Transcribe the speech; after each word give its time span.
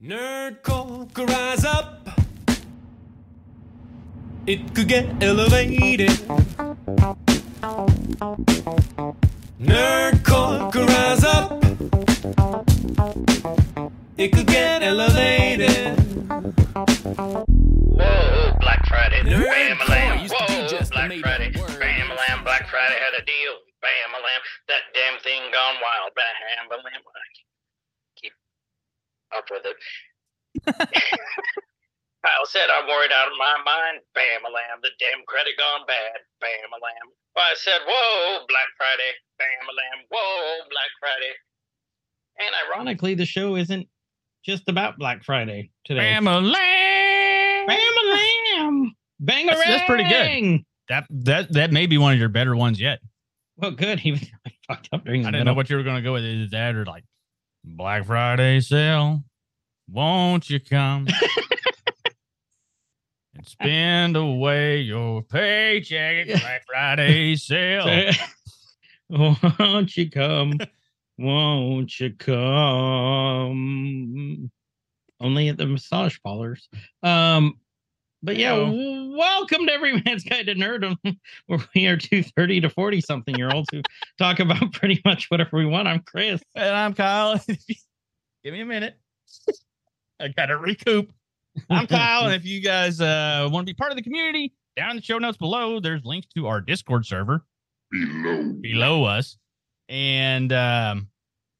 Nerd 0.00 0.62
could 0.62 1.28
rise 1.28 1.64
up. 1.64 2.08
It 4.46 4.72
could 4.72 4.86
get 4.86 5.20
elevated. 5.20 6.10
Nerd 9.58 10.22
could 10.22 10.88
rise 10.88 11.24
up. 11.24 11.64
It 14.16 14.30
could 14.30 14.46
get 14.46 14.84
elevated. 14.84 15.98
Whoa, 17.98 18.54
Black 18.60 18.86
Friday. 18.86 19.24
Bam 19.24 19.78
lamb. 19.88 20.20
used 20.20 20.32
to 20.32 20.46
be 20.46 20.54
Whoa, 20.54 20.68
just 20.68 20.92
Black 20.92 21.10
Friday. 21.10 21.50
Bam 21.50 22.10
a 22.12 22.14
lamb. 22.14 22.44
Black 22.44 22.68
Friday 22.68 22.94
had 23.02 23.20
a 23.20 23.24
deal. 23.26 23.54
Bam 23.82 24.14
a 24.14 24.22
lamb. 24.22 24.42
That 24.68 24.94
damn 24.94 25.18
thing 25.22 25.42
gone 25.52 25.74
wild. 25.82 26.14
Bam 26.14 26.70
a 26.70 26.76
lamb. 26.76 27.02
Up 29.36 29.44
with 29.50 29.64
it. 29.66 29.76
Kyle 32.24 32.46
said 32.46 32.66
I'm 32.72 32.88
worried 32.88 33.12
out 33.14 33.28
of 33.28 33.34
my 33.38 33.56
mind. 33.64 34.02
Bam 34.14 34.42
a 34.44 34.50
lamb. 34.50 34.80
The 34.82 34.90
damn 34.98 35.24
credit 35.26 35.54
gone 35.58 35.86
bad. 35.86 36.18
Bam 36.40 36.70
a 36.72 36.80
lamb. 36.82 37.08
Well, 37.36 37.44
I 37.46 37.54
said, 37.56 37.78
whoa, 37.86 38.44
Black 38.48 38.68
Friday. 38.76 39.12
Bam 39.38 39.68
a 39.68 39.74
lamb. 39.74 40.04
Whoa, 40.10 40.64
Black 40.70 40.90
Friday. 40.98 41.32
And. 42.40 42.54
Ironically, 42.74 43.14
the 43.14 43.26
show 43.26 43.56
isn't 43.56 43.86
just 44.44 44.68
about 44.68 44.98
Black 44.98 45.22
Friday 45.24 45.70
today. 45.84 46.00
Bam 46.00 46.26
a 46.26 46.40
lamb. 46.40 47.66
Bam 47.66 47.78
a 47.78 48.06
lamb. 48.10 48.94
Bang 49.20 49.46
That's- 49.46 49.66
that's 49.66 49.84
pretty 49.84 50.04
good. 50.08 50.64
That 50.88 51.04
that 51.10 51.52
that 51.52 51.70
may 51.70 51.86
be 51.86 51.98
one 51.98 52.14
of 52.14 52.18
your 52.18 52.30
better 52.30 52.56
ones 52.56 52.80
yet. 52.80 53.00
Well, 53.58 53.72
good. 53.72 54.00
Even 54.04 54.20
I 54.46 54.52
fucked 54.66 54.88
up 54.92 55.04
during. 55.04 55.26
I 55.26 55.30
didn't 55.30 55.44
know 55.44 55.54
what 55.54 55.68
you 55.68 55.76
were 55.76 55.82
going 55.82 55.96
to 55.96 56.02
go 56.02 56.14
with. 56.14 56.24
Is 56.24 56.50
that 56.52 56.74
or 56.74 56.86
like 56.86 57.04
Black 57.76 58.06
Friday 58.06 58.60
sale? 58.60 59.22
Won't 59.90 60.50
you 60.50 60.60
come 60.60 61.06
and 63.34 63.46
spend 63.46 64.16
away 64.16 64.80
your 64.80 65.22
paycheck 65.22 66.28
at 66.28 66.40
Black 66.40 66.62
Friday 66.66 67.36
sale? 67.36 68.12
Won't 69.08 69.96
you 69.96 70.10
come? 70.10 70.58
Won't 71.18 72.00
you 72.00 72.14
come? 72.14 74.50
Only 75.20 75.48
at 75.48 75.58
the 75.58 75.66
massage 75.66 76.16
parlors. 76.22 76.68
Um, 77.02 77.58
but 78.22 78.36
yeah, 78.36 78.50
Hello. 78.54 78.66
w- 78.66 79.16
welcome 79.16 79.66
to 79.66 79.72
Every 79.72 80.00
Man's 80.02 80.24
Guide 80.24 80.46
to 80.46 80.54
Nerdom, 80.54 80.96
where 81.46 81.58
we 81.74 81.86
are 81.86 81.96
two 81.96 82.22
thirty 82.22 82.60
to 82.60 82.70
forty 82.70 83.00
something 83.00 83.34
year 83.36 83.50
olds 83.52 83.68
who 83.72 83.82
talk 84.18 84.40
about 84.40 84.72
pretty 84.72 85.00
much 85.04 85.26
whatever 85.30 85.56
we 85.56 85.66
want. 85.66 85.88
I'm 85.88 86.00
Chris. 86.00 86.40
And 86.54 86.74
I'm 86.74 86.94
Kyle. 86.94 87.40
Give 88.44 88.52
me 88.52 88.60
a 88.60 88.66
minute. 88.66 88.96
I 90.20 90.28
got 90.28 90.46
to 90.46 90.56
recoup. 90.56 91.12
I'm 91.70 91.86
Kyle, 91.86 92.24
and 92.26 92.34
if 92.34 92.44
you 92.44 92.60
guys 92.60 93.00
uh, 93.00 93.48
want 93.50 93.66
to 93.66 93.72
be 93.72 93.76
part 93.76 93.90
of 93.90 93.96
the 93.96 94.02
community, 94.02 94.52
down 94.76 94.90
in 94.90 94.96
the 94.96 95.02
show 95.02 95.18
notes 95.18 95.36
below, 95.38 95.80
there's 95.80 96.04
links 96.04 96.28
to 96.36 96.46
our 96.46 96.60
Discord 96.60 97.04
server 97.06 97.44
below. 97.90 98.52
below 98.60 99.04
us. 99.04 99.36
And 99.88 100.52
um, 100.52 101.08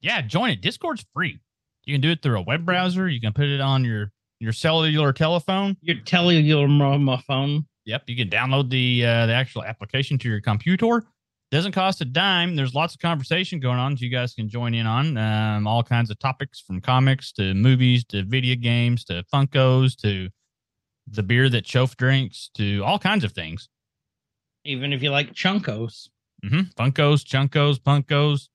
yeah, 0.00 0.20
join 0.22 0.50
it. 0.50 0.60
Discord's 0.60 1.04
free. 1.14 1.38
You 1.84 1.94
can 1.94 2.00
do 2.00 2.10
it 2.10 2.22
through 2.22 2.38
a 2.38 2.42
web 2.42 2.64
browser. 2.66 3.08
You 3.08 3.20
can 3.20 3.32
put 3.32 3.46
it 3.46 3.60
on 3.60 3.84
your 3.84 4.12
your 4.40 4.52
cellular 4.52 5.12
telephone. 5.12 5.76
Your 5.80 5.96
telegram 6.04 7.18
phone. 7.26 7.66
Yep, 7.86 8.04
you 8.06 8.16
can 8.16 8.28
download 8.28 8.70
the 8.70 9.04
uh, 9.04 9.26
the 9.26 9.32
actual 9.32 9.64
application 9.64 10.18
to 10.18 10.28
your 10.28 10.40
computer. 10.40 11.04
Doesn't 11.50 11.72
cost 11.72 12.02
a 12.02 12.04
dime. 12.04 12.56
There's 12.56 12.74
lots 12.74 12.94
of 12.94 13.00
conversation 13.00 13.58
going 13.58 13.78
on 13.78 13.92
that 13.92 14.00
you 14.02 14.10
guys 14.10 14.34
can 14.34 14.50
join 14.50 14.74
in 14.74 14.86
on. 14.86 15.16
Um, 15.16 15.66
all 15.66 15.82
kinds 15.82 16.10
of 16.10 16.18
topics 16.18 16.60
from 16.60 16.82
comics 16.82 17.32
to 17.32 17.54
movies 17.54 18.04
to 18.06 18.22
video 18.24 18.54
games 18.54 19.04
to 19.04 19.24
Funkos 19.32 19.96
to 20.02 20.28
the 21.06 21.22
beer 21.22 21.48
that 21.48 21.64
Chof 21.64 21.96
drinks 21.96 22.50
to 22.54 22.82
all 22.84 22.98
kinds 22.98 23.24
of 23.24 23.32
things. 23.32 23.70
Even 24.64 24.92
if 24.92 25.02
you 25.02 25.10
like 25.10 25.32
chunkos. 25.32 26.08
hmm 26.46 26.60
Funkos, 26.78 27.24
Chunkos, 27.24 27.78
Punkos. 27.78 28.48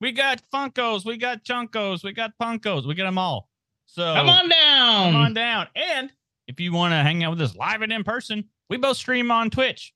We 0.00 0.12
got 0.12 0.40
Funkos, 0.52 1.04
we 1.04 1.18
got 1.18 1.44
Chunkos, 1.44 2.02
we 2.02 2.12
got 2.12 2.32
Punkos, 2.40 2.86
we 2.86 2.94
got 2.94 3.04
them 3.04 3.18
all. 3.18 3.47
So 3.90 4.14
Come 4.14 4.28
on 4.28 4.48
down. 4.48 5.12
come 5.12 5.16
on 5.22 5.34
down. 5.34 5.66
And 5.74 6.10
if 6.46 6.60
you 6.60 6.72
want 6.72 6.92
to 6.92 6.96
hang 6.96 7.24
out 7.24 7.30
with 7.30 7.40
us 7.40 7.56
live 7.56 7.82
and 7.82 7.92
in 7.92 8.04
person, 8.04 8.44
we 8.70 8.76
both 8.76 8.96
stream 8.96 9.30
on 9.30 9.50
Twitch, 9.50 9.92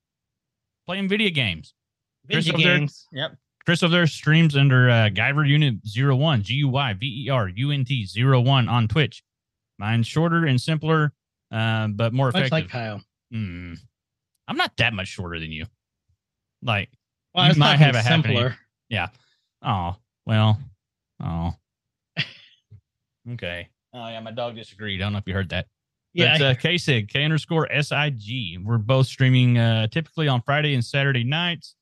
playing 0.86 1.08
video 1.08 1.30
games. 1.30 1.74
Chris 2.30 2.46
Video 2.46 2.66
there- 2.66 2.78
games. 2.78 3.06
Yep. 3.12 3.36
Chris 3.64 3.82
over 3.84 3.92
there 3.92 4.06
streams 4.08 4.56
under 4.56 4.90
uh, 4.90 5.08
Guyver 5.10 5.48
Unit 5.48 5.76
01, 5.84 6.42
G 6.42 6.54
U 6.54 6.68
Y 6.68 6.94
V 6.94 7.24
E 7.26 7.28
R 7.28 7.48
U 7.48 7.70
N 7.70 7.84
T 7.84 8.08
01 8.16 8.68
on 8.68 8.88
Twitch. 8.88 9.22
Mine's 9.78 10.06
shorter 10.08 10.46
and 10.46 10.60
simpler, 10.60 11.12
uh, 11.52 11.86
but 11.88 12.12
more 12.12 12.26
Much 12.26 12.34
effective. 12.34 12.52
like 12.52 12.68
Kyle. 12.70 13.00
Hmm. 13.30 13.74
I'm 14.48 14.56
not 14.56 14.76
that 14.78 14.92
much 14.94 15.06
shorter 15.08 15.38
than 15.38 15.52
you. 15.52 15.66
Like, 16.60 16.90
Well, 17.34 17.46
You 17.46 17.52
I 17.52 17.56
might 17.56 17.76
have 17.76 17.94
it 17.94 18.02
happening. 18.04 18.36
simpler. 18.36 18.56
oh, 19.62 19.96
well, 20.26 20.58
oh. 21.22 21.54
okay. 23.32 23.68
Oh, 23.94 24.08
yeah, 24.08 24.20
my 24.20 24.30
dog 24.30 24.56
disagreed. 24.56 25.00
I 25.00 25.04
don't 25.04 25.12
know 25.12 25.18
if 25.18 25.26
you 25.26 25.34
heard 25.34 25.50
that. 25.50 25.66
Yeah, 26.14 26.38
But, 26.38 26.44
uh, 26.44 26.54
KSIG, 26.54 27.08
K 27.08 27.24
underscore 27.24 27.68
SIG. 27.72 28.58
We're 28.64 28.78
both 28.78 29.06
streaming 29.06 29.58
uh, 29.58 29.86
typically 29.88 30.28
on 30.28 30.42
Friday 30.42 30.74
and 30.74 30.84
Saturday 30.84 31.24
nights, 31.24 31.74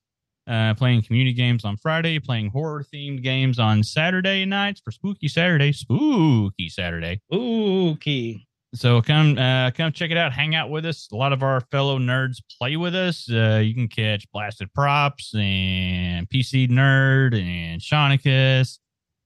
uh, 0.46 0.74
playing 0.74 1.02
community 1.02 1.32
games 1.34 1.64
on 1.64 1.76
Friday, 1.76 2.18
playing 2.20 2.50
horror 2.50 2.84
themed 2.94 3.22
games 3.22 3.58
on 3.58 3.82
Saturday 3.82 4.44
nights 4.44 4.80
for 4.84 4.92
Spooky 4.92 5.26
Saturday. 5.28 5.72
Spooky 5.72 6.68
Saturday. 6.68 7.20
Key. 7.30 8.46
So 8.72 9.02
come 9.02 9.36
uh, 9.36 9.72
come 9.72 9.90
check 9.90 10.12
it 10.12 10.16
out. 10.16 10.32
Hang 10.32 10.54
out 10.54 10.70
with 10.70 10.86
us. 10.86 11.08
A 11.12 11.16
lot 11.16 11.32
of 11.32 11.42
our 11.42 11.60
fellow 11.72 11.98
nerds 11.98 12.36
play 12.56 12.76
with 12.76 12.94
us. 12.94 13.28
Uh, 13.28 13.60
you 13.64 13.74
can 13.74 13.88
catch 13.88 14.30
Blasted 14.30 14.72
Props 14.72 15.34
and 15.34 16.28
PC 16.28 16.68
Nerd 16.68 17.34
and 17.34 17.80
Shaunicus 17.80 18.78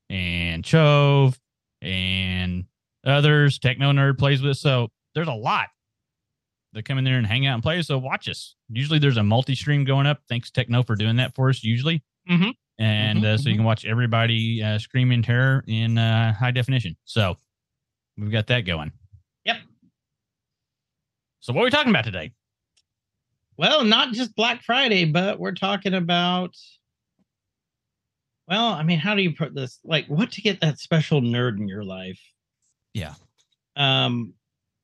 and 0.09 0.65
Chove 0.65 1.39
and 1.83 2.65
others. 3.07 3.59
Techno 3.59 3.93
Nerd 3.93 4.19
plays 4.19 4.43
with. 4.43 4.57
So 4.57 4.89
there's 5.15 5.29
a 5.29 5.33
lot 5.33 5.69
that 6.73 6.85
come 6.85 6.99
in 6.99 7.05
there 7.05 7.19
and 7.19 7.27
hang 7.27 7.47
out 7.47 7.55
and 7.55 7.63
play. 7.63 7.81
So 7.83 7.99
watch 7.99 8.29
us. 8.29 8.57
Usually 8.69 8.99
there's 8.99 9.17
a 9.17 9.23
multi 9.23 9.55
stream 9.55 9.85
going 9.85 10.07
up. 10.07 10.21
Thanks 10.29 10.51
Techno 10.51 10.83
for 10.83 10.97
doing 10.97 11.17
that 11.17 11.35
for 11.35 11.49
us. 11.49 11.63
Usually. 11.63 12.03
Mhm. 12.29 12.53
And 12.79 13.21
Mhm, 13.21 13.25
uh, 13.25 13.39
so 13.39 13.49
you 13.49 13.55
mhm. 13.55 13.59
can 13.59 13.65
watch 13.65 13.85
everybody 13.85 14.63
uh, 14.63 14.79
scream 14.79 15.13
in 15.13 15.23
terror 15.23 15.63
in 15.69 15.97
uh, 15.99 16.33
high 16.33 16.51
definition. 16.51 16.97
So 17.05 17.37
we've 18.17 18.33
got 18.33 18.49
that 18.49 18.63
going. 18.63 18.91
Yep. 19.45 19.59
So 21.41 21.53
what 21.53 21.63
are 21.63 21.65
we 21.65 21.71
talking 21.71 21.91
about 21.91 22.05
today? 22.05 22.33
Well, 23.57 23.85
not 23.85 24.13
just 24.13 24.35
Black 24.35 24.63
Friday, 24.63 25.05
but 25.05 25.39
we're 25.39 25.53
talking 25.53 25.95
about. 25.95 26.57
Well, 28.49 28.67
I 28.69 28.83
mean, 28.83 28.99
how 28.99 29.15
do 29.15 29.23
you 29.23 29.33
put 29.35 29.55
this? 29.55 29.79
Like, 29.85 30.07
what 30.09 30.33
to 30.33 30.43
get 30.43 30.61
that 30.61 30.81
special 30.81 31.21
nerd 31.23 31.59
in 31.59 31.69
your 31.69 31.85
life? 31.85 32.21
Yeah. 32.95 33.15
Um, 33.77 34.33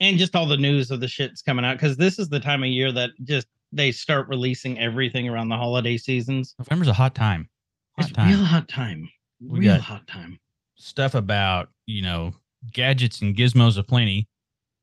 and 0.01 0.19
just 0.19 0.35
all 0.37 0.47
the 0.47 0.57
news 0.57 0.91
of 0.91 1.01
the 1.01 1.09
shit's 1.09 1.43
coming 1.43 1.65
out 1.65 1.77
because 1.77 1.97
this 1.97 2.19
is 2.19 2.29
the 2.29 2.41
time 2.41 2.63
of 2.63 2.69
year 2.69 2.91
that 2.93 3.11
just 3.25 3.47
they 3.73 3.93
start 3.93 4.29
releasing 4.29 4.79
everything 4.79 5.29
around 5.29 5.49
the 5.49 5.57
holiday 5.57 5.97
seasons. 5.97 6.55
November's 6.59 6.89
a 6.89 6.93
hot 6.93 7.15
time. 7.15 7.49
Hot 7.97 8.09
It's 8.09 8.17
time. 8.17 8.29
real 8.29 8.45
hot 8.45 8.69
time. 8.69 9.09
We 9.41 9.61
real 9.61 9.79
hot 9.79 10.07
time. 10.07 10.39
Stuff 10.77 11.15
about, 11.15 11.69
you 11.87 12.03
know, 12.03 12.35
gadgets 12.73 13.21
and 13.23 13.37
gizmos 13.37 13.79
aplenty. 13.79 14.27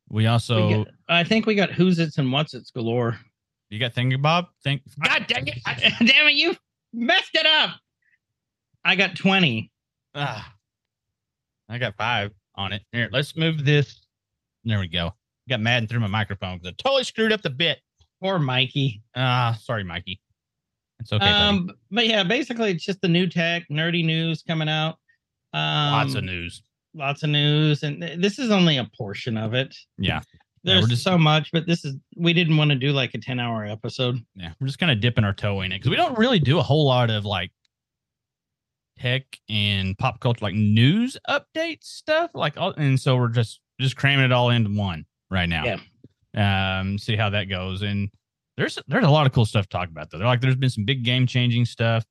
We 0.09 0.25
also 0.27 0.67
We 0.67 0.73
got- 0.75 0.87
I 1.09 1.23
think 1.23 1.45
we 1.45 1.55
got 1.55 1.71
who's 1.71 1.99
its 1.99 2.17
and 2.17 2.31
what's 2.31 2.53
its 2.53 2.71
galore. 2.71 3.19
you 3.69 3.79
got 3.79 3.93
Thingy 3.93 4.21
Bob? 4.21 4.45
Think 4.63 4.81
God 5.03 5.25
dang 5.27 5.47
it. 5.47 5.57
Damn 6.05 6.27
it, 6.27 6.35
you 6.35 6.55
messed 6.93 7.31
it 7.35 7.45
up. 7.45 7.71
I 8.85 8.95
got 8.95 9.15
20. 9.17 9.69
Ah, 10.15 10.53
I 11.67 11.77
got 11.77 11.95
five 11.97 12.31
on 12.57 12.73
it. 12.73 12.81
Here, 12.91 13.09
let's 13.11 13.35
move 13.35 13.63
this. 13.65 14.01
There 14.65 14.79
we 14.79 14.87
go. 14.87 15.13
Got 15.49 15.61
mad 15.61 15.79
and 15.79 15.89
threw 15.89 15.99
my 15.99 16.07
microphone 16.07 16.57
because 16.57 16.73
I 16.77 16.81
totally 16.81 17.03
screwed 17.03 17.31
up 17.31 17.41
the 17.41 17.49
bit. 17.49 17.79
Poor 18.21 18.39
Mikey. 18.39 19.01
Ah, 19.15 19.57
sorry, 19.61 19.83
Mikey. 19.83 20.19
It's 20.99 21.13
okay, 21.13 21.19
buddy. 21.23 21.33
um, 21.33 21.71
but 21.91 22.07
yeah, 22.07 22.23
basically 22.23 22.71
it's 22.71 22.83
just 22.83 22.99
the 23.01 23.07
new 23.07 23.27
tech, 23.27 23.63
nerdy 23.71 24.03
news 24.03 24.43
coming 24.45 24.67
out. 24.67 24.97
Um, 25.53 25.91
Lots 25.93 26.15
of 26.15 26.23
news. 26.23 26.63
lots 26.95 27.23
of 27.23 27.29
news, 27.29 27.83
and 27.83 28.01
th- 28.01 28.19
this 28.19 28.39
is 28.39 28.49
only 28.49 28.77
a 28.77 28.89
portion 28.97 29.37
of 29.37 29.53
it. 29.53 29.75
Yeah. 29.97 30.21
Yeah, 30.63 30.73
There's 30.73 30.81
we're 30.85 30.89
just- 30.89 31.03
so 31.03 31.17
much, 31.17 31.51
but 31.53 31.67
this 31.67 31.85
is 31.85 31.95
we 32.17 32.33
didn't 32.33 32.57
want 32.57 32.71
to 32.71 32.75
do 32.75 32.91
like 32.91 33.13
a 33.13 33.19
10 33.19 33.39
hour 33.39 33.63
episode. 33.65 34.17
Yeah, 34.35 34.51
we're 34.59 34.67
just 34.67 34.79
kind 34.79 34.91
of 34.91 34.99
dipping 34.99 35.23
our 35.23 35.33
toe 35.33 35.61
in 35.61 35.71
it 35.71 35.75
because 35.77 35.91
we 35.91 35.95
don't 35.95 36.17
really 36.17 36.39
do 36.39 36.57
a 36.57 36.63
whole 36.63 36.85
lot 36.87 37.09
of 37.11 37.23
like 37.23 37.51
tech 38.99 39.23
and 39.49 39.97
pop 39.97 40.19
culture, 40.19 40.43
like 40.43 40.55
news 40.55 41.17
update 41.29 41.83
stuff. 41.83 42.31
Like, 42.33 42.57
all, 42.57 42.71
and 42.77 42.99
so 42.99 43.15
we're 43.17 43.29
just 43.29 43.59
just 43.79 43.95
cramming 43.95 44.25
it 44.25 44.31
all 44.31 44.49
into 44.49 44.71
one 44.77 45.05
right 45.29 45.47
now. 45.47 45.63
Yeah. 46.33 46.79
Um, 46.79 46.97
see 46.97 47.15
how 47.15 47.29
that 47.31 47.45
goes. 47.45 47.81
And 47.81 48.09
there's 48.57 48.77
there's 48.87 49.05
a 49.05 49.09
lot 49.09 49.25
of 49.27 49.33
cool 49.33 49.45
stuff 49.45 49.65
to 49.65 49.69
talk 49.69 49.89
about 49.89 50.09
though. 50.11 50.17
Like, 50.19 50.41
there's 50.41 50.55
been 50.55 50.69
some 50.69 50.85
big 50.85 51.03
game 51.03 51.27
changing 51.27 51.65
stuff. 51.65 52.05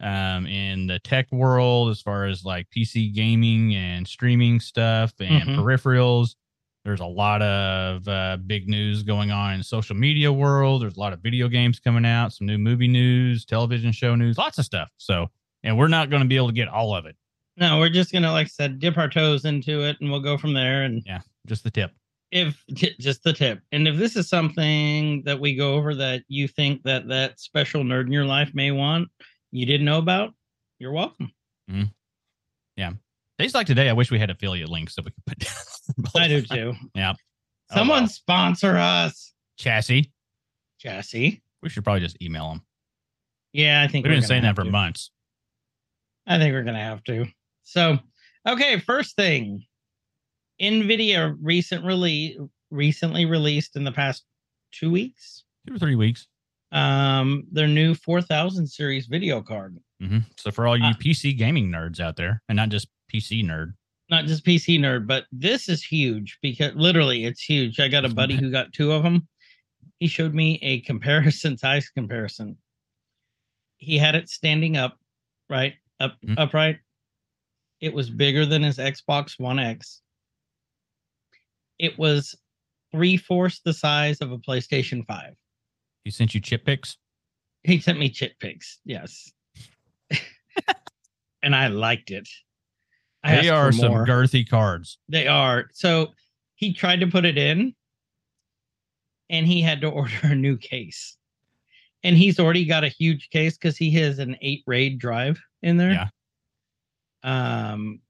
um, 0.00 0.46
in 0.46 0.86
the 0.86 1.00
tech 1.00 1.26
world 1.32 1.90
as 1.90 2.00
far 2.00 2.26
as 2.26 2.44
like 2.44 2.68
PC 2.70 3.12
gaming 3.12 3.74
and 3.74 4.06
streaming 4.06 4.60
stuff 4.60 5.12
and 5.18 5.42
Mhm. 5.42 5.56
peripherals. 5.56 6.36
There's 6.84 7.00
a 7.00 7.04
lot 7.06 7.42
of 7.42 8.06
uh, 8.06 8.36
big 8.46 8.68
news 8.68 9.02
going 9.02 9.32
on 9.32 9.54
in 9.54 9.58
the 9.58 9.64
social 9.64 9.96
media 9.96 10.32
world. 10.32 10.82
There's 10.82 10.96
a 10.96 11.00
lot 11.00 11.12
of 11.12 11.18
video 11.20 11.48
games 11.48 11.80
coming 11.80 12.06
out, 12.06 12.32
some 12.32 12.46
new 12.46 12.58
movie 12.58 12.86
news, 12.86 13.44
television 13.44 13.90
show 13.90 14.14
news, 14.14 14.38
lots 14.38 14.56
of 14.58 14.64
stuff. 14.64 14.88
So, 14.98 15.32
and 15.62 15.76
we're 15.78 15.88
not 15.88 16.10
going 16.10 16.22
to 16.22 16.28
be 16.28 16.36
able 16.36 16.48
to 16.48 16.52
get 16.54 16.68
all 16.68 16.94
of 16.94 17.06
it, 17.06 17.16
No, 17.56 17.78
we're 17.78 17.88
just 17.88 18.12
gonna, 18.12 18.30
like 18.32 18.46
I 18.46 18.48
said, 18.48 18.78
dip 18.78 18.96
our 18.98 19.08
toes 19.08 19.44
into 19.44 19.82
it, 19.84 19.96
and 20.00 20.10
we'll 20.10 20.20
go 20.20 20.38
from 20.38 20.52
there. 20.54 20.82
And 20.84 21.02
yeah, 21.06 21.20
just 21.46 21.64
the 21.64 21.70
tip. 21.70 21.92
if 22.30 22.62
just 22.74 23.22
the 23.24 23.32
tip, 23.32 23.60
and 23.72 23.86
if 23.88 23.96
this 23.96 24.16
is 24.16 24.28
something 24.28 25.22
that 25.24 25.38
we 25.40 25.54
go 25.56 25.74
over 25.74 25.94
that 25.96 26.22
you 26.28 26.46
think 26.48 26.82
that 26.84 27.08
that 27.08 27.40
special 27.40 27.82
nerd 27.82 28.06
in 28.06 28.12
your 28.12 28.24
life 28.26 28.50
may 28.54 28.70
want, 28.70 29.08
you 29.50 29.66
didn't 29.66 29.86
know 29.86 29.98
about, 29.98 30.34
you're 30.78 30.92
welcome. 30.92 31.32
Mm-hmm. 31.70 31.84
Yeah. 32.76 32.92
Days 33.38 33.54
like 33.54 33.66
today, 33.66 33.88
I 33.88 33.92
wish 33.92 34.10
we 34.10 34.18
had 34.18 34.30
affiliate 34.30 34.68
links 34.68 34.94
that 34.96 35.04
we 35.04 35.10
could 35.12 35.26
put 35.26 35.38
down. 35.38 36.22
I 36.22 36.28
do 36.28 36.42
too. 36.54 36.74
Yeah. 36.94 37.14
Oh, 37.70 37.74
Someone 37.76 38.08
sponsor 38.08 38.76
us, 38.76 39.32
Chassis. 39.58 40.10
Chassis. 40.78 41.42
We 41.62 41.68
should 41.68 41.84
probably 41.84 42.00
just 42.00 42.20
email 42.22 42.50
them. 42.50 42.62
Yeah, 43.52 43.82
I 43.82 43.88
think 43.88 44.04
We've 44.06 44.14
been 44.14 44.22
saying 44.22 44.42
that 44.44 44.54
for 44.54 44.64
to. 44.64 44.70
months. 44.70 45.10
I 46.28 46.38
think 46.38 46.52
we're 46.52 46.62
gonna 46.62 46.78
have 46.84 47.02
to. 47.04 47.26
So, 47.64 47.98
okay, 48.46 48.78
first 48.78 49.16
thing, 49.16 49.64
Nvidia 50.60 51.36
recent 51.40 51.84
release 51.84 52.36
recently 52.70 53.24
released 53.24 53.76
in 53.76 53.84
the 53.84 53.92
past 53.92 54.24
two 54.72 54.90
weeks, 54.90 55.44
Two 55.66 55.74
or 55.74 55.78
three 55.78 55.94
weeks. 55.96 56.26
um, 56.72 57.44
their 57.50 57.66
new 57.66 57.94
4000 57.94 58.66
series 58.66 59.06
video 59.06 59.40
card. 59.40 59.78
hmm 60.00 60.18
So 60.36 60.50
for 60.50 60.66
all 60.66 60.76
you 60.76 60.84
Ah. 60.84 60.92
PC 61.00 61.32
gaming 61.36 61.70
nerds 61.70 61.98
out 61.98 62.16
there, 62.16 62.42
and 62.48 62.56
not 62.56 62.68
just 62.68 62.88
PC 63.12 63.42
nerd, 63.42 63.72
Not 64.10 64.26
just 64.26 64.44
PC 64.44 64.78
nerd, 64.78 65.06
but 65.06 65.24
this 65.32 65.68
is 65.68 65.82
huge 65.82 66.38
because 66.42 66.74
literally 66.74 67.24
it's 67.24 67.42
huge. 67.42 67.80
I 67.80 67.88
got 67.88 68.04
a 68.04 68.08
buddy 68.14 68.36
who 68.36 68.50
got 68.50 68.72
two 68.74 68.92
of 68.92 69.02
them. 69.02 69.26
He 69.98 70.06
showed 70.08 70.34
me 70.34 70.58
a 70.62 70.80
comparison 70.82 71.56
size 71.58 71.88
comparison. 71.90 72.56
He 73.78 73.96
had 73.98 74.14
it 74.14 74.28
standing 74.28 74.76
up, 74.76 74.98
right? 75.48 75.74
Up 76.00 76.16
Mhm. 76.22 76.38
upright. 76.38 76.78
It 77.80 77.92
was 77.92 78.10
bigger 78.10 78.44
than 78.46 78.62
his 78.62 78.78
Xbox 78.78 79.38
One 79.38 79.58
X. 79.58 80.00
It 81.78 81.98
was 81.98 82.34
three 82.92 83.16
fourths 83.16 83.60
the 83.60 83.72
size 83.74 84.20
of 84.20 84.32
a 84.32 84.38
PlayStation 84.38 85.06
5. 85.06 85.34
he 86.04 86.10
sent 86.10 86.34
you 86.34 86.40
chip 86.40 86.64
pics. 86.64 86.96
He 87.64 87.80
sent 87.80 87.98
me 87.98 88.08
chip 88.08 88.38
pics, 88.40 88.78
yes. 88.84 89.30
and 91.42 91.54
I 91.54 91.66
liked 91.68 92.10
it. 92.10 92.26
I 93.22 93.42
They 93.42 93.48
are 93.50 93.72
some 93.72 93.92
girthy 93.92 94.48
cards. 94.48 94.96
They 95.08 95.26
are. 95.26 95.68
So 95.74 96.14
he 96.54 96.72
tried 96.72 97.00
to 97.00 97.06
put 97.08 97.24
it 97.26 97.36
in 97.36 97.74
and 99.28 99.46
he 99.46 99.60
had 99.60 99.80
to 99.82 99.88
order 99.90 100.16
a 100.22 100.34
new 100.34 100.56
case. 100.56 101.16
And 102.04 102.16
he's 102.16 102.38
already 102.38 102.64
got 102.64 102.84
a 102.84 102.88
huge 102.88 103.28
case 103.30 103.56
because 103.58 103.76
he 103.76 103.90
has 103.92 104.18
an 104.18 104.36
eight 104.40 104.62
raid 104.66 104.98
drive 104.98 105.40
in 105.62 105.76
there. 105.76 105.92
Yeah. 105.92 106.08
Um 107.24 108.00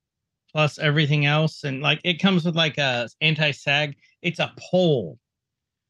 plus 0.53 0.79
everything 0.79 1.27
else. 1.27 1.65
And 1.65 1.83
like 1.83 2.01
it 2.05 2.21
comes 2.21 2.45
with 2.45 2.57
like 2.57 2.79
a 2.79 3.09
anti-sag. 3.21 3.97
It's 4.23 4.39
a 4.39 4.53
pole. 4.59 5.19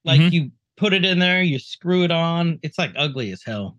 Like 0.04 0.20
Mhm. 0.20 0.32
you 0.32 0.50
put 0.76 0.92
it 0.92 1.04
in 1.04 1.18
there, 1.18 1.42
you 1.42 1.58
screw 1.58 2.02
it 2.04 2.10
on. 2.10 2.58
It's 2.62 2.78
like 2.78 2.92
ugly 2.96 3.30
as 3.32 3.42
hell. 3.44 3.78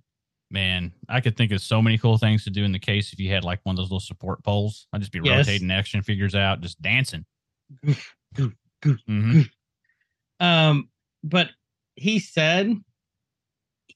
Man, 0.51 0.91
I 1.07 1.21
could 1.21 1.37
think 1.37 1.51
of 1.51 1.61
so 1.61 1.81
many 1.81 1.97
cool 1.97 2.17
things 2.17 2.43
to 2.45 2.49
do 2.49 2.63
in 2.63 2.71
the 2.71 2.79
case 2.79 3.13
if 3.13 3.19
you 3.19 3.29
had 3.29 3.43
like 3.43 3.59
one 3.63 3.73
of 3.73 3.77
those 3.77 3.85
little 3.89 3.99
support 3.99 4.43
poles. 4.43 4.87
I'd 4.91 5.01
just 5.01 5.11
be 5.11 5.19
Yes. 5.19 5.47
rotating 5.47 5.69
action 5.69 6.01
figures 6.01 6.33
out, 6.33 6.61
just 6.61 6.81
dancing. 6.81 7.25
Goof, 7.85 8.15
goof, 8.33 8.53
goof, 8.81 8.99
hmm 9.05 9.41
Um, 10.39 10.89
but 11.23 11.51
he 11.95 12.19
said 12.19 12.73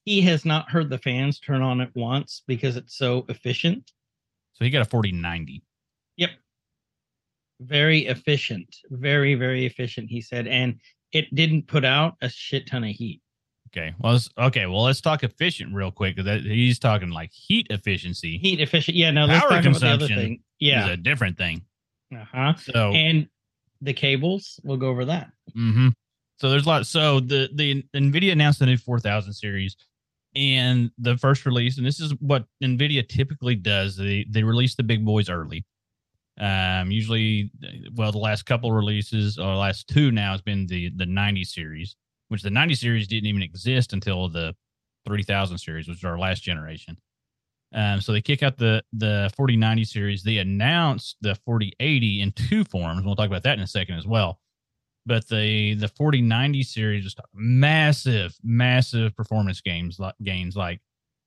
he 0.06 0.22
has 0.22 0.46
not 0.46 0.70
heard 0.70 0.90
the 0.90 0.98
fans 0.98 1.40
turn 1.40 1.62
on 1.62 1.82
it 1.82 1.90
once 1.96 2.44
because 2.48 2.76
it's 2.78 2.98
so 2.98 3.26
efficient. 3.30 3.92
So 4.54 4.66
he 4.66 4.70
got 4.72 4.82
a 4.82 4.86
4090. 4.86 5.64
Yep. 6.18 6.30
Very 7.62 8.06
efficient. 8.08 8.76
Very, 8.90 9.36
very 9.36 9.66
efficient, 9.66 10.10
he 10.10 10.22
said. 10.22 10.48
And 10.48 10.80
it 11.12 11.34
didn't 11.34 11.68
put 11.68 11.86
out 11.86 12.16
a 12.22 12.30
shit 12.30 12.68
ton 12.68 12.84
of 12.84 12.90
heat. 12.90 13.22
Okay. 13.70 13.94
Well, 14.00 14.14
let's, 14.14 14.30
okay. 14.38 14.66
Well, 14.68 14.84
let's 14.84 15.02
talk 15.02 15.24
efficient 15.24 15.74
real 15.74 15.92
quick. 15.92 16.18
'cause 16.18 16.26
that, 16.26 16.42
he's 16.42 16.78
talking 16.80 17.10
like 17.10 17.32
heat 17.32 17.68
efficiency. 17.70 18.38
Heat 18.38 18.60
efficient. 18.60 18.96
Yeah, 18.98 19.12
no, 19.12 19.28
Power 19.28 19.40
talk 19.50 19.50
about 19.50 19.62
the 19.62 19.68
other 19.68 19.72
consumption 20.08 20.18
thing. 20.18 20.34
is 20.34 20.40
Yeah. 20.60 20.90
a 20.90 20.98
different 20.98 21.38
thing. 21.38 21.64
Uh-huh. 22.14 22.54
So 22.56 22.92
And 22.94 23.28
the 23.82 23.94
cables, 23.94 24.60
we'll 24.64 24.78
go 24.78 24.88
over 24.90 25.06
that. 25.06 25.32
hmm 25.54 25.90
So 26.40 26.50
there's 26.50 26.66
a 26.66 26.70
lot. 26.70 26.86
So 26.88 27.20
the 27.20 27.50
the 27.54 27.84
Nvidia 27.96 28.32
announced 28.34 28.60
the 28.60 28.66
new 28.68 28.78
4000 28.78 29.34
series, 29.34 29.76
and 30.36 30.92
the 30.98 31.18
first 31.18 31.46
release, 31.46 31.78
and 31.78 31.86
this 31.86 32.00
is 32.00 32.14
what 32.20 32.46
Nvidia 32.64 33.08
typically 33.08 33.56
does. 33.56 33.96
They 33.96 34.26
they 34.30 34.44
release 34.44 34.76
the 34.76 34.84
big 34.84 35.06
boys 35.06 35.30
early. 35.30 35.66
Um, 36.40 36.90
usually, 36.90 37.52
well, 37.96 38.12
the 38.12 38.18
last 38.18 38.44
couple 38.44 38.72
releases 38.72 39.38
or 39.38 39.56
last 39.56 39.88
two 39.88 40.12
now 40.12 40.32
has 40.32 40.42
been 40.42 40.66
the 40.66 40.92
the 40.96 41.06
90 41.06 41.44
series, 41.44 41.96
which 42.30 42.42
the 42.42 42.50
90 42.50 42.76
series 42.76 43.08
didn't 43.08 43.28
even 43.28 43.44
exist 43.44 43.94
until 43.94 44.28
the 44.30 44.56
3000 45.06 45.58
series, 45.58 45.88
which 45.88 45.98
is 45.98 46.04
our 46.04 46.18
last 46.18 46.42
generation. 46.42 46.98
Um, 47.76 48.02
so 48.02 48.12
they 48.12 48.22
kick 48.22 48.42
out 48.44 48.58
the 48.58 48.84
the 48.94 49.32
4090 49.36 49.84
series. 49.86 50.24
They 50.24 50.38
announced 50.38 51.18
the 51.22 51.36
4080 51.46 52.22
in 52.22 52.32
two 52.32 52.64
forms. 52.64 53.06
We'll 53.06 53.16
talk 53.16 53.28
about 53.28 53.44
that 53.44 53.58
in 53.58 53.64
a 53.64 53.68
second 53.68 53.96
as 53.96 54.08
well 54.08 54.40
but 55.06 55.28
the 55.28 55.74
the 55.76 55.88
4090 55.88 56.64
series 56.64 57.04
just 57.04 57.20
massive 57.34 58.36
massive 58.44 59.16
performance 59.16 59.62
games 59.62 60.00
like 60.00 60.16
gains 60.24 60.56
like 60.56 60.80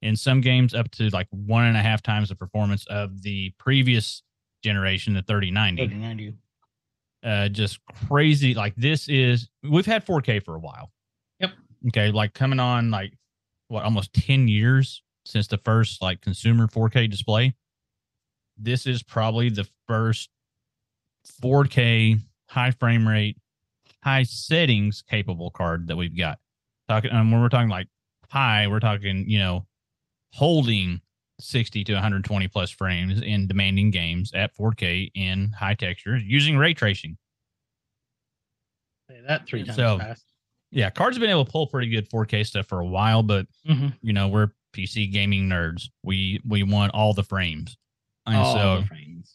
in 0.02 0.16
some 0.16 0.40
games 0.40 0.74
up 0.74 0.90
to 0.92 1.08
like 1.10 1.26
one 1.30 1.64
and 1.64 1.76
a 1.76 1.80
half 1.82 2.02
times 2.02 2.28
the 2.28 2.34
performance 2.34 2.86
of 2.86 3.22
the 3.22 3.50
previous 3.58 4.22
generation 4.62 5.14
the 5.14 5.22
3090 5.22 5.94
90. 5.94 6.34
uh 7.24 7.48
just 7.48 7.78
crazy 8.08 8.54
like 8.54 8.74
this 8.76 9.08
is 9.08 9.48
we've 9.62 9.86
had 9.86 10.04
4k 10.06 10.42
for 10.44 10.54
a 10.54 10.60
while 10.60 10.90
Yep. 11.40 11.52
okay 11.88 12.10
like 12.10 12.34
coming 12.34 12.60
on 12.60 12.90
like 12.90 13.12
what 13.68 13.84
almost 13.84 14.12
10 14.12 14.48
years 14.48 15.02
since 15.24 15.46
the 15.48 15.58
first 15.58 16.00
like 16.02 16.20
consumer 16.20 16.66
4k 16.66 17.10
display 17.10 17.54
this 18.58 18.86
is 18.86 19.02
probably 19.02 19.50
the 19.50 19.68
first 19.86 20.30
4k 21.42 22.18
high 22.48 22.70
frame 22.70 23.06
rate 23.06 23.36
high 24.06 24.22
settings 24.22 25.02
capable 25.02 25.50
card 25.50 25.88
that 25.88 25.96
we've 25.96 26.16
got 26.16 26.38
talking 26.88 27.10
and 27.10 27.32
when 27.32 27.42
we're 27.42 27.48
talking 27.48 27.68
like 27.68 27.88
high 28.30 28.68
we're 28.68 28.78
talking 28.78 29.24
you 29.28 29.38
know 29.40 29.66
holding 30.32 31.00
60 31.40 31.82
to 31.84 31.92
120 31.94 32.46
plus 32.46 32.70
frames 32.70 33.20
in 33.20 33.48
demanding 33.48 33.90
games 33.90 34.30
at 34.32 34.56
4k 34.56 35.10
in 35.16 35.50
high 35.58 35.74
textures 35.74 36.22
using 36.24 36.56
ray 36.56 36.72
tracing 36.72 37.18
Say 39.10 39.20
that 39.26 39.46
three 39.46 39.64
times 39.64 39.76
So- 39.76 39.98
fast. 39.98 40.24
yeah 40.70 40.88
cards 40.90 41.16
have 41.16 41.20
been 41.20 41.30
able 41.30 41.44
to 41.44 41.50
pull 41.50 41.66
pretty 41.66 41.88
good 41.90 42.08
4k 42.08 42.46
stuff 42.46 42.66
for 42.66 42.78
a 42.80 42.86
while 42.86 43.24
but 43.24 43.46
Mhm. 43.68 43.92
you 44.02 44.12
know 44.12 44.28
we're 44.28 44.50
pc 44.72 45.10
gaming 45.12 45.48
nerds 45.48 45.88
we 46.04 46.40
we 46.46 46.62
want 46.62 46.92
all 46.94 47.12
the 47.12 47.24
frames 47.24 47.76
and 48.26 48.46
so 48.46 48.84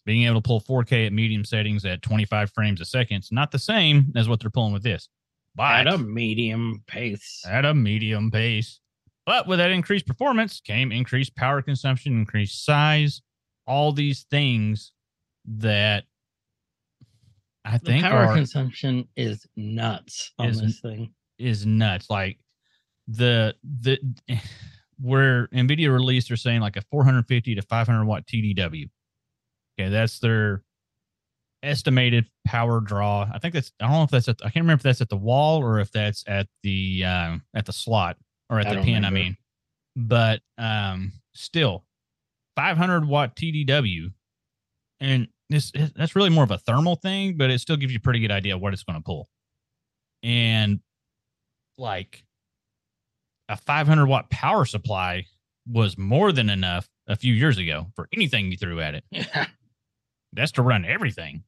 being 0.05 0.25
able 0.25 0.41
to 0.41 0.47
pull 0.47 0.59
4k 0.61 1.07
at 1.07 1.13
medium 1.13 1.45
settings 1.45 1.85
at 1.85 2.01
25 2.01 2.51
frames 2.51 2.81
a 2.81 2.85
second 2.85 3.19
is 3.23 3.31
not 3.31 3.51
the 3.51 3.59
same 3.59 4.11
as 4.15 4.27
what 4.27 4.39
they're 4.39 4.49
pulling 4.49 4.73
with 4.73 4.83
this 4.83 5.07
but 5.55 5.85
At 5.85 5.93
a 5.93 5.97
medium 5.97 6.83
pace. 6.87 7.43
at 7.45 7.65
a 7.65 7.73
medium 7.73 8.31
pace. 8.31 8.79
But 9.25 9.47
with 9.47 9.59
that 9.59 9.69
increased 9.69 10.07
performance 10.07 10.61
came 10.61 10.91
increased 10.93 11.35
power 11.35 11.61
consumption, 11.61 12.13
increased 12.13 12.63
size, 12.65 13.21
all 13.67 13.91
these 13.91 14.23
things 14.31 14.93
that 15.45 16.05
I 17.65 17.77
The 17.77 17.85
think 17.85 18.03
power 18.03 18.25
are 18.27 18.33
consumption 18.33 19.07
is 19.17 19.45
nuts 19.57 20.31
on 20.39 20.47
Is- 20.49 20.61
this 20.61 20.79
thing. 20.79 21.13
is 21.37 21.65
nuts. 21.65 22.09
Like 22.09 22.39
the 23.07 23.55
the 23.81 23.99
where 25.01 25.47
Nvidia 25.47 25.91
released, 25.91 26.29
they're 26.29 26.37
saying 26.37 26.61
like 26.61 26.77
a 26.77 26.81
450 26.91 27.55
to 27.55 27.61
500 27.61 28.05
watt 28.05 28.25
TDW. 28.25 28.89
Okay, 29.79 29.89
that's 29.89 30.19
their 30.19 30.63
estimated 31.63 32.25
power 32.45 32.79
draw. 32.79 33.27
I 33.31 33.39
think 33.39 33.53
that's 33.53 33.71
I 33.79 33.85
don't 33.85 33.93
know 33.93 34.03
if 34.03 34.11
that's 34.11 34.27
at 34.27 34.37
I 34.41 34.49
can't 34.49 34.63
remember 34.63 34.79
if 34.79 34.83
that's 34.83 35.01
at 35.01 35.09
the 35.09 35.17
wall 35.17 35.61
or 35.61 35.79
if 35.79 35.91
that's 35.91 36.23
at 36.27 36.47
the 36.63 37.05
um 37.05 37.43
at 37.53 37.65
the 37.65 37.73
slot 37.73 38.17
or 38.49 38.59
at 38.59 38.67
I 38.67 38.75
the 38.75 38.81
pin. 38.81 39.05
I 39.05 39.09
mean, 39.09 39.37
but 39.95 40.41
um 40.57 41.13
still 41.33 41.85
500 42.55 43.07
watt 43.07 43.35
TDW, 43.35 44.11
and 44.99 45.27
this 45.49 45.71
that's 45.95 46.15
really 46.15 46.29
more 46.29 46.43
of 46.43 46.51
a 46.51 46.57
thermal 46.57 46.95
thing, 46.95 47.37
but 47.37 47.49
it 47.49 47.59
still 47.59 47.77
gives 47.77 47.91
you 47.93 47.97
a 47.97 48.01
pretty 48.01 48.19
good 48.19 48.31
idea 48.31 48.55
of 48.55 48.61
what 48.61 48.73
it's 48.73 48.83
going 48.83 48.97
to 48.97 49.03
pull. 49.03 49.29
And 50.23 50.79
like 51.77 52.23
a 53.49 53.57
500 53.57 54.05
watt 54.05 54.29
power 54.29 54.65
supply 54.65 55.25
was 55.67 55.97
more 55.97 56.31
than 56.31 56.49
enough 56.49 56.89
a 57.07 57.15
few 57.15 57.33
years 57.33 57.57
ago 57.57 57.87
for 57.95 58.07
anything 58.13 58.51
you 58.51 58.57
threw 58.57 58.79
at 58.79 58.95
it. 58.95 59.03
Yeah. 59.11 59.47
That's 60.33 60.53
to 60.53 60.61
run 60.61 60.85
everything. 60.85 61.43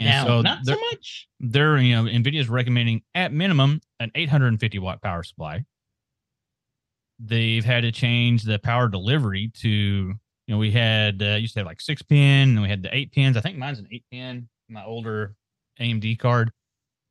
now, 0.00 0.26
so 0.26 0.40
not 0.42 0.64
so 0.64 0.76
much. 0.90 1.28
They're, 1.38 1.78
you 1.78 1.94
know, 1.94 2.10
NVIDIA's 2.10 2.48
recommending 2.48 3.02
at 3.14 3.32
minimum 3.32 3.80
an 4.00 4.10
850 4.14 4.78
watt 4.80 5.00
power 5.00 5.22
supply. 5.22 5.64
They've 7.18 7.64
had 7.64 7.82
to 7.82 7.92
change 7.92 8.42
the 8.42 8.58
power 8.58 8.88
delivery 8.88 9.52
to, 9.60 9.68
you 9.68 10.18
know, 10.48 10.58
we 10.58 10.70
had, 10.72 11.22
uh, 11.22 11.36
used 11.36 11.54
to 11.54 11.60
have 11.60 11.66
like 11.66 11.80
six 11.80 12.02
pin 12.02 12.50
and 12.50 12.62
we 12.62 12.68
had 12.68 12.82
the 12.82 12.94
eight 12.94 13.12
pins. 13.12 13.36
I 13.36 13.40
think 13.40 13.58
mine's 13.58 13.78
an 13.78 13.88
eight 13.92 14.04
pin, 14.10 14.48
my 14.68 14.84
older 14.84 15.34
AMD 15.80 16.18
card. 16.18 16.50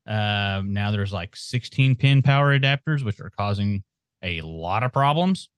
Um, 0.07 0.73
now 0.73 0.91
there's 0.91 1.13
like 1.13 1.35
16 1.35 1.95
pin 1.95 2.21
power 2.21 2.57
adapters, 2.57 3.03
which 3.03 3.19
are 3.19 3.31
causing 3.31 3.83
a 4.25 4.41
lot 4.41 4.83
of 4.83 4.91
problems. 4.91 5.49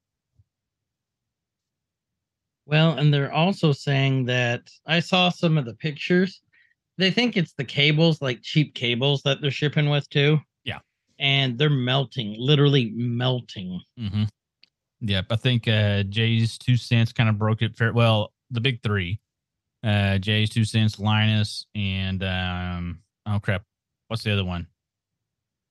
Well, 2.66 2.98
and 2.98 3.14
they're 3.14 3.32
also 3.32 3.72
saying 3.72 4.26
that 4.26 4.70
I 4.86 5.00
saw 5.00 5.30
some 5.30 5.58
of 5.58 5.66
the 5.66 5.74
pictures. 5.76 6.42
They 6.98 7.12
think 7.12 7.38
it's 7.38 7.54
the 7.54 7.64
cables, 7.64 8.22
like 8.22 8.42
cheap 8.42 8.76
cables 8.76 9.22
that 9.24 9.42
they're 9.42 9.52
shipping 9.52 9.90
with 9.90 10.10
too. 10.10 10.40
Yeah. 10.66 10.80
And 11.18 11.58
they're 11.58 11.70
melting, 11.70 12.36
literally 12.38 12.92
melting. 12.94 13.80
Mm-hmm. 14.00 14.24
Yep, 15.02 15.26
I 15.30 15.36
think 15.36 15.68
uh, 15.68 16.04
JayzTwoCents 16.04 17.14
kind 17.14 17.30
of 17.30 17.38
broke 17.38 17.62
it 17.62 17.78
fair. 17.78 17.94
Well, 17.94 18.34
the 18.50 18.62
big 18.62 18.82
three, 18.82 19.20
uh, 19.84 20.18
JayzTwoCents, 20.20 21.00
Linus, 21.00 21.68
and 21.76 22.24
um, 22.24 23.00
oh 23.28 23.40
crap, 23.40 23.64
what's 24.08 24.24
the 24.24 24.34
other 24.34 24.46
one? 24.46 24.68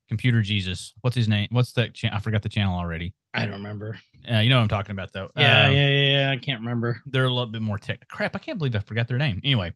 Computer 0.09 0.41
Jesus. 0.43 0.93
What's 1.01 1.17
his 1.17 1.29
name? 1.29 1.49
What's 1.51 1.73
that? 1.73 1.95
Cha- 1.95 2.11
I 2.13 2.21
forgot 2.21 2.43
the 2.43 2.49
channel 2.49 2.79
already. 2.79 3.13
I 3.35 3.43
don't 3.45 3.55
remember. 3.55 3.99
Uh, 4.31 4.39
you 4.39 4.49
know 4.49 4.57
what 4.57 4.63
I'm 4.63 4.69
talking 4.69 4.93
about 4.93 5.13
though. 5.13 5.31
Yeah, 5.37 5.67
Um, 5.67 5.73
yeah, 5.73 5.89
yeah, 5.89 6.19
yeah. 6.19 6.31
I 6.31 6.37
can't 6.37 6.61
remember. 6.61 7.03
They're 7.07 7.25
a 7.25 7.29
little 7.29 7.47
bit 7.47 7.63
more 7.63 7.79
tech. 7.79 8.07
Crap, 8.09 8.35
I 8.37 8.39
can't 8.39 8.57
believe 8.59 8.75
I 8.77 8.79
forgot 8.81 9.09
their 9.09 9.19
name. 9.19 9.41
Anyway, 9.45 9.73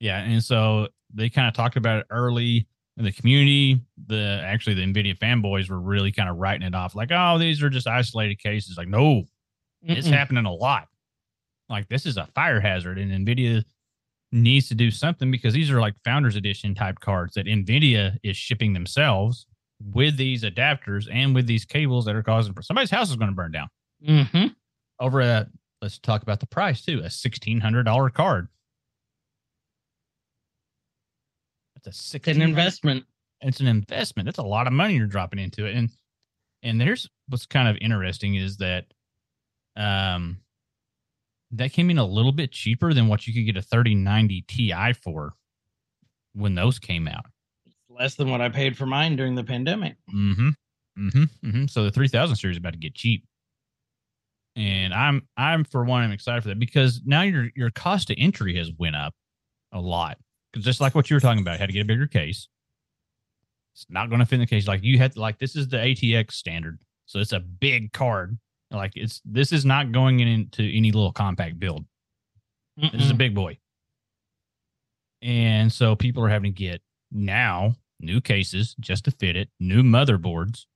yeah, 0.00 0.18
and 0.22 0.42
so 0.42 0.88
they 1.12 1.28
kind 1.30 1.48
of 1.48 1.54
talked 1.54 1.76
about 1.76 2.00
it 2.00 2.06
early 2.10 2.66
in 2.96 3.04
the 3.04 3.12
community. 3.12 3.80
The 4.06 4.40
actually 4.44 4.74
the 4.74 4.82
Nvidia 4.82 5.16
fanboys 5.18 5.70
were 5.70 5.80
really 5.80 6.12
kind 6.12 6.28
of 6.28 6.36
writing 6.36 6.66
it 6.66 6.74
off, 6.74 6.94
like, 6.94 7.10
oh, 7.12 7.38
these 7.38 7.62
are 7.62 7.70
just 7.70 7.86
isolated 7.86 8.38
cases. 8.38 8.76
Like, 8.76 8.88
no, 8.88 9.24
it's 9.82 10.06
Mm-mm. 10.08 10.12
happening 10.12 10.44
a 10.44 10.52
lot. 10.52 10.88
Like 11.68 11.88
this 11.88 12.06
is 12.06 12.16
a 12.16 12.26
fire 12.34 12.60
hazard, 12.60 12.98
and 12.98 13.26
Nvidia 13.26 13.64
needs 14.32 14.68
to 14.68 14.74
do 14.74 14.90
something 14.90 15.30
because 15.30 15.54
these 15.54 15.70
are 15.70 15.80
like 15.80 15.94
Founders 16.04 16.36
Edition 16.36 16.74
type 16.74 17.00
cards 17.00 17.34
that 17.34 17.46
Nvidia 17.46 18.16
is 18.22 18.36
shipping 18.36 18.72
themselves 18.72 19.46
with 19.94 20.16
these 20.16 20.42
adapters 20.42 21.08
and 21.12 21.34
with 21.34 21.46
these 21.46 21.64
cables 21.64 22.04
that 22.04 22.14
are 22.16 22.22
causing 22.22 22.52
for 22.52 22.62
somebody's 22.62 22.90
house 22.90 23.10
is 23.10 23.16
going 23.16 23.30
to 23.30 23.34
burn 23.34 23.52
down. 23.52 23.68
Mhm. 24.06 24.54
Over 25.00 25.20
at 25.20 25.48
let's 25.80 25.98
talk 25.98 26.22
about 26.22 26.40
the 26.40 26.46
price 26.46 26.84
too. 26.84 27.00
A 27.04 27.10
sixteen 27.10 27.60
hundred 27.60 27.84
dollar 27.84 28.10
card. 28.10 28.48
That's 31.84 31.86
a 32.14 32.16
It's 32.16 32.28
an 32.28 32.42
investment. 32.42 33.04
it's 33.40 33.60
an 33.60 33.66
investment. 33.68 34.26
That's 34.26 34.38
a 34.38 34.42
lot 34.42 34.66
of 34.66 34.72
money 34.72 34.94
you're 34.96 35.06
dropping 35.06 35.38
into 35.38 35.64
it. 35.66 35.76
And 35.76 35.90
and 36.62 36.80
there's 36.80 37.08
what's 37.28 37.46
kind 37.46 37.68
of 37.68 37.76
interesting 37.80 38.34
is 38.34 38.56
that 38.58 38.86
um 39.76 40.38
that 41.52 41.72
came 41.72 41.90
in 41.90 41.98
a 41.98 42.04
little 42.04 42.32
bit 42.32 42.52
cheaper 42.52 42.92
than 42.92 43.08
what 43.08 43.26
you 43.26 43.34
could 43.34 43.46
get 43.46 43.56
a 43.56 43.62
3090 43.62 44.42
Ti 44.42 44.92
for 44.92 45.34
when 46.34 46.54
those 46.54 46.78
came 46.78 47.08
out. 47.08 47.26
Less 47.88 48.14
than 48.14 48.30
what 48.30 48.40
I 48.40 48.48
paid 48.48 48.76
for 48.76 48.86
mine 48.86 49.16
during 49.16 49.34
the 49.34 49.44
pandemic. 49.44 49.96
Mm-hmm. 50.14 50.50
Mm-hmm. 50.98 51.48
Mm-hmm. 51.48 51.66
So 51.66 51.84
the 51.84 51.90
3000 51.90 52.36
series 52.36 52.56
is 52.56 52.58
about 52.58 52.74
to 52.74 52.78
get 52.78 52.94
cheap. 52.94 53.24
And 54.56 54.92
I'm 54.92 55.26
I'm 55.36 55.64
for 55.64 55.84
one, 55.84 56.02
I'm 56.02 56.10
excited 56.10 56.42
for 56.42 56.48
that 56.48 56.58
because 56.58 57.00
now 57.04 57.22
your 57.22 57.48
your 57.54 57.70
cost 57.70 58.08
to 58.08 58.20
entry 58.20 58.56
has 58.56 58.72
went 58.76 58.96
up 58.96 59.14
a 59.72 59.80
lot. 59.80 60.18
Because 60.52 60.64
just 60.64 60.80
like 60.80 60.94
what 60.94 61.08
you 61.10 61.16
were 61.16 61.20
talking 61.20 61.42
about, 61.42 61.60
had 61.60 61.66
to 61.66 61.72
get 61.72 61.82
a 61.82 61.84
bigger 61.84 62.06
case. 62.06 62.48
It's 63.74 63.86
not 63.88 64.08
going 64.08 64.18
to 64.18 64.26
fit 64.26 64.36
in 64.36 64.40
the 64.40 64.46
case. 64.46 64.66
Like 64.66 64.82
you 64.82 64.98
had 64.98 65.16
like 65.16 65.38
this 65.38 65.54
is 65.54 65.68
the 65.68 65.76
ATX 65.76 66.32
standard, 66.32 66.80
so 67.06 67.20
it's 67.20 67.32
a 67.32 67.38
big 67.38 67.92
card. 67.92 68.36
Like 68.70 68.92
it's 68.96 69.20
this 69.24 69.52
is 69.52 69.64
not 69.64 69.92
going 69.92 70.20
into 70.20 70.62
any 70.62 70.92
little 70.92 71.12
compact 71.12 71.58
build. 71.58 71.84
This 72.76 73.02
is 73.02 73.10
a 73.10 73.14
big 73.14 73.34
boy. 73.34 73.58
And 75.22 75.72
so 75.72 75.96
people 75.96 76.22
are 76.24 76.28
having 76.28 76.52
to 76.54 76.56
get 76.58 76.80
now 77.10 77.74
new 78.00 78.20
cases 78.20 78.76
just 78.78 79.04
to 79.06 79.10
fit 79.10 79.36
it, 79.36 79.48
new 79.58 79.82
motherboards. 79.82 80.66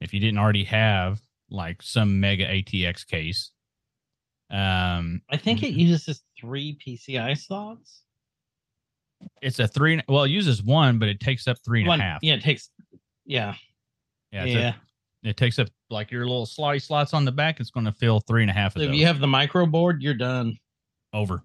If 0.00 0.12
you 0.12 0.20
didn't 0.20 0.38
already 0.38 0.64
have 0.64 1.20
like 1.50 1.80
some 1.82 2.20
mega 2.20 2.46
ATX 2.46 3.06
case. 3.06 3.50
Um 4.50 5.22
I 5.30 5.36
think 5.36 5.62
it 5.62 5.70
uses 5.72 6.22
three 6.40 6.76
PCI 6.84 7.36
slots. 7.38 8.02
it's 9.42 9.58
a 9.58 9.66
three 9.68 10.00
well, 10.08 10.24
it 10.24 10.30
uses 10.30 10.62
one, 10.62 10.98
but 10.98 11.08
it 11.08 11.20
takes 11.20 11.46
up 11.48 11.56
three 11.64 11.80
and 11.82 11.88
a 11.88 11.92
half. 11.92 11.98
One, 11.98 12.00
half 12.00 12.18
yeah, 12.22 12.34
it 12.34 12.42
takes. 12.42 12.70
Yeah, 13.24 13.54
Yeah, 14.32 14.44
yeah. 14.44 14.74
a- 15.24 15.28
it 15.28 15.36
takes 15.36 15.58
up 15.58 15.68
like 15.90 16.10
your 16.10 16.26
little 16.26 16.46
slotty 16.46 16.82
slots 16.82 17.14
on 17.14 17.24
the 17.24 17.32
back, 17.32 17.60
it's 17.60 17.70
gonna 17.70 17.92
fill 17.92 18.20
three 18.20 18.42
and 18.42 18.50
a 18.50 18.54
half 18.54 18.76
of 18.76 18.82
if 18.82 18.88
those 18.88 18.96
you 18.98 19.06
have 19.06 19.20
the 19.20 19.26
micro 19.26 19.66
board, 19.66 20.02
you're 20.02 20.14
done. 20.14 20.56
over. 21.12 21.42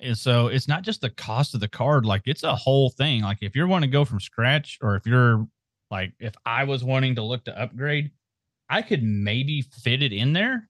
And 0.00 0.16
so 0.16 0.46
it's 0.46 0.68
not 0.68 0.82
just 0.82 1.00
the 1.00 1.10
cost 1.10 1.54
of 1.54 1.60
the 1.60 1.66
card, 1.68 2.06
like 2.06 2.22
it's 2.26 2.44
a 2.44 2.54
whole 2.54 2.88
thing. 2.90 3.22
Like 3.22 3.38
if 3.40 3.56
you're 3.56 3.66
wanting 3.66 3.90
to 3.90 3.92
go 3.92 4.04
from 4.04 4.20
scratch, 4.20 4.78
or 4.80 4.94
if 4.96 5.04
you're 5.06 5.46
like 5.90 6.12
if 6.20 6.34
I 6.46 6.64
was 6.64 6.84
wanting 6.84 7.16
to 7.16 7.22
look 7.22 7.44
to 7.46 7.60
upgrade, 7.60 8.12
I 8.68 8.82
could 8.82 9.02
maybe 9.02 9.62
fit 9.62 10.02
it 10.02 10.12
in 10.12 10.32
there. 10.34 10.68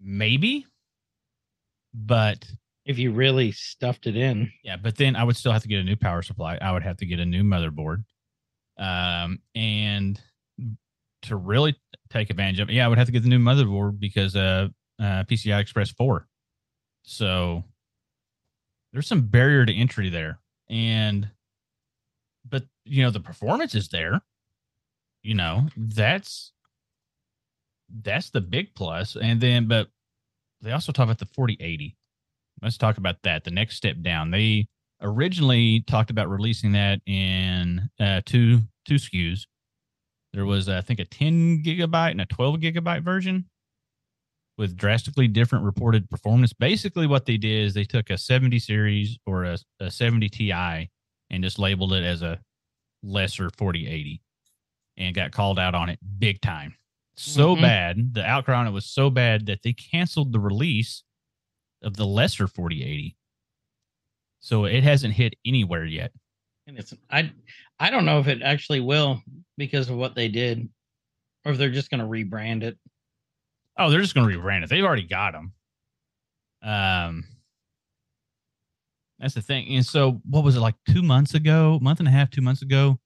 Maybe. 0.00 0.66
But 1.92 2.46
If 2.86 2.98
you 2.98 3.12
really 3.12 3.52
stuffed 3.52 4.06
it 4.06 4.16
in. 4.16 4.50
yeah, 4.64 4.76
but 4.76 4.96
then 4.96 5.14
I 5.16 5.24
would 5.24 5.36
still 5.36 5.52
have 5.52 5.62
to 5.62 5.68
get 5.68 5.80
a 5.80 5.84
new 5.84 5.96
power 5.96 6.22
supply. 6.22 6.56
I 6.60 6.72
would 6.72 6.82
have 6.82 6.96
to 6.98 7.06
get 7.06 7.18
a 7.20 7.26
new 7.26 7.42
motherboard. 7.42 8.04
Um, 8.78 9.40
and 9.54 10.18
to 11.22 11.36
really 11.36 11.76
take 12.10 12.30
advantage 12.30 12.60
of 12.60 12.70
it, 12.70 12.74
yeah, 12.74 12.84
I 12.84 12.88
would 12.88 12.98
have 12.98 13.06
to 13.06 13.12
get 13.12 13.22
the 13.22 13.28
new 13.28 13.38
motherboard 13.38 14.00
because 14.00 14.36
uh, 14.36 14.68
uh 14.98 15.24
PCI 15.24 15.60
Express 15.60 15.90
4. 15.90 16.26
So 17.02 17.64
there's 18.92 19.06
some 19.06 19.22
barrier 19.22 19.64
to 19.66 19.74
entry 19.74 20.08
there. 20.08 20.38
And 20.68 21.28
but 22.48 22.64
you 22.84 23.02
know, 23.02 23.10
the 23.10 23.20
performance 23.20 23.74
is 23.74 23.88
there. 23.88 24.20
You 25.22 25.34
know, 25.34 25.68
that's 25.76 26.52
that's 28.02 28.30
the 28.30 28.40
big 28.40 28.74
plus. 28.74 29.16
And 29.20 29.40
then 29.40 29.68
but 29.68 29.88
they 30.62 30.72
also 30.72 30.92
talk 30.92 31.04
about 31.04 31.18
the 31.18 31.26
4080 31.26 31.96
let's 32.62 32.78
talk 32.78 32.98
about 32.98 33.16
that. 33.22 33.44
The 33.44 33.50
next 33.50 33.76
step 33.76 33.96
down. 34.02 34.30
They 34.30 34.68
originally 35.02 35.82
talked 35.86 36.10
about 36.10 36.28
releasing 36.28 36.72
that 36.72 37.00
in 37.06 37.88
uh, 37.98 38.20
two 38.26 38.60
two 38.86 38.96
SKUs. 38.96 39.46
There 40.32 40.46
was, 40.46 40.68
I 40.68 40.80
think, 40.80 41.00
a 41.00 41.04
10 41.04 41.62
gigabyte 41.64 42.12
and 42.12 42.20
a 42.20 42.26
12 42.26 42.60
gigabyte 42.60 43.02
version 43.02 43.46
with 44.56 44.76
drastically 44.76 45.26
different 45.26 45.64
reported 45.64 46.08
performance. 46.10 46.52
Basically, 46.52 47.06
what 47.06 47.26
they 47.26 47.36
did 47.36 47.66
is 47.66 47.74
they 47.74 47.84
took 47.84 48.10
a 48.10 48.18
70 48.18 48.58
series 48.58 49.18
or 49.26 49.44
a, 49.44 49.58
a 49.80 49.90
70 49.90 50.28
Ti 50.28 50.52
and 50.52 51.42
just 51.42 51.58
labeled 51.58 51.92
it 51.92 52.04
as 52.04 52.22
a 52.22 52.40
lesser 53.02 53.50
4080 53.50 54.22
and 54.96 55.14
got 55.14 55.32
called 55.32 55.58
out 55.58 55.74
on 55.74 55.88
it 55.88 55.98
big 56.18 56.40
time. 56.40 56.74
So 57.16 57.56
Mhm. 57.56 57.62
bad, 57.62 58.14
the 58.14 58.24
outcry 58.24 58.54
on 58.56 58.66
it 58.66 58.70
was 58.70 58.86
so 58.86 59.10
bad 59.10 59.46
that 59.46 59.62
they 59.62 59.72
canceled 59.72 60.32
the 60.32 60.40
release 60.40 61.02
of 61.82 61.96
the 61.96 62.06
lesser 62.06 62.46
4080. 62.46 63.16
So 64.40 64.64
it 64.64 64.84
hasn't 64.84 65.14
hit 65.14 65.34
anywhere 65.44 65.84
yet. 65.84 66.12
And 66.66 66.78
it's 66.78 66.94
I 67.10 67.32
I 67.80 67.90
don't 67.90 68.04
know 68.04 68.20
if 68.20 68.28
it 68.28 68.42
actually 68.42 68.80
will 68.80 69.22
because 69.56 69.88
of 69.88 69.96
what 69.96 70.14
they 70.14 70.28
did, 70.28 70.68
or 71.44 71.52
if 71.52 71.58
they're 71.58 71.70
just 71.70 71.90
going 71.90 72.00
to 72.00 72.06
rebrand 72.06 72.62
it. 72.62 72.78
Oh, 73.78 73.90
they're 73.90 74.02
just 74.02 74.14
going 74.14 74.28
to 74.28 74.38
rebrand 74.38 74.62
it. 74.62 74.68
They've 74.68 74.84
already 74.84 75.06
got 75.06 75.32
them. 75.32 75.52
Um, 76.62 77.24
that's 79.18 79.34
the 79.34 79.40
thing. 79.40 79.74
And 79.74 79.84
so, 79.84 80.20
what 80.28 80.44
was 80.44 80.56
it 80.56 80.60
like 80.60 80.74
two 80.90 81.02
months 81.02 81.32
ago, 81.34 81.78
month 81.80 82.00
and 82.00 82.08
a 82.08 82.10
half, 82.10 82.30
two 82.30 82.42
months 82.42 82.60
ago? 82.60 82.98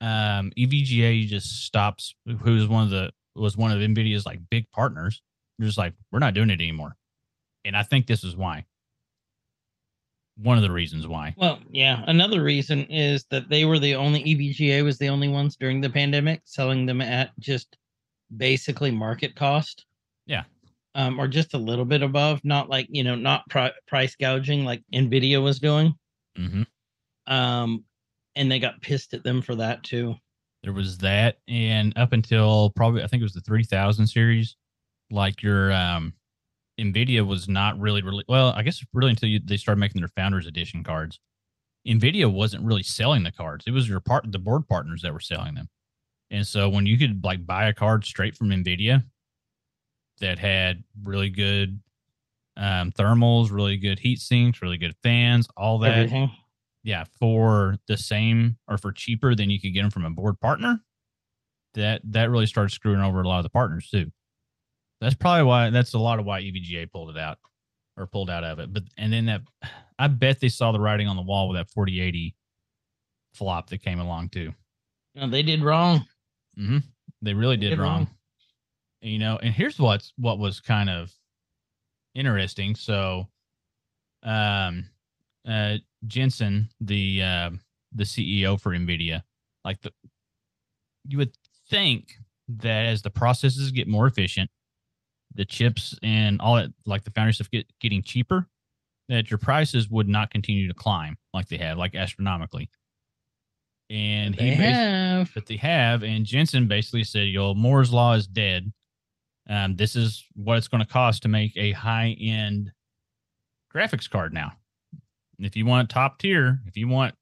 Um, 0.00 0.50
EVGA 0.58 1.26
just 1.26 1.64
stops. 1.64 2.14
Who 2.26 2.54
was 2.54 2.66
one 2.66 2.84
of 2.84 2.90
the 2.90 3.10
was 3.36 3.56
one 3.56 3.70
of 3.70 3.78
Nvidia's 3.78 4.24
like 4.24 4.40
big 4.50 4.70
partners. 4.70 5.22
They're 5.58 5.66
just 5.66 5.78
like, 5.78 5.92
we're 6.10 6.18
not 6.20 6.34
doing 6.34 6.50
it 6.50 6.54
anymore. 6.54 6.96
And 7.64 7.76
I 7.76 7.82
think 7.82 8.06
this 8.06 8.24
is 8.24 8.36
why. 8.36 8.64
One 10.36 10.56
of 10.56 10.62
the 10.62 10.70
reasons 10.70 11.06
why. 11.06 11.34
Well, 11.36 11.60
yeah. 11.70 12.02
Another 12.08 12.42
reason 12.42 12.84
is 12.86 13.24
that 13.30 13.48
they 13.48 13.64
were 13.64 13.78
the 13.78 13.94
only 13.94 14.22
EVGA 14.24 14.82
was 14.82 14.98
the 14.98 15.08
only 15.08 15.28
ones 15.28 15.56
during 15.56 15.80
the 15.80 15.90
pandemic 15.90 16.42
selling 16.44 16.86
them 16.86 17.00
at 17.00 17.30
just 17.38 17.76
basically 18.36 18.90
market 18.90 19.36
cost. 19.36 19.84
Yeah. 20.26 20.44
Um, 20.96 21.20
or 21.20 21.28
just 21.28 21.54
a 21.54 21.58
little 21.58 21.84
bit 21.84 22.02
above, 22.02 22.40
not 22.44 22.68
like 22.68 22.88
you 22.90 23.04
know, 23.04 23.14
not 23.14 23.48
pri- 23.48 23.72
price 23.86 24.16
gouging 24.16 24.64
like 24.64 24.82
Nvidia 24.92 25.42
was 25.42 25.60
doing. 25.60 25.94
Mm-hmm. 26.38 26.62
Um, 27.32 27.84
and 28.36 28.50
they 28.50 28.58
got 28.58 28.80
pissed 28.80 29.14
at 29.14 29.24
them 29.24 29.40
for 29.40 29.54
that 29.56 29.82
too. 29.84 30.16
There 30.62 30.72
was 30.72 30.98
that, 30.98 31.38
and 31.46 31.96
up 31.96 32.12
until 32.12 32.70
probably 32.70 33.02
I 33.02 33.06
think 33.06 33.20
it 33.20 33.24
was 33.24 33.34
the 33.34 33.40
3000 33.40 34.06
series, 34.06 34.56
like 35.10 35.42
your 35.42 35.72
um 35.72 36.14
nvidia 36.80 37.26
was 37.26 37.48
not 37.48 37.78
really 37.78 38.02
really 38.02 38.24
well 38.28 38.52
i 38.56 38.62
guess 38.62 38.84
really 38.92 39.10
until 39.10 39.28
you, 39.28 39.40
they 39.44 39.56
started 39.56 39.78
making 39.78 40.00
their 40.00 40.08
founders 40.08 40.46
edition 40.46 40.82
cards 40.82 41.20
nvidia 41.86 42.30
wasn't 42.30 42.64
really 42.64 42.82
selling 42.82 43.22
the 43.22 43.30
cards 43.32 43.64
it 43.66 43.70
was 43.70 43.88
your 43.88 44.00
part 44.00 44.24
the 44.32 44.38
board 44.38 44.66
partners 44.68 45.02
that 45.02 45.12
were 45.12 45.20
selling 45.20 45.54
them 45.54 45.68
and 46.30 46.46
so 46.46 46.68
when 46.68 46.86
you 46.86 46.98
could 46.98 47.22
like 47.22 47.46
buy 47.46 47.66
a 47.66 47.74
card 47.74 48.04
straight 48.04 48.36
from 48.36 48.48
nvidia 48.48 49.04
that 50.20 50.38
had 50.38 50.82
really 51.04 51.30
good 51.30 51.80
um, 52.56 52.92
thermals 52.92 53.50
really 53.52 53.76
good 53.76 53.98
heat 53.98 54.20
sinks 54.20 54.62
really 54.62 54.78
good 54.78 54.94
fans 55.02 55.46
all 55.56 55.78
that 55.78 55.92
Everything. 55.92 56.30
yeah, 56.84 57.04
for 57.18 57.76
the 57.88 57.96
same 57.96 58.56
or 58.68 58.78
for 58.78 58.92
cheaper 58.92 59.34
than 59.34 59.50
you 59.50 59.60
could 59.60 59.72
get 59.72 59.82
them 59.82 59.90
from 59.90 60.04
a 60.04 60.10
board 60.10 60.38
partner, 60.38 60.80
that 61.74 62.02
that 62.04 62.30
really 62.30 62.46
started 62.46 62.70
screwing 62.70 63.00
over 63.00 63.22
a 63.22 63.28
lot 63.28 63.38
of 63.38 63.42
the 63.42 63.50
partners 63.50 63.88
too. 63.90 64.12
That's 65.04 65.14
probably 65.14 65.44
why 65.44 65.70
that's 65.70 65.92
a 65.94 65.98
lot 65.98 66.18
of 66.18 66.24
why 66.24 66.40
EVGA 66.40 66.90
pulled 66.90 67.10
it 67.10 67.18
out 67.18 67.38
or 67.96 68.06
pulled 68.06 68.30
out 68.30 68.42
of 68.42 68.58
it. 68.58 68.72
But 68.72 68.84
and 68.96 69.12
then 69.12 69.26
that 69.26 69.42
I 69.98 70.08
bet 70.08 70.40
they 70.40 70.48
saw 70.48 70.72
the 70.72 70.80
writing 70.80 71.06
on 71.08 71.16
the 71.16 71.22
wall 71.22 71.48
with 71.48 71.58
that 71.58 71.70
4080 71.70 72.34
flop 73.34 73.68
that 73.70 73.82
came 73.82 74.00
along 74.00 74.30
too. 74.30 74.52
No, 75.14 75.28
they 75.28 75.42
did 75.42 75.62
wrong. 75.62 76.06
hmm 76.56 76.78
They 77.22 77.34
really 77.34 77.56
They 77.56 77.62
did 77.64 77.70
did 77.70 77.78
wrong. 77.80 77.98
wrong. 78.04 78.08
You 79.02 79.18
know, 79.18 79.36
and 79.42 79.52
here's 79.52 79.78
what's 79.78 80.12
what 80.16 80.38
was 80.38 80.60
kind 80.60 80.88
of 80.88 81.12
interesting. 82.14 82.74
So, 82.74 83.28
um, 84.22 84.88
uh, 85.46 85.76
Jensen, 86.06 86.70
the 86.80 87.22
uh, 87.22 87.50
the 87.92 88.04
CEO 88.04 88.58
for 88.58 88.72
Nvidia, 88.72 89.22
like 89.64 89.80
the 89.82 89.92
you 91.06 91.18
would 91.18 91.36
think 91.68 92.14
that 92.48 92.86
as 92.86 93.02
the 93.02 93.10
processes 93.10 93.70
get 93.72 93.86
more 93.88 94.06
efficient, 94.06 94.50
the 95.34 95.44
chips 95.44 95.98
and 96.02 96.40
all 96.40 96.56
that, 96.56 96.70
like 96.86 97.04
the 97.04 97.10
foundry 97.10 97.32
stuff, 97.32 97.50
get 97.50 97.66
getting 97.80 98.02
cheaper, 98.02 98.48
that 99.08 99.30
your 99.30 99.38
prices 99.38 99.88
would 99.90 100.08
not 100.08 100.30
continue 100.30 100.68
to 100.68 100.74
climb 100.74 101.16
like 101.32 101.48
they 101.48 101.58
have, 101.58 101.78
like 101.78 101.94
astronomically. 101.94 102.70
And 103.90 104.34
they 104.34 104.50
he 104.50 104.54
have. 104.54 105.32
that 105.34 105.46
they 105.46 105.56
have. 105.56 106.02
And 106.02 106.24
Jensen 106.24 106.66
basically 106.66 107.04
said, 107.04 107.28
"Yo, 107.28 107.54
Moore's 107.54 107.92
law 107.92 108.14
is 108.14 108.26
dead. 108.26 108.72
Um, 109.48 109.76
this 109.76 109.94
is 109.94 110.24
what 110.34 110.56
it's 110.56 110.68
going 110.68 110.82
to 110.82 110.90
cost 110.90 111.22
to 111.22 111.28
make 111.28 111.52
a 111.56 111.72
high 111.72 112.16
end 112.18 112.72
graphics 113.74 114.08
card 114.08 114.32
now. 114.32 114.52
If 115.38 115.54
you 115.56 115.66
want 115.66 115.90
top 115.90 116.18
tier, 116.18 116.60
if 116.66 116.76
you 116.76 116.88
want 116.88 117.14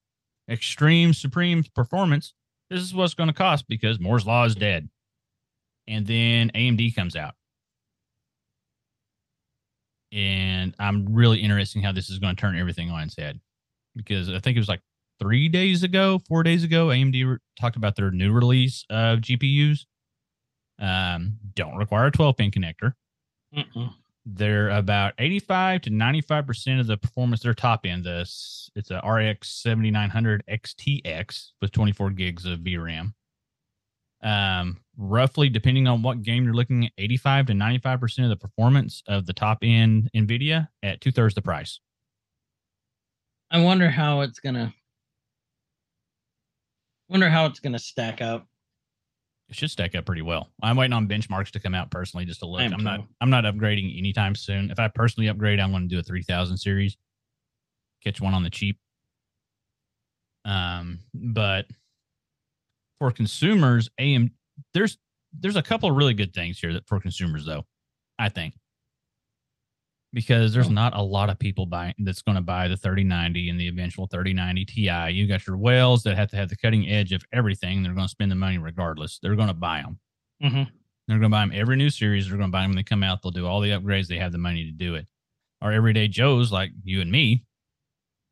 extreme 0.49 1.15
supreme 1.15 1.65
performance, 1.75 2.35
this 2.71 2.81
is 2.81 2.95
what's 2.95 3.15
going 3.15 3.29
to 3.29 3.35
cost 3.35 3.67
because 3.69 3.99
Moore's 3.99 4.27
law 4.27 4.45
is 4.45 4.55
dead." 4.55 4.89
And 5.89 6.07
then 6.07 6.51
AMD 6.55 6.95
comes 6.95 7.17
out. 7.17 7.35
And 10.13 10.75
I'm 10.79 11.07
really 11.15 11.41
interested 11.41 11.79
in 11.79 11.85
how 11.85 11.93
this 11.93 12.11
is 12.11 12.19
going 12.19 12.37
to 12.37 12.41
turn 12.41 12.59
everything 12.59 12.91
on 12.91 13.03
its 13.03 13.17
head 13.17 13.41
because 13.97 14.29
I 14.29 14.39
think 14.41 14.57
it 14.57 14.61
was 14.61 14.69
like 14.69 14.83
three 15.19 15.49
days 15.49 15.83
ago, 15.83 16.21
four 16.29 16.43
days 16.43 16.65
ago, 16.65 16.89
AMD 16.89 17.27
re- 17.27 17.39
talked 17.59 17.77
about 17.77 17.97
their 17.97 18.11
new 18.11 18.33
release 18.33 18.85
of 18.91 19.21
GPUs. 19.21 19.87
Um, 20.79 21.39
don't 21.55 21.77
require 21.77 22.07
a 22.07 22.11
12 22.11 22.37
pin 22.37 22.51
connector. 22.51 22.93
Mm-mm. 23.57 23.95
They're 24.25 24.71
about 24.71 25.15
85 25.19 25.83
to 25.83 25.91
95 25.91 26.47
percent 26.47 26.81
of 26.81 26.87
the 26.87 26.97
performance. 26.97 27.43
Their 27.43 27.55
top 27.55 27.85
end, 27.85 28.05
this 28.05 28.71
it's 28.77 28.91
a 28.91 28.99
RX 28.99 29.49
7900 29.63 30.45
XTX 30.49 31.51
with 31.61 31.73
24 31.73 32.11
gigs 32.11 32.45
of 32.45 32.61
VRAM. 32.61 33.15
Um, 34.23 34.79
roughly, 34.97 35.49
depending 35.49 35.89
on 35.89 36.03
what 36.03 36.23
game 36.23 36.45
you're 36.45 36.55
looking 36.55 36.87
at, 36.87 36.93
85 36.99 37.47
to 37.47 37.55
95 37.55 38.01
percent 38.01 38.25
of 38.25 38.31
the 38.31 38.37
performance 38.49 39.03
of 39.09 39.27
the 39.27 39.33
top 39.33 39.59
end 39.63 40.11
NVIDIA 40.15 40.69
at 40.83 41.01
two 41.01 41.11
thirds 41.11 41.35
the 41.35 41.43
price. 41.43 41.81
I 43.51 43.61
wonder 43.63 43.91
how 43.91 44.21
it's 44.23 44.39
gonna. 44.41 44.73
Wonder 47.09 47.29
how 47.29 47.47
it's 47.47 47.61
gonna 47.61 47.79
stack 47.79 48.23
up. 48.23 48.47
it 49.49 49.57
should 49.57 49.71
stack 49.71 49.95
up 49.95 50.07
pretty 50.07 50.23
well. 50.23 50.49
I'm 50.63 50.77
waiting 50.77 50.95
on 50.95 51.09
benchmarks 51.09 51.51
to 51.51 51.61
come 51.61 51.75
out 51.75 51.91
personally 51.91 52.25
just 52.25 52.41
to 52.41 52.47
look. 52.47 52.63
I'm 52.63 52.83
not. 52.83 53.01
I'm 53.21 53.29
not 53.31 53.45
upgrading 53.45 53.99
anytime 53.99 54.35
soon. 54.35 54.71
If 54.71 54.79
I 54.79 54.89
personally 54.89 55.29
upgrade, 55.29 55.61
I'm 55.61 55.73
going 55.73 55.89
to 55.89 55.95
do 55.95 55.99
a 55.99 56.03
3000 56.03 56.57
series. 56.57 56.97
Catch 58.03 58.21
one 58.21 58.33
on 58.35 58.43
the 58.43 58.51
cheap. 58.51 58.79
Um, 60.45 61.01
but 61.15 61.67
for 63.03 63.11
consumers, 63.11 63.91
AM 63.99 64.31
there's 64.75 64.97
there's 65.41 65.57
a 65.57 65.63
couple 65.63 65.91
of 65.91 65.97
really 65.97 66.15
good 66.15 66.33
things 66.33 66.61
here 66.61 66.73
that 66.73 66.87
for 66.87 67.01
consumers 67.01 67.45
though, 67.45 67.65
I 68.17 68.29
think. 68.29 68.55
Because 70.13 70.53
there's 70.55 70.69
Oh. 70.69 70.73
not 70.73 70.95
a 70.95 71.03
lot 71.03 71.31
of 71.31 71.39
people 71.41 71.67
buying 71.67 71.95
that's 71.99 72.23
going 72.23 72.37
to 72.37 72.43
buy 72.43 72.69
the 72.69 72.77
3090 72.77 73.49
and 73.49 73.59
the 73.59 73.67
eventual 73.67 74.07
3090 74.07 74.65
Ti. 74.67 75.11
You 75.11 75.27
got 75.27 75.45
your 75.49 75.57
whales 75.57 76.05
that 76.05 76.17
have 76.17 76.31
to 76.31 76.37
have 76.37 76.49
the 76.49 76.55
cutting 76.57 76.87
edge 76.89 77.13
of 77.13 77.25
everything. 77.33 77.83
They're 77.83 77.95
going 77.95 78.07
to 78.07 78.11
spend 78.11 78.31
the 78.31 78.37
money 78.37 78.59
regardless. 78.59 79.19
They're 79.21 79.35
going 79.35 79.49
to 79.49 79.55
buy 79.55 79.83
them. 79.83 79.99
Mm-hmm. 80.45 80.63
They're 81.09 81.19
going 81.19 81.23
to 81.23 81.35
buy 81.35 81.41
them 81.41 81.53
every 81.53 81.75
new 81.77 81.91
series. 81.91 82.29
They're 82.29 82.37
going 82.39 82.51
to 82.51 82.53
buy 82.53 82.61
them 82.63 82.71
when 82.71 82.77
they 82.77 82.85
come 82.85 83.03
out. 83.03 83.21
They'll 83.23 83.33
do 83.33 83.47
all 83.49 83.61
the 83.61 83.71
upgrades. 83.71 84.07
They 84.07 84.19
have 84.19 84.31
the 84.33 84.39
money 84.39 84.65
to 84.67 84.71
do 84.71 84.95
it. 84.95 85.09
Our 85.61 85.73
everyday 85.73 86.07
Joes, 86.07 86.53
like 86.53 86.71
you 86.85 87.01
and 87.01 87.11
me, 87.11 87.43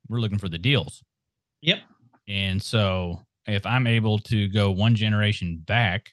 we're 0.09 0.21
looking 0.21 0.39
for 0.39 0.49
the 0.51 0.59
deals. 0.59 1.03
Yep. 1.63 1.79
And 2.29 2.63
so 2.63 3.25
if 3.51 3.67
I'm 3.67 3.87
able 3.87 4.19
to 4.21 4.49
go 4.49 4.71
one 4.71 4.95
generation 4.95 5.63
back 5.67 6.11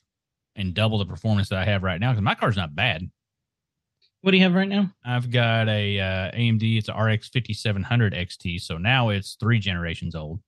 and 0.55 0.73
double 0.73 0.97
the 0.97 1.05
performance 1.05 1.49
that 1.49 1.59
I 1.59 1.65
have 1.65 1.83
right 1.83 1.99
now, 1.99 2.11
because 2.11 2.23
my 2.23 2.35
car's 2.35 2.57
not 2.57 2.75
bad. 2.75 3.09
What 4.21 4.31
do 4.31 4.37
you 4.37 4.43
have 4.43 4.55
right 4.55 4.67
now? 4.67 4.91
I've 5.05 5.29
got 5.29 5.69
a 5.69 5.99
uh, 5.99 6.31
AMD. 6.31 6.77
It's 6.77 6.89
a 6.89 6.93
RX 6.93 7.29
5700 7.29 8.13
XT. 8.13 8.61
So 8.61 8.77
now 8.77 9.09
it's 9.09 9.37
three 9.39 9.59
generations 9.59 10.15
old. 10.15 10.39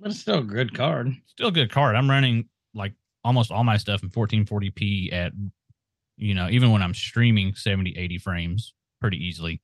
But 0.00 0.10
it's 0.10 0.20
still 0.20 0.38
a 0.38 0.42
good 0.42 0.74
card. 0.74 1.14
Still 1.26 1.48
a 1.48 1.52
good 1.52 1.70
card. 1.70 1.94
I'm 1.94 2.08
running 2.08 2.48
like 2.74 2.94
almost 3.22 3.52
all 3.52 3.64
my 3.64 3.76
stuff 3.76 4.02
in 4.02 4.08
1440p 4.10 5.12
at, 5.12 5.32
you 6.16 6.34
know, 6.34 6.48
even 6.48 6.72
when 6.72 6.82
I'm 6.82 6.94
streaming 6.94 7.54
70, 7.54 7.96
80 7.96 8.18
frames 8.18 8.74
pretty 9.00 9.18
easily. 9.18 9.60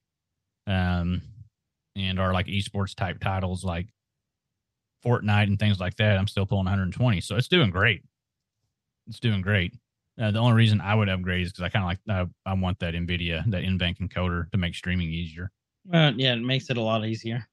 Um, 0.66 1.22
and 1.96 2.20
our 2.20 2.34
like 2.34 2.46
esports 2.46 2.94
type 2.94 3.20
titles 3.20 3.64
like 3.64 3.88
Fortnite 5.06 5.44
and 5.44 5.58
things 5.58 5.78
like 5.78 5.96
that, 5.96 6.18
I'm 6.18 6.26
still 6.26 6.46
pulling 6.46 6.64
120. 6.64 7.20
So 7.20 7.36
it's 7.36 7.48
doing 7.48 7.70
great. 7.70 8.02
It's 9.06 9.20
doing 9.20 9.40
great. 9.40 9.74
Uh, 10.20 10.30
the 10.30 10.38
only 10.38 10.54
reason 10.54 10.80
I 10.80 10.94
would 10.94 11.08
upgrade 11.08 11.46
is 11.46 11.52
because 11.52 11.64
I 11.64 11.68
kind 11.68 11.84
of 11.84 11.88
like 11.88 12.28
I, 12.46 12.50
I 12.50 12.54
want 12.54 12.78
that 12.80 12.94
NVIDIA, 12.94 13.48
that 13.50 13.62
NVENC 13.62 13.98
encoder 13.98 14.50
to 14.50 14.58
make 14.58 14.74
streaming 14.74 15.10
easier. 15.10 15.50
Well, 15.84 16.14
yeah, 16.16 16.32
it 16.32 16.42
makes 16.42 16.70
it 16.70 16.78
a 16.78 16.82
lot 16.82 17.04
easier. 17.04 17.46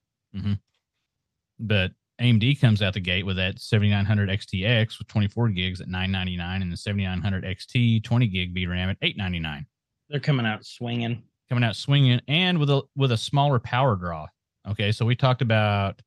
But 1.60 1.92
AMD 2.20 2.60
comes 2.60 2.80
out 2.80 2.94
the 2.94 3.00
gate 3.00 3.26
with 3.26 3.36
that 3.36 3.60
7900 3.60 4.28
XTX 4.30 4.98
with 4.98 5.08
24 5.08 5.48
gigs 5.50 5.80
at 5.80 5.88
999 5.88 6.62
and 6.62 6.72
the 6.72 6.76
7900 6.76 7.44
XT 7.44 8.02
20 8.02 8.26
gig 8.28 8.54
VRAM 8.54 8.90
at 8.90 8.96
899. 9.02 9.66
They're 10.08 10.20
coming 10.20 10.46
out 10.46 10.64
swinging. 10.64 11.22
Coming 11.48 11.64
out 11.64 11.76
swinging 11.76 12.20
and 12.28 12.58
with 12.58 12.70
a 12.70 12.82
with 12.96 13.12
a 13.12 13.16
smaller 13.16 13.58
power 13.58 13.96
draw. 13.96 14.26
Okay, 14.68 14.92
so 14.92 15.04
we 15.04 15.14
talked 15.14 15.42
about 15.42 16.00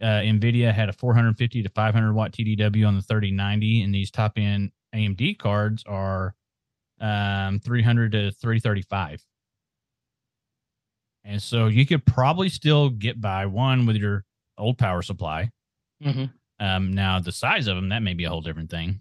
uh, 0.00 0.20
Nvidia 0.22 0.72
had 0.72 0.88
a 0.88 0.92
450 0.92 1.62
to 1.62 1.68
500 1.68 2.12
watt 2.12 2.32
TDW 2.32 2.86
on 2.86 2.96
the 2.96 3.02
3090, 3.02 3.82
and 3.82 3.94
these 3.94 4.10
top 4.10 4.32
end 4.36 4.72
AMD 4.94 5.38
cards 5.38 5.84
are 5.86 6.34
um, 7.00 7.60
300 7.60 8.12
to 8.12 8.30
335. 8.32 9.24
And 11.24 11.42
so 11.42 11.66
you 11.66 11.86
could 11.86 12.04
probably 12.06 12.48
still 12.48 12.90
get 12.90 13.20
by 13.20 13.46
one 13.46 13.86
with 13.86 13.96
your 13.96 14.24
old 14.56 14.78
power 14.78 15.02
supply. 15.02 15.50
Mm-hmm. 16.02 16.24
Um, 16.64 16.92
now 16.92 17.20
the 17.20 17.32
size 17.32 17.66
of 17.66 17.76
them 17.76 17.88
that 17.90 18.00
may 18.00 18.14
be 18.14 18.24
a 18.24 18.28
whole 18.28 18.40
different 18.40 18.70
thing, 18.70 19.00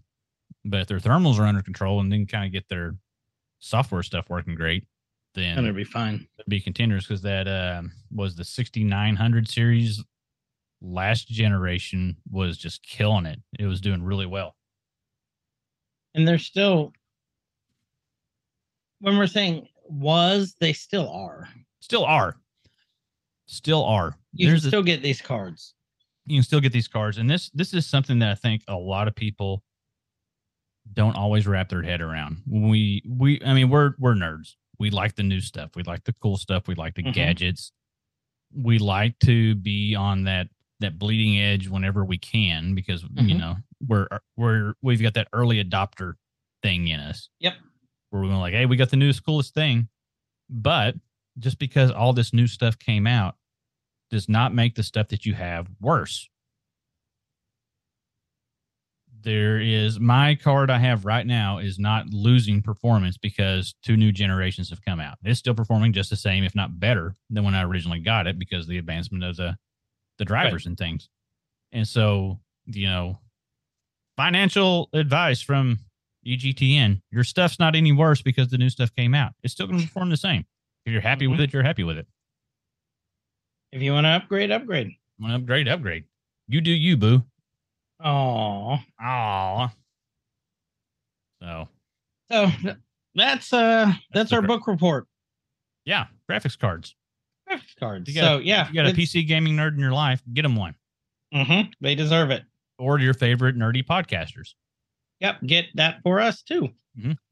but 0.65 0.81
if 0.81 0.87
their 0.87 0.99
thermals 0.99 1.39
are 1.39 1.45
under 1.45 1.61
control 1.61 1.99
and 1.99 2.11
then 2.11 2.25
kind 2.25 2.45
of 2.45 2.51
get 2.51 2.67
their 2.69 2.95
software 3.59 4.03
stuff 4.03 4.29
working 4.29 4.55
great, 4.55 4.85
then 5.33 5.57
it'll 5.57 5.73
be 5.73 5.83
fine. 5.83 6.27
be 6.47 6.59
contenders 6.59 7.05
because 7.05 7.21
that 7.21 7.47
um 7.47 7.91
was 8.11 8.35
the 8.35 8.43
6900 8.43 9.49
series 9.49 10.03
last 10.81 11.27
generation 11.27 12.15
was 12.31 12.57
just 12.57 12.81
killing 12.83 13.25
it. 13.25 13.39
It 13.59 13.65
was 13.65 13.81
doing 13.81 14.01
really 14.03 14.25
well. 14.25 14.55
And 16.15 16.27
they're 16.27 16.37
still 16.37 16.93
when 18.99 19.17
we're 19.17 19.27
saying 19.27 19.67
was, 19.85 20.55
they 20.59 20.73
still 20.73 21.09
are. 21.09 21.47
Still 21.79 22.05
are. 22.05 22.35
Still 23.47 23.83
are. 23.85 24.15
You 24.33 24.47
There's 24.49 24.61
can 24.61 24.67
a- 24.67 24.71
still 24.71 24.83
get 24.83 25.01
these 25.01 25.21
cards. 25.21 25.73
you 26.25 26.37
can 26.37 26.43
still 26.43 26.59
get 26.59 26.71
these 26.71 26.87
cards 26.87 27.17
and 27.17 27.27
this 27.29 27.49
this 27.55 27.73
is 27.73 27.87
something 27.87 28.19
that 28.19 28.29
i 28.29 28.35
think 28.35 28.61
a 28.67 28.75
lot 28.75 29.07
of 29.07 29.15
people 29.15 29.63
don't 30.93 31.15
always 31.15 31.47
wrap 31.47 31.69
their 31.69 31.81
head 31.81 32.01
around 32.01 32.37
we 32.47 33.01
we 33.07 33.41
i 33.43 33.53
mean 33.55 33.67
we're 33.69 33.93
we're 33.97 34.13
nerds 34.13 34.53
we 34.77 34.91
like 34.91 35.15
the 35.15 35.23
new 35.23 35.39
stuff 35.41 35.71
we 35.75 35.81
like 35.83 36.03
the 36.03 36.13
cool 36.21 36.37
stuff 36.37 36.67
we 36.67 36.75
like 36.75 36.93
the 36.93 37.01
Mhm. 37.01 37.13
gadgets 37.13 37.71
we 38.55 38.77
like 38.77 39.17
to 39.19 39.55
be 39.55 39.95
on 39.95 40.25
that 40.25 40.49
that 40.79 40.97
bleeding 40.99 41.39
edge 41.39 41.67
whenever 41.67 42.05
we 42.05 42.17
can 42.17 42.73
because 42.75 43.03
you 43.03 43.35
Mhm. 43.35 43.39
know 43.39 43.55
we're 43.87 44.07
we're 44.37 44.73
we've 44.81 45.01
got 45.01 45.13
that 45.15 45.27
early 45.33 45.63
adopter 45.63 46.13
thing 46.63 46.87
in 46.87 46.99
us 46.99 47.29
Yep. 47.39 47.55
where 48.09 48.21
we 48.21 48.27
were 48.27 48.35
like, 48.35 48.53
hey, 48.53 48.65
we 48.65 48.75
got 48.77 48.89
the 48.89 48.97
newest, 48.97 49.23
coolest 49.25 49.53
thing. 49.53 49.87
But 50.49 50.95
just 51.37 51.59
because 51.59 51.91
all 51.91 52.11
this 52.13 52.33
new 52.33 52.47
stuff 52.47 52.77
came 52.79 53.07
out 53.07 53.35
does 54.09 54.27
not 54.27 54.53
make 54.53 54.75
the 54.75 54.83
stuff 54.83 55.07
that 55.09 55.25
you 55.25 55.33
have 55.35 55.69
worse. 55.79 56.27
There 59.21 59.59
is 59.59 59.99
my 59.99 60.35
card 60.35 60.69
I 60.71 60.77
have 60.79 61.03
right 61.05 61.25
now 61.27 61.57
is 61.57 61.77
not 61.77 62.07
losing 62.09 62.61
performance 62.61 63.17
because 63.17 63.75
two 63.83 63.97
new 63.97 64.11
generations 64.13 64.69
have 64.69 64.81
come 64.83 64.99
out. 65.01 65.17
It's 65.23 65.39
still 65.39 65.53
performing 65.53 65.91
just 65.91 66.09
the 66.09 66.15
same, 66.15 66.43
if 66.45 66.55
not 66.55 66.79
better, 66.79 67.15
than 67.29 67.43
when 67.43 67.53
I 67.53 67.63
originally 67.63 67.99
got 67.99 68.27
it 68.27 68.39
because 68.39 68.65
the 68.65 68.77
advancement 68.77 69.23
of 69.25 69.35
the 69.35 69.57
the 70.19 70.25
drivers 70.25 70.67
and 70.67 70.77
things. 70.77 71.09
And 71.71 71.87
so, 71.87 72.39
you 72.67 72.87
know, 72.87 73.17
financial 74.15 74.89
advice 74.93 75.41
from 75.41 75.79
EGTN, 76.27 77.01
your 77.09 77.23
stuff's 77.23 77.57
not 77.57 77.75
any 77.75 77.91
worse 77.91 78.21
because 78.21 78.49
the 78.49 78.57
new 78.57 78.69
stuff 78.69 78.93
came 78.95 79.15
out. 79.15 79.31
It's 79.43 79.53
still 79.53 79.65
going 79.65 79.79
to 79.79 79.85
perform 79.87 80.09
the 80.11 80.17
same. 80.17 80.45
If 80.85 80.93
you're 80.93 81.01
happy 81.01 81.25
with 81.27 81.39
it, 81.39 81.51
you're 81.53 81.63
happy 81.63 81.83
with 81.83 81.97
it. 81.97 82.07
If 83.71 83.81
you 83.81 83.93
want 83.93 84.05
to 84.05 84.09
upgrade, 84.09 84.51
upgrade. 84.51 84.91
Want 85.19 85.31
to 85.31 85.35
upgrade, 85.37 85.67
upgrade. 85.67 86.05
You 86.47 86.61
do 86.61 86.71
you, 86.71 86.97
boo. 86.97 87.23
Oh, 88.03 88.79
Aw. 89.01 89.69
So 91.41 91.69
so 92.31 92.51
that's 93.15 93.53
uh 93.53 93.91
that's 94.13 94.29
the 94.31 94.37
our 94.37 94.41
book 94.41 94.67
report. 94.67 95.07
yeah, 95.85 96.07
graphics 96.29 96.57
cards. 96.57 96.95
Graphics 97.49 97.75
cards. 97.79 98.07
You 98.09 98.15
got 98.15 98.27
so 98.27 98.37
a, 98.37 98.41
yeah, 98.41 98.67
you 98.67 98.73
got 98.75 98.85
a 98.87 98.93
PC 98.93 99.27
gaming 99.27 99.55
nerd 99.55 99.73
in 99.73 99.79
your 99.79 99.91
life, 99.91 100.21
get 100.33 100.43
them 100.43 100.55
one. 100.55 100.75
mhm, 101.33 101.71
they 101.81 101.95
deserve 101.95 102.31
it. 102.31 102.43
Or 102.77 102.99
your 102.99 103.13
favorite 103.13 103.57
nerdy 103.57 103.83
podcasters. 103.85 104.53
Yep, 105.19 105.41
get 105.45 105.65
that 105.75 106.01
for 106.03 106.19
us 106.19 106.41
too. 106.41 106.69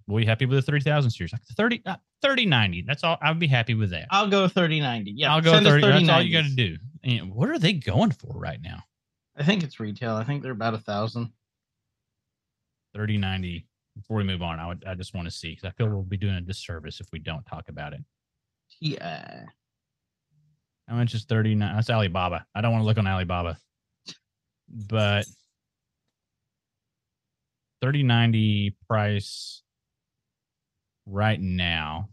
We'll 0.07 0.19
be 0.21 0.25
happy 0.25 0.45
with 0.45 0.57
the 0.59 0.61
3000 0.71 1.11
series. 1.11 1.33
Like 1.33 1.41
30, 1.43 1.81
uh, 1.85 1.97
3090. 2.21 2.83
That's 2.87 3.03
all. 3.03 3.17
I 3.21 3.29
would 3.29 3.39
be 3.39 3.47
happy 3.47 3.73
with 3.73 3.89
that. 3.89 4.07
I'll 4.09 4.29
go 4.29 4.47
thirty 4.47 4.79
ninety. 4.79 5.11
Yeah, 5.13 5.33
I'll 5.33 5.41
go 5.41 5.51
send 5.51 5.67
us 5.67 5.81
30. 5.81 5.81
That's 6.05 6.09
all 6.09 6.21
you 6.21 6.31
got 6.31 6.45
to 6.47 6.55
do. 6.55 6.77
And 7.03 7.33
what 7.33 7.49
are 7.49 7.59
they 7.59 7.73
going 7.73 8.11
for 8.11 8.39
right 8.39 8.59
now? 8.61 8.83
I 9.35 9.43
think 9.43 9.63
it's 9.63 9.79
retail. 9.81 10.15
I 10.15 10.23
think 10.23 10.43
they're 10.43 10.53
about 10.53 10.73
a 10.73 10.77
thousand. 10.79 11.31
3090. 12.93 13.67
Before 13.97 14.17
we 14.17 14.23
move 14.23 14.41
on, 14.41 14.59
I 14.59 14.67
would 14.67 14.83
I 14.87 14.93
just 14.93 15.13
want 15.13 15.27
to 15.27 15.31
see 15.31 15.49
because 15.49 15.65
I 15.65 15.71
feel 15.71 15.87
we'll 15.89 16.03
be 16.03 16.17
doing 16.17 16.35
a 16.35 16.41
disservice 16.41 17.01
if 17.01 17.07
we 17.11 17.19
don't 17.19 17.45
talk 17.45 17.67
about 17.67 17.93
it. 17.93 18.01
Yeah. 18.79 19.43
How 20.87 20.95
much 20.95 21.13
is 21.13 21.25
39? 21.25 21.75
That's 21.75 21.89
Alibaba. 21.89 22.45
I 22.55 22.61
don't 22.61 22.71
want 22.71 22.81
to 22.83 22.85
look 22.85 22.97
on 22.97 23.07
Alibaba. 23.07 23.57
But 24.69 25.25
3090 27.81 28.75
price 28.87 29.61
right 31.05 31.39
now. 31.39 32.09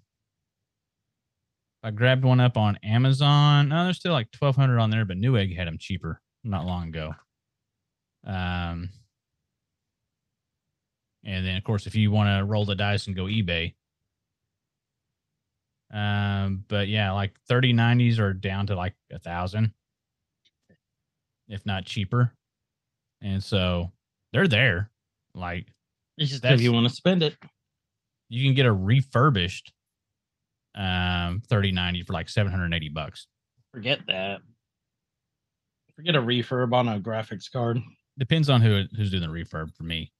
I 1.83 1.91
grabbed 1.91 2.25
one 2.25 2.41
up 2.41 2.57
on 2.57 2.79
Amazon. 2.83 3.69
No, 3.69 3.85
there's 3.85 3.99
still 3.99 4.13
like 4.13 4.29
1200 4.39 4.79
on 4.79 4.91
there, 4.91 5.05
but 5.05 5.19
Newegg 5.19 5.55
had 5.55 5.67
them 5.67 5.79
cheaper 5.79 6.21
not 6.43 6.65
long 6.65 6.89
ago. 6.89 7.15
Um, 8.27 8.89
and 11.25 11.47
then, 11.47 11.57
of 11.57 11.65
course, 11.65 11.87
if 11.87 11.95
you 11.95 12.11
want 12.11 12.39
to 12.39 12.45
roll 12.45 12.65
the 12.65 12.75
dice 12.75 13.07
and 13.07 13.15
go 13.15 13.25
eBay, 13.25 13.75
um, 15.95 16.65
but 16.69 16.89
yeah, 16.89 17.13
like 17.13 17.33
3090s 17.49 18.19
are 18.19 18.33
down 18.35 18.67
to 18.67 18.75
like 18.75 18.95
a 19.13 19.19
thousand, 19.19 19.73
if 21.49 21.65
not 21.65 21.85
cheaper. 21.87 22.33
And 23.23 23.43
so 23.43 23.93
they're 24.33 24.49
there. 24.49 24.91
Like 25.35 25.67
It's 26.19 26.31
just 26.31 26.45
if 26.45 26.61
you 26.61 26.73
want 26.73 26.89
to 26.89 26.95
spend 26.95 27.23
it. 27.23 27.37
you 28.29 28.45
can 28.45 28.55
get 28.55 28.67
a 28.67 28.73
refurbished 28.73 29.73
um 30.77 31.41
3090 31.49 32.03
for 32.03 32.13
like 32.13 32.29
780 32.29 32.89
bucks. 32.89 33.29
Forget 33.73 34.01
that. 34.09 34.41
Forget 35.95 36.17
a 36.17 36.21
refurb 36.21 36.75
on 36.75 36.89
a 36.89 36.99
graphics 37.01 37.51
card 37.51 37.79
Depends 38.19 38.51
on 38.51 38.61
who 38.61 38.85
who's 38.97 39.11
doing 39.11 39.23
the 39.23 39.29
refurb 39.29 39.73
for 39.77 39.85
me. 39.85 40.13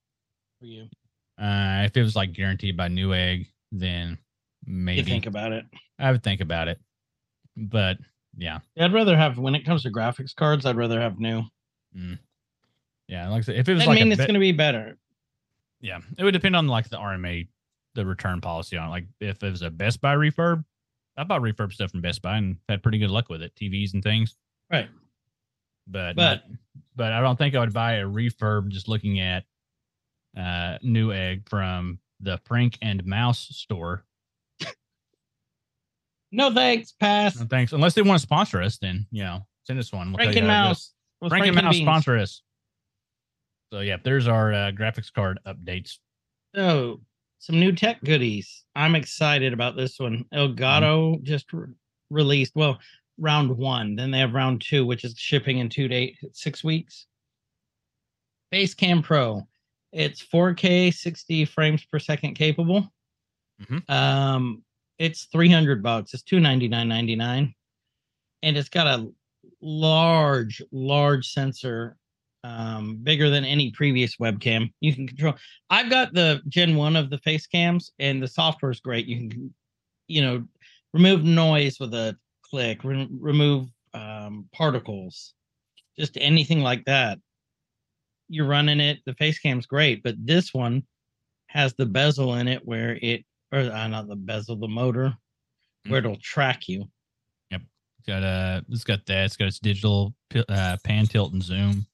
for 0.61 0.67
you. 0.67 0.85
Uh 1.37 1.83
if 1.85 1.97
it 1.97 2.03
was 2.03 2.15
like 2.17 2.33
guaranteed 2.33 2.77
by 2.77 2.89
Newegg, 2.89 3.49
then 3.73 4.19
maybe 4.67 4.99
You 5.01 5.05
think 5.05 5.27
about 5.27 5.53
it. 5.53 5.65
I 5.99 6.11
would 6.13 6.23
think 6.23 6.41
about 6.41 6.69
it. 6.69 6.79
But 7.57 7.99
yeah. 8.37 8.59
I'd 8.79 8.93
rather 8.93 9.17
have 9.17 9.39
when 9.39 9.55
it 9.55 9.65
comes 9.65 9.83
to 9.85 9.91
graphics 9.91 10.35
cards, 10.35 10.67
I'd 10.67 10.77
rather 10.77 11.01
have 11.01 11.19
new. 11.21 11.43
Yeah, 13.09 13.29
like 13.29 13.39
I 13.39 13.43
said, 13.43 13.57
if 13.57 13.69
it 13.69 13.75
was 13.75 13.83
I 13.83 13.87
like 13.87 14.01
mean, 14.01 14.11
it's 14.13 14.21
going 14.21 14.35
to 14.35 14.41
be 14.41 14.53
better. 14.53 14.97
Yeah, 15.81 16.01
it 16.19 16.25
would 16.25 16.33
depend 16.33 16.57
on 16.57 16.67
like 16.67 16.89
the 16.89 16.97
RMA, 16.97 17.47
the 17.95 18.07
return 18.07 18.41
policy 18.41 18.77
on 18.77 18.89
it. 18.89 18.91
Like 18.91 19.05
if 19.21 19.43
it 19.43 19.51
was 19.51 19.63
a 19.63 19.71
Best 19.71 20.01
Buy 20.01 20.15
refurb, 20.17 20.65
I 21.17 21.25
bought 21.25 21.43
refurb 21.43 21.73
stuff 21.73 21.91
from 21.91 22.01
Best 22.01 22.23
Buy 22.23 22.39
and 22.39 22.57
had 22.69 22.83
pretty 22.83 22.99
good 22.99 23.11
luck 23.11 23.29
with 23.29 23.43
it, 23.43 23.55
TVs 23.55 23.93
and 23.95 24.03
things. 24.03 24.35
Right. 24.73 24.89
But 25.87 26.17
But- 26.17 26.43
but 26.49 26.57
but 26.97 27.13
I 27.13 27.21
don't 27.21 27.37
think 27.37 27.55
I 27.55 27.61
would 27.61 27.73
buy 27.75 27.95
a 27.95 28.05
refurb 28.05 28.69
just 28.69 28.89
looking 28.89 29.21
at 29.21 29.45
uh 30.37 30.79
Newegg 30.83 31.49
from 31.49 31.99
the 32.21 32.39
Frank 32.47 32.79
and 32.83 33.05
Mouse 33.05 33.49
store. 33.53 34.05
No 36.35 36.53
thanks. 36.53 36.93
Pass. 36.93 37.39
No 37.39 37.47
thanks, 37.47 37.73
unless 37.73 37.95
they 37.95 38.03
want 38.03 38.19
to 38.21 38.23
sponsor 38.23 38.61
us, 38.61 38.79
then 38.79 39.07
you 39.11 39.23
know 39.23 39.47
send 39.65 39.79
us 39.79 39.93
one. 39.93 40.09
We'll 40.09 40.17
Frank 40.19 40.37
and 40.37 40.47
you 40.47 40.51
how 40.51 40.65
it 40.65 40.69
goes. 40.69 40.69
Mouse. 40.69 40.93
with 41.21 41.31
Frank 41.31 41.47
and 41.47 41.55
Frank 41.55 41.65
Mouse 41.65 41.75
Beans. 41.77 41.87
sponsor 41.87 42.19
us. 42.19 42.43
So 43.73 43.81
yeah, 43.81 43.97
there's 44.03 44.29
our 44.29 44.53
uh, 44.53 44.71
graphics 44.73 45.13
card 45.13 45.39
updates. 45.47 45.99
So, 46.55 47.01
some 47.39 47.59
new 47.59 47.73
tech 47.73 48.03
goodies. 48.05 48.65
I'm 48.77 48.95
excited 48.95 49.53
about 49.53 49.77
this 49.77 49.99
one. 49.99 50.25
Elgato 50.33 51.23
just 51.23 51.53
re- 51.53 51.73
released, 52.11 52.53
well, 52.55 52.79
round 53.19 53.51
one. 53.57 53.97
Then 53.97 54.11
they 54.11 54.19
have 54.19 54.35
round 54.35 54.61
two, 54.61 54.87
which 54.87 55.05
is 55.05 55.15
shipping 55.19 55.59
in 55.59 55.69
two 55.69 55.89
days, 55.89 56.17
six 56.33 56.63
weeks. 56.63 57.07
Facecam 58.53 59.03
Pro. 59.03 59.43
It's 59.93 60.25
4K, 60.25 60.93
60 60.95 61.45
frames 61.47 61.85
per 61.85 61.99
second 61.99 62.35
capable. 62.35 62.93
Mhm. 63.63 63.89
Um, 63.91 64.63
it's 64.99 65.25
300 65.27 65.83
bucks. 65.83 66.15
It's 66.15 66.23
299.99, 66.25 67.55
and 68.43 68.57
it's 68.57 68.69
got 68.69 68.87
a 68.87 69.09
large, 69.61 70.63
large 70.73 71.27
sensor, 71.29 71.97
um, 72.45 72.99
bigger 73.03 73.31
than 73.31 73.45
any 73.45 73.71
previous 73.71 74.17
webcam. 74.17 74.71
You 74.81 74.95
can 74.95 75.07
control. 75.07 75.35
I've 75.71 75.91
got 75.91 76.13
the 76.15 76.43
Gen 76.49 76.77
One 76.77 76.97
of 76.97 77.11
the 77.11 77.19
face 77.19 77.47
cams, 77.47 77.93
and 77.99 78.23
the 78.23 78.29
software 78.29 78.71
is 78.71 78.81
great. 78.81 79.07
You 79.07 79.29
can, 79.29 79.55
you 80.07 80.23
know, 80.23 80.45
remove 80.93 81.25
noise 81.25 81.81
with 81.81 81.95
a 81.95 82.17
click, 82.43 82.85
re- 82.85 83.09
remove 83.11 83.69
um, 83.95 84.49
particles, 84.53 85.35
just 85.99 86.17
anything 86.21 86.61
like 86.61 86.85
that. 86.85 87.19
You're 88.29 88.47
running 88.47 88.81
it. 88.81 89.01
The 89.07 89.15
face 89.15 89.39
cam's 89.39 89.67
great, 89.67 90.03
but 90.03 90.15
this 90.19 90.53
one 90.53 90.85
has 91.49 91.75
the 91.75 91.87
bezel 91.87 92.35
in 92.35 92.49
it 92.49 92.67
where 92.67 92.99
it, 93.01 93.25
or 93.55 93.71
uh, 93.73 93.89
not 93.89 94.09
the 94.09 94.17
bezel, 94.17 94.57
the 94.57 94.69
motor, 94.69 95.15
where 95.87 95.99
it'll 96.01 96.17
track 96.17 96.69
you. 96.69 96.89
It's 97.51 98.07
got 98.07 98.23
uh 98.23 98.61
it's 98.69 98.85
got 98.85 99.07
that. 99.07 99.25
It's 99.25 99.37
got 99.37 99.49
its 99.49 99.59
digital 99.59 100.15
uh, 100.49 100.77
pan 100.85 101.07
tilt 101.07 101.33
and 101.33 101.43
zoom. 101.43 101.87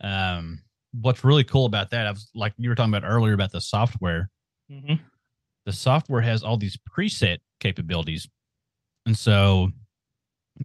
Um, 0.00 0.60
what's 0.92 1.24
really 1.24 1.42
cool 1.42 1.66
about 1.66 1.90
that, 1.90 2.06
I 2.06 2.10
was 2.12 2.30
like 2.34 2.52
you 2.58 2.68
were 2.68 2.76
talking 2.76 2.94
about 2.94 3.08
earlier 3.08 3.32
about 3.34 3.50
the 3.50 3.60
software. 3.60 4.30
Mhm. 4.70 5.00
The 5.64 5.72
software 5.72 6.20
has 6.20 6.44
all 6.44 6.56
these 6.56 6.76
preset 6.76 7.38
capabilities, 7.58 8.28
and 9.04 9.16
so 9.18 9.72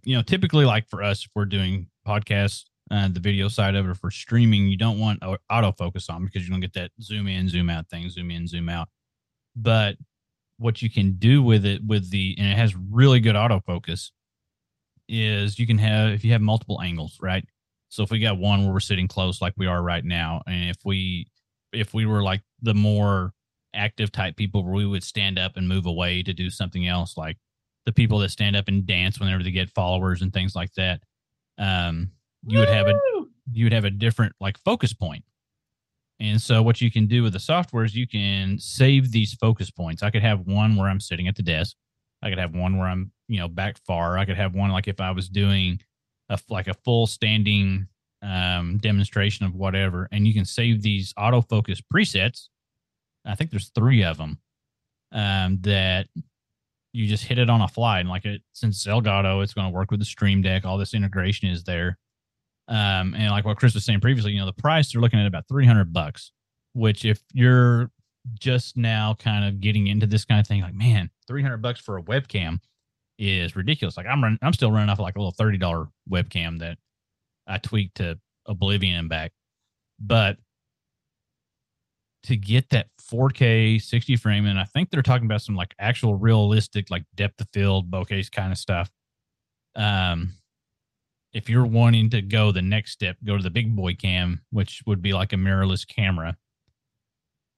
you 0.04 0.14
know, 0.16 0.22
typically, 0.22 0.64
like 0.64 0.88
for 0.88 1.02
us, 1.02 1.24
if 1.24 1.30
we're 1.34 1.44
doing 1.44 1.88
podcasts, 2.06 2.64
uh, 2.90 3.08
the 3.08 3.18
video 3.20 3.48
side 3.48 3.74
of 3.74 3.84
it, 3.84 3.88
or 3.88 3.94
for 3.94 4.10
streaming, 4.12 4.68
you 4.68 4.76
don't 4.76 4.98
want 5.00 5.18
au- 5.22 5.38
autofocus 5.50 6.08
on 6.08 6.24
because 6.24 6.42
you're 6.42 6.50
gonna 6.50 6.60
get 6.60 6.72
that 6.74 6.92
zoom 7.00 7.26
in, 7.26 7.48
zoom 7.48 7.68
out 7.68 7.88
thing, 7.90 8.08
zoom 8.10 8.30
in, 8.30 8.46
zoom 8.46 8.68
out. 8.68 8.88
But 9.54 9.96
what 10.58 10.82
you 10.82 10.90
can 10.90 11.14
do 11.14 11.42
with 11.42 11.64
it, 11.64 11.84
with 11.84 12.10
the, 12.10 12.34
and 12.38 12.46
it 12.46 12.56
has 12.56 12.74
really 12.76 13.20
good 13.20 13.34
autofocus, 13.34 14.10
is 15.08 15.58
you 15.58 15.66
can 15.66 15.78
have, 15.78 16.12
if 16.12 16.24
you 16.24 16.32
have 16.32 16.40
multiple 16.40 16.80
angles, 16.80 17.18
right? 17.20 17.44
So 17.88 18.02
if 18.02 18.10
we 18.10 18.20
got 18.20 18.38
one 18.38 18.64
where 18.64 18.72
we're 18.72 18.80
sitting 18.80 19.08
close 19.08 19.42
like 19.42 19.54
we 19.56 19.66
are 19.66 19.82
right 19.82 20.04
now, 20.04 20.42
and 20.46 20.70
if 20.70 20.78
we, 20.84 21.28
if 21.72 21.92
we 21.92 22.06
were 22.06 22.22
like 22.22 22.42
the 22.60 22.74
more 22.74 23.32
active 23.74 24.12
type 24.12 24.36
people 24.36 24.62
where 24.64 24.74
we 24.74 24.86
would 24.86 25.02
stand 25.02 25.38
up 25.38 25.56
and 25.56 25.68
move 25.68 25.86
away 25.86 26.22
to 26.22 26.32
do 26.32 26.48
something 26.50 26.86
else, 26.86 27.16
like 27.16 27.36
the 27.84 27.92
people 27.92 28.18
that 28.20 28.30
stand 28.30 28.56
up 28.56 28.68
and 28.68 28.86
dance 28.86 29.18
whenever 29.18 29.42
they 29.42 29.50
get 29.50 29.70
followers 29.70 30.22
and 30.22 30.32
things 30.32 30.54
like 30.54 30.72
that, 30.74 31.02
um, 31.58 32.10
you 32.46 32.58
would 32.58 32.68
have 32.68 32.88
a 32.88 32.94
you 33.52 33.64
would 33.64 33.72
have 33.72 33.84
a 33.84 33.90
different 33.90 34.34
like 34.40 34.58
focus 34.64 34.92
point. 34.92 35.24
And 36.22 36.40
so 36.40 36.62
what 36.62 36.80
you 36.80 36.88
can 36.88 37.06
do 37.08 37.24
with 37.24 37.32
the 37.32 37.40
software 37.40 37.84
is 37.84 37.96
you 37.96 38.06
can 38.06 38.56
save 38.56 39.10
these 39.10 39.34
focus 39.34 39.72
points. 39.72 40.04
I 40.04 40.10
could 40.10 40.22
have 40.22 40.46
one 40.46 40.76
where 40.76 40.88
I'm 40.88 41.00
sitting 41.00 41.26
at 41.26 41.34
the 41.34 41.42
desk. 41.42 41.76
I 42.22 42.28
could 42.28 42.38
have 42.38 42.54
one 42.54 42.78
where 42.78 42.86
I'm, 42.86 43.10
you 43.26 43.40
know, 43.40 43.48
back 43.48 43.76
far. 43.84 44.16
I 44.16 44.24
could 44.24 44.36
have 44.36 44.54
one 44.54 44.70
like 44.70 44.86
if 44.86 45.00
I 45.00 45.10
was 45.10 45.28
doing 45.28 45.80
a 46.28 46.38
like 46.48 46.68
a 46.68 46.74
full 46.84 47.08
standing 47.08 47.88
um, 48.22 48.78
demonstration 48.78 49.46
of 49.46 49.56
whatever, 49.56 50.08
and 50.12 50.24
you 50.24 50.32
can 50.32 50.44
save 50.44 50.80
these 50.80 51.12
autofocus 51.14 51.82
presets. 51.92 52.46
I 53.24 53.34
think 53.34 53.50
there's 53.50 53.72
three 53.74 54.04
of 54.04 54.16
them, 54.16 54.38
um, 55.10 55.58
that 55.62 56.06
you 56.92 57.08
just 57.08 57.24
hit 57.24 57.38
it 57.38 57.50
on 57.50 57.62
a 57.62 57.68
fly. 57.68 57.98
And 57.98 58.08
like 58.08 58.26
it, 58.26 58.42
since 58.52 58.86
Elgato, 58.86 59.42
it's 59.42 59.54
going 59.54 59.66
to 59.66 59.74
work 59.74 59.90
with 59.90 59.98
the 59.98 60.06
Stream 60.06 60.40
Deck. 60.40 60.64
All 60.64 60.78
this 60.78 60.94
integration 60.94 61.48
is 61.48 61.64
there. 61.64 61.98
Um, 62.72 63.14
and 63.14 63.30
like 63.30 63.44
what 63.44 63.58
Chris 63.58 63.74
was 63.74 63.84
saying 63.84 64.00
previously, 64.00 64.32
you 64.32 64.40
know, 64.40 64.46
the 64.46 64.52
price 64.54 64.92
they're 64.92 65.02
looking 65.02 65.20
at 65.20 65.26
about 65.26 65.46
300 65.46 65.92
bucks, 65.92 66.32
which 66.72 67.04
if 67.04 67.20
you're 67.34 67.90
just 68.40 68.78
now 68.78 69.14
kind 69.18 69.44
of 69.44 69.60
getting 69.60 69.88
into 69.88 70.06
this 70.06 70.24
kind 70.24 70.40
of 70.40 70.46
thing, 70.46 70.62
like, 70.62 70.72
man, 70.72 71.10
300 71.28 71.58
bucks 71.58 71.80
for 71.80 71.98
a 71.98 72.02
webcam 72.02 72.60
is 73.18 73.54
ridiculous. 73.54 73.98
Like 73.98 74.06
I'm 74.06 74.22
running, 74.22 74.38
I'm 74.40 74.54
still 74.54 74.72
running 74.72 74.88
off 74.88 74.98
like 74.98 75.16
a 75.16 75.20
little 75.20 75.34
$30 75.34 75.90
webcam 76.10 76.60
that 76.60 76.78
I 77.46 77.58
tweaked 77.58 77.96
to 77.96 78.18
Oblivion 78.46 78.96
and 78.96 79.08
back. 79.10 79.32
But 80.00 80.38
to 82.22 82.36
get 82.36 82.70
that 82.70 82.86
4K 83.02 83.82
60 83.82 84.16
frame, 84.16 84.46
and 84.46 84.58
I 84.58 84.64
think 84.64 84.88
they're 84.88 85.02
talking 85.02 85.26
about 85.26 85.42
some 85.42 85.56
like 85.56 85.74
actual 85.78 86.14
realistic, 86.14 86.90
like 86.90 87.04
depth 87.14 87.38
of 87.42 87.48
field 87.52 87.90
bokeh 87.90 88.30
kind 88.32 88.50
of 88.50 88.56
stuff. 88.56 88.90
Um, 89.76 90.32
if 91.32 91.48
you're 91.48 91.66
wanting 91.66 92.10
to 92.10 92.22
go 92.22 92.52
the 92.52 92.62
next 92.62 92.92
step, 92.92 93.16
go 93.24 93.36
to 93.36 93.42
the 93.42 93.50
big 93.50 93.74
boy 93.74 93.94
cam, 93.94 94.42
which 94.50 94.82
would 94.86 95.00
be 95.00 95.12
like 95.12 95.32
a 95.32 95.36
mirrorless 95.36 95.86
camera. 95.86 96.36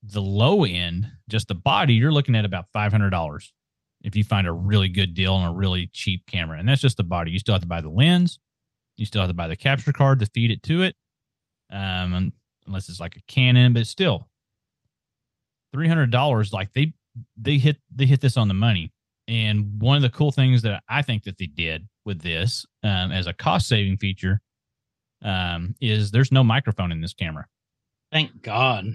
The 0.03 0.21
low 0.21 0.65
end, 0.65 1.11
just 1.29 1.49
the 1.49 1.55
body, 1.55 1.95
you're 1.95 2.13
looking 2.13 2.37
at 2.37 2.45
about 2.45 2.67
five 2.73 2.93
hundred 2.93 3.11
dollars 3.11 3.53
if 4.03 4.15
you 4.15 4.23
find 4.23 4.47
a 4.47 4.53
really 4.53 4.89
good 4.89 5.15
deal 5.15 5.35
on 5.35 5.49
a 5.49 5.53
really 5.55 5.89
cheap 5.93 6.27
camera, 6.27 6.59
and 6.59 6.69
that's 6.69 6.83
just 6.83 6.99
the 6.99 7.05
body. 7.05 7.31
You 7.31 7.39
still 7.39 7.55
have 7.55 7.63
to 7.63 7.69
buy 7.69 7.81
the 7.81 7.89
lens, 7.89 8.39
you 8.97 9.07
still 9.07 9.23
have 9.23 9.31
to 9.31 9.35
buy 9.35 9.49
the 9.49 9.57
capture 9.57 9.93
card 9.93 10.21
to 10.21 10.27
feed 10.27 10.51
it 10.51 10.63
to 10.65 10.83
it, 10.83 10.95
um, 11.73 12.33
unless 12.67 12.89
it's 12.89 13.01
like 13.01 13.17
a 13.17 13.23
Canon, 13.27 13.73
but 13.73 13.87
still 13.87 14.29
three 15.73 15.89
hundred 15.89 16.11
dollars. 16.11 16.53
Like 16.53 16.73
they 16.73 16.93
they 17.37 17.59
hit 17.59 17.79
they 17.95 18.07
hit 18.07 18.21
this 18.21 18.37
on 18.37 18.49
the 18.49 18.55
money. 18.55 18.93
And 19.27 19.81
one 19.81 19.97
of 19.97 20.03
the 20.03 20.11
cool 20.11 20.33
things 20.33 20.63
that 20.63 20.83
I 20.89 21.01
think 21.01 21.25
that 21.25 21.39
they 21.39 21.47
did 21.47 21.89
with 22.05 22.21
this 22.21 22.67
um, 22.83 23.13
as 23.13 23.27
a 23.27 23.33
cost 23.33 23.67
saving 23.69 23.97
feature 23.99 24.41
um, 25.23 25.75
is 25.81 26.11
there's 26.11 26.33
no 26.33 26.45
microphone 26.45 26.93
in 26.93 27.01
this 27.01 27.15
camera. 27.15 27.47
Thank 28.13 28.43
God. 28.43 28.87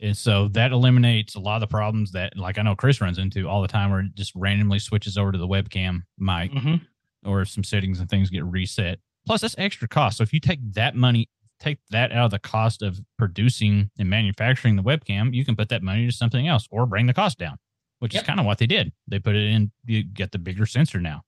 And 0.00 0.16
so 0.16 0.48
that 0.48 0.72
eliminates 0.72 1.34
a 1.36 1.40
lot 1.40 1.56
of 1.56 1.60
the 1.60 1.66
problems 1.68 2.12
that, 2.12 2.36
like 2.36 2.58
I 2.58 2.62
know 2.62 2.74
Chris 2.74 3.00
runs 3.00 3.18
into 3.18 3.48
all 3.48 3.62
the 3.62 3.68
time, 3.68 3.90
where 3.90 4.00
it 4.00 4.14
just 4.14 4.32
randomly 4.34 4.78
switches 4.80 5.16
over 5.16 5.30
to 5.32 5.38
the 5.38 5.46
webcam 5.46 6.02
mic 6.18 6.52
hmm 6.52 6.76
or 7.24 7.44
some 7.44 7.62
settings 7.62 8.00
and 8.00 8.10
things 8.10 8.30
get 8.30 8.44
reset. 8.44 8.98
Plus, 9.26 9.42
that's 9.42 9.54
extra 9.56 9.86
cost. 9.86 10.16
So 10.16 10.24
if 10.24 10.32
you 10.32 10.40
take 10.40 10.58
that 10.72 10.96
money, 10.96 11.28
take 11.60 11.78
that 11.90 12.10
out 12.10 12.24
of 12.24 12.30
the 12.32 12.40
cost 12.40 12.82
of 12.82 12.98
producing 13.16 13.92
and 13.96 14.10
manufacturing 14.10 14.74
the 14.74 14.82
webcam, 14.82 15.32
you 15.32 15.44
can 15.44 15.54
put 15.54 15.68
that 15.68 15.84
money 15.84 16.04
to 16.04 16.10
something 16.12 16.48
else 16.48 16.66
or 16.72 16.84
bring 16.84 17.06
the 17.06 17.14
cost 17.14 17.38
down, 17.38 17.58
which 18.00 18.12
Yep. 18.12 18.22
is 18.24 18.26
kind 18.26 18.40
of 18.40 18.46
what 18.46 18.58
they 18.58 18.66
did. 18.66 18.92
They 19.06 19.20
put 19.20 19.36
it 19.36 19.44
in. 19.48 19.70
You 19.86 20.02
get 20.02 20.32
the 20.32 20.38
bigger 20.40 20.66
sensor 20.66 20.98
now. 21.00 21.22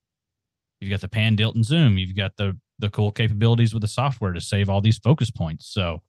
You've 0.80 0.90
got 0.90 1.00
the 1.00 1.08
pan, 1.08 1.37
tilt, 1.37 1.54
and 1.54 1.64
zoom. 1.64 1.98
You've 1.98 2.16
got 2.16 2.37
the 2.37 2.56
the 2.78 2.90
cool 2.90 3.12
capabilities 3.12 3.72
with 3.72 3.82
the 3.82 3.88
software 3.88 4.32
to 4.32 4.40
save 4.40 4.68
all 4.68 4.80
these 4.80 4.98
focus 4.98 5.30
points. 5.30 5.66
So, 5.72 6.02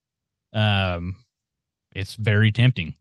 um, 0.54 1.15
it's 1.93 2.15
very 2.15 2.51
tempting. 2.51 2.95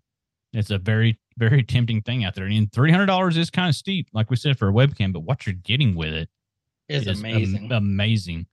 It's 0.52 0.70
a 0.70 0.78
very 0.78 1.18
very 1.36 1.62
tempting 1.64 2.02
thing 2.02 2.24
out 2.24 2.34
there. 2.34 2.44
And 2.46 2.70
three 2.72 2.90
hundred 2.90 3.06
dollars 3.06 3.36
is 3.36 3.50
kind 3.50 3.68
of 3.68 3.74
steep, 3.74 4.08
like 4.12 4.30
we 4.30 4.36
said 4.36 4.58
for 4.58 4.68
a 4.68 4.72
webcam, 4.72 5.12
but 5.12 5.20
what 5.20 5.46
you're 5.46 5.54
getting 5.56 5.94
with 5.96 6.12
it 6.12 6.28
Is 6.88 7.06
is 7.06 7.18
am- 7.18 7.24
amazing. 7.30 7.72
amazing. 7.72 8.46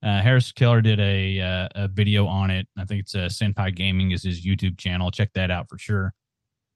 Uh, 0.00 0.20
Harris 0.22 0.52
Heller 0.56 0.80
did 0.80 1.00
a 1.00 1.40
uh, 1.40 1.68
a 1.74 1.88
video 1.88 2.26
on 2.26 2.50
it. 2.50 2.68
I 2.76 2.84
think 2.84 3.00
it's 3.00 3.14
uh, 3.16 3.28
Senpai 3.28 3.74
Gaming 3.74 4.12
is 4.12 4.22
his 4.22 4.46
YouTube 4.46 4.78
channel. 4.78 5.10
Check 5.10 5.32
that 5.34 5.50
out 5.50 5.68
for 5.68 5.78
sure. 5.78 6.14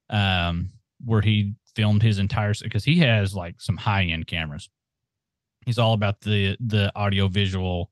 Um, 0.09 0.71
where 1.05 1.21
he 1.21 1.53
filmed 1.75 2.03
his 2.03 2.19
entire 2.19 2.53
because 2.61 2.83
he 2.83 2.97
has 2.99 3.33
like 3.33 3.61
some 3.61 3.77
high 3.77 4.03
end 4.03 4.27
cameras. 4.27 4.69
He's 5.65 5.79
all 5.79 5.93
about 5.93 6.21
the 6.21 6.57
the 6.59 6.91
audio 6.95 7.27
visual 7.27 7.91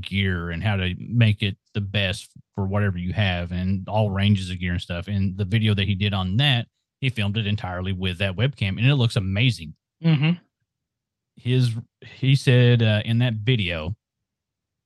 gear 0.00 0.50
and 0.50 0.62
how 0.62 0.76
to 0.76 0.94
make 0.98 1.42
it 1.42 1.56
the 1.74 1.80
best 1.80 2.30
for 2.54 2.64
whatever 2.66 2.96
you 2.96 3.12
have 3.12 3.52
and 3.52 3.86
all 3.88 4.10
ranges 4.10 4.48
of 4.50 4.58
gear 4.58 4.72
and 4.72 4.80
stuff. 4.80 5.06
And 5.06 5.36
the 5.36 5.44
video 5.44 5.74
that 5.74 5.86
he 5.86 5.94
did 5.94 6.14
on 6.14 6.38
that, 6.38 6.66
he 7.00 7.10
filmed 7.10 7.36
it 7.36 7.46
entirely 7.46 7.92
with 7.92 8.18
that 8.18 8.36
webcam, 8.36 8.78
and 8.78 8.86
it 8.86 8.96
looks 8.96 9.16
amazing 9.16 9.74
Mm-hmm. 10.04 10.32
his 11.36 11.70
he 12.00 12.34
said 12.34 12.82
uh, 12.82 13.02
in 13.04 13.18
that 13.20 13.34
video 13.34 13.94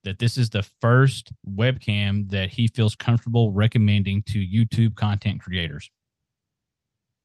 that 0.05 0.19
this 0.19 0.37
is 0.37 0.51
the 0.51 0.63
first 0.83 1.33
webcam 1.49 2.29
that 2.31 2.51
he 2.51 2.69
feels 2.69 2.95
comfortable 2.95 3.51
recommending 3.51 4.23
to 4.25 4.39
YouTube 4.39 4.95
content 4.95 5.41
creators 5.41 5.91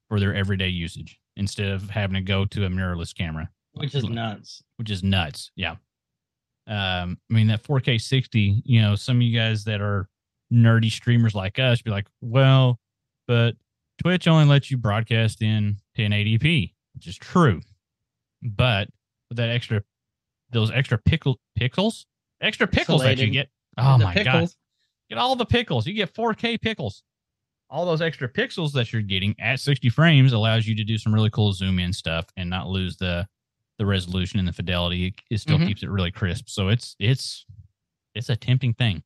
for 0.07 0.21
their 0.21 0.33
everyday 0.33 0.69
usage 0.69 1.19
instead 1.35 1.67
of 1.69 1.89
having 1.89 2.15
to 2.15 2.21
go 2.21 2.45
to 2.45 2.65
a 2.65 2.69
mirrorless 2.69 3.13
camera, 3.13 3.49
Which 3.73 3.95
is 3.95 4.03
nuts. 4.05 4.62
which 4.77 4.91
is 4.91 5.03
nuts. 5.03 5.51
Yeah. 5.55 5.75
Um, 6.67 7.17
I 7.29 7.34
mean 7.34 7.47
that 7.47 7.63
4K 7.63 7.99
60, 7.99 8.62
you 8.65 8.81
know, 8.81 8.95
some 8.95 9.17
of 9.17 9.21
you 9.23 9.38
guys 9.38 9.63
that 9.65 9.81
are 9.81 10.07
nerdy 10.51 10.91
streamers 10.91 11.34
like 11.34 11.57
us 11.60 11.81
be 11.81 11.89
like, 11.91 12.07
well, 12.21 12.79
but 13.27 13.55
Twitch 14.01 14.27
only 14.27 14.45
lets 14.45 14.69
you 14.69 14.77
broadcast 14.77 15.41
in 15.41 15.77
1080p, 15.97 16.73
which 16.95 17.07
is 17.07 17.17
true. 17.17 17.62
But 18.41 18.89
with 19.29 19.38
that 19.38 19.49
extra, 19.49 19.84
those 20.51 20.71
extra 20.71 20.97
pickle 20.97 21.39
pixels, 21.60 22.05
extra 22.41 22.67
pickles 22.67 23.01
that 23.01 23.17
you 23.17 23.31
get. 23.31 23.49
Oh 23.77 23.97
The 23.97 24.03
my 24.03 24.13
god, 24.23 24.49
get 25.10 25.17
all 25.17 25.36
the 25.36 25.45
pickles. 25.45 25.88
You 25.88 25.93
get 25.93 26.13
4K 26.13 26.62
pickles. 26.62 27.03
All 27.69 27.86
those 27.86 28.01
extra 28.01 28.27
pixels 28.27 28.73
that 28.73 28.91
you're 28.91 29.01
getting 29.01 29.34
at 29.39 29.60
60 29.62 29.89
frames 29.89 30.34
allows 30.34 30.67
you 30.67 30.75
to 30.75 30.84
do 30.84 30.97
some 30.97 31.13
really 31.13 31.29
cool 31.29 31.53
zoom 31.53 31.79
in 31.79 31.93
stuff 31.93 32.25
and 32.36 32.49
not 32.49 32.67
lose 32.67 32.97
the 32.97 33.25
the 33.81 33.85
resolution 33.87 34.37
and 34.37 34.47
the 34.47 34.53
fidelity. 34.53 35.07
It, 35.07 35.13
it 35.31 35.37
still 35.39 35.57
Mhm. 35.57 35.65
keeps 35.65 35.81
it 35.81 35.89
really 35.89 36.11
crisp. 36.11 36.47
So 36.49 36.67
it's 36.69 36.95
it's 36.99 37.47
it's 38.13 38.29
a 38.29 38.35
tempting 38.35 38.75
thing. 38.75 39.01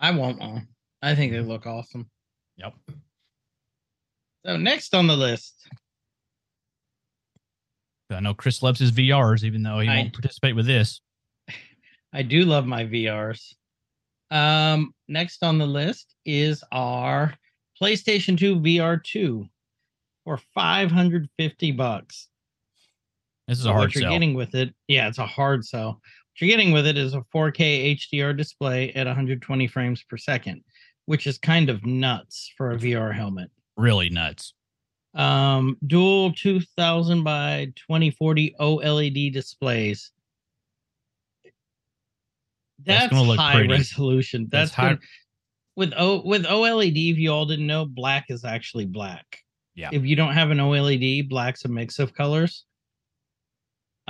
I 0.00 0.12
want 0.12 0.38
one. 0.38 0.66
I 1.02 1.14
think 1.14 1.30
they 1.32 1.40
look 1.40 1.66
awesome. 1.66 2.10
Yep. 2.56 2.72
So 4.46 4.56
next 4.56 4.94
on 4.94 5.06
the 5.08 5.16
list, 5.16 5.68
I 8.10 8.20
know 8.20 8.32
Chris 8.32 8.62
loves 8.62 8.80
his 8.80 8.92
VRs, 8.92 9.44
even 9.44 9.62
though 9.62 9.80
he 9.80 9.88
I- 9.88 9.96
won't 9.98 10.14
participate 10.14 10.56
with 10.56 10.64
this. 10.66 11.02
I 12.14 12.22
do 12.22 12.46
love 12.46 12.66
my 12.66 12.84
VRs. 12.84 13.54
Um, 14.30 14.94
next 15.06 15.42
on 15.44 15.58
the 15.58 15.66
list 15.66 16.14
is 16.24 16.64
our 16.72 17.34
PlayStation 17.80 18.38
2 18.38 18.56
VR 18.56 18.96
2 19.02 19.46
for 20.24 20.38
550 20.54 21.72
bucks. 21.72 22.28
This 23.52 23.58
is 23.58 23.66
a 23.66 23.72
hard 23.72 23.80
what 23.88 23.94
you're 23.94 24.02
sell. 24.04 24.12
getting 24.12 24.32
with 24.32 24.54
it, 24.54 24.74
yeah, 24.88 25.08
it's 25.08 25.18
a 25.18 25.26
hard 25.26 25.62
sell. 25.62 25.88
What 25.90 26.40
you're 26.40 26.48
getting 26.48 26.72
with 26.72 26.86
it 26.86 26.96
is 26.96 27.12
a 27.12 27.20
4K 27.34 27.98
HDR 27.98 28.34
display 28.34 28.90
at 28.94 29.06
120 29.06 29.66
frames 29.66 30.02
per 30.08 30.16
second, 30.16 30.62
which 31.04 31.26
is 31.26 31.36
kind 31.36 31.68
of 31.68 31.84
nuts 31.84 32.50
for 32.56 32.70
a 32.70 32.78
VR 32.78 33.14
helmet. 33.14 33.50
really 33.76 34.08
nuts. 34.08 34.54
Um, 35.14 35.76
dual 35.86 36.32
2000 36.32 37.22
by 37.22 37.66
2040 37.76 38.54
OLED 38.58 39.30
displays. 39.34 40.12
That's 41.44 41.52
That's, 43.02 43.12
gonna 43.12 43.28
look 43.28 43.38
high 43.38 43.52
pretty. 43.56 43.68
resolution. 43.68 44.48
That's 44.50 44.70
That's, 44.70 44.74
high- 44.74 44.88
high. 44.94 44.98
With 45.76 45.92
O 45.98 46.22
with 46.24 46.44
OLED, 46.46 47.12
if 47.12 47.18
you 47.18 47.30
all 47.30 47.44
didn't 47.44 47.66
know, 47.66 47.84
black 47.84 48.30
is 48.30 48.46
actually 48.46 48.86
black. 48.86 49.40
Yeah. 49.74 49.90
If 49.92 50.06
you 50.06 50.16
don't 50.16 50.32
have 50.32 50.50
an 50.50 50.56
OLED, 50.58 51.28
black's 51.28 51.66
a 51.66 51.68
mix 51.68 51.98
of 51.98 52.14
colors. 52.14 52.64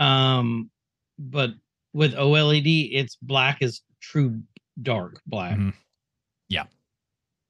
Um, 0.03 0.71
but 1.19 1.51
with 1.93 2.15
OLED, 2.15 2.91
it's 2.93 3.17
black 3.17 3.63
is 3.63 3.83
true 4.01 4.43
dark 4.81 5.21
black. 5.27 5.59
Mhm. 5.59 5.75
Yeah. 6.49 6.65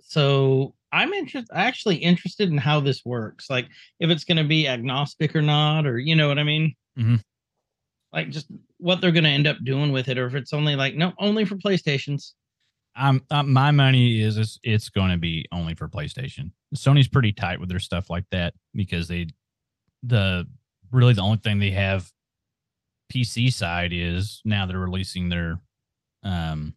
So 0.00 0.74
I'm 0.90 1.12
interested 1.14 1.54
actually 1.54 1.96
interested 1.96 2.50
in 2.50 2.58
how 2.58 2.80
this 2.80 3.04
works. 3.04 3.48
Like 3.48 3.68
if 4.00 4.10
it's 4.10 4.24
gonna 4.24 4.44
be 4.44 4.68
agnostic 4.68 5.34
or 5.34 5.42
not, 5.42 5.86
or 5.86 5.98
you 5.98 6.14
know 6.16 6.28
what 6.28 6.38
I 6.38 6.42
mean? 6.42 6.74
Mhm. 6.98 7.22
Like 8.12 8.30
just 8.30 8.48
what 8.78 9.00
they're 9.00 9.12
gonna 9.12 9.28
end 9.28 9.46
up 9.46 9.58
doing 9.64 9.92
with 9.92 10.08
it, 10.08 10.18
or 10.18 10.26
if 10.26 10.34
it's 10.34 10.52
only 10.52 10.76
like, 10.76 10.94
no, 10.94 11.12
only 11.18 11.44
for 11.44 11.56
PlayStations. 11.56 12.32
I'm 12.94 13.24
uh, 13.30 13.42
my 13.42 13.70
money 13.70 14.20
is 14.20 14.36
it's, 14.36 14.58
it's 14.62 14.90
going 14.90 15.10
to 15.12 15.16
be 15.16 15.46
only 15.50 15.74
for 15.74 15.88
PlayStation. 15.88 16.50
Sony's 16.76 17.08
pretty 17.08 17.32
tight 17.32 17.58
with 17.58 17.70
their 17.70 17.78
stuff 17.78 18.10
like 18.10 18.26
that 18.32 18.52
because 18.74 19.08
they 19.08 19.28
the 20.02 20.46
really 20.90 21.14
the 21.14 21.22
only 21.22 21.38
thing 21.38 21.58
they 21.58 21.70
have 21.70 22.12
PC 23.12 23.52
side 23.52 23.92
is 23.92 24.40
now 24.44 24.66
they're 24.66 24.78
releasing 24.78 25.28
their 25.28 25.60
um 26.24 26.74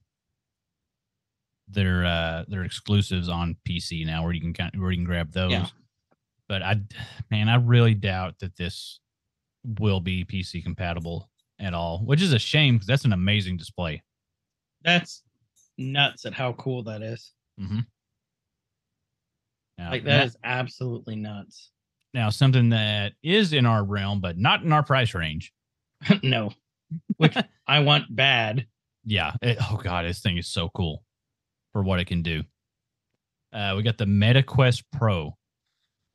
their 1.68 2.06
uh 2.06 2.44
their 2.48 2.64
exclusives 2.64 3.30
on 3.30 3.56
PC 3.68 4.06
now 4.06 4.24
where 4.24 4.34
you 4.34 4.42
can 4.42 4.54
kind 4.54 4.72
where 4.80 4.92
you 4.92 4.98
can 4.98 5.06
grab 5.06 5.32
those. 5.32 5.52
Yeah. 5.52 5.68
But 6.48 6.62
I 6.62 6.82
man, 7.32 7.50
I 7.50 7.56
really 7.56 7.94
doubt 7.94 8.40
that 8.40 8.56
this 8.56 9.00
will 9.80 10.00
be 10.00 10.26
PC 10.26 10.64
compatible 10.64 11.30
at 11.60 11.74
all, 11.74 12.00
which 12.00 12.22
is 12.22 12.34
a 12.34 12.40
shame 12.40 12.76
because 12.76 12.88
that's 12.88 13.06
an 13.06 13.14
amazing 13.14 13.58
display. 13.58 14.04
That's 14.84 15.24
nuts 15.78 16.26
at 16.26 16.34
how 16.34 16.54
cool 16.54 16.84
that 16.84 17.02
is. 17.02 17.32
Mm-hmm. 17.60 17.80
Like 19.78 20.04
that 20.06 20.26
is 20.26 20.38
absolutely 20.44 21.16
nuts. 21.16 21.72
Now, 22.14 22.30
something 22.30 22.70
that 22.70 23.14
is 23.24 23.52
in 23.52 23.66
our 23.66 23.84
realm, 23.84 24.22
but 24.22 24.38
not 24.38 24.64
in 24.64 24.72
our 24.72 24.84
price 24.84 25.14
range. 25.14 25.52
no, 26.24 26.52
which 27.18 27.36
I 27.68 27.80
want 27.80 28.14
bad. 28.16 28.68
Yeah. 29.04 29.34
it- 29.42 29.58
oh 29.62 29.78
God, 29.78 30.06
this 30.06 30.20
thing 30.20 30.38
is 30.38 30.48
so 30.48 30.70
cool 30.70 31.04
for 31.74 31.84
what 31.84 32.00
it 32.00 32.06
can 32.06 32.22
do. 32.22 32.44
Uh, 33.54 33.74
we 33.78 33.84
got 33.84 33.98
the 33.98 34.06
MetaQuest 34.06 34.84
Pro. 34.92 35.36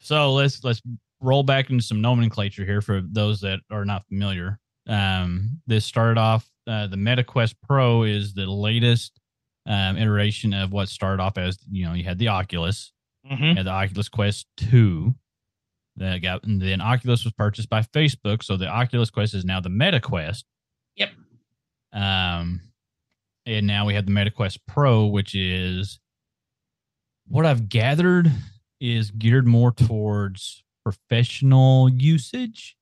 So 0.00 0.32
let's 0.32 0.62
let's 0.64 0.80
roll 1.20 1.42
back 1.42 1.70
into 1.70 1.82
some 1.84 2.00
nomenclature 2.00 2.64
here 2.64 2.80
for 2.80 3.00
those 3.02 3.40
that 3.42 3.60
are 3.70 3.84
not 3.84 4.06
familiar. 4.08 4.58
Um, 4.88 5.60
this 5.66 5.84
started 5.84 6.18
off 6.18 6.48
uh, 6.66 6.86
the 6.86 6.96
MetaQuest 6.96 7.54
Pro 7.66 8.02
is 8.04 8.34
the 8.34 8.46
latest 8.46 9.18
um, 9.66 9.96
iteration 9.98 10.52
of 10.54 10.72
what 10.72 10.88
started 10.88 11.22
off 11.22 11.38
as 11.38 11.58
you 11.70 11.84
know 11.86 11.92
you 11.94 12.04
had 12.04 12.18
the 12.18 12.28
Oculus, 12.28 12.92
Mhm. 13.30 13.50
you 13.50 13.54
had 13.56 13.66
the 13.66 13.70
Oculus 13.70 14.08
Quest 14.08 14.46
Two. 14.56 15.14
That 16.00 16.18
got 16.22 16.42
and 16.44 16.60
then 16.60 16.80
Oculus 16.80 17.22
was 17.24 17.32
purchased 17.34 17.68
by 17.68 17.82
Facebook, 17.82 18.42
so 18.42 18.56
the 18.56 18.66
Oculus 18.66 19.10
Quest 19.10 19.34
is 19.34 19.44
now 19.44 19.60
the 19.60 19.68
Meta 19.68 20.00
Quest. 20.00 20.44
Yep. 20.96 21.10
Um, 21.92 22.62
and 23.46 23.66
now 23.66 23.84
we 23.86 23.94
have 23.94 24.06
the 24.06 24.10
Meta 24.10 24.30
Quest 24.30 24.66
Pro, 24.66 25.06
which 25.06 25.34
is 25.34 26.00
what 27.28 27.44
I've 27.46 27.68
gathered 27.68 28.32
is 28.80 29.10
geared 29.10 29.46
more 29.46 29.72
towards 29.72 30.62
professional 30.84 31.88
usage. 31.90 32.76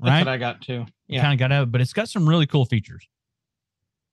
That's 0.00 0.10
Right? 0.10 0.18
what 0.20 0.28
I 0.28 0.36
got 0.38 0.62
too. 0.62 0.86
Yeah. 1.08 1.20
kind 1.20 1.34
of 1.34 1.38
got 1.38 1.52
out, 1.52 1.70
but 1.70 1.80
it's 1.82 1.92
got 1.92 2.08
some 2.08 2.26
really 2.28 2.46
cool 2.46 2.64
features. 2.64 3.06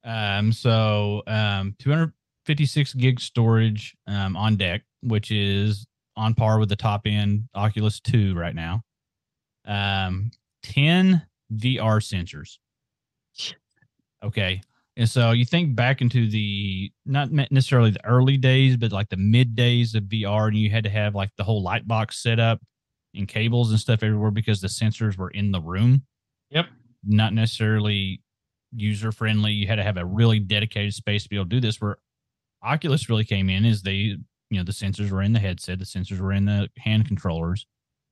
Um, 0.03 0.51
so 0.51 1.23
um, 1.25 1.73
256 1.79 2.93
gig 2.95 3.19
storage 3.21 3.95
um, 4.07 4.35
on 4.35 4.57
deck, 4.57 4.81
which 5.01 5.31
is 5.31 5.87
on 6.19 6.33
par 6.35 6.59
with 6.59 6.69
the 6.69 6.75
top 6.75 7.01
end 7.05 7.47
Oculus 7.55 7.99
2 8.01 8.35
right 8.35 8.53
now. 8.53 8.81
Um, 9.65 10.31
10 10.63 11.25
VR 11.55 11.99
sensors. 12.01 12.57
Okay. 14.23 14.61
And 14.97 15.09
so 15.09 15.31
you 15.31 15.45
think 15.45 15.75
back 15.75 16.01
into 16.01 16.29
the 16.29 16.91
not 17.05 17.31
necessarily 17.31 17.91
the 17.91 18.05
early 18.05 18.35
days, 18.35 18.75
but 18.75 18.91
like 18.91 19.07
the 19.07 19.15
mid 19.17 19.55
days 19.55 19.95
of 19.95 20.03
VR, 20.03 20.47
and 20.49 20.57
you 20.57 20.69
had 20.69 20.83
to 20.83 20.89
have 20.89 21.15
like 21.15 21.29
the 21.37 21.43
whole 21.43 21.63
light 21.63 21.87
box 21.87 22.21
set 22.21 22.37
up 22.39 22.59
and 23.15 23.27
cables 23.27 23.71
and 23.71 23.79
stuff 23.79 24.03
everywhere 24.03 24.31
because 24.31 24.59
the 24.59 24.67
sensors 24.67 25.17
were 25.17 25.29
in 25.29 25.51
the 25.51 25.61
room 25.61 26.03
Yep. 26.51 26.67
not 27.05 27.33
necessarily 27.33 28.21
user 28.75 29.11
friendly. 29.13 29.53
You 29.53 29.67
had 29.67 29.77
to 29.77 29.83
have 29.83 29.97
a 29.97 30.05
really 30.05 30.39
dedicated 30.39 30.93
space 30.93 31.23
to 31.23 31.29
be 31.29 31.37
able 31.37 31.45
to 31.45 31.49
do 31.49 31.61
this. 31.61 31.79
Where 31.79 31.97
Oculus 32.61 33.09
really 33.09 33.23
came 33.23 33.49
in 33.49 33.63
is 33.65 33.81
they, 33.81 34.17
you 34.49 34.57
know, 34.57 34.63
the 34.63 34.71
sensors 34.71 35.11
were 35.11 35.21
in 35.21 35.33
the 35.33 35.39
headset, 35.39 35.79
the 35.79 35.85
sensors 35.85 36.19
were 36.19 36.33
in 36.33 36.45
the 36.45 36.69
hand 36.77 37.07
controllers, 37.07 37.65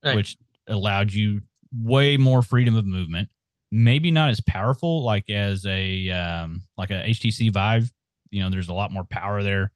Right. 0.06 0.15
which 0.15 0.38
allowed 0.67 1.12
you 1.12 1.41
way 1.73 2.17
more 2.17 2.41
freedom 2.41 2.76
of 2.76 2.86
movement. 2.86 3.30
Maybe 3.71 4.12
not 4.12 4.30
as 4.30 4.39
powerful 4.41 5.04
like 5.04 5.30
as 5.30 5.65
a 5.65 6.10
um, 6.12 6.62
like 6.78 6.89
a 6.91 7.04
HTC 7.10 7.52
Vive. 7.52 7.91
You 8.30 8.41
know, 8.43 8.50
there's 8.50 8.69
a 8.69 8.73
lot 8.73 8.91
more 8.91 9.04
power 9.04 9.41
there, 9.43 9.71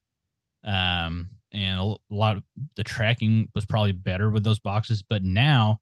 um, 0.63 1.29
and 1.51 1.79
a 1.79 1.95
lot 2.09 2.37
of 2.37 2.43
the 2.75 2.83
tracking 2.83 3.49
was 3.55 3.65
probably 3.65 3.91
better 3.91 4.29
with 4.29 4.43
those 4.43 4.59
boxes. 4.59 5.03
But 5.03 5.23
now 5.23 5.79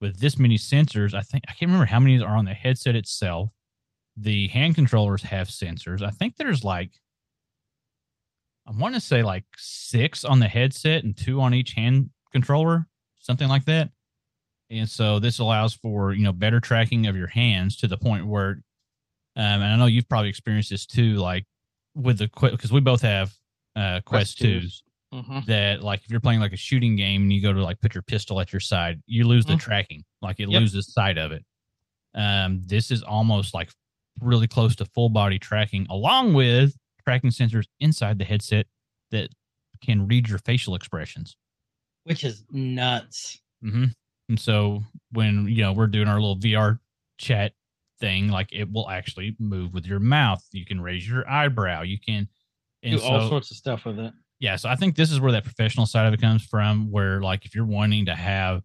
with 0.00 0.18
this 0.20 0.38
many 0.38 0.56
sensors, 0.56 1.12
I 1.14 1.20
think 1.22 1.44
I 1.48 1.52
can't 1.52 1.68
remember 1.70 1.86
how 1.86 2.00
many 2.00 2.22
are 2.22 2.36
on 2.36 2.44
the 2.46 2.54
headset 2.54 2.96
itself. 2.96 3.50
The 4.16 4.48
hand 4.48 4.74
controllers 4.74 5.22
have 5.24 5.48
sensors. 5.48 6.02
I 6.02 6.10
think 6.10 6.36
there's 6.36 6.64
like 6.64 6.92
I 8.70 8.80
want 8.80 8.94
to 8.94 9.00
say 9.00 9.22
like 9.22 9.44
six 9.56 10.24
on 10.24 10.38
the 10.38 10.46
headset 10.48 11.02
and 11.02 11.16
two 11.16 11.40
on 11.40 11.54
each 11.54 11.72
hand 11.72 12.10
controller, 12.32 12.86
something 13.18 13.48
like 13.48 13.64
that. 13.64 13.90
And 14.70 14.88
so 14.88 15.18
this 15.18 15.40
allows 15.40 15.74
for 15.74 16.12
you 16.12 16.22
know 16.22 16.32
better 16.32 16.60
tracking 16.60 17.06
of 17.08 17.16
your 17.16 17.26
hands 17.26 17.76
to 17.78 17.88
the 17.88 17.98
point 17.98 18.26
where, 18.26 18.50
um, 18.50 18.62
and 19.36 19.64
I 19.64 19.76
know 19.76 19.86
you've 19.86 20.08
probably 20.08 20.28
experienced 20.28 20.70
this 20.70 20.86
too, 20.86 21.14
like 21.16 21.44
with 21.96 22.18
the 22.18 22.30
because 22.40 22.70
we 22.72 22.80
both 22.80 23.02
have 23.02 23.32
uh, 23.74 24.00
Quest 24.04 24.36
Quest 24.36 24.38
twos. 24.38 24.62
twos 24.62 24.82
Mhm. 25.12 25.44
that 25.46 25.82
like 25.82 26.04
if 26.04 26.10
you're 26.12 26.20
playing 26.20 26.38
like 26.38 26.52
a 26.52 26.56
shooting 26.56 26.94
game 26.94 27.22
and 27.22 27.32
you 27.32 27.42
go 27.42 27.52
to 27.52 27.60
like 27.64 27.80
put 27.80 27.96
your 27.96 28.02
pistol 28.02 28.40
at 28.40 28.52
your 28.52 28.60
side, 28.60 29.02
you 29.06 29.26
lose 29.26 29.44
the 29.44 29.54
Mhm. 29.54 29.58
tracking. 29.60 30.04
Like 30.22 30.38
it 30.38 30.48
Yep. 30.48 30.60
loses 30.60 30.92
sight 30.92 31.18
of 31.18 31.32
it. 31.32 31.44
Um, 32.14 32.62
this 32.62 32.92
is 32.92 33.02
almost 33.02 33.52
like 33.52 33.72
really 34.20 34.46
close 34.46 34.76
to 34.76 34.84
full 34.84 35.08
body 35.08 35.40
tracking, 35.40 35.88
along 35.90 36.34
with 36.34 36.76
tracking 37.04 37.30
sensors 37.30 37.66
inside 37.80 38.18
the 38.18 38.24
headset 38.24 38.66
that 39.10 39.30
can 39.82 40.06
read 40.06 40.28
your 40.28 40.38
facial 40.38 40.74
expressions. 40.74 41.36
Which 42.04 42.24
is 42.24 42.44
nuts. 42.50 43.40
hmm 43.62 43.86
And 44.28 44.38
so 44.38 44.82
when 45.12 45.46
you 45.48 45.62
know 45.62 45.72
we're 45.72 45.86
doing 45.86 46.08
our 46.08 46.20
little 46.20 46.36
VR 46.38 46.78
chat 47.18 47.52
thing, 48.00 48.28
like 48.28 48.48
it 48.52 48.70
will 48.72 48.88
actually 48.88 49.36
move 49.38 49.74
with 49.74 49.86
your 49.86 50.00
mouth. 50.00 50.42
You 50.52 50.64
can 50.64 50.80
raise 50.80 51.08
your 51.08 51.28
eyebrow. 51.28 51.82
You 51.82 51.98
can 51.98 52.28
and 52.82 52.98
Do 52.98 53.04
all 53.04 53.28
sorts 53.28 53.50
of 53.50 53.56
stuff 53.58 53.84
with 53.84 53.98
it. 53.98 54.12
yeah 54.38 54.56
so 54.56 54.66
i 54.70 54.74
think 54.74 54.96
this 54.96 55.12
is 55.12 55.20
where 55.20 55.32
that 55.32 55.44
professional 55.44 55.84
side 55.84 56.06
of 56.06 56.14
it 56.14 56.20
comes 56.22 56.42
from 56.42 56.90
where 56.90 57.20
like 57.20 57.44
if 57.44 57.54
you're 57.54 57.66
wanting 57.66 58.06
to 58.06 58.14
have 58.14 58.62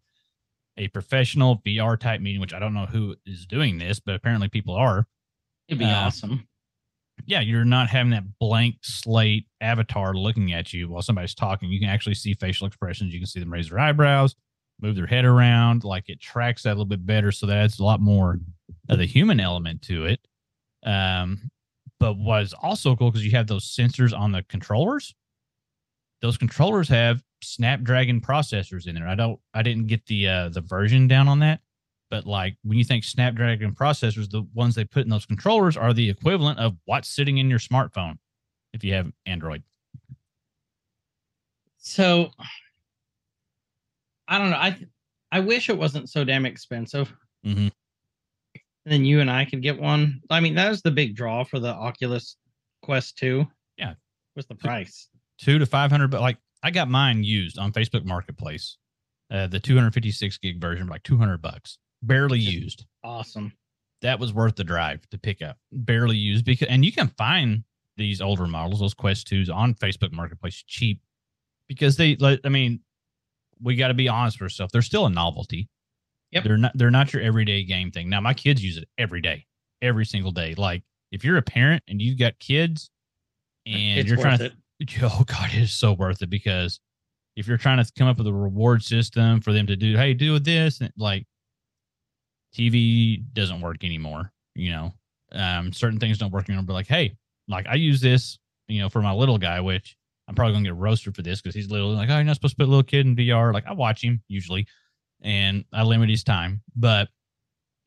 a 0.78 0.88
professional 0.88 1.58
vr 1.68 2.00
type 2.00 2.22
meeting 2.22 2.40
which 2.40 2.54
i 2.54 2.60
don't 2.60 2.74
know 2.74 2.86
who 2.86 3.14
is 3.26 3.46
doing 3.46 3.78
this 3.78 4.00
but 4.00 4.16
apparently 4.16 4.48
people 4.48 4.74
are 4.74 5.06
It'd 5.68 5.80
be 5.80 5.84
Uh, 5.84 6.06
awesome. 6.06 6.48
Yeah 7.26 7.40
you're 7.40 7.66
not 7.66 7.90
having 7.90 8.12
that 8.12 8.24
blank 8.40 8.76
slate 8.82 9.48
avatar 9.62 10.14
looking 10.14 10.54
at 10.54 10.74
you 10.74 10.90
while 10.90 11.02
somebody's 11.02 11.36
talking. 11.36 11.70
You 11.70 11.80
can 11.80 11.90
actually 11.90 12.16
see 12.16 12.34
facial 12.34 12.68
expressions. 12.68 13.14
You 13.14 13.20
can 13.20 13.28
see 13.28 13.40
them 13.40 13.52
raise 13.52 13.70
their 13.70 13.80
eyebrows 13.80 14.36
move 14.82 14.96
their 14.96 15.08
head 15.08 15.26
around 15.26 15.84
like 15.84 16.10
it 16.10 16.20
tracks 16.20 16.64
that 16.64 16.70
a 16.70 16.74
little 16.74 16.86
bit 16.86 17.06
better 17.06 17.32
so 17.32 17.46
that 17.46 17.58
adds 17.58 17.80
a 17.80 17.84
lot 17.84 18.02
more 18.02 18.40
of 18.90 18.98
the 18.98 19.06
human 19.06 19.40
element 19.40 19.82
to 19.82 20.06
it. 20.06 20.20
Um 20.86 21.50
but 22.00 22.18
what's 22.18 22.54
also 22.54 22.96
cool 22.96 23.10
because 23.10 23.26
you 23.26 23.32
have 23.32 23.48
those 23.48 23.66
sensors 23.66 24.18
on 24.18 24.32
the 24.32 24.44
controllers 24.44 25.16
those 26.22 26.38
controllers 26.38 26.90
have 26.90 27.24
snapdragon 27.42 28.20
processors 28.20 28.88
in 28.88 28.96
there. 28.96 29.08
I 29.08 29.16
don't 29.16 29.40
i 29.54 29.62
didn't 29.62 29.88
get 29.88 30.06
the 30.08 30.28
uh 30.28 30.50
the 30.50 30.62
version 30.62 31.08
down 31.08 31.28
on 31.28 31.40
that 31.40 31.62
but 32.10 32.26
like 32.26 32.56
when 32.64 32.78
you 32.78 32.84
think 32.84 33.04
snapdragon 33.04 33.74
processors 33.74 34.30
the 34.30 34.44
ones 34.54 34.76
they 34.76 34.86
put 34.86 35.04
in 35.04 35.10
those 35.10 35.26
controllers 35.26 35.76
are 35.78 35.94
the 35.94 36.10
equivalent 36.10 36.60
of 36.60 36.76
what's 36.86 37.10
sitting 37.10 37.38
in 37.40 37.50
your 37.50 37.60
smartphone 37.60 38.18
if 38.74 38.84
you 38.84 38.94
have 38.94 39.12
android 39.26 39.64
So 41.78 42.32
I 44.28 44.38
don't 44.40 44.50
know. 44.50 44.58
I 44.58 44.78
I 45.32 45.40
wish 45.40 45.70
it 45.70 45.78
wasn't 45.78 46.10
so 46.10 46.24
damn 46.24 46.46
expensive. 46.46 47.14
Mhm. 47.46 47.72
And 48.86 48.92
then 48.94 49.06
you 49.06 49.20
and 49.20 49.30
I 49.30 49.46
could 49.46 49.62
get 49.62 49.80
one. 49.80 50.22
I 50.30 50.40
mean, 50.40 50.56
that 50.56 50.70
was 50.70 50.82
the 50.82 50.92
big 50.92 51.16
draw 51.16 51.44
for 51.44 51.60
the 51.60 51.74
Oculus 51.74 52.38
Quest 52.82 53.18
2. 53.18 53.46
Yeah. 53.78 53.94
Was 54.36 54.46
the 54.48 54.56
price. 54.56 55.10
two 55.38 55.60
to 55.60 55.66
500 55.66 56.08
but 56.10 56.22
like 56.22 56.38
i 56.64 56.72
got 56.72 56.90
mine 56.90 57.22
used 57.24 57.58
on 57.60 57.72
facebook 57.74 58.06
marketplace 58.06 58.78
uh 59.32 59.48
the 59.48 59.60
256 59.60 60.38
gig 60.38 60.60
version 60.62 60.88
like 60.88 61.04
200 61.04 61.42
bucks 61.42 61.78
barely 62.08 62.40
used 62.40 62.86
Awesome. 63.04 63.54
that 64.02 64.20
was 64.20 64.34
worth 64.34 64.56
the 64.56 64.64
drive 64.64 65.08
to 65.10 65.18
pick 65.18 65.42
up 65.42 65.58
barely 65.72 66.18
used 66.18 66.46
because 66.46 66.68
and 66.68 66.84
you 66.86 66.92
can 66.92 67.08
find 67.18 67.64
these 67.98 68.22
older 68.22 68.46
models 68.48 68.80
those 68.80 68.94
quest 68.94 69.28
2s 69.30 69.50
on 69.54 69.74
facebook 69.76 70.12
marketplace 70.12 70.64
cheap 70.68 71.00
because 71.68 71.96
they 71.98 72.16
like 72.18 72.40
i 72.44 72.50
mean 72.50 72.80
we 73.62 73.76
got 73.76 73.88
to 73.88 73.94
be 73.94 74.08
honest 74.10 74.38
with 74.40 74.46
ourselves 74.46 74.72
they're 74.72 74.82
still 74.82 75.06
a 75.06 75.10
novelty 75.10 75.70
Yep. 76.32 76.44
they're 76.44 76.58
not 76.58 76.72
they're 76.76 76.92
not 76.92 77.14
your 77.14 77.22
everyday 77.22 77.64
game 77.64 77.92
thing 77.92 78.10
now 78.10 78.20
my 78.20 78.34
kids 78.34 78.62
use 78.64 78.78
it 78.78 78.90
every 78.98 79.22
day 79.22 79.46
every 79.82 80.06
single 80.06 80.32
day 80.32 80.54
like 80.56 80.84
if 81.12 81.24
you're 81.24 81.38
a 81.38 81.42
parent 81.42 81.82
and 81.88 82.02
you've 82.02 82.20
got 82.20 82.38
kids 82.40 82.90
and 83.66 84.00
it's 84.00 84.10
you're 84.10 84.18
trying 84.18 84.40
to 84.40 84.46
it. 84.46 84.54
oh 85.04 85.24
god 85.26 85.52
it 85.54 85.62
is 85.62 85.72
so 85.72 85.94
worth 85.94 86.22
it 86.22 86.30
because 86.30 86.80
if 87.38 87.48
you're 87.48 87.58
trying 87.58 87.82
to 87.82 87.90
come 87.98 88.08
up 88.08 88.18
with 88.18 88.28
a 88.28 88.34
reward 88.34 88.84
system 88.84 89.40
for 89.40 89.54
them 89.54 89.66
to 89.68 89.76
do 89.78 89.96
hey 89.96 90.14
do 90.14 90.38
this 90.40 90.82
and 90.82 90.92
like 90.98 91.26
tv 92.56 93.24
doesn't 93.34 93.62
work 93.62 93.84
anymore 93.84 94.32
you 94.56 94.72
know? 94.72 94.94
Um 95.34 95.74
certain 95.74 96.00
things 96.00 96.18
don't 96.18 96.32
work 96.32 96.48
anymore 96.50 96.64
but 96.66 96.74
like 96.74 96.88
hey 96.88 97.16
like 97.48 97.68
i 97.68 97.76
use 97.76 98.00
this 98.02 98.40
you 98.68 98.80
know 98.82 98.90
for 98.90 99.02
my 99.02 99.12
little 99.12 99.38
guy 99.38 99.60
which 99.60 99.98
i'm 100.28 100.36
probably 100.36 100.54
gonna 100.54 100.64
get 100.66 100.76
roasted 100.76 101.16
for 101.16 101.22
this 101.22 101.42
because 101.42 101.54
he's 101.56 101.70
little 101.70 101.94
like 101.94 102.10
oh 102.10 102.16
you're 102.16 102.24
not 102.24 102.36
supposed 102.36 102.54
to 102.54 102.58
put 102.58 102.68
a 102.68 102.72
little 102.72 102.84
kid 102.84 103.06
in 103.06 103.16
vr 103.16 103.54
like 103.54 103.66
i 103.68 103.74
watch 103.74 104.02
him 104.04 104.22
usually 104.28 104.66
and 105.22 105.66
i 105.74 105.84
limit 105.84 106.10
his 106.10 106.24
time 106.24 106.62
but 106.76 107.10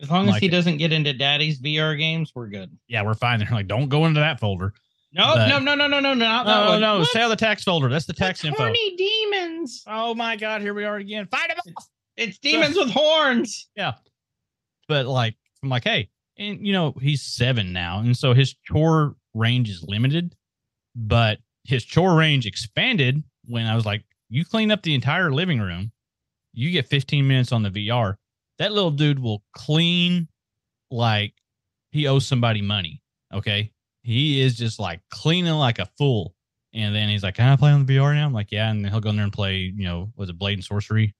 As 0.01 0.11
long 0.11 0.27
as 0.29 0.33
like 0.35 0.43
he 0.43 0.49
doesn't 0.49 0.77
get 0.77 0.93
into 0.93 1.13
daddy's 1.13 1.61
VR 1.61 1.97
games, 1.99 2.33
we're 2.35 2.49
good. 2.49 2.71
yeah 2.87 3.03
we're 3.03 3.15
fine 3.15 3.39
they're 3.41 3.49
like 3.53 3.67
don't 3.67 3.89
go 3.89 4.07
into 4.07 4.21
that 4.21 4.39
folder. 4.41 4.73
No, 5.13 5.33
But- 5.35 5.49
no, 5.49 5.59
no, 5.59 5.75
no, 5.75 5.87
no, 5.87 6.01
no, 6.01 6.15
no 6.15 6.79
no 6.79 7.03
stay 7.05 7.23
on 7.23 7.31
the 7.31 7.37
tax 7.37 7.65
folder. 7.65 7.89
That's 7.89 8.05
the 8.05 8.13
tax 8.13 8.43
That's 8.43 8.51
info. 8.51 8.63
horny 8.65 8.95
demons. 8.97 9.83
oh 9.87 10.15
my 10.15 10.37
god 10.37 10.61
here 10.61 10.75
we 10.75 10.85
are 10.85 10.97
again. 10.97 11.27
Fight 11.31 11.51
him 11.51 11.57
off 11.77 11.87
It's 12.17 12.39
demons 12.39 12.77
with 12.77 12.91
horns. 12.91 13.69
But 14.89 15.07
like 15.07 15.37
I'm 15.63 15.69
like, 15.69 15.85
hey, 15.85 16.11
and 16.39 16.67
you 16.67 16.73
know, 16.73 16.95
he's 17.01 17.23
seven 17.23 17.73
now, 17.73 18.01
and 18.01 18.17
so 18.17 18.35
his 18.35 18.55
chore 18.65 19.15
range 19.35 19.69
is 19.71 19.85
limited, 19.87 20.35
but 20.97 21.39
his 21.65 21.85
chore 21.85 22.17
range 22.17 22.47
expanded 22.47 23.23
when 23.47 23.67
I 23.67 23.75
was 23.75 23.87
like, 23.87 24.05
you 24.31 24.45
clean 24.45 24.71
up 24.71 24.83
the 24.83 24.95
entire 24.95 25.31
living 25.33 25.61
room 25.61 25.93
You 26.53 26.71
get 26.71 26.89
15 26.89 27.27
minutes 27.27 27.53
on 27.53 27.63
the 27.63 27.71
VR. 27.71 28.17
That 28.59 28.73
little 28.73 28.91
dude 28.91 29.19
will 29.21 29.43
clean 29.55 30.29
like 30.91 31.35
he 31.93 32.07
owes 32.07 32.27
somebody 32.27 32.63
money. 32.63 33.03
Okay. 33.33 33.73
He 34.03 34.41
is 34.41 34.57
just 34.57 34.79
like 34.81 35.01
cleaning 35.11 35.53
like 35.55 35.79
a 35.79 35.87
fool. 35.99 36.35
And 36.75 36.95
then 36.95 37.09
he's 37.09 37.23
like, 37.23 37.35
Can 37.37 37.49
I 37.49 37.57
play 37.57 37.71
on 37.71 37.85
the 37.87 37.97
VR 37.97 38.15
now? 38.15 38.27
I'm 38.27 38.33
like, 38.33 38.51
Yeah. 38.53 38.71
And 38.71 38.85
then 38.85 38.91
he'll 38.93 39.01
go 39.01 39.11
in 39.11 39.17
there 39.17 39.25
and 39.25 39.33
play, 39.33 39.57
you 39.57 39.85
know, 39.85 40.13
was 40.17 40.31
it 40.31 40.39
Blade 40.39 40.55
and 40.55 40.65
Sorcery? 40.65 41.15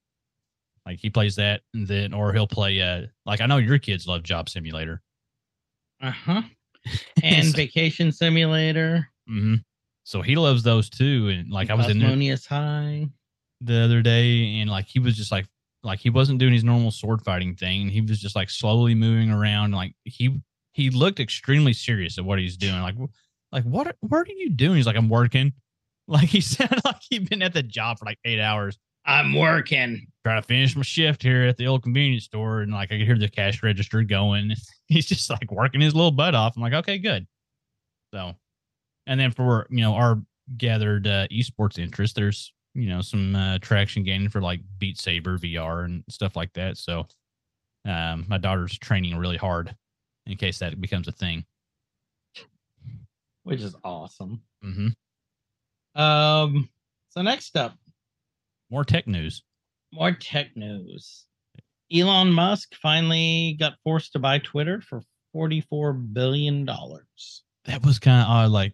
Like 0.89 0.99
he 0.99 1.11
plays 1.11 1.35
that. 1.35 1.61
And 1.75 1.87
then, 1.87 2.13
or 2.15 2.33
he'll 2.33 2.47
play, 2.47 2.81
uh, 2.81 3.03
like 3.23 3.41
I 3.41 3.45
know 3.45 3.57
your 3.57 3.77
kids 3.77 4.07
love 4.07 4.23
Job 4.23 4.49
Simulator. 4.49 5.03
Uh 6.01 6.09
huh. 6.11 6.41
And 7.23 7.53
Vacation 7.55 8.11
Simulator. 8.11 9.07
hmm 9.27 9.55
So 10.03 10.23
he 10.23 10.35
loves 10.35 10.63
those 10.63 10.89
too. 10.89 11.29
And 11.29 11.51
like 11.51 11.69
I 11.69 11.75
was 11.75 11.85
in 11.89 11.99
there 11.99 12.09
High. 12.47 13.07
the 13.61 13.81
other 13.83 14.01
day 14.01 14.59
and 14.61 14.69
like 14.69 14.87
he 14.87 14.97
was 14.97 15.15
just 15.15 15.31
like 15.31 15.45
like 15.83 15.99
he 15.99 16.09
wasn't 16.09 16.39
doing 16.39 16.53
his 16.53 16.63
normal 16.63 16.89
sword 16.89 17.21
fighting 17.21 17.55
thing 17.55 17.87
he 17.89 18.01
was 18.01 18.19
just 18.19 18.35
like 18.35 18.49
slowly 18.49 18.95
moving 18.95 19.29
around 19.29 19.73
like 19.73 19.93
he 20.05 20.41
he 20.71 20.89
looked 20.89 21.19
extremely 21.19 21.73
serious 21.73 22.17
at 22.17 22.25
what 22.25 22.39
he's 22.39 22.57
doing 22.57 22.81
like 22.81 22.95
like 23.51 23.63
what 23.65 23.95
what 23.99 24.27
are 24.27 24.33
you 24.33 24.49
doing 24.49 24.77
he's 24.77 24.85
like 24.87 24.95
i'm 24.97 25.09
working 25.09 25.53
like 26.07 26.27
he 26.29 26.41
sounded 26.41 26.83
like 26.83 27.01
he'd 27.09 27.29
been 27.29 27.41
at 27.41 27.53
the 27.53 27.63
job 27.63 27.99
for 27.99 28.05
like 28.05 28.17
eight 28.25 28.39
hours 28.39 28.77
I'm 29.09 29.33
working. 29.33 30.07
trying 30.23 30.41
to 30.41 30.47
finish 30.47 30.75
my 30.75 30.83
shift 30.83 31.23
here 31.23 31.43
at 31.43 31.57
the 31.57 31.67
old 31.67 31.83
convenience 31.83 32.25
store 32.25 32.61
and 32.61 32.71
like 32.71 32.91
i 32.91 32.97
could 32.97 33.05
hear 33.07 33.17
the 33.17 33.27
cash 33.29 33.63
register 33.63 34.03
going. 34.03 34.53
He's 34.87 35.05
just 35.07 35.29
like 35.29 35.51
working 35.51 35.81
his 35.81 35.95
little 35.95 36.11
butt 36.11 36.35
off. 36.35 36.55
I'm 36.55 36.61
like 36.61 36.73
okay 36.73 36.97
good. 36.97 37.27
So 38.13 38.35
and 39.07 39.19
then 39.19 39.31
for 39.31 39.65
you 39.69 39.81
know 39.81 39.95
our 39.95 40.21
gathered 40.57 41.07
uh, 41.07 41.27
esports 41.27 41.77
interest 41.77 42.15
there's 42.15 42.53
you 42.73 42.89
know 42.89 43.01
some 43.01 43.35
uh, 43.35 43.57
traction 43.59 44.03
gaining 44.03 44.29
for 44.29 44.41
like 44.41 44.61
beat 44.77 44.99
saber 44.99 45.37
vr 45.37 45.85
and 45.85 46.03
stuff 46.09 46.35
like 46.35 46.53
that. 46.53 46.77
So 46.77 47.07
um 47.87 48.25
my 48.27 48.37
daughter's 48.37 48.77
training 48.77 49.17
really 49.17 49.37
hard 49.37 49.75
in 50.27 50.37
case 50.37 50.59
that 50.59 50.79
becomes 50.79 51.07
a 51.07 51.11
thing. 51.11 51.45
Which 53.43 53.61
is 53.61 53.75
awesome. 53.83 54.41
hmm 54.61 54.89
Um, 55.95 56.69
so 57.09 57.21
next 57.23 57.57
up, 57.57 57.75
more 58.69 58.83
tech 58.83 59.07
news 59.07 59.43
more 59.91 60.11
tech 60.11 60.55
news. 60.55 61.25
Elon 61.91 62.31
Musk 62.31 62.75
finally 62.75 63.55
got 63.59 63.73
forced 63.83 64.13
to 64.13 64.19
buy 64.19 64.37
Twitter 64.37 64.81
for 64.81 65.01
forty-four 65.33 65.93
billion 65.93 66.63
dollars. 66.65 67.43
that 67.65 67.83
was 67.83 67.97
kind 67.97 68.21
of 68.21 68.27
odd 68.29 68.51
like 68.51 68.73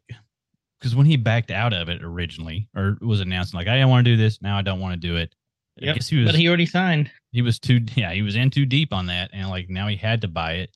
because 0.79 0.93
when 0.95 1.05
he 1.05 1.15
backed 1.15 1.51
out 1.51 1.71
of 1.73 1.87
it 1.87 2.03
originally 2.03 2.67
or 2.75 2.97
was 3.01 3.21
announcing 3.21 3.57
like 3.57 3.67
i 3.67 3.73
didn't 3.75 3.89
want 3.89 4.05
to 4.05 4.11
do 4.11 4.17
this 4.17 4.41
now 4.41 4.57
i 4.57 4.61
don't 4.61 4.79
want 4.81 4.93
to 4.93 5.07
do 5.07 5.15
it 5.15 5.33
I 5.81 5.93
guess 5.93 6.07
he 6.09 6.17
was 6.17 6.25
But 6.31 6.35
he 6.35 6.47
already 6.47 6.65
signed. 6.65 7.09
he 7.31 7.41
was 7.41 7.59
too 7.59 7.79
yeah 7.95 8.11
he 8.13 8.21
was 8.21 8.35
in 8.35 8.49
too 8.49 8.65
deep 8.65 8.91
on 8.93 9.07
that 9.07 9.29
and 9.33 9.49
like 9.49 9.69
now 9.69 9.87
he 9.87 9.95
had 9.95 10.21
to 10.21 10.27
buy 10.27 10.53
it 10.55 10.75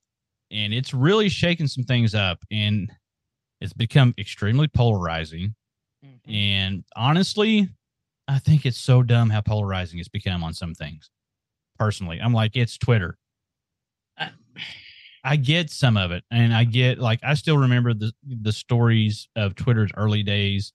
and 0.52 0.74
it's 0.74 0.94
really 0.94 1.28
shaking 1.30 1.68
some 1.68 1.84
things 1.84 2.16
up 2.16 2.40
and 2.52 2.90
it's 3.62 3.74
become 3.74 4.14
extremely 4.18 4.68
polarizing 4.70 5.54
Mm-hmm. 6.06 6.32
and 6.34 6.84
honestly 6.96 7.68
i 8.30 8.40
think 8.40 8.66
it's 8.66 8.78
so 8.80 9.04
dumb 9.04 9.30
how 9.30 9.42
polarizing 9.42 10.00
it's 10.00 10.08
become 10.08 10.44
on 10.44 10.54
some 10.54 10.74
things 10.74 11.10
personally 11.78 12.20
i'm 12.22 12.34
like 12.34 12.56
it's 12.56 12.78
twitter 12.78 13.18
I- 14.18 14.32
i 15.24 15.36
get 15.36 15.70
some 15.70 15.98
of 15.98 16.12
it 16.12 16.24
and 16.32 16.54
i 16.54 16.64
get 16.64 16.98
like 17.00 17.20
i 17.24 17.34
still 17.34 17.58
remember 17.58 17.94
the 17.94 18.12
the 18.24 18.52
stories 18.54 19.28
of 19.36 19.56
twitter's 19.56 19.92
early 19.98 20.24
days 20.24 20.72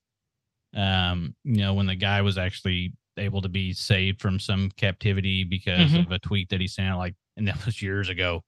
um 0.77 1.35
you 1.45 1.59
know 1.59 1.73
when 1.75 1.87
the 1.87 1.95
guy 1.95 2.21
was 2.23 2.37
actually 2.37 2.93
able 3.17 3.41
to 3.41 3.49
be 3.49 3.73
saved 3.73 4.21
from 4.21 4.41
some 4.41 4.71
captivity 4.77 5.45
because 5.45 5.93
Mhm. 5.93 6.07
of 6.07 6.11
a 6.13 6.19
tweet 6.19 6.49
that 6.51 6.61
he 6.61 6.67
sent 6.67 6.89
out 6.89 6.99
like 6.99 7.15
and 7.37 7.47
that 7.49 7.65
was 7.65 7.81
years 7.81 8.09
ago 8.09 8.43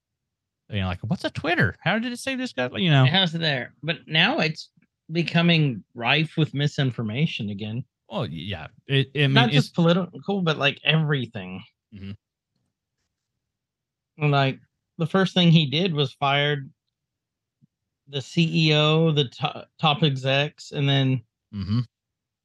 you 0.69 0.81
know 0.81 0.87
like 0.87 0.99
what's 1.01 1.23
a 1.23 1.29
twitter 1.29 1.75
how 1.79 1.97
did 1.97 2.11
it 2.11 2.19
save 2.19 2.37
this 2.37 2.51
guy 2.53 2.69
you 2.75 2.89
know 2.91 3.05
How's 3.05 3.33
it 3.33 3.39
there? 3.39 3.73
But 3.81 3.99
now 4.07 4.39
it's 4.39 4.69
becoming 5.09 5.83
rife 5.95 6.35
with 6.35 6.53
misinformation 6.53 7.49
again. 7.49 7.85
Well 8.09 8.27
yeah 8.29 8.67
it, 8.87 9.09
Not 9.31 9.49
just 9.51 9.73
political, 9.73 10.41
but 10.41 10.57
like 10.57 10.79
everything. 10.83 11.63
Mhm. 11.93 12.15
Like 14.17 14.59
the 14.97 15.05
first 15.05 15.33
thing 15.33 15.51
he 15.51 15.65
did 15.65 15.93
was 15.93 16.13
fired 16.13 16.69
the 18.07 18.19
CEO, 18.19 19.13
the 19.13 19.25
top, 19.25 19.69
top 19.79 20.03
execs, 20.03 20.71
and 20.71 20.87
then 20.87 21.21
mhm. 21.53 21.85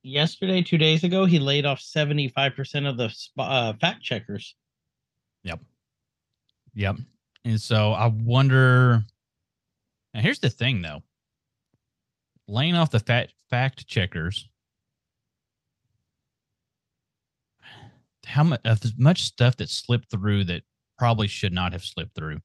yesterday, 0.03 0.63
two 0.63 0.79
days 0.79 1.05
ago, 1.05 1.25
he 1.25 1.39
laid 1.39 1.65
off 1.65 1.81
seventy-five 1.81 2.55
percent 2.55 2.87
of 2.87 2.97
the 2.97 3.15
uh, 3.39 3.73
fact 3.81 4.03
checkers. 4.03 4.55
Yep. 5.45 5.61
Yep. 6.75 6.97
And 7.45 7.61
so 7.61 7.93
I 7.93 8.07
wonder. 8.07 9.05
Now 10.15 10.21
here's 10.21 10.41
the 10.41 10.51
thing, 10.51 10.83
though. 10.83 11.03
Laying 12.49 12.75
off 12.75 12.91
the 12.91 13.01
fact 13.01 13.33
fact 13.49 13.87
checkers. 13.87 14.49
How 18.27 18.45
much 18.45 18.61
of 18.65 18.81
much 18.99 19.23
stuff 19.23 19.57
that 19.57 19.69
slipped 19.69 20.11
through 20.11 20.45
that 20.45 20.63
probably 20.99 21.27
should 21.27 21.53
not 21.53 21.73
have 21.73 21.85
slipped 21.85 22.15
through, 22.15 22.39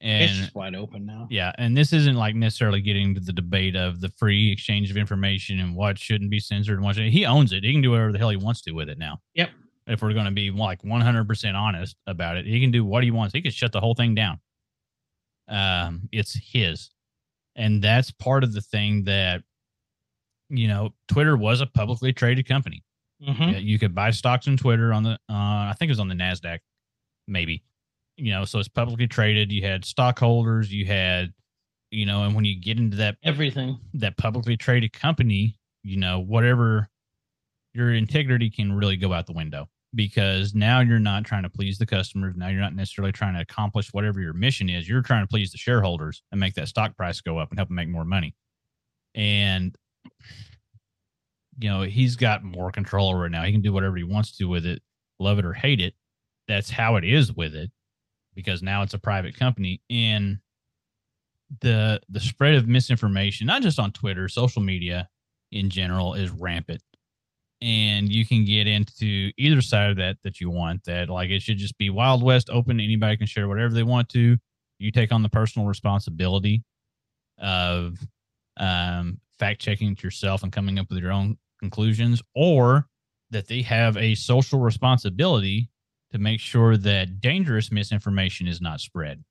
it's 0.00 0.32
just 0.32 0.54
wide 0.54 0.74
open 0.74 1.04
now. 1.04 1.26
yeah, 1.30 1.52
and 1.58 1.76
this 1.76 1.92
isn't 1.92 2.16
like 2.16 2.34
necessarily 2.34 2.80
getting 2.80 3.14
to 3.14 3.20
the 3.20 3.32
debate 3.32 3.76
of 3.76 4.00
the 4.00 4.08
free 4.16 4.50
exchange 4.50 4.90
of 4.90 4.96
information 4.96 5.60
and 5.60 5.76
what 5.76 5.98
shouldn't 5.98 6.30
be 6.30 6.40
censored 6.40 6.76
and 6.76 6.84
what 6.84 6.96
should, 6.96 7.06
he 7.06 7.26
owns 7.26 7.52
it. 7.52 7.64
He 7.64 7.72
can 7.72 7.82
do 7.82 7.90
whatever 7.90 8.12
the 8.12 8.18
hell 8.18 8.30
he 8.30 8.36
wants 8.36 8.62
to 8.62 8.72
with 8.72 8.88
it 8.88 8.98
now. 8.98 9.18
Yep. 9.34 9.50
If 9.86 10.02
we're 10.02 10.12
going 10.12 10.26
to 10.26 10.30
be 10.30 10.50
like 10.50 10.82
100% 10.82 11.54
honest 11.54 11.96
about 12.06 12.36
it, 12.36 12.46
he 12.46 12.60
can 12.60 12.70
do 12.70 12.84
what 12.84 13.02
he 13.02 13.10
wants. 13.10 13.34
He 13.34 13.42
could 13.42 13.52
shut 13.52 13.72
the 13.72 13.80
whole 13.80 13.94
thing 13.94 14.14
down. 14.14 14.40
Um, 15.48 16.08
it's 16.12 16.32
his. 16.32 16.90
And 17.56 17.82
that's 17.82 18.10
part 18.10 18.44
of 18.44 18.54
the 18.54 18.60
thing 18.60 19.04
that, 19.04 19.42
you 20.48 20.68
know, 20.68 20.90
Twitter 21.08 21.36
was 21.36 21.60
a 21.60 21.66
publicly 21.66 22.12
traded 22.12 22.46
company. 22.46 22.84
Mhm. 23.22 23.52
Yeah, 23.52 23.58
you 23.58 23.78
could 23.78 23.94
buy 23.94 24.10
stocks 24.10 24.46
in 24.46 24.56
Twitter 24.56 24.92
on 24.92 25.02
the, 25.02 25.12
uh, 25.28 25.68
I 25.68 25.74
think 25.78 25.88
it 25.88 25.92
was 25.92 26.00
on 26.00 26.08
the 26.08 26.14
Nasdaq, 26.14 26.60
maybe. 27.28 27.62
You 28.16 28.32
know, 28.32 28.44
so 28.44 28.58
it's 28.58 28.68
publicly 28.68 29.06
traded. 29.06 29.52
You 29.52 29.62
had 29.62 29.84
stockholders, 29.84 30.72
you 30.72 30.84
had, 30.86 31.32
you 31.90 32.06
know, 32.06 32.24
and 32.24 32.34
when 32.34 32.44
you 32.44 32.58
get 32.60 32.78
into 32.78 32.96
that 32.98 33.16
Everything. 33.22 33.78
that 33.94 34.16
publicly 34.16 34.56
traded 34.56 34.92
company, 34.92 35.58
you 35.82 35.96
know, 35.96 36.20
whatever 36.20 36.88
your 37.74 37.94
integrity 37.94 38.50
can 38.50 38.72
really 38.72 38.96
go 38.96 39.12
out 39.12 39.26
the 39.26 39.32
window 39.32 39.68
because 39.94 40.54
now 40.54 40.80
you're 40.80 40.98
not 40.98 41.24
trying 41.24 41.42
to 41.42 41.50
please 41.50 41.78
the 41.78 41.86
customers. 41.86 42.36
Now 42.36 42.48
you're 42.48 42.60
not 42.60 42.74
necessarily 42.74 43.12
trying 43.12 43.34
to 43.34 43.40
accomplish 43.40 43.92
whatever 43.92 44.20
your 44.20 44.32
mission 44.34 44.68
is. 44.68 44.88
You're 44.88 45.02
trying 45.02 45.24
to 45.24 45.28
please 45.28 45.52
the 45.52 45.58
shareholders 45.58 46.22
and 46.30 46.40
make 46.40 46.54
that 46.54 46.68
stock 46.68 46.96
price 46.96 47.20
go 47.20 47.38
up 47.38 47.50
and 47.50 47.58
help 47.58 47.68
them 47.68 47.76
make 47.76 47.88
more 47.88 48.04
money. 48.04 48.34
And 49.14 49.74
you 51.58 51.68
know, 51.68 51.82
he's 51.82 52.16
got 52.16 52.44
more 52.44 52.70
control 52.70 53.10
over 53.10 53.26
it 53.26 53.30
now. 53.30 53.42
He 53.42 53.52
can 53.52 53.62
do 53.62 53.72
whatever 53.72 53.96
he 53.96 54.04
wants 54.04 54.36
to 54.36 54.44
with 54.44 54.66
it, 54.66 54.82
love 55.18 55.38
it 55.38 55.44
or 55.44 55.52
hate 55.52 55.80
it. 55.80 55.94
That's 56.48 56.70
how 56.70 56.96
it 56.96 57.04
is 57.04 57.32
with 57.32 57.54
it 57.54 57.70
because 58.34 58.62
now 58.62 58.82
it's 58.82 58.94
a 58.94 58.98
private 58.98 59.36
company 59.36 59.82
and 59.90 60.38
the 61.60 62.00
the 62.08 62.20
spread 62.20 62.54
of 62.54 62.68
misinformation, 62.68 63.46
not 63.46 63.62
just 63.62 63.78
on 63.78 63.92
Twitter, 63.92 64.28
social 64.28 64.62
media 64.62 65.08
in 65.52 65.68
general 65.68 66.14
is 66.14 66.30
rampant. 66.30 66.82
And 67.62 68.10
you 68.10 68.24
can 68.24 68.44
get 68.44 68.66
into 68.66 69.32
either 69.36 69.60
side 69.60 69.90
of 69.90 69.96
that 69.98 70.16
that 70.24 70.40
you 70.40 70.48
want 70.48 70.84
that 70.84 71.10
like 71.10 71.30
it 71.30 71.42
should 71.42 71.58
just 71.58 71.76
be 71.76 71.90
wild 71.90 72.22
west 72.22 72.48
open 72.50 72.80
anybody 72.80 73.16
can 73.16 73.26
share 73.26 73.48
whatever 73.48 73.74
they 73.74 73.82
want 73.82 74.08
to. 74.10 74.38
You 74.78 74.90
take 74.90 75.12
on 75.12 75.22
the 75.22 75.28
personal 75.28 75.68
responsibility 75.68 76.62
of 77.38 77.98
um, 78.56 79.20
fact 79.40 79.60
checking 79.60 79.92
it 79.92 80.02
yourself 80.02 80.42
and 80.42 80.52
coming 80.52 80.78
up 80.78 80.88
with 80.90 80.98
your 80.98 81.12
own 81.12 81.36
conclusions, 81.58 82.22
or 82.34 82.86
that 83.30 83.48
they 83.48 83.62
have 83.62 83.96
a 83.96 84.14
social 84.14 84.60
responsibility 84.60 85.68
to 86.12 86.18
make 86.18 86.40
sure 86.40 86.76
that 86.76 87.20
dangerous 87.20 87.72
misinformation 87.72 88.46
is 88.46 88.60
not 88.60 88.80
spread. 88.80 89.24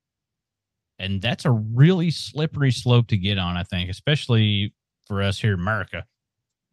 And 0.98 1.22
that's 1.22 1.46
a 1.46 1.52
really 1.52 2.12
slippery 2.12 2.72
slope 2.72 3.08
to 3.08 3.18
get 3.18 3.38
on, 3.38 3.56
I 3.56 3.64
think, 3.64 3.90
especially 3.90 4.74
for 5.08 5.22
us 5.22 5.40
here 5.40 5.54
in 5.54 5.60
America, 5.60 6.06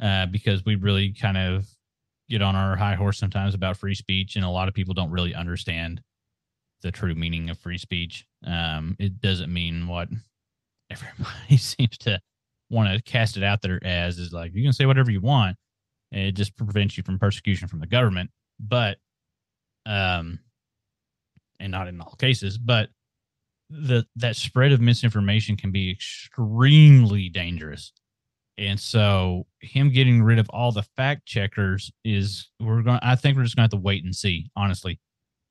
uh, 0.03 0.26
because 0.26 0.64
we 0.64 0.74
really 0.74 1.12
kind 1.12 1.37
of 1.37 1.66
get 2.28 2.43
on 2.43 2.57
our 2.57 2.76
high 2.76 2.95
horse 2.95 3.18
sometimes 3.18 3.55
about 3.55 3.76
free 3.76 3.95
speech, 3.95 4.37
and 4.37 4.45
a 4.45 4.51
lot 4.51 4.68
of 4.68 4.74
people 4.74 4.95
don't 4.95 5.11
really 5.11 5.34
understand 5.34 6.01
the 6.82 6.91
true 6.91 7.14
meaning 7.14 7.51
of 7.51 7.59
free 7.59 7.78
speech. 7.78 8.26
Um, 8.45 8.97
it 8.99 9.20
doesn't 9.20 9.53
mean 9.53 9.87
what 9.87 10.09
everybody 10.91 11.57
seems 11.57 11.99
to 11.99 12.20
want 12.71 12.93
to 12.93 13.03
cast 13.03 13.37
it 13.37 13.43
out 13.43 13.62
there 13.62 13.79
as 13.85 14.19
is 14.19 14.33
like 14.33 14.53
you 14.55 14.62
can 14.62 14.73
say 14.73 14.87
whatever 14.87 15.11
you 15.11 15.21
want 15.21 15.57
and 16.12 16.23
it 16.23 16.33
just 16.33 16.57
prevents 16.57 16.97
you 16.97 17.03
from 17.03 17.19
persecution 17.19 17.69
from 17.69 17.81
the 17.81 17.87
government 17.87 18.31
but 18.59 18.99
um 19.87 20.39
and 21.61 21.71
not 21.71 21.89
in 21.89 22.01
all 22.01 22.17
cases 22.19 22.59
but 22.59 22.89
the 23.71 24.05
that 24.17 24.37
spread 24.37 24.73
of 24.73 24.81
misinformation 24.81 25.57
can 25.57 25.71
be 25.71 25.91
extremely 25.91 27.29
dangerous 27.29 27.93
and 28.59 28.81
so 28.81 29.47
him 29.61 29.91
getting 29.91 30.23
rid 30.23 30.39
of 30.39 30.49
all 30.51 30.73
the 30.73 30.83
fact 30.83 31.27
checkers 31.27 31.93
is 32.05 32.49
we're 32.59 32.83
going. 32.83 32.99
I 33.03 33.14
think 33.14 33.37
we're 33.37 33.45
just 33.45 33.57
going 33.57 33.69
to 33.69 33.77
have 33.77 33.83
to 33.83 33.85
wait 33.85 34.05
and 34.05 34.17
see. 34.17 34.51
Honestly, 34.57 34.99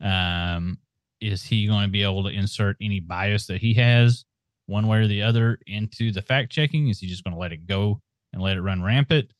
um, 0.01 0.79
is 1.21 1.43
he 1.43 1.67
going 1.67 1.83
to 1.83 1.91
be 1.91 2.03
able 2.03 2.23
to 2.23 2.29
insert 2.29 2.77
any 2.81 2.99
bias 2.99 3.45
that 3.47 3.61
he 3.61 3.75
has 3.75 4.25
one 4.67 4.87
way 4.87 4.99
or 4.99 5.07
the 5.07 5.21
other 5.21 5.59
into 5.67 6.11
the 6.11 6.21
fact 6.21 6.51
checking? 6.51 6.89
Is 6.89 6.99
he 6.99 7.07
just 7.07 7.23
going 7.23 7.33
to 7.33 7.39
let 7.39 7.51
it 7.51 7.67
go 7.67 8.01
and 8.33 8.41
let 8.41 8.57
it 8.57 8.61
run 8.61 8.81
rampant? 8.81 9.31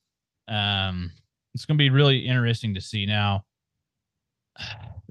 Um, 0.48 1.12
it's 1.54 1.66
going 1.66 1.78
to 1.78 1.82
be 1.82 1.90
really 1.90 2.20
interesting 2.20 2.74
to 2.76 2.82
see 2.82 3.06
now. 3.06 3.44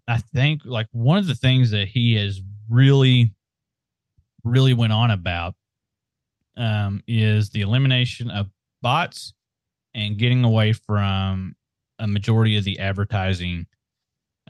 I 0.06 0.18
think 0.18 0.62
like 0.64 0.86
one 0.92 1.18
of 1.18 1.26
the 1.26 1.34
things 1.34 1.70
that 1.70 1.88
he 1.88 2.14
has 2.16 2.40
really, 2.68 3.32
really 4.44 4.74
went 4.74 4.92
on 4.92 5.10
about 5.10 5.54
um, 6.56 7.02
is 7.06 7.50
the 7.50 7.62
elimination 7.62 8.30
of 8.30 8.48
bots 8.82 9.32
and 9.94 10.18
getting 10.18 10.44
away 10.44 10.72
from 10.72 11.56
a 11.98 12.06
majority 12.06 12.56
of 12.56 12.64
the 12.64 12.78
advertising 12.78 13.66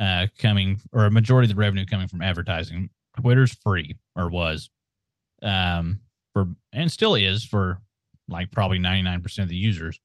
uh, 0.01 0.27
coming 0.39 0.81
or 0.93 1.05
a 1.05 1.11
majority 1.11 1.51
of 1.51 1.57
the 1.57 1.61
revenue 1.61 1.87
coming 1.87 2.09
from 2.09 2.23
advertising. 2.23 2.91
Twitter's 3.21 3.55
free 3.55 3.97
or 4.17 4.29
was 4.29 4.71
um, 5.43 6.01
for 6.33 6.47
and 6.73 6.91
still 6.91 7.15
is 7.15 7.45
for 7.45 7.81
like 8.29 8.51
probably 8.51 8.79
99% 8.79 9.43
of 9.43 9.49
the 9.49 9.57
users. 9.57 9.99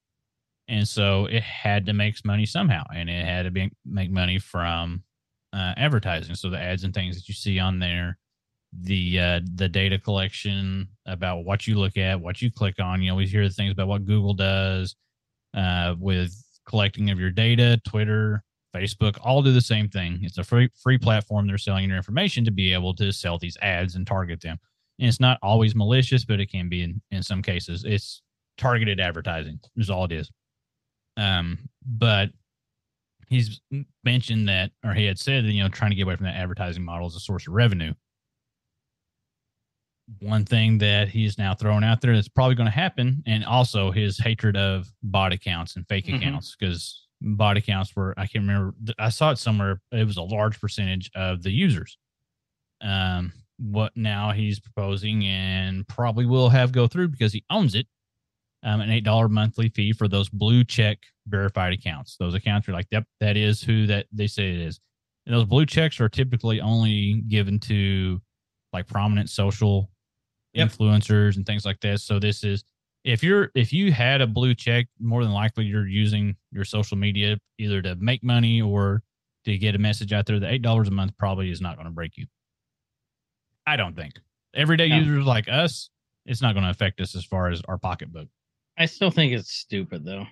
And 0.67 0.87
so 0.87 1.25
it 1.25 1.41
had 1.41 1.85
to 1.87 1.93
make 1.93 2.23
money 2.23 2.45
somehow 2.45 2.83
and 2.93 3.09
it 3.09 3.25
had 3.25 3.43
to 3.43 3.51
be, 3.51 3.71
make 3.85 4.11
money 4.11 4.37
from 4.37 5.03
uh, 5.51 5.73
advertising. 5.77 6.35
So 6.35 6.49
the 6.49 6.59
ads 6.59 6.83
and 6.83 6.93
things 6.93 7.15
that 7.15 7.27
you 7.27 7.33
see 7.33 7.59
on 7.59 7.79
there, 7.79 8.17
the 8.71 9.19
uh, 9.19 9.39
the 9.55 9.67
data 9.67 9.97
collection 9.97 10.87
about 11.07 11.43
what 11.43 11.65
you 11.65 11.79
look 11.79 11.97
at, 11.97 12.21
what 12.21 12.39
you 12.39 12.51
click 12.51 12.75
on. 12.79 13.01
You 13.01 13.09
always 13.09 13.31
hear 13.31 13.47
the 13.47 13.53
things 13.53 13.71
about 13.71 13.87
what 13.87 14.05
Google 14.05 14.35
does 14.35 14.95
uh, 15.55 15.95
with 15.97 16.35
collecting 16.67 17.09
of 17.09 17.19
your 17.19 17.31
data. 17.31 17.81
Twitter, 17.87 18.43
Facebook, 18.75 19.17
all 19.23 19.41
do 19.41 19.51
the 19.51 19.59
same 19.59 19.89
thing. 19.89 20.19
It's 20.21 20.37
a 20.37 20.43
free 20.43 20.69
free 20.83 20.99
platform. 20.99 21.47
They're 21.47 21.57
selling 21.57 21.87
your 21.87 21.97
information 21.97 22.45
to 22.45 22.51
be 22.51 22.71
able 22.71 22.93
to 22.95 23.11
sell 23.11 23.39
these 23.39 23.57
ads 23.63 23.95
and 23.95 24.05
target 24.05 24.41
them. 24.41 24.59
And 24.99 25.07
it's 25.07 25.19
not 25.19 25.39
always 25.41 25.75
malicious, 25.75 26.25
but 26.25 26.39
it 26.39 26.51
can 26.51 26.69
be 26.69 26.83
in 26.83 27.01
in 27.11 27.23
some 27.23 27.41
cases. 27.41 27.85
It's 27.85 28.21
targeted 28.57 28.99
advertising. 28.99 29.59
Is 29.77 29.89
all 29.89 30.05
it 30.05 30.11
is. 30.11 30.29
Um, 31.17 31.69
but 31.85 32.29
he's 33.27 33.61
mentioned 34.03 34.47
that, 34.49 34.71
or 34.83 34.93
he 34.93 35.05
had 35.05 35.17
said 35.19 35.45
that 35.45 35.51
you 35.51 35.63
know 35.63 35.69
trying 35.69 35.91
to 35.91 35.95
get 35.95 36.03
away 36.03 36.15
from 36.15 36.25
that 36.25 36.35
advertising 36.35 36.83
model 36.83 37.07
as 37.07 37.15
a 37.15 37.19
source 37.19 37.47
of 37.47 37.53
revenue 37.53 37.93
one 40.19 40.43
thing 40.43 40.79
that 40.79 41.07
he's 41.07 41.37
now 41.37 41.53
throwing 41.53 41.83
out 41.83 42.01
there 42.01 42.15
that's 42.15 42.27
probably 42.27 42.55
going 42.55 42.65
to 42.65 42.71
happen, 42.71 43.21
and 43.27 43.45
also 43.45 43.91
his 43.91 44.17
hatred 44.17 44.57
of 44.57 44.91
bot 45.03 45.31
accounts 45.31 45.75
and 45.75 45.87
fake 45.87 46.05
Mhm. 46.07 46.17
accounts 46.17 46.55
because 46.59 47.05
bot 47.21 47.57
accounts 47.57 47.95
were 47.95 48.13
I 48.17 48.25
can't 48.25 48.41
remember 48.47 48.73
I 48.97 49.09
saw 49.09 49.29
it 49.31 49.37
somewhere. 49.37 49.81
It 49.91 50.05
was 50.05 50.17
a 50.17 50.23
large 50.23 50.59
percentage 50.59 51.11
of 51.13 51.43
the 51.43 51.51
users. 51.51 51.97
Um, 52.81 53.33
what 53.59 53.91
now 53.95 54.31
he's 54.31 54.59
proposing 54.59 55.25
and 55.25 55.87
probably 55.87 56.25
will 56.25 56.49
have 56.49 56.71
go 56.71 56.87
through 56.87 57.09
because 57.09 57.33
he 57.33 57.43
owns 57.49 57.75
it. 57.75 57.87
Um, 58.63 58.81
an 58.81 58.89
eight 58.89 59.05
dollar 59.05 59.29
monthly 59.29 59.69
fee 59.69 59.93
for 59.93 60.07
those 60.09 60.27
blue 60.27 60.65
check 60.65 60.97
verified 61.27 61.71
accounts. 61.73 62.17
Those 62.17 62.33
accounts 62.33 62.67
are 62.67 62.73
like, 62.73 62.87
yep, 62.91 63.05
that 63.21 63.37
is 63.37 63.61
who 63.61 63.87
that 63.87 64.07
they 64.11 64.27
say 64.27 64.49
it 64.49 64.59
is. 64.59 64.79
And 65.25 65.33
those 65.35 65.45
blue 65.45 65.65
checks 65.65 66.01
are 66.01 66.09
typically 66.09 66.59
only 66.59 67.21
given 67.27 67.59
to 67.61 68.21
like 68.73 68.87
prominent 68.87 69.29
social 69.29 69.89
Yep. 70.53 70.69
influencers 70.69 71.35
and 71.37 71.45
things 71.45 71.63
like 71.63 71.79
that. 71.81 72.01
So 72.01 72.17
this 72.17 72.43
is 72.43 72.63
if 73.03 73.23
you're 73.23 73.51
if 73.53 73.71
you 73.71 73.91
had 73.91 74.19
a 74.19 74.27
blue 74.27 74.55
check, 74.55 74.87
more 74.99 75.23
than 75.23 75.31
likely 75.31 75.65
you're 75.65 75.87
using 75.87 76.35
your 76.51 76.65
social 76.65 76.97
media 76.97 77.37
either 77.59 77.81
to 77.83 77.95
make 77.97 78.23
money 78.23 78.59
or 78.61 79.03
to 79.45 79.57
get 79.59 79.75
a 79.75 79.77
message 79.77 80.11
out 80.11 80.25
there. 80.25 80.39
The 80.39 80.51
eight 80.51 80.63
dollars 80.63 80.87
a 80.87 80.91
month 80.91 81.15
probably 81.19 81.51
is 81.51 81.61
not 81.61 81.75
going 81.75 81.85
to 81.85 81.91
break 81.91 82.17
you. 82.17 82.25
I 83.69 83.75
don't 83.75 83.95
think. 83.95 84.13
Everyday 84.55 84.89
No. 84.89 84.97
users 84.97 85.25
like 85.25 85.47
us, 85.47 85.91
it's 86.25 86.41
not 86.41 86.53
going 86.53 86.63
to 86.63 86.71
affect 86.71 86.99
us 87.01 87.15
as 87.15 87.23
far 87.23 87.49
as 87.49 87.61
our 87.67 87.77
pocketbook. 87.77 88.27
I 88.79 88.87
still 88.87 89.11
think 89.11 89.31
it's 89.31 89.51
stupid 89.51 90.03
though. 90.03 90.25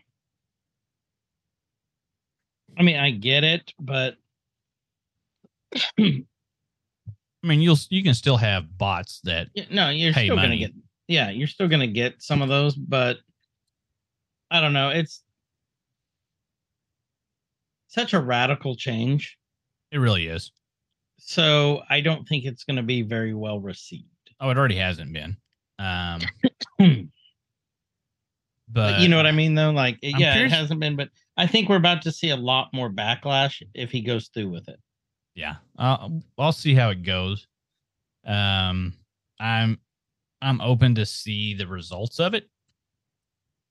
I 2.78 2.82
mean, 2.82 2.96
I 2.98 3.12
get 3.12 3.44
it, 3.44 3.74
but 3.80 4.16
I 6.00 6.24
mean, 7.44 7.62
you'll 7.62 7.78
you 7.90 8.04
can 8.04 8.14
still 8.16 8.38
have 8.38 8.76
bots 8.78 9.22
that 9.26 9.50
Yeah, 9.54 9.66
no, 9.70 9.90
you're 9.90 10.14
still 10.14 10.36
money. 10.36 10.48
gonna 10.48 10.58
get 10.58 10.72
yeah, 11.08 11.30
you're 11.30 11.48
still 11.48 11.68
gonna 11.68 11.88
get 11.88 12.22
some 12.22 12.42
of 12.42 12.50
those, 12.50 12.74
but 12.76 13.18
I 14.50 14.62
don't 14.62 14.74
know. 14.74 14.90
It's 14.90 15.22
such 17.88 18.14
a 18.14 18.20
radical 18.20 18.76
change. 18.76 19.38
it 19.92 19.98
really 20.00 20.28
is. 20.28 20.52
So 21.20 21.82
I 21.90 22.02
don't 22.02 22.28
think 22.28 22.46
it's 22.46 22.64
gonna 22.64 22.84
be 22.84 23.02
very 23.02 23.34
well 23.34 23.60
received. 23.60 24.06
Oh, 24.40 24.50
it 24.50 24.58
already 24.58 24.76
hasn't 24.78 25.14
been. 25.14 25.36
Um, 25.80 26.22
But, 26.80 26.98
but 28.70 29.00
you 29.00 29.08
know 29.08 29.18
what 29.18 29.26
I 29.26 29.32
mean 29.32 29.56
though? 29.56 29.72
Like 29.72 29.98
I'm 30.04 30.20
yeah, 30.20 30.34
curious- 30.34 30.54
it 30.54 30.56
hasn't 30.56 30.80
been, 30.80 30.96
but 30.96 31.10
I 31.38 31.48
think 31.48 31.70
we're 31.70 31.76
about 31.78 32.02
to 32.04 32.12
see 32.12 32.30
a 32.30 32.36
lot 32.38 32.70
more 32.74 32.90
backlash 32.90 33.62
if 33.74 33.92
he 33.92 34.02
goes 34.02 34.28
through 34.30 34.50
with 34.50 34.68
it. 34.68 34.80
yeah, 35.36 35.56
I'll, 35.78 36.22
I'll 36.38 36.52
see 36.52 36.74
how 36.74 36.90
it 36.90 37.04
goes. 37.04 37.48
Um, 38.26 38.94
I'm 39.40 39.80
I'm 40.42 40.60
open 40.62 40.96
to 40.96 41.06
see 41.06 41.54
the 41.54 41.68
results 41.68 42.20
of 42.20 42.34
it. 42.34 42.50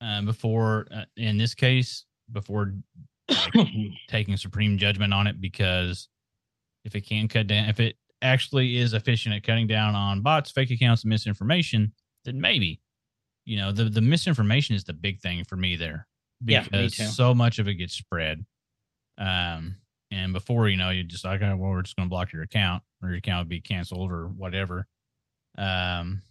Uh, 0.01 0.23
before, 0.23 0.87
uh, 0.95 1.05
in 1.17 1.39
this 1.39 1.55
case, 1.55 2.05
before 2.33 2.75
like, 3.29 3.69
taking 4.09 4.37
supreme 4.37 4.77
judgment 4.79 5.13
on 5.13 5.27
it, 5.27 5.41
because 5.41 6.09
if 6.87 6.95
it 6.95 7.03
can 7.03 7.29
cut 7.29 7.49
down, 7.49 7.69
if 7.69 7.81
it 7.81 7.97
actually 8.23 8.79
is 8.79 8.95
efficient 8.95 9.35
at 9.35 9.43
cutting 9.43 9.67
down 9.67 9.95
on 9.95 10.23
bots, 10.23 10.51
fake 10.51 10.71
accounts, 10.71 11.03
and 11.03 11.11
misinformation, 11.11 11.93
then 12.25 12.41
maybe, 12.41 12.81
you 13.45 13.59
know, 13.59 13.73
the 13.73 13.85
the 13.85 14.01
misinformation 14.01 14.75
is 14.75 14.85
the 14.85 14.93
big 14.95 15.21
thing 15.21 15.45
for 15.45 15.57
me 15.57 15.77
there 15.77 16.07
Yeah, 16.47 16.63
me 16.63 16.67
because 16.69 16.97
so 17.15 17.35
much 17.35 17.59
of 17.59 17.69
it 17.69 17.75
gets 17.75 17.95
spread. 17.95 18.47
Um, 19.19 19.77
and 20.11 20.33
before 20.33 20.69
you 20.69 20.77
know, 20.77 20.91
you 20.91 21.03
just 21.03 21.25
like, 21.25 21.41
well, 21.41 21.57
we're 21.57 21.83
just 21.83 21.97
going 21.97 22.07
to 22.07 22.11
block 22.11 22.33
your 22.33 22.43
account, 22.43 22.83
or 23.03 23.09
your 23.09 23.19
account 23.19 23.41
would 23.41 23.49
be 23.49 23.61
canceled, 23.61 24.13
or 24.13 24.29
whatever. 24.29 24.87
Um, 25.59 26.23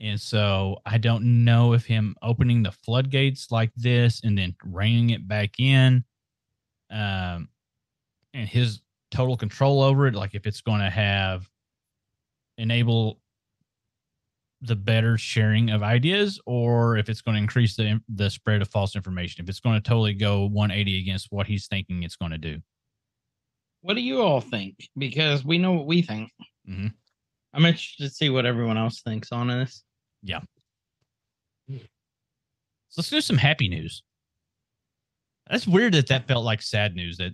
and 0.00 0.20
so 0.20 0.78
I 0.84 0.98
don't 0.98 1.44
know 1.44 1.72
if 1.72 1.84
him 1.84 2.16
opening 2.22 2.62
the 2.62 2.72
floodgates 2.72 3.50
like 3.50 3.70
this 3.76 4.22
and 4.22 4.36
then 4.36 4.56
reining 4.64 5.10
it 5.10 5.26
back 5.28 5.60
in, 5.60 6.04
um, 6.90 7.48
and 8.34 8.48
his 8.48 8.80
total 9.10 9.36
control 9.36 9.82
over 9.82 10.06
it, 10.06 10.14
like 10.14 10.34
if 10.34 10.46
it's 10.46 10.60
going 10.60 10.80
to 10.80 10.90
have 10.90 11.48
enable 12.58 13.20
the 14.62 14.76
better 14.76 15.16
sharing 15.16 15.70
of 15.70 15.82
ideas 15.82 16.38
or 16.44 16.98
if 16.98 17.08
it's 17.08 17.22
going 17.22 17.34
to 17.34 17.40
increase 17.40 17.76
the 17.76 17.98
the 18.10 18.28
spread 18.28 18.60
of 18.60 18.68
false 18.68 18.94
information 18.94 19.42
if 19.42 19.48
it's 19.48 19.60
going 19.60 19.74
to 19.74 19.88
totally 19.88 20.12
go 20.12 20.44
180 20.44 21.00
against 21.00 21.28
what 21.30 21.46
he's 21.46 21.66
thinking 21.66 22.02
it's 22.02 22.16
going 22.16 22.30
to 22.30 22.36
do 22.36 22.58
What 23.80 23.94
do 23.94 24.02
you 24.02 24.20
all 24.20 24.42
think? 24.42 24.74
Because 24.98 25.42
we 25.46 25.56
know 25.56 25.72
what 25.72 25.86
we 25.86 26.02
think. 26.02 26.30
Mhm. 26.68 26.92
I'm 27.54 27.64
interested 27.64 28.04
to 28.04 28.10
see 28.10 28.28
what 28.28 28.44
everyone 28.44 28.76
else 28.76 29.00
thinks 29.00 29.32
on 29.32 29.48
this. 29.48 29.82
Yeah. 30.22 30.40
So 31.68 31.78
let's 32.98 33.08
do 33.10 33.20
some 33.22 33.38
happy 33.38 33.68
news 33.68 34.02
that's 35.48 35.66
weird 35.66 35.94
that 35.94 36.08
that 36.08 36.28
felt 36.28 36.44
like 36.44 36.60
sad 36.60 36.94
news 36.94 37.16
that 37.16 37.32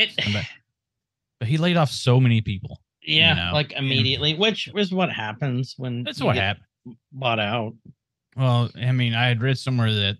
It, 0.00 0.10
Somebody- 0.22 0.46
but 1.40 1.48
he 1.48 1.56
laid 1.58 1.76
off 1.76 1.90
so 1.90 2.20
many 2.20 2.40
people 2.40 2.80
yeah, 3.02 3.34
know, 3.34 3.50
like 3.52 3.72
and- 3.74 3.86
immediately, 3.86 4.34
which 4.34 4.68
is 4.76 4.92
what 4.92 5.10
happens 5.10 5.74
when 5.76 6.02
that's 6.04 6.20
what 6.22 6.36
happened 6.36 6.64
bought 7.12 7.38
out. 7.38 7.74
well 8.36 8.70
i 8.76 8.90
mean 8.92 9.14
i 9.14 9.26
had 9.28 9.42
read 9.42 9.58
somewhere 9.58 9.92
that 9.92 10.16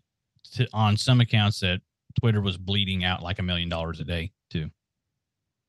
to, 0.52 0.68
on 0.74 0.96
some 0.96 1.20
accounts 1.20 1.60
that 1.60 1.80
twitter 2.20 2.40
was 2.42 2.58
bleeding 2.58 3.02
out 3.02 3.22
like 3.22 3.38
a 3.38 3.42
million 3.42 3.68
dollars 3.68 3.98
a 4.00 4.04
day 4.04 4.30
too 4.50 4.68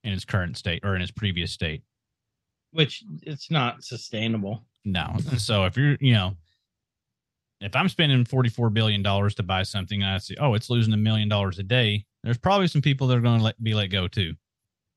in 0.03 0.11
its 0.11 0.25
current 0.25 0.57
state 0.57 0.81
or 0.83 0.95
in 0.95 1.01
its 1.01 1.11
previous 1.11 1.51
state 1.51 1.81
Which 2.71 3.03
it's 3.23 3.49
not 3.51 3.83
sustainable. 3.83 4.63
No. 4.83 5.15
So 5.37 5.65
if 5.65 5.77
you're, 5.77 5.95
you 6.01 6.13
know, 6.13 6.35
if 7.61 7.75
I'm 7.75 7.87
spending 7.87 8.23
$44 8.25 8.73
billion 8.73 9.03
to 9.03 9.43
buy 9.43 9.61
something 9.63 10.01
and 10.01 10.11
I 10.11 10.17
see, 10.17 10.35
oh, 10.39 10.55
it's 10.55 10.69
losing 10.71 10.93
a 10.93 10.97
million 10.97 11.29
dollars 11.29 11.59
a 11.59 11.63
day, 11.63 12.05
there's 12.23 12.37
probably 12.37 12.67
some 12.67 12.81
people 12.81 13.07
that 13.07 13.17
are 13.17 13.21
going 13.21 13.39
to 13.39 13.43
let, 13.43 13.63
be 13.63 13.73
let 13.73 13.87
go 13.87 14.07
too. 14.07 14.33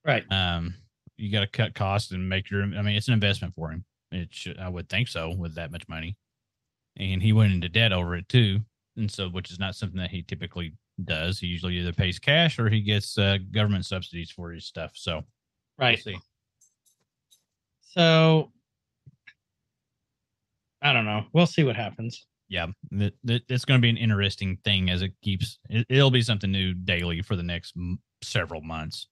Right. 0.04 0.24
Um, 0.30 0.74
you 1.16 1.30
got 1.32 1.40
to 1.40 1.46
cut 1.46 1.74
costs 1.74 2.10
and 2.10 2.28
make 2.28 2.50
your, 2.50 2.62
I 2.62 2.82
mean, 2.82 2.96
it's 2.96 3.08
an 3.08 3.14
investment 3.14 3.54
for 3.54 3.70
him. 3.70 3.84
It 4.12 4.28
should, 4.32 4.58
I 4.58 4.68
would 4.68 4.88
think 4.88 5.08
so 5.08 5.34
with 5.36 5.54
that 5.54 5.72
much 5.72 5.88
money. 5.88 6.16
And 6.96 7.22
he 7.22 7.32
went 7.32 7.52
into 7.52 7.68
debt 7.68 7.92
over 7.92 8.14
it 8.16 8.28
too. 8.28 8.60
And 8.96 9.10
so, 9.10 9.28
which 9.28 9.50
is 9.50 9.58
not 9.58 9.74
something 9.74 9.98
that 9.98 10.10
he 10.10 10.22
typically 10.22 10.74
does. 11.02 11.40
He 11.40 11.46
usually 11.48 11.78
either 11.78 11.92
pays 11.92 12.18
cash 12.18 12.58
or 12.58 12.68
he 12.68 12.80
gets 12.80 13.18
uh, 13.18 13.38
government 13.50 13.86
subsidies 13.86 14.30
for 14.30 14.50
his 14.52 14.66
stuff. 14.66 14.92
So, 14.94 15.14
we'll 15.14 15.24
Right. 15.78 15.98
see. 16.02 16.16
So 17.80 18.52
I 20.82 20.92
don't 20.92 21.04
know. 21.04 21.24
We'll 21.32 21.46
see 21.46 21.64
what 21.64 21.76
happens. 21.76 22.26
Yeah, 22.54 22.66
th- 22.96 23.12
th- 23.26 23.42
it's 23.48 23.64
going 23.64 23.80
to 23.80 23.82
be 23.82 23.90
an 23.90 23.96
interesting 23.96 24.58
thing 24.64 24.88
as 24.88 25.02
it 25.02 25.12
keeps. 25.22 25.58
It, 25.68 25.86
it'll 25.88 26.12
be 26.12 26.22
something 26.22 26.52
new 26.52 26.72
daily 26.72 27.20
for 27.20 27.34
the 27.34 27.42
next 27.42 27.74
m- 27.76 27.98
several 28.22 28.60
months. 28.60 29.08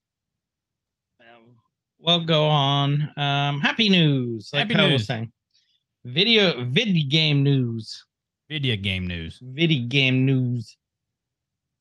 Um, 1.21 1.57
we'll 1.99 2.25
go 2.25 2.47
on. 2.47 3.11
Um, 3.17 3.61
happy 3.61 3.89
news. 3.89 4.51
Like 4.53 4.63
Happy 4.63 4.75
Kyle 4.75 4.89
news. 4.89 5.07
saying. 5.07 5.33
Video 6.05 6.65
video 6.65 7.05
game 7.09 7.43
news. 7.43 8.05
Video 8.49 8.77
game 8.77 9.09
news. 9.09 9.41
Video 9.43 9.89
game 9.89 10.25
news. 10.25 10.77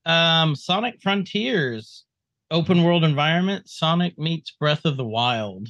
Um, 0.07 0.55
Sonic 0.55 0.99
Frontiers, 0.99 2.05
open 2.49 2.83
world 2.83 3.03
environment. 3.03 3.69
Sonic 3.69 4.17
meets 4.17 4.49
Breath 4.59 4.85
of 4.85 4.97
the 4.97 5.05
Wild. 5.05 5.67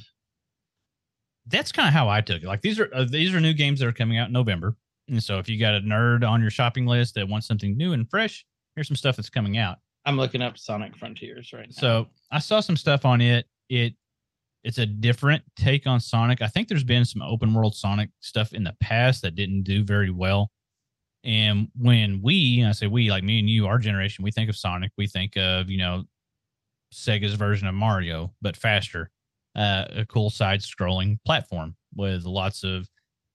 That's 1.48 1.70
kind 1.70 1.88
of 1.88 1.92
how 1.92 2.08
I 2.08 2.22
took 2.22 2.42
it. 2.42 2.46
Like 2.46 2.62
these 2.62 2.80
are 2.80 2.88
uh, 2.94 3.04
these 3.04 3.34
are 3.34 3.40
new 3.40 3.52
games 3.52 3.80
that 3.80 3.88
are 3.88 3.92
coming 3.92 4.16
out 4.16 4.28
in 4.28 4.32
November, 4.32 4.74
and 5.08 5.22
so 5.22 5.38
if 5.38 5.48
you 5.48 5.58
got 5.58 5.74
a 5.74 5.80
nerd 5.80 6.28
on 6.28 6.40
your 6.40 6.50
shopping 6.50 6.86
list 6.86 7.14
that 7.14 7.28
wants 7.28 7.46
something 7.46 7.76
new 7.76 7.92
and 7.92 8.08
fresh, 8.08 8.44
here's 8.74 8.88
some 8.88 8.96
stuff 8.96 9.16
that's 9.16 9.30
coming 9.30 9.58
out. 9.58 9.78
I'm 10.04 10.16
looking 10.16 10.42
up 10.42 10.58
Sonic 10.58 10.96
Frontiers 10.96 11.52
right 11.52 11.68
now. 11.68 11.80
So 11.80 12.06
I 12.30 12.38
saw 12.38 12.60
some 12.60 12.76
stuff 12.76 13.04
on 13.04 13.20
it. 13.20 13.46
It 13.68 13.94
it's 14.64 14.78
a 14.78 14.86
different 14.86 15.42
take 15.56 15.86
on 15.86 16.00
Sonic. 16.00 16.40
I 16.40 16.46
think 16.46 16.68
there's 16.68 16.84
been 16.84 17.04
some 17.04 17.22
open 17.22 17.52
world 17.52 17.74
Sonic 17.74 18.10
stuff 18.20 18.52
in 18.52 18.64
the 18.64 18.76
past 18.80 19.22
that 19.22 19.34
didn't 19.34 19.62
do 19.62 19.82
very 19.82 20.10
well. 20.10 20.50
And 21.24 21.68
when 21.76 22.20
we, 22.22 22.60
and 22.60 22.68
I 22.68 22.72
say 22.72 22.86
we, 22.86 23.10
like 23.10 23.24
me 23.24 23.38
and 23.38 23.50
you, 23.50 23.66
our 23.66 23.78
generation, 23.78 24.24
we 24.24 24.30
think 24.30 24.48
of 24.48 24.56
Sonic, 24.56 24.92
we 24.96 25.06
think 25.06 25.36
of, 25.36 25.68
you 25.68 25.78
know, 25.78 26.04
Sega's 26.92 27.34
version 27.34 27.66
of 27.68 27.74
Mario, 27.74 28.32
but 28.40 28.56
faster. 28.56 29.10
Uh, 29.54 29.84
a 29.90 30.06
cool 30.06 30.30
side 30.30 30.60
scrolling 30.60 31.18
platform 31.26 31.76
with 31.94 32.24
lots 32.24 32.64
of, 32.64 32.88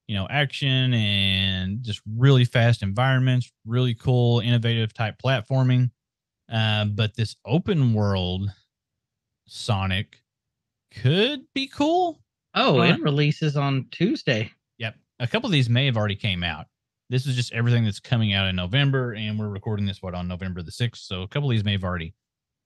you 0.07 0.15
know, 0.15 0.27
action 0.29 0.93
and 0.93 1.83
just 1.83 2.01
really 2.17 2.45
fast 2.45 2.81
environments, 2.81 3.51
really 3.65 3.93
cool, 3.93 4.39
innovative 4.39 4.93
type 4.93 5.15
platforming. 5.23 5.91
Uh, 6.51 6.85
but 6.85 7.15
this 7.15 7.35
open 7.45 7.93
world 7.93 8.49
Sonic 9.47 10.17
could 10.93 11.41
be 11.53 11.67
cool. 11.67 12.19
oh, 12.55 12.81
it 12.81 12.99
releases 13.01 13.55
on 13.57 13.85
Tuesday. 13.91 14.51
Yep. 14.77 14.95
A 15.19 15.27
couple 15.27 15.47
of 15.47 15.51
these 15.51 15.69
may 15.69 15.85
have 15.85 15.97
already 15.97 16.15
came 16.15 16.43
out. 16.43 16.65
This 17.09 17.25
is 17.25 17.35
just 17.35 17.53
everything 17.53 17.85
that's 17.85 17.99
coming 18.01 18.33
out 18.33 18.47
in 18.47 18.55
November, 18.55 19.13
and 19.13 19.39
we're 19.39 19.47
recording 19.49 19.85
this 19.85 20.01
what 20.01 20.13
on 20.13 20.27
November 20.27 20.61
the 20.61 20.71
sixth. 20.71 21.03
So 21.03 21.21
a 21.21 21.27
couple 21.27 21.49
of 21.49 21.53
these 21.55 21.63
may 21.63 21.73
have 21.73 21.83
already 21.83 22.13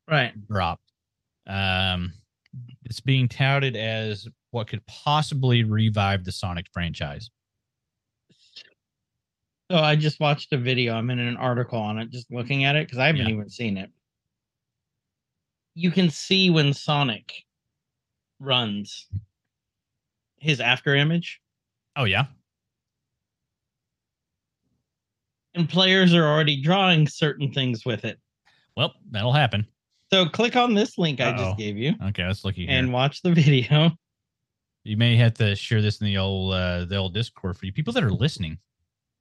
Right. 0.10 0.34
dropped. 0.48 0.92
Um, 1.48 2.14
it's 2.86 3.00
being 3.00 3.28
touted 3.28 3.76
as 3.76 4.28
what 4.52 4.68
could 4.68 4.86
possibly 4.86 5.64
revive 5.64 6.24
the 6.24 6.32
Sonic 6.32 6.68
franchise. 6.74 7.30
So 9.72 9.78
I 9.78 9.95
just 9.95 10.20
watched 10.20 10.52
a 10.52 10.58
video. 10.58 10.93
I'm 10.95 11.10
in 11.10 11.20
an 11.20 11.38
article 11.38 11.80
on 11.80 11.97
it, 11.97 12.10
just 12.10 12.30
looking 12.30 12.66
at 12.66 12.76
it 12.76 12.86
because 12.88 12.99
I 12.99 13.08
haven't 13.08 13.22
Yeah. 13.28 13.30
even 13.34 13.49
seen 13.49 13.78
it. 13.78 13.89
You 15.74 15.89
can 15.91 16.10
see 16.10 16.49
when 16.49 16.74
Sonic 16.74 17.43
runs 18.39 19.08
his 20.38 20.60
after 20.60 20.95
image, 20.95 21.39
Oh 21.95 22.04
yeah, 22.06 22.26
and 25.54 25.70
players 25.70 26.14
are 26.14 26.26
already 26.26 26.62
drawing 26.62 27.08
certain 27.08 27.52
things 27.54 27.86
with 27.86 28.04
it. 28.06 28.20
well 28.76 28.93
that'll 29.12 29.34
happen. 29.34 29.66
So 30.12 30.28
click 30.28 30.58
on 30.58 30.74
this 30.74 30.97
link 30.97 31.22
I 31.22 31.30
Uh-oh. 31.30 31.38
just 31.45 31.58
gave 31.58 31.78
you 31.78 31.93
Okay, 32.04 32.26
let's 32.26 32.43
look 32.43 32.56
here. 32.56 32.68
and 32.70 32.91
watch 32.91 33.22
the 33.22 33.32
video. 33.34 33.91
You 34.84 34.98
may 34.98 35.16
have 35.16 35.34
to 35.36 35.56
share 35.56 35.82
this 35.82 36.00
in 36.02 36.06
the 36.06 36.18
old 36.18 36.54
uh, 36.54 36.86
the 36.86 36.96
old 36.98 37.14
Discord 37.14 37.58
for 37.58 37.66
you 37.66 37.74
people 37.74 37.94
that 37.94 38.04
are 38.04 38.12
listening. 38.12 38.58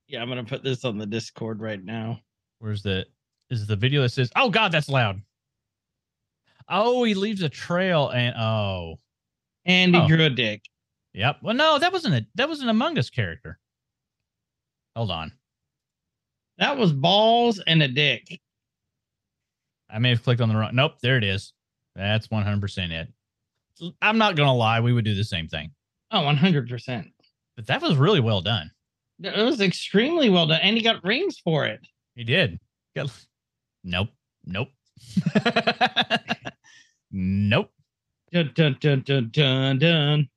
Yeah, 0.06 0.22
I'm 0.22 0.28
gonna 0.28 0.44
put 0.44 0.62
this 0.64 0.84
on 0.84 0.98
the 0.98 1.06
Discord 1.06 1.60
right 1.60 1.82
now. 1.82 2.20
Where's 2.58 2.82
the 2.82 3.06
is 3.50 3.66
the 3.66 3.76
video 3.76 4.02
that 4.02 4.10
says, 4.10 4.30
"Oh 4.36 4.50
God, 4.50 4.72
that's 4.72 4.88
loud." 4.88 5.20
Oh, 6.68 7.02
he 7.04 7.14
leaves 7.14 7.42
a 7.42 7.48
trail, 7.48 8.10
and 8.10 8.34
oh, 8.36 8.98
And 9.64 9.94
he 9.94 10.00
Oh. 10.00 10.06
drew 10.08 10.24
a 10.24 10.30
dick. 10.30 10.64
Yep. 11.14 11.38
Well, 11.42 11.54
no, 11.54 11.78
that 11.78 11.92
wasn't 11.92 12.14
a 12.14 12.26
that 12.36 12.48
was 12.48 12.60
an 12.60 12.68
Among 12.68 12.96
Us 12.98 13.10
character. 13.10 13.58
Hold 14.96 15.10
on. 15.10 15.32
That 16.58 16.76
was 16.76 16.92
balls 16.92 17.58
and 17.66 17.82
a 17.82 17.88
dick. 17.88 18.40
I 19.88 19.98
may 19.98 20.10
have 20.10 20.22
clicked 20.22 20.40
on 20.40 20.48
the 20.48 20.56
wrong. 20.56 20.74
Nope, 20.74 21.00
there 21.00 21.16
it 21.16 21.24
is. 21.24 21.52
That's 21.96 22.28
100% 22.28 22.90
it. 22.92 23.08
I'm 24.02 24.18
not 24.18 24.36
going 24.36 24.48
to 24.48 24.52
lie, 24.52 24.80
we 24.80 24.92
would 24.92 25.04
do 25.04 25.14
the 25.14 25.24
same 25.24 25.48
thing. 25.48 25.70
Oh, 26.10 26.20
100%. 26.20 27.04
But 27.56 27.66
that 27.66 27.82
was 27.82 27.96
really 27.96 28.20
well 28.20 28.40
done. 28.40 28.70
It 29.22 29.36
was 29.36 29.60
extremely 29.60 30.30
well 30.30 30.46
done. 30.46 30.60
And 30.62 30.76
he 30.76 30.82
got 30.82 31.04
rings 31.04 31.38
for 31.38 31.66
it. 31.66 31.80
He 32.14 32.24
did. 32.24 32.58
Got- 32.96 33.10
Nope. 33.84 34.08
Nope. 34.44 34.68
nope. 37.10 37.70
Dun, 38.32 38.50
dun, 38.54 38.76
dun, 38.80 39.02
dun, 39.04 39.30
dun, 39.32 39.78
dun. 39.78 40.28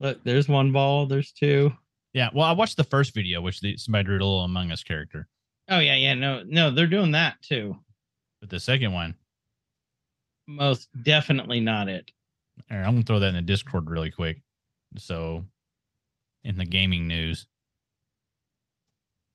Look, 0.00 0.24
there's 0.24 0.48
one 0.48 0.72
ball. 0.72 1.06
There's 1.06 1.32
two. 1.32 1.72
Yeah, 2.12 2.30
well, 2.34 2.46
I 2.46 2.52
watched 2.52 2.76
the 2.76 2.84
first 2.84 3.14
video, 3.14 3.40
which 3.40 3.60
the, 3.60 3.76
somebody 3.76 4.04
drew 4.04 4.14
a 4.14 4.18
little 4.18 4.40
Among 4.40 4.72
Us 4.72 4.82
character. 4.82 5.28
Oh, 5.68 5.78
yeah, 5.78 5.96
yeah. 5.96 6.14
No, 6.14 6.42
no, 6.46 6.70
they're 6.70 6.86
doing 6.86 7.12
that 7.12 7.40
too. 7.42 7.76
But 8.40 8.50
the 8.50 8.60
second 8.60 8.92
one, 8.92 9.14
Most 10.46 10.88
definitely 11.02 11.60
not 11.60 11.88
it. 11.88 12.10
All 12.70 12.76
right, 12.76 12.84
I'm 12.84 12.94
going 12.94 13.02
to 13.02 13.06
throw 13.06 13.18
that 13.20 13.28
in 13.28 13.34
the 13.34 13.42
Discord 13.42 13.88
really 13.90 14.10
quick. 14.10 14.42
So, 14.96 15.44
in 16.44 16.56
the 16.56 16.64
gaming 16.64 17.06
news, 17.06 17.46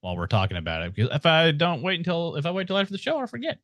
while 0.01 0.17
we're 0.17 0.27
talking 0.27 0.57
about 0.57 0.83
it, 0.83 0.95
because 0.95 1.15
if 1.15 1.25
I 1.25 1.51
don't 1.51 1.81
wait 1.81 1.99
until, 1.99 2.35
if 2.35 2.45
I 2.45 2.51
wait 2.51 2.67
till 2.67 2.77
after 2.77 2.91
the 2.91 2.97
show, 2.97 3.19
I'll 3.19 3.27
forget. 3.27 3.59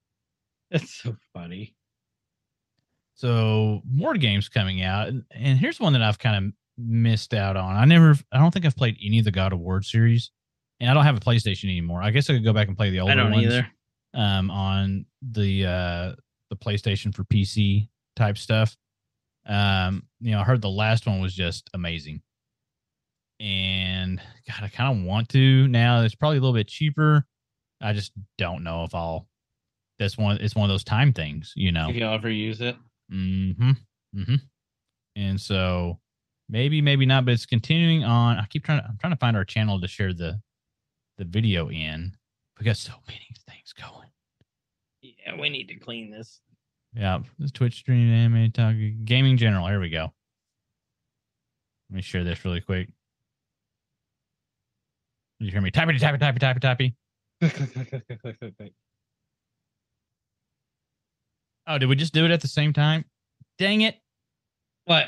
That's 0.70 0.94
so 0.94 1.16
funny. 1.32 1.74
So 3.14 3.82
more 3.90 4.14
games 4.14 4.48
coming 4.48 4.82
out, 4.82 5.08
and, 5.08 5.24
and 5.32 5.58
here's 5.58 5.80
one 5.80 5.92
that 5.94 6.02
I've 6.02 6.18
kind 6.18 6.46
of 6.46 6.52
missed 6.76 7.34
out 7.34 7.56
on. 7.56 7.76
I 7.76 7.84
never, 7.84 8.16
I 8.30 8.38
don't 8.38 8.52
think 8.52 8.64
I've 8.64 8.76
played 8.76 8.96
any 9.04 9.18
of 9.18 9.24
the 9.24 9.32
God 9.32 9.52
of 9.52 9.58
War 9.58 9.82
series, 9.82 10.30
and 10.78 10.88
I 10.88 10.94
don't 10.94 11.04
have 11.04 11.16
a 11.16 11.20
PlayStation 11.20 11.64
anymore. 11.64 12.00
I 12.00 12.10
guess 12.10 12.30
I 12.30 12.34
could 12.34 12.44
go 12.44 12.52
back 12.52 12.68
and 12.68 12.76
play 12.76 12.90
the 12.90 13.00
older 13.00 13.12
I 13.12 13.16
don't 13.16 13.32
ones 13.32 13.46
either. 13.46 13.68
um, 14.14 14.50
on 14.50 15.06
the 15.22 15.66
uh, 15.66 16.12
the 16.50 16.56
PlayStation 16.56 17.12
for 17.14 17.24
PC 17.24 17.88
type 18.18 18.38
stuff. 18.38 18.76
Um, 19.46 20.02
you 20.20 20.32
know, 20.32 20.40
I 20.40 20.44
heard 20.44 20.60
the 20.60 20.68
last 20.68 21.06
one 21.06 21.20
was 21.20 21.34
just 21.34 21.70
amazing, 21.72 22.20
and 23.40 24.20
God, 24.46 24.64
I 24.64 24.68
kind 24.68 24.98
of 24.98 25.04
want 25.04 25.30
to 25.30 25.68
now. 25.68 26.02
It's 26.02 26.14
probably 26.14 26.38
a 26.38 26.40
little 26.40 26.54
bit 26.54 26.68
cheaper. 26.68 27.24
I 27.80 27.92
just 27.92 28.12
don't 28.36 28.64
know 28.64 28.84
if 28.84 28.94
I'll. 28.94 29.26
That's 29.98 30.18
one. 30.18 30.38
It's 30.38 30.54
one 30.54 30.68
of 30.68 30.74
those 30.74 30.84
time 30.84 31.12
things, 31.12 31.52
you 31.56 31.72
know. 31.72 31.88
If 31.88 31.96
you'll 31.96 32.12
ever 32.12 32.30
use 32.30 32.60
it. 32.60 32.76
Mm-hmm. 33.12 33.70
Mm-hmm. 34.16 34.34
And 35.16 35.40
so 35.40 35.98
maybe, 36.48 36.80
maybe 36.80 37.06
not, 37.06 37.24
but 37.24 37.34
it's 37.34 37.46
continuing 37.46 38.04
on. 38.04 38.36
I 38.38 38.46
keep 38.48 38.64
trying 38.64 38.80
to 38.80 38.86
I'm 38.86 38.98
trying 38.98 39.12
to 39.12 39.18
find 39.18 39.36
our 39.36 39.44
channel 39.44 39.80
to 39.80 39.88
share 39.88 40.12
the 40.12 40.40
the 41.16 41.24
video 41.24 41.70
in. 41.70 42.12
We 42.58 42.64
got 42.64 42.76
so 42.76 42.94
many 43.06 43.28
things 43.48 43.72
going. 43.72 44.08
Yeah, 45.02 45.40
we 45.40 45.48
need 45.48 45.68
to 45.68 45.76
clean 45.76 46.10
this. 46.10 46.40
Yeah. 46.98 47.20
This 47.38 47.52
Twitch 47.52 47.76
stream, 47.76 48.12
anime 48.12 48.50
talk, 48.50 48.74
gaming 49.04 49.36
general. 49.36 49.68
Here 49.68 49.78
we 49.78 49.88
go. 49.88 50.12
Let 51.88 51.96
me 51.96 52.02
share 52.02 52.24
this 52.24 52.44
really 52.44 52.60
quick. 52.60 52.88
You 55.38 55.52
hear 55.52 55.60
me 55.60 55.70
typey 55.70 55.98
typey 55.98 56.18
typey 56.18 56.38
typey 56.60 56.94
typey. 57.40 58.72
Oh, 61.68 61.78
did 61.78 61.88
we 61.88 61.94
just 61.96 62.12
do 62.12 62.24
it 62.24 62.30
at 62.32 62.40
the 62.40 62.48
same 62.48 62.72
time? 62.72 63.04
Dang 63.58 63.82
it. 63.82 63.96
what? 64.86 65.06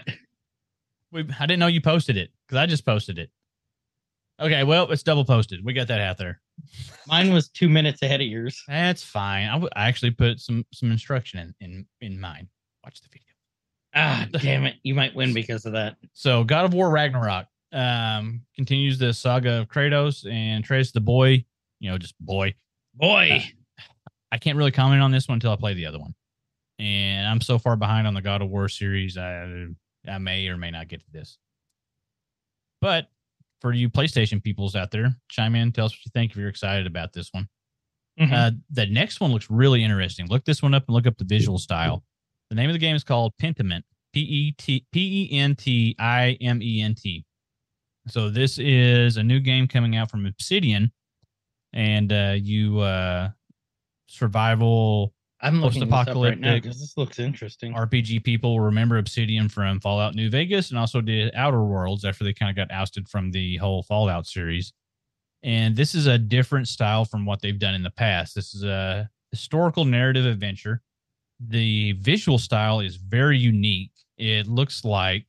We, 1.12 1.26
I 1.40 1.46
didn't 1.46 1.58
know 1.58 1.66
you 1.66 1.80
posted 1.80 2.16
it 2.16 2.30
because 2.46 2.58
I 2.58 2.66
just 2.66 2.86
posted 2.86 3.18
it. 3.18 3.30
Okay, 4.38 4.62
well, 4.62 4.88
it's 4.92 5.02
double 5.02 5.24
posted. 5.24 5.64
We 5.64 5.72
got 5.72 5.88
that 5.88 6.00
out 6.00 6.18
there. 6.18 6.40
Mine 7.06 7.32
was 7.32 7.48
two 7.48 7.68
minutes 7.68 8.02
ahead 8.02 8.20
of 8.20 8.26
yours. 8.26 8.62
That's 8.68 9.02
fine. 9.02 9.48
I, 9.48 9.52
w- 9.52 9.70
I 9.74 9.88
actually 9.88 10.12
put 10.12 10.40
some 10.40 10.64
some 10.72 10.90
instruction 10.90 11.54
in 11.60 11.66
in 11.70 11.86
in 12.00 12.20
mine. 12.20 12.48
Watch 12.84 13.00
the 13.00 13.08
video. 13.08 13.26
Ah, 13.94 14.26
damn 14.32 14.66
it. 14.66 14.76
You 14.82 14.94
might 14.94 15.14
win 15.14 15.34
because 15.34 15.66
of 15.66 15.72
that. 15.72 15.96
So, 16.12 16.44
God 16.44 16.64
of 16.64 16.74
War 16.74 16.90
Ragnarok 16.90 17.46
um 17.72 18.42
continues 18.56 18.98
the 18.98 19.12
saga 19.12 19.60
of 19.60 19.68
Kratos 19.68 20.30
and 20.30 20.64
Atreus 20.64 20.92
the 20.92 21.00
boy. 21.00 21.44
You 21.80 21.90
know, 21.90 21.98
just 21.98 22.18
boy. 22.20 22.54
Boy. 22.94 23.44
I 24.32 24.38
can't 24.38 24.56
really 24.56 24.70
comment 24.70 25.02
on 25.02 25.10
this 25.10 25.28
one 25.28 25.36
until 25.36 25.52
I 25.52 25.56
play 25.56 25.74
the 25.74 25.86
other 25.86 25.98
one. 25.98 26.14
And 26.78 27.26
I'm 27.26 27.40
so 27.40 27.58
far 27.58 27.76
behind 27.76 28.06
on 28.06 28.14
the 28.14 28.22
God 28.22 28.42
of 28.42 28.48
War 28.48 28.68
series. 28.68 29.18
I 29.18 29.66
I 30.08 30.18
may 30.18 30.48
or 30.48 30.56
may 30.56 30.70
not 30.70 30.88
get 30.88 31.00
to 31.00 31.10
this. 31.12 31.38
But 32.80 33.08
for 33.60 33.72
you 33.72 33.88
PlayStation 33.90 34.42
peoples 34.42 34.74
out 34.74 34.90
there, 34.90 35.14
chime 35.28 35.54
in, 35.54 35.72
tell 35.72 35.86
us 35.86 35.92
what 35.92 36.04
you 36.04 36.10
think 36.14 36.32
if 36.32 36.36
you're 36.36 36.48
excited 36.48 36.86
about 36.86 37.12
this 37.12 37.28
one. 37.32 37.48
Mhm. 38.18 38.32
Uh, 38.32 38.50
the 38.70 38.86
next 38.86 39.20
one 39.20 39.32
looks 39.32 39.50
really 39.50 39.82
interesting. 39.82 40.26
Look 40.28 40.44
this 40.44 40.62
one 40.62 40.74
up 40.74 40.84
and 40.88 40.94
look 40.94 41.06
up 41.06 41.16
the 41.16 41.24
visual 41.24 41.58
style. 41.58 42.04
The 42.50 42.56
name 42.56 42.68
of 42.68 42.74
the 42.74 42.78
game 42.80 42.96
is 42.96 43.04
called 43.04 43.32
Pentiment. 43.40 43.82
P 44.12 44.20
E 44.20 44.52
T 44.52 44.84
P 44.92 45.30
E 45.32 45.38
N 45.38 45.54
T 45.54 45.94
I 45.98 46.36
M 46.40 46.60
E 46.62 46.82
N 46.82 46.94
T. 46.96 47.24
So 48.08 48.28
this 48.28 48.58
is 48.58 49.16
a 49.16 49.22
new 49.22 49.38
game 49.38 49.68
coming 49.68 49.94
out 49.96 50.10
from 50.10 50.26
Obsidian, 50.26 50.90
and 51.72 52.12
uh, 52.12 52.34
you 52.36 52.80
uh, 52.80 53.30
survival 54.08 55.14
I'm 55.42 55.60
looking 55.60 55.80
this 55.80 55.90
up 55.90 55.90
right 55.90 56.06
now 56.06 56.12
Post-apocalyptic 56.12 56.62
because 56.62 56.80
this 56.80 56.96
looks 56.96 57.18
interesting. 57.18 57.72
RPG 57.72 58.24
people 58.24 58.52
will 58.52 58.64
remember 58.64 58.98
Obsidian 58.98 59.48
from 59.48 59.80
Fallout 59.80 60.14
New 60.14 60.28
Vegas 60.28 60.70
and 60.70 60.78
also 60.78 61.00
did 61.00 61.32
Outer 61.34 61.64
Worlds 61.64 62.04
after 62.04 62.24
they 62.24 62.34
kind 62.34 62.50
of 62.50 62.56
got 62.56 62.74
ousted 62.74 63.08
from 63.08 63.30
the 63.30 63.56
whole 63.56 63.82
Fallout 63.82 64.26
series. 64.26 64.72
And 65.42 65.74
this 65.74 65.94
is 65.94 66.06
a 66.06 66.18
different 66.18 66.68
style 66.68 67.04
from 67.04 67.24
what 67.24 67.40
they've 67.40 67.58
done 67.58 67.74
in 67.74 67.82
the 67.82 67.90
past. 67.90 68.34
This 68.34 68.54
is 68.54 68.64
a 68.64 69.08
historical 69.30 69.84
narrative 69.84 70.26
adventure. 70.26 70.82
The 71.40 71.92
visual 71.92 72.38
style 72.38 72.80
is 72.80 72.96
very 72.96 73.38
unique. 73.38 73.92
It 74.18 74.46
looks 74.46 74.84
like, 74.84 75.24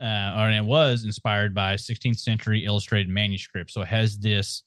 uh, 0.00 0.36
or 0.38 0.50
it 0.50 0.64
was 0.64 1.04
inspired 1.04 1.52
by 1.52 1.74
16th 1.74 2.20
century 2.20 2.64
illustrated 2.64 3.08
manuscript. 3.08 3.72
So 3.72 3.80
it 3.80 3.88
has 3.88 4.18
this. 4.18 4.62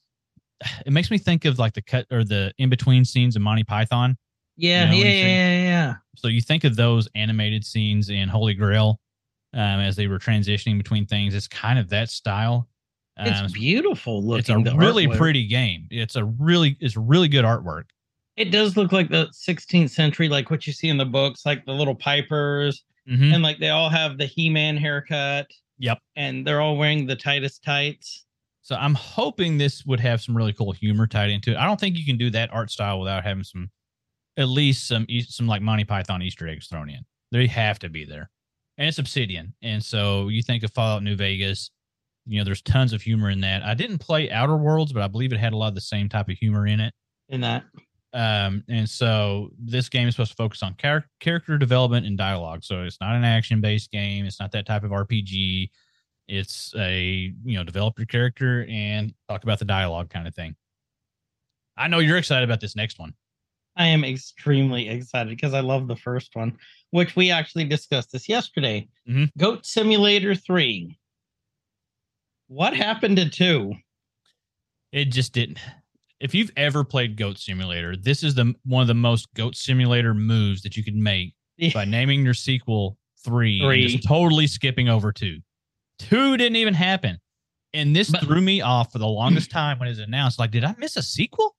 It 0.85 0.91
makes 0.91 1.09
me 1.09 1.17
think 1.17 1.45
of 1.45 1.57
like 1.57 1.73
the 1.73 1.81
cut 1.81 2.05
or 2.11 2.25
the 2.25 2.53
in 2.57 2.69
between 2.69 3.05
scenes 3.05 3.37
of 3.37 3.41
Monty 3.41 3.63
Python. 3.63 4.17
Yeah, 4.59 4.91
you 4.91 5.03
know, 5.03 5.09
yeah, 5.09 5.15
yeah, 5.15 5.25
yeah, 5.25 5.63
yeah. 5.63 5.93
So 6.15 6.27
you 6.27 6.41
think 6.41 6.63
of 6.63 6.75
those 6.75 7.07
animated 7.15 7.65
scenes 7.65 8.09
in 8.09 8.27
Holy 8.29 8.53
Grail 8.53 8.99
um, 9.53 9.61
as 9.79 9.95
they 9.95 10.07
were 10.07 10.19
transitioning 10.19 10.77
between 10.77 11.05
things. 11.05 11.33
It's 11.33 11.47
kind 11.47 11.79
of 11.79 11.89
that 11.89 12.09
style. 12.09 12.67
Um, 13.17 13.27
It's 13.27 13.53
beautiful 13.53 14.23
looking. 14.23 14.61
it's 14.61 14.69
a 14.71 14.77
really 14.77 15.07
artwork. 15.07 15.17
pretty 15.17 15.47
game. 15.47 15.87
It's 15.91 16.15
a 16.15 16.25
really 16.25 16.77
it's 16.79 16.95
really 16.97 17.27
good 17.27 17.45
artwork. 17.45 17.85
It 18.37 18.51
does 18.51 18.77
look 18.77 18.91
like 18.93 19.09
the 19.09 19.27
16th 19.33 19.89
century, 19.89 20.29
like 20.29 20.49
what 20.49 20.65
you 20.65 20.71
see 20.71 20.87
in 20.87 20.97
the 20.97 21.05
books, 21.05 21.45
like 21.45 21.65
the 21.65 21.73
little 21.73 21.95
pipers, 21.95 22.83
Mhm. 23.09 23.33
and 23.33 23.43
like 23.43 23.59
they 23.59 23.69
all 23.69 23.89
have 23.89 24.17
the 24.17 24.25
He-Man 24.25 24.77
haircut, 24.77 25.47
Yep. 25.79 25.99
and 26.15 26.45
they're 26.47 26.61
all 26.61 26.77
wearing 26.77 27.05
the 27.07 27.15
tightest 27.17 27.63
tights. 27.63 28.25
So 28.61 28.75
I'm 28.75 28.93
hoping 28.93 29.57
this 29.57 29.85
would 29.85 29.99
have 29.99 30.21
some 30.21 30.37
really 30.37 30.53
cool 30.53 30.71
humor 30.73 31.07
tied 31.07 31.29
into 31.31 31.51
it. 31.51 31.57
I 31.57 31.65
don't 31.65 31.79
think 31.79 31.97
you 31.97 32.05
can 32.05 32.17
do 32.17 32.29
that 32.29 32.53
art 32.53 32.69
style 32.71 32.99
without 32.99 33.23
having 33.23 33.43
some, 33.43 33.71
at 34.39 34.47
least 34.47 34.87
some 34.87 35.05
some 35.27 35.47
like 35.47 35.61
Monty 35.61 35.83
Python 35.83 36.21
Easter 36.23 36.47
eggs 36.47 36.67
thrown 36.67 36.89
in. 36.89 37.05
They 37.31 37.45
have 37.47 37.77
to 37.79 37.89
be 37.89 38.05
there, 38.05 38.31
and 38.77 38.87
it's 38.87 38.97
Obsidian, 38.97 39.53
and 39.61 39.83
so 39.83 40.29
you 40.29 40.41
think 40.41 40.63
of 40.63 40.71
Fallout 40.73 41.03
New 41.03 41.15
Vegas. 41.15 41.69
You 42.25 42.39
know, 42.39 42.45
there's 42.45 42.61
tons 42.61 42.93
of 42.93 43.01
humor 43.01 43.29
in 43.29 43.41
that. 43.41 43.63
I 43.63 43.73
didn't 43.73 43.99
play 43.99 44.29
Outer 44.31 44.57
Worlds, 44.57 44.93
but 44.93 45.01
I 45.03 45.07
believe 45.07 45.31
it 45.33 45.39
had 45.39 45.53
a 45.53 45.57
lot 45.57 45.67
of 45.69 45.75
the 45.75 45.81
same 45.81 46.09
type 46.09 46.29
of 46.29 46.37
humor 46.37 46.67
in 46.67 46.79
it. 46.79 46.93
In 47.29 47.41
that, 47.41 47.63
Um, 48.13 48.63
and 48.67 48.89
so 48.89 49.51
this 49.59 49.89
game 49.89 50.07
is 50.07 50.15
supposed 50.15 50.31
to 50.31 50.35
focus 50.35 50.63
on 50.63 50.75
char- 50.77 51.05
character 51.19 51.57
development 51.57 52.05
and 52.05 52.17
dialogue. 52.17 52.63
So 52.63 52.83
it's 52.83 52.99
not 53.01 53.15
an 53.15 53.23
action 53.23 53.61
based 53.61 53.91
game. 53.91 54.25
It's 54.25 54.39
not 54.39 54.51
that 54.53 54.65
type 54.65 54.83
of 54.83 54.91
RPG. 54.91 55.69
It's 56.27 56.73
a 56.75 57.33
you 57.43 57.57
know 57.57 57.63
develop 57.63 57.97
your 57.97 58.05
character 58.05 58.65
and 58.69 59.13
talk 59.27 59.43
about 59.43 59.59
the 59.59 59.65
dialogue 59.65 60.09
kind 60.11 60.27
of 60.27 60.35
thing. 60.35 60.55
I 61.77 61.87
know 61.87 61.99
you're 61.99 62.17
excited 62.17 62.43
about 62.47 62.59
this 62.61 62.75
next 62.75 62.99
one. 62.99 63.13
I 63.75 63.87
am 63.87 64.03
extremely 64.03 64.89
excited 64.89 65.29
because 65.29 65.53
I 65.53 65.61
love 65.61 65.87
the 65.87 65.95
first 65.95 66.35
one, 66.35 66.57
which 66.91 67.15
we 67.15 67.31
actually 67.31 67.65
discussed 67.65 68.11
this 68.11 68.27
yesterday. 68.27 68.87
Mhm. 69.07 69.29
Goat 69.37 69.65
Simulator 69.65 70.35
3. 70.35 70.97
What 72.47 72.75
happened 72.75 73.17
to 73.17 73.29
2? 73.29 73.73
It 74.91 75.05
just 75.05 75.33
didn't. 75.33 75.59
If 76.19 76.33
you've 76.35 76.51
ever 76.57 76.83
played 76.83 77.15
Goat 77.15 77.37
Simulator, 77.37 77.95
this 77.95 78.23
is 78.23 78.35
the 78.35 78.53
one 78.63 78.81
of 78.81 78.87
the 78.87 78.93
most 78.95 79.33
Goat 79.35 79.55
Simulator 79.55 80.13
moves 80.13 80.61
that 80.63 80.75
you 80.75 80.83
could 80.83 80.95
make 80.95 81.33
by 81.73 81.85
naming 81.85 82.23
your 82.25 82.33
sequel 82.33 82.97
three, 83.23 83.59
and 83.59 83.67
Three. 83.69 83.87
just 83.87 84.07
totally 84.07 84.47
skipping 84.47 84.89
over 84.89 85.11
two. 85.11 85.39
Two 85.99 86.37
didn't 86.37 86.55
even 86.55 86.73
happen. 86.73 87.19
And 87.73 87.95
this 87.95 88.09
But- 88.09 88.21
threw 88.23 88.41
me 88.41 88.61
off 88.61 88.91
for 88.91 88.97
the 88.97 89.07
longest 89.07 89.51
time 89.51 89.77
when 89.77 89.87
it 89.87 89.91
was 89.91 89.99
announced. 89.99 90.39
Like, 90.39 90.51
did 90.51 90.63
I 90.63 90.73
miss 90.77 90.97
a 90.97 91.03
sequel? 91.03 91.55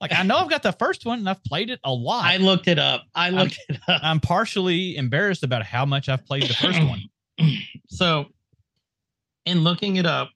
Like, 0.00 0.12
I 0.12 0.22
know 0.22 0.36
I've 0.36 0.50
got 0.50 0.62
the 0.62 0.72
first 0.72 1.06
one 1.06 1.20
and 1.20 1.28
I've 1.28 1.42
played 1.44 1.70
it 1.70 1.80
a 1.82 1.92
lot. 1.92 2.24
I 2.24 2.36
looked 2.36 2.68
it 2.68 2.78
up. 2.78 3.04
I 3.14 3.30
looked 3.30 3.58
it 3.68 3.78
up. 3.88 4.00
I'm 4.02 4.20
partially 4.20 4.96
embarrassed 4.96 5.42
about 5.42 5.62
how 5.62 5.86
much 5.86 6.08
I've 6.08 6.24
played 6.26 6.42
the 6.44 6.54
first 6.54 6.80
one. 6.82 7.02
so 7.88 8.26
in 9.44 9.62
looking 9.62 9.96
it 9.96 10.06
up 10.06 10.30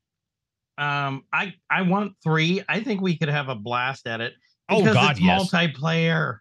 um 0.78 1.24
i 1.32 1.52
i 1.68 1.82
want 1.82 2.12
three 2.22 2.62
i 2.68 2.80
think 2.80 3.00
we 3.00 3.16
could 3.16 3.28
have 3.28 3.48
a 3.48 3.54
blast 3.54 4.06
at 4.06 4.20
it 4.20 4.34
Oh, 4.70 4.78
because 4.78 4.94
God, 4.94 5.10
it's 5.12 5.20
yes. 5.20 5.50
multiplayer 5.50 6.38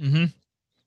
Mm-hmm. 0.00 0.24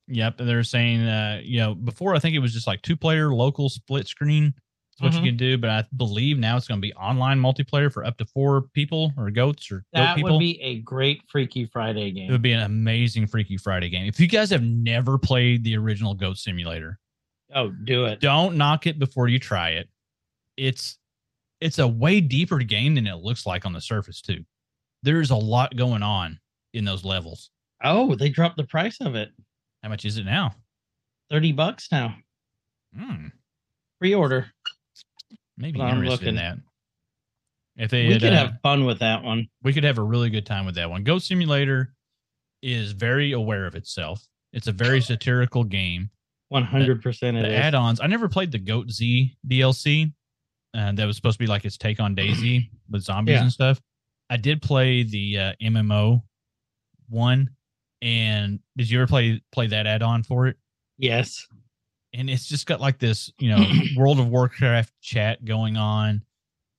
Yep. 0.10 0.38
They're 0.40 0.64
saying, 0.64 1.02
uh, 1.02 1.42
you 1.44 1.60
know, 1.60 1.76
before 1.76 2.16
I 2.16 2.20
think 2.20 2.36
it 2.36 2.40
was 2.40 2.54
just 2.54 2.68
like 2.68 2.82
two 2.82 2.96
player 2.96 3.34
local 3.34 3.70
split 3.70 4.08
screen. 4.08 4.54
What 5.00 5.12
Mhm. 5.14 5.16
you 5.18 5.22
can 5.32 5.38
do. 5.38 5.58
But 5.58 5.70
I 5.70 5.86
believe 5.96 6.40
now 6.40 6.58
it's 6.58 6.68
going 6.68 6.82
to 6.82 6.86
be 6.88 6.94
online 6.96 7.40
multiplayer 7.40 7.92
for 7.94 8.04
up 8.04 8.18
to 8.18 8.26
four 8.26 8.64
people 8.74 9.14
or 9.18 9.30
goats 9.30 9.70
or 9.72 9.78
goat 9.80 9.86
that 9.94 10.16
people. 10.16 10.34
would 10.34 10.40
be 10.40 10.60
a 10.62 10.80
great 10.80 11.22
freaky 11.30 11.66
friday 11.68 12.12
game. 12.12 12.30
It 12.30 12.32
would 12.32 12.42
be 12.42 12.52
an 12.54 12.62
amazing 12.64 13.28
Freaky 13.28 13.58
Friday 13.58 13.90
game. 13.90 14.08
If 14.08 14.20
you 14.20 14.28
guys 14.28 14.50
have 14.50 14.64
never 14.64 15.18
played 15.20 15.64
the 15.64 15.78
original 15.78 16.14
Goat 16.16 16.38
Simulator, 16.40 17.00
oh 17.54 17.70
do 17.70 18.06
it 18.06 18.20
don't 18.20 18.58
knock 18.58 18.88
it 18.88 18.98
before 19.00 19.28
you 19.28 19.38
try 19.40 19.70
it. 19.72 19.88
It's 20.58 20.98
it's 21.62 21.80
a 21.80 21.88
way 21.88 22.20
deeper 22.22 22.60
game 22.60 22.96
than 22.96 23.06
it 23.08 23.16
looks 23.18 23.46
like 23.46 23.66
on 23.66 23.74
the 23.74 23.82
surface 23.82 24.22
too. 24.22 24.44
There's 25.04 25.30
a 25.30 25.36
lot 25.36 25.76
going 25.76 26.02
on 26.04 26.40
in 26.74 26.86
those 26.86 27.06
levels. 27.06 27.52
oh 27.84 28.16
they 28.16 28.30
dropped 28.30 28.58
the 28.58 28.64
price 28.66 29.00
of 29.02 29.14
it 29.16 29.32
How 29.84 29.90
much 29.90 30.06
is 30.06 30.18
it 30.18 30.24
now? 30.26 30.56
30 31.30 31.52
bucks 31.52 31.92
now 31.92 32.18
Hmm, 32.98 33.28
pre-order 34.00 34.52
maybe 35.58 35.82
I'm 35.82 35.98
interested 35.98 36.28
in 36.30 36.36
looking. 36.36 36.48
that. 36.50 36.58
If 37.84 37.92
they 37.92 38.08
we 38.08 38.14
had, 38.14 38.22
could 38.22 38.34
uh, 38.34 38.38
have 38.48 38.54
fun 38.64 38.86
with 38.86 39.00
that 39.00 39.24
one 39.24 39.48
we 39.62 39.72
could 39.74 39.84
have 39.84 39.98
a 40.00 40.04
really 40.04 40.30
good 40.30 40.46
time 40.46 40.66
with 40.66 40.76
that 40.76 40.90
one. 40.90 41.04
Goat 41.04 41.22
Simulator 41.22 41.94
is 42.64 42.92
very 42.92 43.34
aware 43.34 43.66
of 43.68 43.76
itself. 43.76 44.26
It's 44.54 44.68
a 44.68 44.72
very 44.72 45.00
satirical 45.02 45.64
game. 45.64 46.10
100% 46.52 46.98
it 47.06 47.42
the 47.42 47.48
is. 47.54 47.60
add-ons. 47.60 48.00
I 48.02 48.08
never 48.08 48.30
played 48.30 48.52
the 48.52 48.58
Goat 48.58 48.90
Z 48.90 49.36
DLC. 49.48 50.12
Uh, 50.74 50.92
that 50.94 51.06
was 51.06 51.16
supposed 51.16 51.36
to 51.38 51.44
be 51.44 51.48
like 51.48 51.66
its 51.66 51.78
take 51.78 52.00
on 52.00 52.16
DayZ 52.16 52.70
with 52.90 53.04
zombies 53.04 53.34
Yeah. 53.36 53.42
and 53.44 53.52
stuff. 53.52 53.80
I 54.30 54.38
did 54.38 54.62
play 54.62 55.04
the 55.04 55.40
uh, 55.40 55.54
MMO 55.62 56.22
one, 57.10 57.50
and 58.02 58.60
did 58.76 58.90
you 58.90 59.00
ever 59.00 59.08
play 59.08 59.42
play 59.52 59.68
that 59.68 59.86
add-on 59.88 60.24
for 60.24 60.48
it? 60.48 60.58
yes 60.98 61.46
And 62.14 62.30
it's 62.30 62.48
just 62.48 62.66
got 62.66 62.82
like 62.82 63.00
this, 63.00 63.32
you 63.40 63.50
know, 63.50 63.64
World 63.98 64.20
of 64.20 64.28
Warcraft 64.28 64.94
chat 65.02 65.44
going 65.44 65.78
on, 65.78 66.24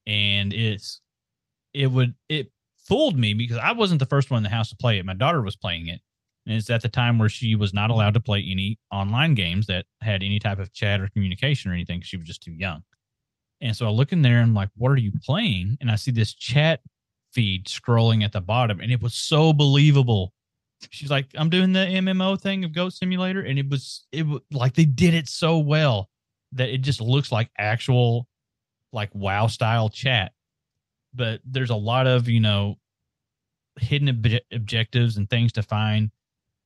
and 0.07 0.53
it's 0.53 1.01
it 1.75 1.89
would 1.89 2.15
it 2.29 2.51
fooled 2.79 3.19
me 3.19 3.35
because 3.35 3.59
I 3.59 3.73
wasn't 3.73 4.01
the 4.01 4.07
first 4.07 4.31
one 4.31 4.39
in 4.39 4.43
the 4.43 4.49
house 4.49 4.71
to 4.71 4.77
play 4.77 4.99
it. 4.99 5.05
My 5.05 5.15
daughter 5.15 5.43
was 5.43 5.57
playing 5.57 5.89
it. 5.89 6.01
And 6.47 6.57
it's 6.57 6.71
at 6.71 6.81
the 6.81 6.89
time 6.89 7.19
where 7.19 7.29
she 7.29 7.55
was 7.57 7.75
not 7.75 7.91
allowed 7.91 8.15
to 8.15 8.21
play 8.21 8.43
any 8.51 8.79
online 8.91 9.35
games 9.35 9.67
that 9.67 9.85
had 10.01 10.23
any 10.23 10.39
type 10.39 10.59
of 10.59 10.73
chat 10.73 10.99
or 10.99 11.09
communication 11.09 11.71
or 11.71 11.75
anything 11.75 12.01
she 12.01 12.17
was 12.17 12.27
just 12.27 12.43
too 12.43 12.53
young. 12.53 12.83
And 13.61 13.77
so 13.77 13.87
I 13.87 13.91
look 13.91 14.13
in 14.13 14.23
there 14.23 14.39
and 14.39 14.45
I'm 14.45 14.55
like, 14.55 14.71
what 14.75 14.91
are 14.91 14.97
you 14.97 15.13
playing? 15.23 15.77
And 15.81 15.91
I 15.91 15.97
see 15.97 16.11
this 16.11 16.33
chat 16.33 16.81
feed 17.33 17.67
scrolling 17.67 18.25
at 18.25 18.33
the 18.33 18.41
bottom, 18.41 18.81
and 18.81 18.91
it 18.91 19.03
was 19.03 19.15
so 19.15 19.53
believable. 19.53 20.33
She's 20.91 21.11
like, 21.11 21.27
I'm 21.35 21.51
doing 21.51 21.73
the 21.73 21.81
MMO 21.81 22.41
thing 22.41 22.65
of 22.65 22.73
Goat 22.73 22.93
Simulator, 22.93 23.41
and 23.41 23.59
it 23.59 23.69
was 23.69 24.07
it 24.13 24.27
was 24.27 24.41
like 24.53 24.75
they 24.75 24.85
did 24.85 25.15
it 25.15 25.29
so 25.29 25.59
well 25.59 26.09
that 26.53 26.69
it 26.69 26.79
just 26.79 27.01
looks 27.01 27.33
like 27.33 27.51
actual 27.59 28.27
like 28.93 29.11
WoW 29.13 29.49
style 29.49 29.89
chat. 29.89 30.33
But 31.15 31.41
there's 31.45 31.71
a 31.71 31.77
lot 31.77 32.07
of 32.07 32.29
you 32.29 32.41
know 32.41 32.77
hidden 33.81 34.09
obje- 34.09 34.41
objectives 34.53 35.17
and 35.17 35.29
things 35.29 35.53
to 35.53 35.63
find. 35.63 36.11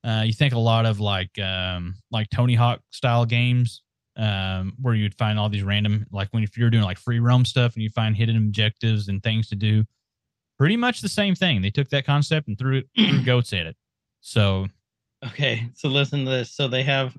Uh, 0.04 0.24
you 0.26 0.32
think 0.32 0.52
a 0.52 0.58
lot 0.58 0.84
of 0.84 1.00
like 1.00 1.38
um, 1.38 1.94
like 2.10 2.28
Tony 2.30 2.54
Hawk 2.54 2.80
style 2.90 3.24
games 3.24 3.82
um, 4.16 4.74
where 4.80 4.94
you'd 4.94 5.14
find 5.14 5.38
all 5.38 5.48
these 5.48 5.62
random 5.62 6.06
like 6.10 6.28
when 6.30 6.42
if 6.42 6.56
you're 6.56 6.70
doing 6.70 6.84
like 6.84 6.98
free 6.98 7.20
roam 7.20 7.44
stuff 7.44 7.74
and 7.74 7.82
you 7.82 7.90
find 7.90 8.16
hidden 8.16 8.36
objectives 8.36 9.08
and 9.08 9.22
things 9.22 9.48
to 9.48 9.54
do. 9.54 9.84
Pretty 10.58 10.76
much 10.76 11.00
the 11.00 11.08
same 11.08 11.34
thing. 11.34 11.62
They 11.62 11.70
took 11.70 11.88
that 11.90 12.06
concept 12.06 12.46
and 12.46 12.58
threw 12.58 12.78
it 12.78 12.88
threw 12.96 13.22
goats 13.24 13.52
at 13.52 13.66
it. 13.66 13.76
So 14.22 14.68
Okay, 15.24 15.68
so 15.74 15.88
listen 15.88 16.24
to 16.24 16.30
this. 16.30 16.52
So 16.52 16.66
they 16.66 16.82
have 16.82 17.16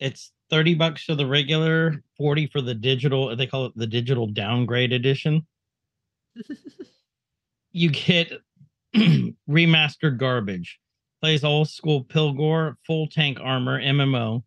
it's 0.00 0.32
30 0.50 0.74
bucks 0.74 1.04
for 1.04 1.14
the 1.14 1.26
regular, 1.26 2.02
40 2.16 2.48
for 2.48 2.60
the 2.60 2.74
digital, 2.74 3.34
they 3.36 3.46
call 3.46 3.66
it 3.66 3.72
the 3.76 3.86
digital 3.86 4.26
downgrade 4.26 4.92
edition. 4.92 5.46
you 7.72 7.90
get 7.90 8.32
remastered 9.48 10.18
garbage. 10.18 10.80
Plays 11.20 11.44
old 11.44 11.68
school 11.68 12.04
Pilgor, 12.04 12.74
full 12.84 13.06
tank 13.06 13.38
armor, 13.40 13.80
MMO, 13.80 14.42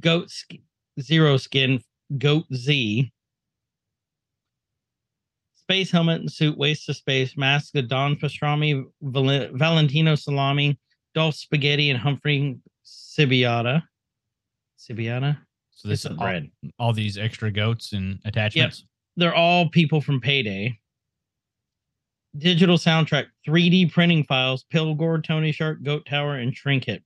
goat 0.00 0.30
sk- 0.30 0.60
zero 1.00 1.38
skin, 1.38 1.82
goat 2.18 2.44
Z, 2.54 3.10
space 5.54 5.90
helmet 5.90 6.20
and 6.20 6.30
suit, 6.30 6.58
waste 6.58 6.90
of 6.90 6.96
space, 6.96 7.38
mask 7.38 7.74
of 7.76 7.88
Don 7.88 8.16
Pastrami, 8.16 8.84
Val- 9.00 9.48
Valentino 9.54 10.14
Salami, 10.14 10.78
Dolph 11.14 11.34
Spaghetti, 11.34 11.90
and 11.90 11.98
Humphrey 11.98 12.58
Sibiata. 12.84 13.82
Sibiata? 14.78 15.38
so 15.72 15.88
this 15.88 16.04
It's 16.04 16.12
is 16.12 16.18
all, 16.18 16.24
bread. 16.24 16.50
all 16.78 16.92
these 16.92 17.16
extra 17.18 17.50
goats 17.50 17.92
and 17.92 18.18
attachments. 18.24 18.84
they're 19.16 19.34
all 19.34 19.68
people 19.70 20.00
from 20.00 20.20
Payday. 20.20 20.78
Digital 22.38 22.76
soundtrack, 22.76 23.26
3D 23.46 23.92
printing 23.92 24.22
files, 24.24 24.64
Pilgor, 24.72 25.22
Tony 25.24 25.50
Shark, 25.52 25.82
Goat 25.82 26.06
Tower, 26.06 26.36
and 26.36 26.54
Trinket. 26.54 27.02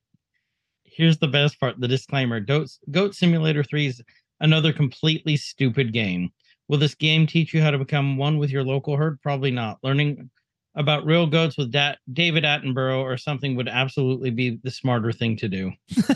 Here's 0.83 1.17
the 1.17 1.27
best 1.27 1.59
part 1.59 1.79
the 1.79 1.87
disclaimer 1.87 2.39
Goat, 2.39 2.69
Goat 2.91 3.15
Simulator 3.15 3.63
3 3.63 3.87
is 3.87 4.01
another 4.39 4.71
completely 4.71 5.35
stupid 5.35 5.93
game. 5.93 6.29
Will 6.67 6.77
this 6.77 6.95
game 6.95 7.25
teach 7.27 7.53
you 7.53 7.61
how 7.61 7.71
to 7.71 7.77
become 7.79 8.17
one 8.17 8.37
with 8.37 8.51
your 8.51 8.63
local 8.63 8.97
herd? 8.97 9.19
Probably 9.21 9.51
not. 9.51 9.77
Learning 9.83 10.29
about 10.75 11.05
real 11.05 11.25
goats 11.27 11.57
with 11.57 11.71
da- 11.71 11.95
David 12.11 12.43
Attenborough 12.43 13.01
or 13.01 13.17
something 13.17 13.55
would 13.55 13.67
absolutely 13.69 14.29
be 14.29 14.59
the 14.63 14.71
smarter 14.71 15.11
thing 15.11 15.37
to 15.37 15.47
do. 15.47 15.71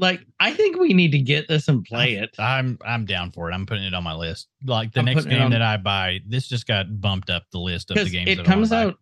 Like, 0.00 0.20
I 0.38 0.52
think 0.52 0.78
we 0.78 0.92
need 0.94 1.10
to 1.10 1.18
get 1.18 1.48
this 1.48 1.66
and 1.66 1.84
play 1.84 2.14
it. 2.14 2.30
I'm 2.38 2.78
I'm 2.86 3.04
down 3.04 3.32
for 3.32 3.50
it. 3.50 3.54
I'm 3.54 3.66
putting 3.66 3.82
it 3.82 3.94
on 3.94 4.04
my 4.04 4.14
list. 4.14 4.46
Like 4.64 4.92
the 4.92 5.00
I'm 5.00 5.06
next 5.06 5.24
game 5.24 5.42
on- 5.42 5.50
that 5.50 5.60
I 5.60 5.76
buy, 5.76 6.20
this 6.24 6.46
just 6.46 6.68
got 6.68 7.00
bumped 7.00 7.30
up 7.30 7.42
the 7.50 7.58
list 7.58 7.90
of 7.90 7.96
the 7.96 8.08
games. 8.08 8.30
it 8.30 8.44
comes 8.44 8.70
out 8.72 8.94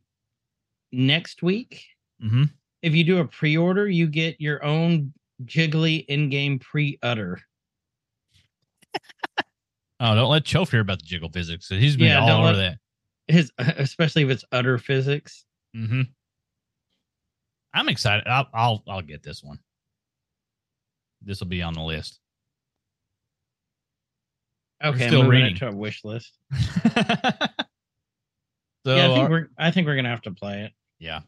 next 0.92 1.42
week. 1.42 1.84
hmm 2.18 2.44
If 2.80 2.94
you 2.94 3.04
do 3.04 3.18
a 3.18 3.26
pre 3.26 3.58
order, 3.58 3.86
you 3.86 4.06
get 4.06 4.40
your 4.40 4.64
own 4.64 5.12
Jiggly 5.44 6.06
in 6.08 6.30
game 6.30 6.58
pre 6.58 6.98
utter. 7.02 7.42
Oh, 10.00 10.14
don't 10.14 10.30
let 10.30 10.44
Chof 10.44 10.70
hear 10.70 10.80
about 10.80 11.00
the 11.00 11.06
jiggle 11.06 11.30
physics. 11.30 11.68
He's 11.68 11.96
been 11.98 12.06
Yeah, 12.06 12.20
all 12.20 12.42
over 12.42 12.52
let- 12.52 12.56
that. 12.56 12.78
His, 13.28 13.50
especially 13.58 14.22
if 14.22 14.30
it's 14.30 14.44
utter 14.52 14.78
physics. 14.78 15.44
hmm 15.74 16.02
I'm 17.74 17.88
excited. 17.90 18.26
I'll, 18.26 18.46
I'll 18.54 18.82
I'll 18.88 19.02
get 19.02 19.22
this 19.22 19.42
one. 19.44 19.58
This 21.22 21.40
will 21.40 21.48
be 21.48 21.60
on 21.62 21.74
the 21.74 21.82
list. 21.82 22.20
Okay, 24.82 25.08
still 25.08 25.24
moving 25.24 25.30
reading. 25.42 25.56
it 25.56 25.58
to 25.58 25.68
a 25.68 25.74
wish 25.74 26.02
list. 26.04 26.38
so 26.54 26.58
yeah, 28.94 29.04
I 29.10 29.14
think 29.14 29.24
our- 29.24 29.30
we're 29.30 29.48
I 29.58 29.70
think 29.70 29.86
we're 29.86 29.96
gonna 29.96 30.08
have 30.08 30.22
to 30.22 30.30
play 30.32 30.62
it. 30.64 30.72
Yeah. 30.98 31.20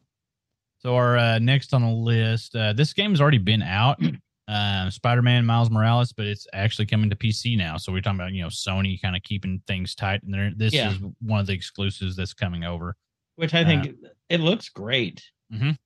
So 0.78 0.94
our 0.94 1.18
uh, 1.18 1.38
next 1.38 1.74
on 1.74 1.82
the 1.82 1.88
list, 1.90 2.54
uh, 2.54 2.72
this 2.72 2.92
game 2.92 3.10
has 3.10 3.20
already 3.20 3.38
been 3.38 3.62
out, 3.62 4.00
um, 4.48 4.90
Spider-Man 4.90 5.44
Miles 5.46 5.70
Morales, 5.70 6.12
but 6.12 6.26
it's 6.26 6.46
actually 6.52 6.86
coming 6.86 7.08
to 7.10 7.16
PC 7.16 7.56
now. 7.56 7.76
So 7.76 7.92
we're 7.92 8.00
talking 8.00 8.18
about 8.18 8.32
you 8.32 8.42
know 8.42 8.48
Sony 8.48 9.00
kind 9.00 9.14
of 9.14 9.22
keeping 9.22 9.62
things 9.66 9.94
tight, 9.94 10.22
and 10.24 10.58
this 10.58 10.72
Yeah. 10.74 10.90
is 10.92 10.98
one 11.20 11.38
of 11.40 11.46
the 11.46 11.52
exclusives 11.52 12.16
that's 12.16 12.34
coming 12.34 12.64
over. 12.64 12.96
Which 13.36 13.54
I 13.54 13.64
think 13.64 13.94
it 14.28 14.40
looks 14.40 14.68
great. 14.68 15.22
Mhm. 15.52 15.78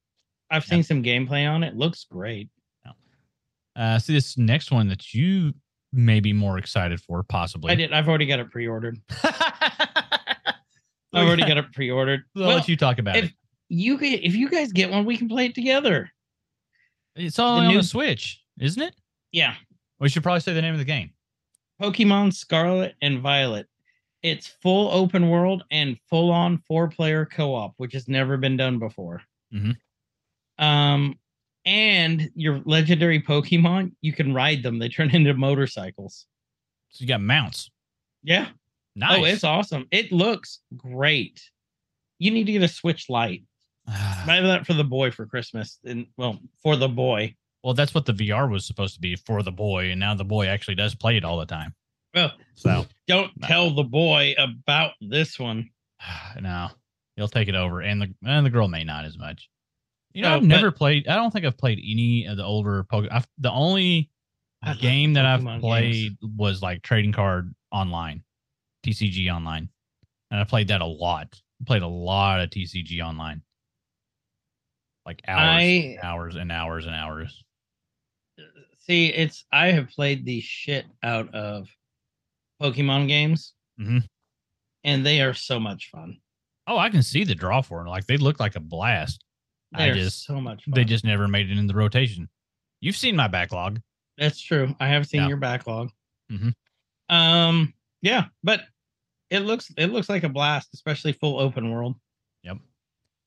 I've 0.50 0.64
Yeah. 0.64 0.70
seen 0.70 0.82
some 0.84 1.02
gameplay 1.02 1.50
on 1.50 1.62
it. 1.64 1.76
Looks 1.76 2.04
great. 2.04 2.48
Uh, 3.74 3.98
see 3.98 4.12
this 4.12 4.36
next 4.36 4.70
one 4.70 4.86
that 4.88 5.14
you 5.14 5.54
may 5.94 6.20
be 6.20 6.32
more 6.32 6.58
excited 6.58 7.00
for, 7.00 7.22
possibly. 7.22 7.72
I 7.72 7.74
did. 7.74 7.92
I've 7.92 8.06
already 8.06 8.26
got 8.26 8.38
it 8.38 8.50
pre-ordered. 8.50 8.98
I've 9.22 9.34
I've 11.14 11.26
already 11.26 11.42
got 11.44 11.56
it 11.58 11.72
pre-ordered. 11.72 12.22
I'll 12.36 12.42
Well, 12.42 12.56
let 12.56 12.68
you 12.68 12.76
talk 12.76 12.98
about 12.98 13.16
if- 13.16 13.24
it. 13.26 13.32
you 13.68 13.98
get 13.98 14.22
if 14.22 14.34
you 14.34 14.48
guys 14.50 14.72
get 14.72 14.90
one, 14.90 15.04
we 15.04 15.16
can 15.16 15.28
play 15.28 15.46
it 15.46 15.54
together. 15.54 16.10
It's 17.16 17.38
all 17.38 17.56
the 17.56 17.62
on 17.62 17.68
new- 17.68 17.78
the 17.78 17.82
Switch, 17.82 18.41
isn't 18.61 18.82
it? 18.82 18.94
Yeah. 19.32 19.55
We 19.98 20.09
should 20.09 20.22
probably 20.22 20.40
say 20.40 20.53
the 20.53 20.62
name 20.62 20.74
of 20.74 20.78
the 20.78 20.84
game. 20.84 21.11
Pokemon 21.80 22.34
Scarlet 22.34 22.94
and 23.03 23.20
Violet. 23.20 23.66
It's 24.22 24.46
full 24.46 24.90
open 24.92 25.28
world 25.28 25.64
and 25.70 25.98
full 26.09 26.30
on 26.30 26.59
four 26.68 26.88
player 26.88 27.24
co 27.26 27.55
op, 27.55 27.74
which 27.76 27.92
has 27.92 28.09
never 28.09 28.36
been 28.36 28.57
done 28.57 28.78
before. 28.78 29.22
Mhm. 29.53 29.76
Um, 30.59 31.18
and 31.64 32.30
your 32.34 32.61
legendary 32.64 33.20
Pokemon, 33.20 33.92
you 34.00 34.12
can 34.12 34.32
ride 34.34 34.62
them. 34.62 34.78
They 34.78 34.88
turn 34.88 35.11
into 35.14 35.34
motorcycles. 35.34 36.26
So 36.90 37.03
you 37.03 37.09
got 37.09 37.20
mounts. 37.20 37.70
Yeah. 38.22 38.48
Nice. 38.94 39.18
Oh, 39.18 39.24
it's 39.24 39.44
awesome. 39.44 39.86
It 39.90 40.12
looks 40.12 40.61
great. 40.76 41.40
You 42.18 42.30
need 42.30 42.44
to 42.44 42.53
get 42.53 42.62
a 42.62 42.68
Switch 42.68 43.09
Lite. 43.09 43.44
Buy 43.86 44.40
that 44.40 44.66
for 44.66 44.74
the 44.74 44.84
boy 44.84 45.11
for 45.11 45.26
Christmas. 45.26 45.78
And 45.84 46.07
well, 46.16 46.38
for 46.62 46.76
the 46.76 46.88
boy. 46.88 47.34
Well, 47.62 47.74
that's 47.74 47.94
what 47.94 48.06
the 48.06 48.12
VR 48.12 48.50
was 48.50 48.64
supposed 48.66 48.94
to 48.94 49.00
be 49.00 49.16
for 49.16 49.42
the 49.42 49.52
boy, 49.52 49.90
and 49.90 50.00
now 50.00 50.14
the 50.14 50.24
boy 50.24 50.46
actually 50.46 50.74
does 50.74 50.94
play 50.94 51.16
it 51.16 51.24
all 51.24 51.38
the 51.38 51.46
time. 51.46 51.74
Well, 52.14 52.32
So 52.54 52.86
don't 53.08 53.30
No. 53.40 53.46
tell 53.48 53.70
the 53.70 53.84
boy 53.84 54.34
about 54.38 54.92
this 55.00 55.38
one. 55.38 55.70
no, 56.40 56.68
he'll 57.16 57.28
take 57.28 57.48
it 57.48 57.54
over, 57.54 57.80
and 57.80 58.02
the 58.02 58.14
and 58.24 58.44
the 58.44 58.50
girl 58.50 58.68
may 58.68 58.84
not 58.84 59.04
as 59.04 59.16
much. 59.18 59.48
You 60.12 60.22
know, 60.22 60.30
No, 60.30 60.36
I've 60.36 60.42
never 60.42 60.70
played. 60.70 61.08
I 61.08 61.14
don't 61.16 61.30
think 61.30 61.46
I've 61.46 61.56
played 61.56 61.78
any 61.78 62.26
of 62.26 62.36
the 62.36 62.44
older 62.44 62.84
Pokemon. 62.84 63.24
The 63.38 63.50
only 63.50 64.10
I 64.62 64.74
game 64.74 65.14
that 65.14 65.24
I've 65.24 65.60
played 65.60 66.18
games. 66.20 66.36
was 66.36 66.60
like 66.62 66.82
trading 66.82 67.12
card 67.12 67.54
online, 67.70 68.22
TCG 68.84 69.30
online, 69.34 69.70
and 70.30 70.38
I 70.38 70.44
played 70.44 70.68
that 70.68 70.82
a 70.82 70.86
lot. 70.86 71.40
Played 71.66 71.82
a 71.82 71.86
lot 71.88 72.40
of 72.40 72.50
TCG 72.50 73.00
online, 73.00 73.40
like 75.06 75.22
hours, 75.26 75.62
I- 75.62 75.96
hours 76.02 76.36
and 76.36 76.52
hours 76.52 76.86
and 76.86 76.94
hours. 76.94 77.42
See, 78.86 79.06
it's 79.12 79.44
I 79.52 79.68
have 79.68 79.88
played 79.90 80.24
the 80.24 80.40
shit 80.40 80.86
out 81.02 81.32
of 81.34 81.68
Pokemon 82.60 83.08
games, 83.08 83.54
Mhm. 83.80 84.04
and 84.84 85.06
they 85.06 85.20
are 85.22 85.34
so 85.34 85.58
much 85.60 85.88
fun. 85.90 86.20
Oh, 86.66 86.78
I 86.78 86.90
can 86.90 87.02
see 87.02 87.24
the 87.24 87.34
draw 87.34 87.60
for 87.62 87.78
them. 87.78 87.86
Like 87.88 88.06
they 88.06 88.16
look 88.16 88.40
like 88.40 88.56
a 88.56 88.60
blast. 88.60 89.24
I 89.74 89.86
They're 89.86 89.94
just- 89.94 90.24
so 90.24 90.40
much 90.40 90.64
fun. 90.64 90.74
They 90.74 90.84
just 90.84 91.04
never 91.04 91.26
made 91.28 91.50
it 91.50 91.58
in 91.58 91.66
the 91.66 91.74
rotation. 91.74 92.28
You've 92.80 92.96
seen 92.96 93.16
my 93.16 93.28
backlog. 93.28 93.80
That's 94.18 94.40
true. 94.40 94.76
I 94.80 94.88
have 94.88 95.06
seen 95.06 95.22
Yeah. 95.22 95.28
your 95.28 95.36
backlog. 95.38 95.90
Mhm. 96.30 96.54
Um, 97.08 97.74
yeah, 98.02 98.28
but 98.42 98.66
it 99.30 99.40
looks 99.40 99.70
it 99.76 99.86
looks 99.88 100.08
like 100.08 100.24
a 100.24 100.28
blast, 100.28 100.74
especially 100.74 101.12
full 101.12 101.38
open 101.38 101.70
world. 101.70 101.98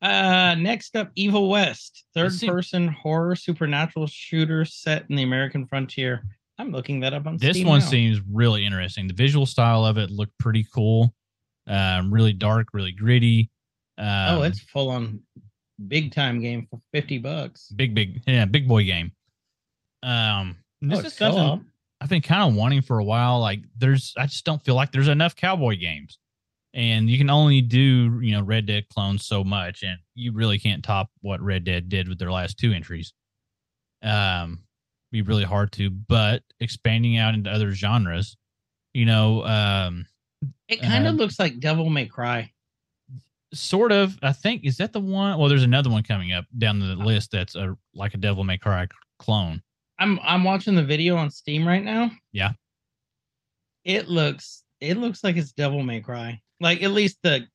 Uh, 0.01 0.55
next 0.55 0.95
up, 0.95 1.11
Evil 1.15 1.49
West, 1.49 2.05
third 2.13 2.33
see- 2.33 2.47
person 2.47 2.87
horror 2.87 3.35
supernatural 3.35 4.07
shooter 4.07 4.65
set 4.65 5.05
in 5.09 5.15
the 5.15 5.23
American 5.23 5.65
frontier. 5.65 6.23
I'm 6.57 6.71
looking 6.71 7.01
that 7.01 7.13
up 7.13 7.27
on 7.27 7.37
This 7.37 7.57
Steam 7.57 7.67
one 7.67 7.79
now. 7.79 7.85
seems 7.85 8.21
really 8.31 8.65
interesting. 8.65 9.07
The 9.07 9.13
visual 9.13 9.45
style 9.45 9.85
of 9.85 9.97
it 9.97 10.09
looked 10.09 10.37
pretty 10.37 10.65
cool. 10.73 11.13
Um, 11.67 12.13
really 12.13 12.33
dark, 12.33 12.67
really 12.73 12.91
gritty. 12.91 13.49
Um, 13.97 14.07
oh, 14.07 14.41
it's 14.43 14.59
full 14.59 14.89
on 14.89 15.21
big 15.87 16.13
time 16.13 16.39
game 16.39 16.67
for 16.69 16.79
fifty 16.93 17.17
bucks. 17.17 17.69
big, 17.75 17.93
big, 17.95 18.21
yeah, 18.27 18.45
big 18.45 18.67
boy 18.67 18.83
game. 18.83 19.11
Um, 20.03 20.57
this 20.81 20.99
oh, 20.99 21.07
is 21.07 21.13
something. 21.13 21.65
I've 21.99 22.09
been 22.09 22.21
kind 22.21 22.49
of 22.49 22.55
wanting 22.55 22.81
for 22.83 22.99
a 22.99 23.03
while. 23.03 23.39
Like, 23.39 23.61
there's, 23.77 24.13
I 24.17 24.27
just 24.27 24.45
don't 24.45 24.63
feel 24.63 24.75
like 24.75 24.91
there's 24.91 25.07
enough 25.07 25.35
cowboy 25.35 25.77
games, 25.77 26.19
and 26.75 27.09
you 27.09 27.17
can 27.17 27.29
only 27.29 27.61
do, 27.61 28.19
you 28.21 28.33
know, 28.33 28.43
Red 28.43 28.65
Dead 28.67 28.87
clones 28.89 29.25
so 29.25 29.43
much, 29.43 29.81
and 29.81 29.97
you 30.13 30.33
really 30.33 30.59
can't 30.59 30.83
top 30.83 31.09
what 31.21 31.41
Red 31.41 31.63
Dead 31.63 31.89
did 31.89 32.07
with 32.07 32.19
their 32.19 32.31
last 32.31 32.57
two 32.59 32.73
entries. 32.73 33.13
Um, 34.03 34.59
be 35.11 35.21
really 35.23 35.45
hard 35.45 35.71
to, 35.73 35.89
but 35.89 36.43
expanding 36.59 37.17
out 37.17 37.33
into 37.33 37.49
other 37.49 37.71
genres, 37.71 38.35
you 38.93 39.05
know, 39.05 39.43
um, 39.45 40.05
It 40.67 40.81
kind 40.81 41.07
of 41.07 41.15
uh, 41.15 41.17
looks 41.17 41.39
like 41.39 41.59
Devil 41.59 41.89
May 41.89 42.05
Cry. 42.05 42.51
sort 43.53 43.91
of. 43.91 44.19
I 44.21 44.33
think 44.33 44.65
is 44.65 44.77
that 44.77 44.91
the 44.93 44.99
one? 44.99 45.39
Well, 45.39 45.47
there's 45.49 45.63
another 45.63 45.89
one 45.89 46.03
coming 46.03 46.33
up 46.33 46.45
down 46.57 46.79
the 46.79 46.95
list 46.95 47.31
that's 47.31 47.55
a 47.55 47.75
like 47.93 48.13
a 48.13 48.17
Devil 48.17 48.43
May 48.43 48.57
Cry 48.57 48.87
clone. 49.17 49.61
I'm 49.97 50.19
I'm 50.21 50.43
watching 50.43 50.75
the 50.75 50.83
video 50.83 51.15
on 51.15 51.31
Steam 51.31 51.65
right 51.65 51.83
now. 51.83 52.11
Yeah. 52.33 52.51
It 53.85 54.09
looks 54.09 54.63
it 54.81 54.97
looks 54.97 55.23
like 55.23 55.37
it's 55.37 55.53
Devil 55.53 55.81
May 55.83 56.01
Cry. 56.01 56.41
Like 56.59 56.81
at 56.83 56.91
least 56.91 57.17
the 57.23 57.47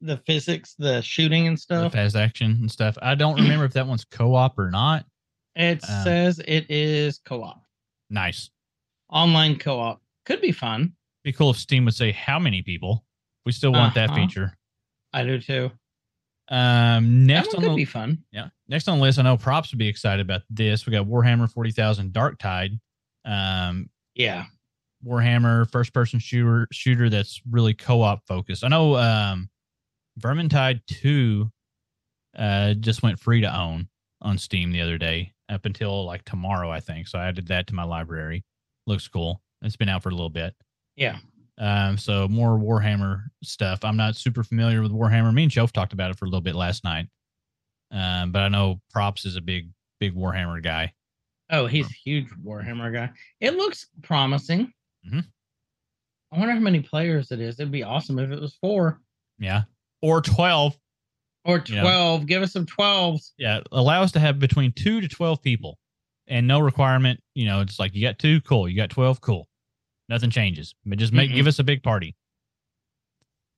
the 0.00 0.16
physics, 0.26 0.74
the 0.78 1.00
shooting 1.00 1.46
and 1.46 1.56
the 1.56 1.60
stuff. 1.60 1.92
fast 1.92 2.16
action 2.16 2.50
and 2.60 2.70
stuff. 2.70 2.98
I 3.00 3.14
don't 3.14 3.36
remember 3.40 3.64
if 3.64 3.72
that 3.74 3.86
one's 3.86 4.04
co-op 4.04 4.58
or 4.58 4.70
not. 4.70 5.04
It 5.54 5.82
um, 5.88 6.02
says 6.04 6.40
it 6.40 6.66
is 6.70 7.20
co-op. 7.24 7.62
Nice. 8.10 8.50
Online 9.10 9.58
co-op. 9.58 10.00
Could 10.26 10.40
be 10.40 10.50
fun. 10.52 10.94
Be 11.24 11.32
cool 11.32 11.50
if 11.50 11.56
Steam 11.56 11.84
would 11.84 11.94
say 11.94 12.10
how 12.10 12.38
many 12.38 12.62
people. 12.62 13.04
We 13.46 13.52
still 13.52 13.72
want 13.72 13.94
that 13.94 14.10
Uh-huh. 14.10 14.16
feature. 14.20 14.56
I 15.12 15.24
do 15.24 15.40
too. 15.40 15.70
Um, 16.48 17.26
That 17.26 17.34
next 17.34 17.54
on 17.54 17.62
could 17.62 17.70
the 17.72 17.76
be 17.76 17.84
fun. 17.84 18.24
yeah, 18.32 18.48
next 18.68 18.88
on 18.88 18.98
the 18.98 19.02
list, 19.02 19.18
I 19.18 19.22
know 19.22 19.36
props 19.36 19.70
would 19.72 19.78
be 19.78 19.88
excited 19.88 20.20
about 20.24 20.42
this. 20.50 20.84
We 20.86 20.90
got 20.92 21.06
Warhammer 21.06 21.50
Forty 21.50 21.70
Thousand 21.70 22.12
Dark 22.12 22.38
Tide. 22.38 22.72
Um, 23.24 23.88
Yeah. 24.14 24.46
Warhammer 25.04 25.70
first 25.70 25.92
person 25.92 26.18
shooter 26.18 26.68
shooter 26.72 27.08
that's 27.08 27.40
really 27.50 27.74
co-op 27.74 28.26
focused. 28.26 28.64
I 28.64 28.68
know 28.68 28.96
um 28.96 29.48
Vermintide 30.20 30.80
2 30.86 31.50
uh 32.38 32.74
just 32.74 33.02
went 33.02 33.18
free 33.18 33.40
to 33.40 33.56
own 33.56 33.88
on 34.20 34.38
Steam 34.38 34.70
the 34.70 34.80
other 34.80 34.98
day 34.98 35.32
up 35.48 35.64
until 35.64 36.04
like 36.04 36.24
tomorrow 36.24 36.70
I 36.70 36.80
think. 36.80 37.08
So 37.08 37.18
I 37.18 37.26
added 37.28 37.48
that 37.48 37.66
to 37.68 37.74
my 37.74 37.84
library. 37.84 38.44
Looks 38.86 39.08
cool. 39.08 39.42
It's 39.62 39.76
been 39.76 39.88
out 39.88 40.02
for 40.02 40.08
a 40.10 40.14
little 40.14 40.30
bit. 40.30 40.54
Yeah. 40.96 41.18
Um 41.58 41.98
so 41.98 42.28
more 42.28 42.58
Warhammer 42.58 43.24
stuff. 43.42 43.84
I'm 43.84 43.96
not 43.96 44.16
super 44.16 44.44
familiar 44.44 44.82
with 44.82 44.92
Warhammer. 44.92 45.32
Me 45.34 45.44
and 45.44 45.52
Chof 45.52 45.72
talked 45.72 45.92
about 45.92 46.10
it 46.10 46.18
for 46.18 46.26
a 46.26 46.28
little 46.28 46.40
bit 46.40 46.54
last 46.54 46.84
night. 46.84 47.06
Um 47.90 48.32
but 48.32 48.42
I 48.42 48.48
know 48.48 48.80
Props 48.90 49.24
is 49.24 49.36
a 49.36 49.40
big 49.40 49.68
big 49.98 50.14
Warhammer 50.14 50.62
guy. 50.62 50.92
Oh, 51.50 51.66
he's 51.66 51.86
a 51.86 51.94
huge 52.04 52.28
Warhammer 52.42 52.92
guy. 52.92 53.10
It 53.40 53.54
looks 53.54 53.86
promising. 54.02 54.72
I 55.04 56.38
wonder 56.38 56.54
how 56.54 56.60
many 56.60 56.80
players 56.80 57.30
it 57.30 57.40
is. 57.40 57.58
It'd 57.60 57.70
be 57.72 57.82
awesome 57.82 58.18
if 58.18 58.30
it 58.30 58.40
was 58.40 58.54
four 58.60 59.00
Yeah. 59.38 59.62
Or 60.00 60.20
12. 60.22 60.78
or 61.44 61.62
Yeah. 61.66 61.80
12. 61.82 62.26
Give 62.26 62.42
us 62.42 62.52
some 62.52 62.66
12s. 62.66 63.32
Yeah. 63.36 63.60
Allow 63.72 64.02
us 64.02 64.12
to 64.12 64.20
have 64.20 64.38
between 64.38 64.72
two 64.72 65.00
to 65.00 65.08
12 65.08 65.42
people 65.42 65.78
and 66.28 66.46
no 66.46 66.60
requirement. 66.60 67.20
You 67.34 67.46
know, 67.46 67.60
it's 67.60 67.78
like 67.78 67.94
you 67.94 68.02
got 68.06 68.18
two, 68.18 68.40
cool. 68.42 68.68
You 68.68 68.76
got 68.76 68.90
12, 68.90 69.20
cool. 69.20 69.48
Nothing 70.08 70.30
changes. 70.30 70.74
But 70.86 70.98
just 70.98 71.12
make 71.12 71.30
Mm-mm. 71.30 71.34
give 71.34 71.46
us 71.46 71.58
a 71.58 71.64
big 71.64 71.82
party. 71.82 72.16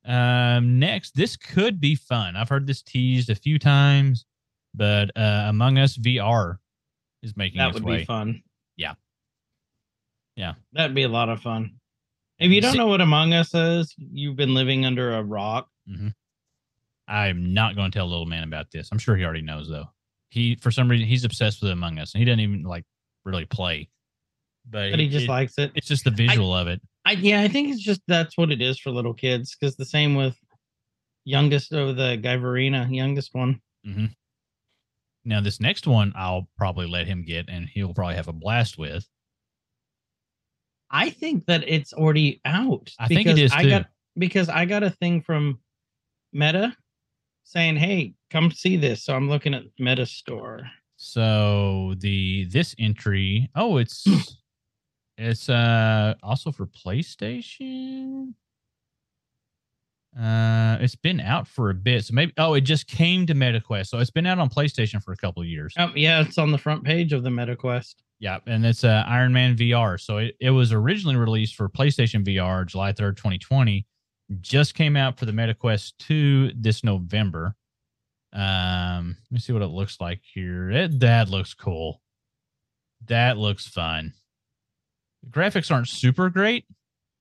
Um, 0.05 0.79
next, 0.79 1.15
this 1.15 1.37
could 1.37 1.81
be 1.81 1.95
fun. 1.95 2.37
I've 2.37 2.49
heard 2.49 2.67
this 2.67 2.83
teased 2.83 3.31
a 3.31 3.35
few 3.35 3.59
times, 3.59 4.27
but 4.75 5.11
uh, 5.17 5.45
Among 5.49 5.79
Us 5.79 5.97
VR 5.97 6.59
is 7.23 7.37
making 7.37 7.59
That 7.59 7.73
would 7.73 7.85
way. 7.85 7.99
be 7.99 8.05
fun. 8.05 8.43
Yeah. 8.77 8.95
Yeah. 10.37 10.55
That'd 10.73 10.95
be 10.95 11.03
a 11.05 11.09
lot 11.09 11.29
of 11.29 11.41
fun. 11.41 11.77
If 12.39 12.51
you 12.51 12.61
don't 12.61 12.77
know 12.77 12.89
what 12.89 13.01
Among 13.01 13.33
Us 13.33 13.55
is, 13.55 13.95
you've 13.97 14.37
been 14.37 14.55
living 14.55 14.85
under 14.85 15.15
a 15.17 15.23
rock. 15.23 15.69
Mm-hmm. 15.89 16.09
I'm 17.07 17.53
not 17.55 17.77
going 17.77 17.91
to 17.91 17.97
tell 17.99 18.09
little 18.09 18.27
man 18.27 18.45
about 18.45 18.67
this. 18.73 18.89
I'm 18.91 18.99
sure 18.99 19.17
he 19.17 19.25
already 19.25 19.43
knows 19.43 19.69
though. 19.69 19.87
He 20.31 20.57
for 20.57 20.71
some 20.71 20.91
reason 20.91 21.07
he's 21.07 21.25
obsessed 21.25 21.63
with 21.63 21.71
Among 21.71 21.99
Us 21.99 22.15
and 22.15 22.19
he 22.19 22.25
doesn't 22.25 22.41
even 22.41 22.63
like 22.65 22.85
really 23.25 23.45
play. 23.45 23.89
But, 24.69 24.91
But 24.91 24.99
he 25.01 25.09
just 25.09 25.27
it- 25.27 25.29
likes 25.31 25.59
it. 25.59 25.73
it's 25.75 25.87
just 25.87 26.05
the 26.05 26.11
visual 26.11 26.55
of 26.55 26.67
it. 26.67 26.81
I 27.05 27.13
yeah, 27.13 27.43
I 27.43 27.49
think 27.49 27.69
it's 27.71 27.83
just 27.83 28.01
that's 28.09 28.37
what 28.39 28.51
it 28.51 28.63
is 28.63 28.79
for 28.79 28.91
little 28.91 29.13
kids. 29.15 29.55
Because 29.55 29.77
the 29.77 29.85
same 29.85 30.15
with 30.15 30.37
youngest 31.25 31.73
of 31.73 31.97
the 31.97 32.17
guy 32.17 32.37
Verena, 32.37 32.89
youngest 32.91 33.31
one. 33.35 33.61
Mm-hmm. 33.87 34.07
Now 35.27 35.41
this 35.41 35.61
next 35.61 35.87
one 35.87 36.13
I'll 36.17 36.49
probably 36.57 36.87
let 36.89 37.07
him 37.07 37.25
get 37.25 37.49
and 37.49 37.69
he'll 37.69 37.95
probably 37.95 38.17
have 38.17 38.29
a 38.29 38.33
blast 38.33 38.79
with. 38.79 39.07
I 40.95 41.11
think 41.11 41.47
that 41.47 41.65
it's 41.67 41.93
already 41.93 42.41
out. 42.45 42.93
I 43.01 43.09
think 43.09 43.27
it 43.27 43.35
because 43.35 43.53
I 43.53 43.69
got 43.69 43.87
because 44.17 44.49
I 44.49 44.65
got 44.65 44.85
a 44.85 44.91
thing 44.91 45.23
from 45.23 45.59
Meta 46.33 46.75
saying, 47.43 47.77
"Hey, 47.77 48.15
come 48.31 48.53
see 48.53 48.77
this." 48.77 49.05
So 49.05 49.15
I'm 49.15 49.29
looking 49.29 49.55
at 49.55 49.65
Meta 49.77 50.07
Store. 50.07 50.71
So 50.97 51.95
the 51.99 52.45
this 52.45 52.77
entry, 52.79 53.51
oh, 53.57 53.79
it's 53.79 54.07
it's 55.19 55.49
uh 55.49 56.15
also 56.23 56.53
for 56.53 56.67
PlayStation. 56.67 58.35
Uh, 60.17 60.79
it's 60.81 60.95
been 60.95 61.19
out 61.19 61.49
for 61.49 61.71
a 61.71 61.75
bit, 61.75 62.05
so 62.05 62.15
maybe. 62.15 62.33
Oh, 62.39 62.55
it 62.55 62.61
just 62.61 62.87
came 62.87 63.27
to 63.27 63.35
MetaQuest, 63.35 63.89
so 63.89 63.99
it's 63.99 64.13
been 64.13 64.27
out 64.27 64.39
on 64.39 64.49
PlayStation 64.49 65.03
for 65.03 65.11
a 65.11 65.17
couple 65.17 65.43
of 65.43 65.49
years. 65.49 65.75
Oh 65.77 65.91
yeah, 65.97 66.21
it's 66.21 66.39
on 66.39 66.53
the 66.53 66.59
front 66.59 66.85
page 66.85 67.13
of 67.13 67.25
the 67.25 67.33
Meta 67.33 67.57
Quest. 67.57 68.04
Yeah, 68.25 68.39
and 68.47 68.65
it's 68.65 68.85
uh, 68.85 69.05
Iron 69.07 69.35
Man 69.35 69.55
VR. 69.55 70.01
So 70.01 70.17
it, 70.17 70.35
it 70.41 70.49
was 70.49 70.73
originally 70.73 71.17
released 71.17 71.57
for 71.57 71.69
PlayStation 71.69 72.27
VR 72.27 72.67
July 72.67 72.91
3rd, 72.95 73.19
2020. 73.19 73.87
Just 74.41 74.75
came 74.75 74.97
out 74.97 75.19
for 75.19 75.27
the 75.27 75.33
MetaQuest 75.33 75.93
2 75.99 76.53
this 76.57 76.83
November. 76.83 77.55
Um, 78.33 79.19
let 79.31 79.35
me 79.35 79.41
see 79.41 79.53
what 79.53 79.61
it 79.61 79.67
looks 79.67 80.01
like 80.01 80.23
here. 80.23 80.71
It, 80.71 81.01
that 81.01 81.29
looks 81.29 81.53
cool. 81.53 82.01
That 83.09 83.37
looks 83.37 83.69
fun. 83.69 84.15
The 85.23 85.29
graphics 85.29 85.71
aren't 85.71 85.89
super 85.89 86.31
great. 86.31 86.65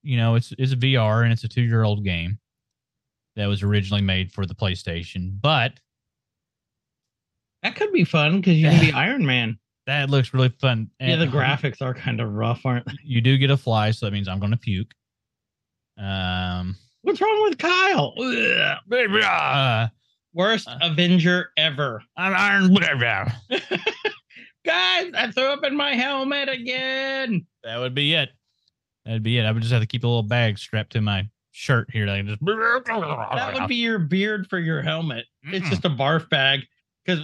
You 0.02 0.16
know, 0.16 0.36
it's 0.36 0.54
it's 0.58 0.74
VR 0.74 1.22
and 1.22 1.34
it's 1.34 1.44
a 1.44 1.48
two 1.48 1.60
year 1.60 1.82
old 1.82 2.02
game 2.02 2.38
that 3.36 3.44
was 3.44 3.62
originally 3.62 4.00
made 4.00 4.32
for 4.32 4.46
the 4.46 4.54
PlayStation, 4.54 5.38
but 5.38 5.74
That 7.62 7.76
could 7.76 7.92
be 7.92 8.04
fun 8.04 8.40
because 8.40 8.56
you 8.56 8.70
can 8.70 8.80
be 8.80 8.92
Iron 8.94 9.26
Man. 9.26 9.58
That 9.86 10.10
looks 10.10 10.32
really 10.34 10.48
fun. 10.60 10.90
Yeah, 11.00 11.16
the 11.16 11.26
graphics 11.26 11.82
are 11.82 11.94
kind 11.94 12.20
of 12.20 12.32
rough, 12.32 12.64
aren't 12.64 12.86
they? 12.86 12.92
you 13.04 13.20
do 13.20 13.36
get 13.38 13.50
a 13.50 13.56
fly, 13.56 13.90
so 13.90 14.06
that 14.06 14.12
means 14.12 14.28
I'm 14.28 14.38
going 14.40 14.52
to 14.52 14.56
puke. 14.58 14.92
Um, 15.98 16.76
What's 17.02 17.20
wrong 17.20 17.42
with 17.44 17.58
Kyle? 17.58 18.14
Uh, 18.18 19.88
Worst 20.32 20.66
Uh. 20.68 20.78
Avenger 20.82 21.50
ever. 21.56 22.02
I'm 22.16 22.34
Iron. 22.34 22.72
Whatever. 22.72 23.32
Guys, 24.64 25.12
I 25.14 25.30
threw 25.34 25.44
up 25.52 25.62
in 25.64 25.76
my 25.76 25.94
helmet 25.94 26.48
again. 26.48 27.46
That 27.62 27.78
would 27.78 27.94
be 27.94 28.14
it. 28.14 28.30
That'd 29.04 29.22
be 29.22 29.36
it. 29.38 29.44
I 29.44 29.52
would 29.52 29.60
just 29.62 29.72
have 29.72 29.82
to 29.82 29.86
keep 29.86 30.04
a 30.04 30.06
little 30.06 30.22
bag 30.22 30.58
strapped 30.58 30.92
to 30.92 31.02
my 31.02 31.28
shirt 31.52 31.90
here. 31.92 32.06
That 32.06 32.24
just. 32.26 32.40
That 33.36 33.54
would 33.60 33.68
be 33.68 33.76
your 33.76 33.98
beard 33.98 34.48
for 34.48 34.58
your 34.58 34.80
helmet. 34.80 35.26
It's 35.42 35.68
just 35.68 35.84
a 35.84 35.90
barf 35.90 36.28
bag. 36.30 36.60
Because 37.04 37.20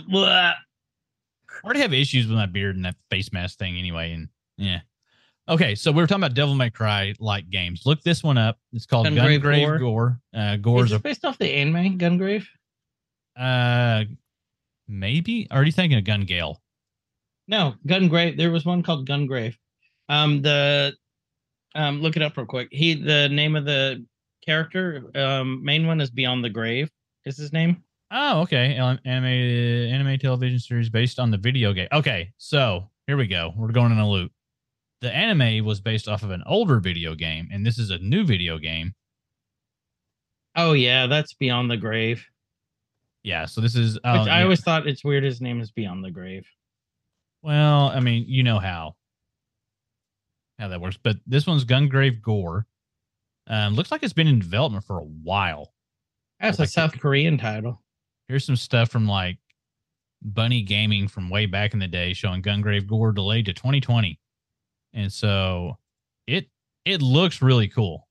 I 1.62 1.66
already 1.66 1.80
have 1.80 1.92
issues 1.92 2.26
with 2.26 2.36
my 2.36 2.46
beard 2.46 2.76
and 2.76 2.84
that 2.84 2.96
face 3.10 3.32
mask 3.32 3.58
thing 3.58 3.76
anyway. 3.76 4.12
And 4.12 4.28
yeah. 4.56 4.80
Okay, 5.48 5.74
so 5.74 5.90
we 5.90 6.00
were 6.00 6.06
talking 6.06 6.22
about 6.22 6.34
Devil 6.34 6.54
May 6.54 6.70
Cry 6.70 7.14
like 7.18 7.50
games. 7.50 7.82
Look 7.84 8.02
this 8.02 8.22
one 8.22 8.38
up. 8.38 8.58
It's 8.72 8.86
called 8.86 9.06
Gungrave 9.06 9.42
Gungrave 9.42 9.66
Gore. 9.66 9.78
Gore. 9.78 10.20
Uh, 10.34 10.56
Gore's 10.56 10.90
is 10.90 10.96
it 10.96 11.02
based 11.02 11.24
off 11.24 11.38
the 11.38 11.52
anime 11.52 11.98
Gungrave? 11.98 12.46
uh, 13.36 14.04
maybe. 14.86 15.48
Or 15.50 15.58
are 15.58 15.64
you 15.64 15.72
thinking 15.72 15.98
of 15.98 16.04
Gun 16.04 16.22
Gale? 16.22 16.60
No, 17.48 17.74
Gungrave. 17.86 18.36
There 18.36 18.50
was 18.50 18.64
one 18.64 18.82
called 18.82 19.08
Gungrave. 19.08 19.56
Um, 20.08 20.42
the 20.42 20.94
um, 21.74 22.00
look 22.00 22.16
it 22.16 22.22
up 22.22 22.36
real 22.36 22.46
quick. 22.46 22.68
He 22.70 22.94
the 22.94 23.28
name 23.28 23.56
of 23.56 23.64
the 23.64 24.04
character, 24.44 25.04
um, 25.14 25.64
main 25.64 25.86
one 25.86 26.00
is 26.00 26.10
Beyond 26.10 26.44
the 26.44 26.50
Grave. 26.50 26.90
Is 27.24 27.36
his 27.36 27.52
name? 27.52 27.82
Oh, 28.10 28.40
okay. 28.42 28.74
An- 28.76 29.00
Anime 29.04 29.24
anime 29.94 30.18
television 30.18 30.58
series 30.58 30.88
based 30.88 31.18
on 31.18 31.30
the 31.30 31.36
video 31.38 31.72
game. 31.72 31.88
Okay, 31.92 32.32
so 32.38 32.90
here 33.06 33.16
we 33.16 33.26
go. 33.26 33.52
We're 33.56 33.68
going 33.72 33.92
in 33.92 33.98
a 33.98 34.08
loop. 34.08 34.32
The 35.00 35.14
anime 35.14 35.64
was 35.64 35.80
based 35.80 36.08
off 36.08 36.22
of 36.22 36.30
an 36.30 36.42
older 36.46 36.78
video 36.80 37.14
game, 37.14 37.48
and 37.52 37.64
this 37.64 37.78
is 37.78 37.90
a 37.90 37.98
new 37.98 38.24
video 38.24 38.58
game. 38.58 38.94
Oh 40.56 40.72
yeah, 40.72 41.06
that's 41.06 41.32
Beyond 41.34 41.70
the 41.70 41.76
Grave. 41.76 42.26
Yeah, 43.22 43.46
so 43.46 43.60
this 43.60 43.76
is. 43.76 43.94
Which 43.94 44.00
Oh, 44.04 44.10
I 44.28 44.42
always 44.42 44.60
thought 44.62 44.86
it's 44.86 45.04
weird. 45.04 45.24
His 45.24 45.40
name 45.40 45.60
is 45.60 45.70
Beyond 45.70 46.04
the 46.04 46.10
Grave. 46.10 46.46
Well, 47.42 47.86
I 47.88 48.00
mean, 48.00 48.24
you 48.28 48.42
know 48.42 48.58
how 48.58 48.96
how 50.58 50.68
that 50.68 50.80
works, 50.80 50.98
but 51.02 51.16
this 51.26 51.46
one's 51.46 51.64
Gungrave 51.64 52.20
Gore. 52.20 52.66
Um, 53.46 53.74
looks 53.74 53.90
like 53.90 54.02
it's 54.02 54.12
been 54.12 54.26
in 54.26 54.38
development 54.38 54.84
for 54.84 54.98
a 54.98 55.04
while. 55.04 55.72
That's 56.40 56.58
Like 56.58 56.68
a 56.68 56.72
South 56.72 56.98
Korean 56.98 57.38
title. 57.38 57.82
Here's 58.30 58.44
some 58.44 58.54
stuff 58.54 58.90
from 58.90 59.08
like 59.08 59.38
Bunny 60.22 60.62
Gaming 60.62 61.08
from 61.08 61.30
way 61.30 61.46
back 61.46 61.72
in 61.72 61.80
the 61.80 61.88
day 61.88 62.12
showing 62.12 62.42
Gungrave 62.42 62.86
Gore 62.86 63.10
delayed 63.10 63.46
to 63.46 63.52
2020. 63.52 64.20
And 64.94 65.12
so 65.12 65.76
it 66.28 66.48
it 66.84 67.02
looks 67.02 67.42
really 67.42 67.66
cool. 67.66 68.06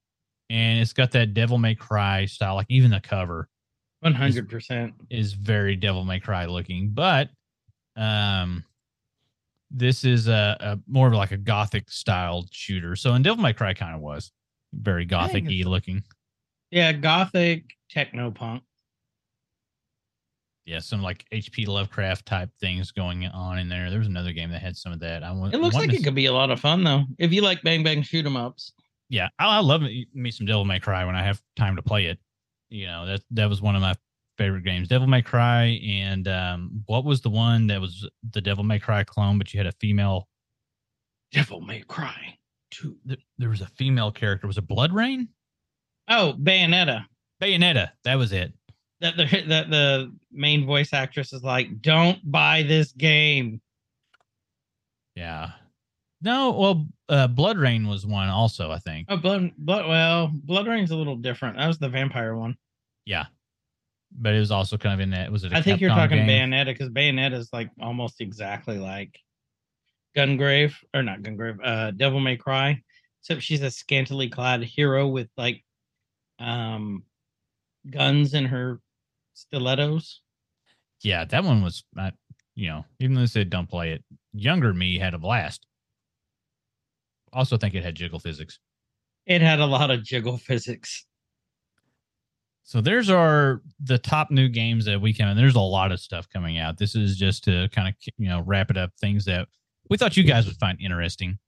And 0.50 0.78
it's 0.78 0.92
got 0.92 1.12
that 1.12 1.32
Devil 1.32 1.56
May 1.56 1.74
Cry 1.74 2.26
style, 2.26 2.56
like 2.56 2.66
even 2.68 2.90
the 2.90 3.00
cover 3.00 3.48
One 4.00 4.12
hundred 4.12 4.50
percent. 4.50 4.92
is 5.08 5.32
very 5.32 5.74
Devil 5.74 6.04
May 6.04 6.20
Cry 6.20 6.44
looking, 6.44 6.90
but 6.90 7.30
um 7.96 8.62
this 9.70 10.04
is 10.04 10.28
a, 10.28 10.54
a 10.60 10.78
more 10.86 11.06
of 11.06 11.14
like 11.14 11.30
a 11.32 11.38
gothic 11.38 11.90
styled 11.90 12.52
shooter. 12.52 12.94
So 12.94 13.14
in 13.14 13.22
Devil 13.22 13.42
May 13.42 13.54
Cry 13.54 13.72
kind 13.72 13.94
of 13.94 14.02
was 14.02 14.32
very 14.74 15.06
gothic 15.06 15.44
y 15.46 15.62
looking. 15.64 16.02
Yeah, 16.70 16.92
gothic 16.92 17.70
techno 17.88 18.30
punk. 18.30 18.64
Yeah, 20.66 20.78
some 20.78 21.02
like 21.02 21.24
HP 21.32 21.66
Lovecraft 21.66 22.26
type 22.26 22.50
things 22.60 22.92
going 22.92 23.26
on 23.26 23.58
in 23.58 23.68
there. 23.68 23.90
There 23.90 23.98
was 23.98 24.08
another 24.08 24.32
game 24.32 24.50
that 24.50 24.60
had 24.60 24.76
some 24.76 24.92
of 24.92 25.00
that. 25.00 25.22
I 25.24 25.32
want. 25.32 25.54
It 25.54 25.58
looks 25.58 25.74
like 25.74 25.92
it 25.92 26.04
could 26.04 26.14
be 26.14 26.26
a 26.26 26.32
lot 26.32 26.50
of 26.50 26.60
fun 26.60 26.84
though. 26.84 27.04
If 27.18 27.32
you 27.32 27.42
like 27.42 27.62
bang 27.62 27.82
bang 27.82 28.02
shoot 28.02 28.26
'em 28.26 28.36
ups. 28.36 28.72
yeah, 29.08 29.28
I, 29.38 29.56
I 29.56 29.60
love 29.60 29.80
me 29.82 30.06
me 30.14 30.30
some 30.30 30.46
Devil 30.46 30.64
May 30.64 30.78
Cry 30.78 31.04
when 31.04 31.16
I 31.16 31.22
have 31.22 31.40
time 31.56 31.76
to 31.76 31.82
play 31.82 32.06
it. 32.06 32.18
You 32.68 32.86
know 32.86 33.06
that 33.06 33.22
that 33.32 33.48
was 33.48 33.60
one 33.60 33.74
of 33.74 33.82
my 33.82 33.94
favorite 34.38 34.62
games, 34.64 34.86
Devil 34.88 35.06
May 35.06 35.22
Cry, 35.22 35.80
and 35.86 36.28
um, 36.28 36.82
what 36.86 37.04
was 37.04 37.20
the 37.20 37.30
one 37.30 37.66
that 37.66 37.80
was 37.80 38.08
the 38.30 38.40
Devil 38.40 38.62
May 38.64 38.78
Cry 38.78 39.02
clone, 39.02 39.38
but 39.38 39.52
you 39.52 39.58
had 39.58 39.66
a 39.66 39.72
female. 39.80 40.28
Devil 41.32 41.60
may 41.60 41.80
cry. 41.82 42.36
Two, 42.70 42.96
there, 43.04 43.16
there 43.38 43.48
was 43.50 43.60
a 43.60 43.66
female 43.66 44.10
character. 44.10 44.46
Was 44.46 44.58
it 44.58 44.66
BloodRayne? 44.66 45.28
Oh, 46.08 46.34
Bayonetta. 46.40 47.06
Bayonetta. 47.40 47.90
That 48.04 48.16
was 48.16 48.32
it. 48.32 48.52
That 49.00 49.16
the 49.16 49.44
that 49.48 49.70
the 49.70 50.12
main 50.30 50.66
voice 50.66 50.92
actress 50.92 51.32
is 51.32 51.42
like, 51.42 51.80
don't 51.80 52.18
buy 52.30 52.62
this 52.62 52.92
game. 52.92 53.60
Yeah. 55.14 55.52
No, 56.22 56.50
well, 56.50 56.86
uh, 57.08 57.28
BloodRayne 57.28 57.88
was 57.88 58.04
one 58.04 58.28
also. 58.28 58.70
I 58.70 58.78
think. 58.78 59.06
Oh, 59.10 59.16
blood, 59.16 59.52
blood. 59.56 59.88
Well, 59.88 60.30
BloodRayne's 60.46 60.90
a 60.90 60.96
little 60.96 61.16
different. 61.16 61.56
That 61.56 61.66
was 61.66 61.78
the 61.78 61.88
vampire 61.88 62.36
one. 62.36 62.56
Yeah, 63.06 63.24
but 64.12 64.34
it 64.34 64.38
was 64.38 64.50
also 64.50 64.76
kind 64.76 64.94
of 64.94 65.00
in 65.00 65.10
that. 65.10 65.32
Was 65.32 65.44
it? 65.44 65.54
I 65.54 65.58
I 65.58 65.62
think 65.62 65.80
you're 65.80 65.90
talking 65.90 66.18
Bayonetta 66.18 66.66
because 66.66 66.90
Bayonetta 66.90 67.34
is 67.34 67.50
like 67.54 67.70
almost 67.80 68.20
exactly 68.20 68.78
like 68.78 69.18
Gungrave 70.14 70.74
or 70.92 71.02
not 71.02 71.22
Gungrave. 71.22 71.58
Uh, 71.64 71.90
Devil 71.92 72.20
May 72.20 72.36
Cry, 72.36 72.82
except 73.22 73.42
she's 73.42 73.62
a 73.62 73.70
scantily 73.70 74.28
clad 74.28 74.62
hero 74.62 75.08
with 75.08 75.28
like 75.38 75.64
um 76.38 77.02
guns 77.90 78.34
in 78.34 78.44
her 78.44 78.78
stilettos. 79.40 80.20
Yeah, 81.02 81.24
that 81.24 81.44
one 81.44 81.62
was 81.62 81.84
not. 81.94 82.14
You 82.54 82.68
know, 82.68 82.84
even 82.98 83.14
though 83.14 83.22
they 83.22 83.26
said 83.26 83.50
don't 83.50 83.70
play 83.70 83.92
it, 83.92 84.04
younger 84.32 84.74
me 84.74 84.98
had 84.98 85.14
a 85.14 85.18
blast. 85.18 85.66
Also, 87.32 87.56
think 87.56 87.74
it 87.74 87.84
had 87.84 87.94
jiggle 87.94 88.18
physics. 88.18 88.58
It 89.24 89.40
had 89.40 89.60
a 89.60 89.66
lot 89.66 89.90
of 89.90 90.02
jiggle 90.02 90.36
physics. 90.36 91.06
So 92.64 92.80
there's 92.80 93.08
our 93.08 93.62
the 93.82 93.98
top 93.98 94.30
new 94.30 94.48
games 94.48 94.84
that 94.84 95.00
we 95.00 95.12
can. 95.12 95.28
And 95.28 95.38
there's 95.38 95.54
a 95.54 95.60
lot 95.60 95.92
of 95.92 96.00
stuff 96.00 96.28
coming 96.28 96.58
out. 96.58 96.78
This 96.78 96.94
is 96.94 97.16
just 97.16 97.44
to 97.44 97.68
kind 97.70 97.88
of 97.88 97.94
you 98.18 98.28
know 98.28 98.42
wrap 98.46 98.70
it 98.70 98.76
up. 98.76 98.90
Things 99.00 99.24
that 99.24 99.48
we 99.88 99.96
thought 99.96 100.16
you 100.16 100.24
guys 100.24 100.46
would 100.46 100.56
find 100.56 100.78
interesting. 100.80 101.38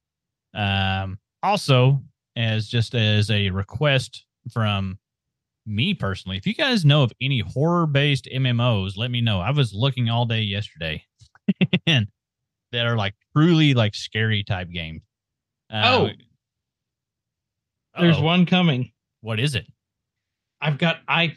Um, 0.54 1.18
also, 1.42 2.02
as 2.36 2.68
just 2.68 2.94
as 2.94 3.30
a 3.30 3.50
request 3.50 4.24
from 4.50 4.98
me 5.66 5.94
personally, 5.94 6.36
if 6.36 6.46
you 6.46 6.54
guys 6.54 6.84
know 6.84 7.02
of 7.02 7.12
any 7.20 7.40
horror 7.40 7.86
based 7.86 8.28
MMOs, 8.34 8.96
let 8.96 9.10
me 9.10 9.20
know. 9.20 9.40
I 9.40 9.50
was 9.50 9.72
looking 9.72 10.10
all 10.10 10.26
day 10.26 10.40
yesterday, 10.40 11.04
and 11.86 12.08
that 12.72 12.86
are 12.86 12.96
like 12.96 13.14
truly 13.36 13.74
like 13.74 13.94
scary 13.94 14.42
type 14.42 14.70
games. 14.70 15.02
Oh. 15.72 16.10
There's 17.98 18.16
uh-oh. 18.16 18.22
one 18.22 18.46
coming. 18.46 18.92
What 19.20 19.38
is 19.38 19.54
it? 19.54 19.66
I've 20.60 20.78
got 20.78 21.00
I 21.08 21.36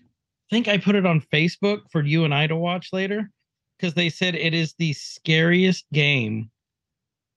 think 0.49 0.67
I 0.67 0.77
put 0.77 0.95
it 0.95 1.05
on 1.05 1.21
Facebook 1.33 1.81
for 1.91 2.03
you 2.03 2.23
and 2.25 2.33
I 2.33 2.47
to 2.47 2.55
watch 2.55 2.89
later 2.93 3.29
because 3.77 3.93
they 3.93 4.09
said 4.09 4.35
it 4.35 4.53
is 4.53 4.73
the 4.77 4.93
scariest 4.93 5.85
game 5.91 6.49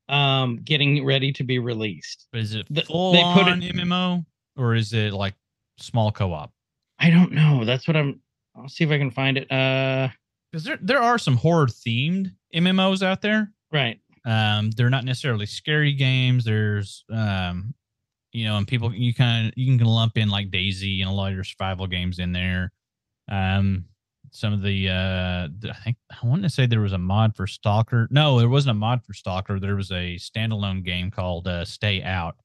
um 0.09 0.61
getting 0.65 1.05
ready 1.05 1.33
to 1.33 1.45
be 1.45 1.59
released. 1.59 2.29
Is 2.33 2.55
it 2.55 2.67
The- 2.71 2.83
full 2.83 3.13
they 3.13 3.23
put 3.23 3.51
on 3.51 3.63
it- 3.63 3.75
MMO 3.75 4.25
or 4.57 4.75
is 4.75 4.93
it 4.93 5.13
like 5.13 5.35
small 5.79 6.13
co-op? 6.13 6.53
I 6.99 7.11
don't 7.11 7.33
know. 7.33 7.65
That's 7.65 7.87
what 7.87 7.97
I'm 7.97 8.21
I'll 8.57 8.69
see 8.69 8.85
if 8.85 8.91
I 8.91 8.99
can 8.99 9.11
find 9.11 9.37
it. 9.39 9.51
Uh 9.51 10.09
Because 10.51 10.65
there 10.65 10.79
there 10.81 11.03
are 11.03 11.19
some 11.19 11.37
horror 11.37 11.67
themed 11.67 12.33
MMOs 12.55 13.03
out 13.03 13.23
there. 13.23 13.53
right. 13.73 14.01
Um, 14.25 14.71
they're 14.73 14.91
not 14.91 15.05
necessarily 15.05 15.47
scary 15.47 15.95
games. 15.95 16.45
There's 16.45 17.05
um, 17.11 17.73
you 18.33 18.45
know, 18.45 18.59
and 18.59 18.67
people 18.69 18.93
you 18.95 19.15
kind 19.15 19.49
of 19.49 19.55
you 19.57 19.79
can 19.79 19.87
lump 19.87 20.19
in 20.19 20.29
like 20.29 20.51
DayZ 20.51 21.01
and 21.01 21.09
a 21.09 21.13
lot 21.13 21.29
of 21.29 21.35
your 21.35 21.45
survival 21.45 21.87
games 21.87 22.19
in 22.19 22.33
there. 22.33 22.73
Um, 23.31 23.87
some 24.31 24.53
of 24.53 24.61
the 24.63 24.91
uh, 24.91 25.49
I 25.71 25.77
think 25.83 25.97
I 26.11 26.27
want 26.27 26.43
to 26.43 26.51
say 26.51 26.67
there 26.67 26.81
was 26.81 26.93
a 26.93 26.99
mod 26.99 27.37
for 27.37 27.47
Stalker. 27.47 28.07
No, 28.11 28.39
there 28.39 28.51
wasn't 28.51 28.73
a 28.73 28.79
mod 28.79 29.03
for 29.05 29.15
Stalker. 29.15 29.59
There 29.59 29.77
was 29.77 29.91
a 29.93 30.17
standalone 30.17 30.85
game 30.85 31.11
called 31.11 31.49
uh, 31.49 31.65
Stay 31.65 32.03
Out, 32.03 32.37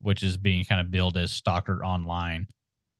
which 0.00 0.22
is 0.22 0.38
being 0.38 0.64
kind 0.64 0.80
of 0.80 0.90
billed 0.90 1.18
as 1.18 1.30
Stalker 1.30 1.84
Online. 1.84 2.46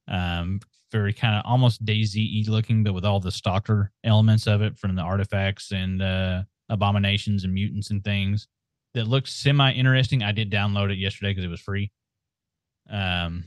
Um, 0.09 0.61
very 0.91 1.13
kind 1.13 1.37
of 1.37 1.43
almost 1.47 1.85
DayZ 1.85 2.17
E 2.17 2.45
looking, 2.49 2.85
but 2.85 2.93
with 2.93 3.05
all 3.05 3.19
the 3.21 3.31
Stalker 3.33 3.93
elements 4.05 4.47
of 4.47 4.61
it 4.61 4.79
from 4.79 4.95
the 4.95 5.03
artifacts 5.03 5.71
and 5.73 6.03
uh, 6.03 6.43
abominations 6.69 7.45
and 7.45 7.55
mutants 7.55 7.91
and 7.91 8.05
things 8.05 8.47
that 8.95 9.07
looks 9.07 9.33
semi 9.33 9.73
interesting. 9.73 10.23
I 10.23 10.33
did 10.33 10.51
download 10.51 10.91
it 10.93 10.99
yesterday 10.99 11.31
because 11.31 11.45
it 11.45 11.49
was 11.49 11.61
free. 11.61 11.91
Um, 12.91 13.45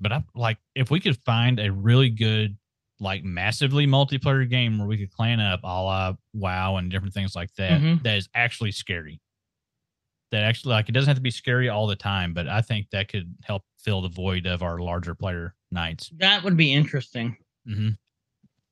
but 0.00 0.12
I 0.12 0.24
like 0.34 0.58
if 0.74 0.90
we 0.90 0.98
could 1.00 1.16
find 1.24 1.60
a 1.60 1.70
really 1.70 2.10
good, 2.10 2.56
like 3.00 3.22
massively 3.24 3.86
multiplayer 3.86 4.48
game 4.48 4.78
where 4.78 4.86
we 4.88 4.96
could 4.96 5.12
clan 5.12 5.40
up 5.40 5.60
a 5.62 5.66
la 5.66 6.14
WoW 6.32 6.76
and 6.76 6.90
different 6.90 7.12
things 7.14 7.36
like 7.36 7.52
that, 7.56 7.80
Mhm. 7.80 8.02
that 8.02 8.16
is 8.16 8.28
actually 8.34 8.72
scary. 8.72 9.20
That 10.30 10.42
actually 10.42 10.72
like 10.72 10.88
it 10.88 10.92
doesn't 10.92 11.08
have 11.08 11.16
to 11.18 11.22
be 11.22 11.30
scary 11.30 11.68
all 11.68 11.86
the 11.86 11.94
time, 11.96 12.34
but 12.34 12.48
I 12.48 12.62
think 12.62 12.90
that 12.90 13.08
could 13.08 13.34
help 13.44 13.62
fill 13.78 14.00
the 14.00 14.08
void 14.08 14.46
of 14.46 14.62
our 14.62 14.78
larger 14.78 15.14
player 15.14 15.54
nights. 15.74 16.10
That 16.16 16.42
would 16.44 16.56
be 16.56 16.72
interesting. 16.72 17.36
hmm 17.66 17.90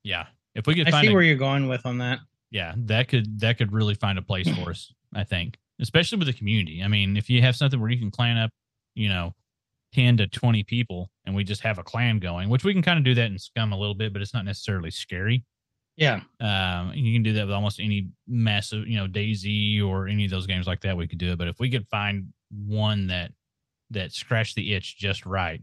Yeah, 0.03 0.25
if 0.55 0.65
we 0.65 0.73
could 0.75 0.87
I 0.87 0.91
find 0.91 1.05
see 1.05 1.11
a 1.11 1.13
where 1.13 1.21
you're 1.23 1.35
going 1.35 1.67
with 1.67 1.85
on 1.85 1.99
that. 1.99 2.19
yeah 2.51 2.73
that 2.77 3.07
could 3.07 3.39
that 3.41 3.57
could 3.57 3.71
really 3.71 3.95
find 3.95 4.17
a 4.17 4.21
place 4.21 4.47
for 4.49 4.69
us 4.69 4.91
i 5.15 5.23
think 5.23 5.57
especially 5.79 6.17
with 6.19 6.27
the 6.27 6.33
community 6.33 6.81
i 6.83 6.87
mean 6.87 7.17
if 7.17 7.27
you 7.29 7.41
have 7.41 7.55
something 7.55 7.79
where 7.81 7.89
you 7.89 7.97
can 7.99 8.11
clan 8.11 8.37
up 8.37 8.51
you 8.95 9.09
know 9.09 9.33
10 9.93 10.17
to 10.17 10.27
20 10.27 10.63
people 10.63 11.09
and 11.25 11.35
we 11.35 11.43
just 11.43 11.61
have 11.61 11.79
a 11.79 11.83
clan 11.83 12.19
going 12.19 12.49
which 12.49 12.63
we 12.63 12.71
can 12.73 12.81
kind 12.83 12.97
of 12.99 13.03
do 13.05 13.15
that 13.15 13.31
in 13.31 13.37
scum 13.39 13.73
a 13.73 13.77
little 13.77 13.95
bit 13.95 14.13
but 14.13 14.21
it's 14.21 14.33
not 14.35 14.45
necessarily 14.45 14.91
scary 14.91 15.43
Yeah. 15.97 16.21
um 16.39 16.91
you 16.93 17.11
can 17.13 17.23
do 17.23 17.33
that 17.33 17.45
with 17.47 17.53
almost 17.55 17.79
any 17.79 18.09
massive 18.27 18.87
you 18.87 18.97
know 18.97 19.07
DayZ 19.07 19.83
or 19.83 20.07
any 20.07 20.25
of 20.25 20.31
those 20.31 20.45
games 20.47 20.67
like 20.67 20.81
that 20.81 20.95
we 20.97 21.07
could 21.07 21.17
do 21.19 21.31
it 21.31 21.37
but 21.39 21.47
if 21.47 21.59
we 21.59 21.69
could 21.71 21.87
find 21.89 22.27
one 22.51 23.07
that 23.07 23.31
that 23.89 24.11
scratched 24.11 24.55
the 24.55 24.73
itch 24.75 24.97
just 24.97 25.25
right 25.25 25.61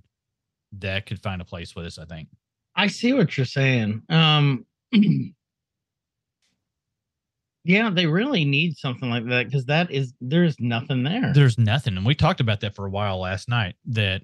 that 0.79 1.07
could 1.07 1.21
find 1.23 1.41
a 1.43 1.45
place 1.45 1.75
with 1.75 1.87
us 1.87 1.99
i 1.99 2.05
think 2.05 2.29
I 2.77 2.87
see 2.87 3.13
what 3.13 3.37
you're 3.37 3.45
saying. 3.47 4.03
Um 4.09 4.65
Yeah, 7.65 7.91
they 7.91 8.07
really 8.07 8.45
need 8.47 8.79
something 8.79 9.11
like 9.11 9.27
that 9.27 9.47
because 9.47 9.67
that 9.67 9.91
is 9.91 10.15
there's 10.21 10.57
nothing 10.59 11.03
there. 11.03 11.33
there's 11.35 11.59
nothing 11.59 11.97
and 11.97 12.07
we 12.07 12.15
talked 12.15 12.41
about 12.41 12.61
that 12.61 12.75
for 12.75 12.87
a 12.87 12.91
while 12.91 13.21
last 13.21 13.49
night 13.51 13.75
that 13.87 14.23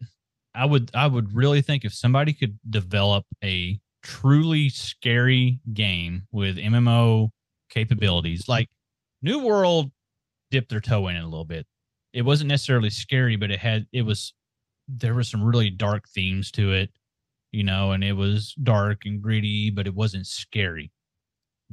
i 0.54 0.64
would 0.64 0.90
i 0.94 1.06
would 1.06 1.34
really 1.34 1.60
think 1.60 1.84
if 1.84 1.92
somebody 1.92 2.32
could 2.32 2.58
develop 2.70 3.26
a 3.44 3.78
truly 4.02 4.70
scary 4.70 5.60
game 5.74 6.22
with 6.32 6.56
mmo 6.56 7.28
capabilities 7.68 8.48
like 8.48 8.68
new 9.20 9.40
world 9.44 9.90
dipped 10.50 10.70
their 10.70 10.80
toe 10.80 11.08
in 11.08 11.16
it 11.16 11.20
a 11.22 11.24
little 11.24 11.44
bit 11.44 11.66
it 12.14 12.22
wasn't 12.22 12.48
necessarily 12.48 12.88
scary 12.90 13.36
but 13.36 13.50
it 13.50 13.58
had 13.58 13.86
it 13.92 14.02
was 14.02 14.32
there 14.88 15.14
was 15.14 15.28
some 15.28 15.42
really 15.42 15.70
dark 15.70 16.08
themes 16.08 16.50
to 16.50 16.72
it 16.72 16.90
you 17.52 17.62
know 17.64 17.92
and 17.92 18.02
it 18.04 18.12
was 18.12 18.54
dark 18.62 19.02
and 19.04 19.20
gritty 19.22 19.70
but 19.70 19.86
it 19.86 19.94
wasn't 19.94 20.26
scary 20.26 20.90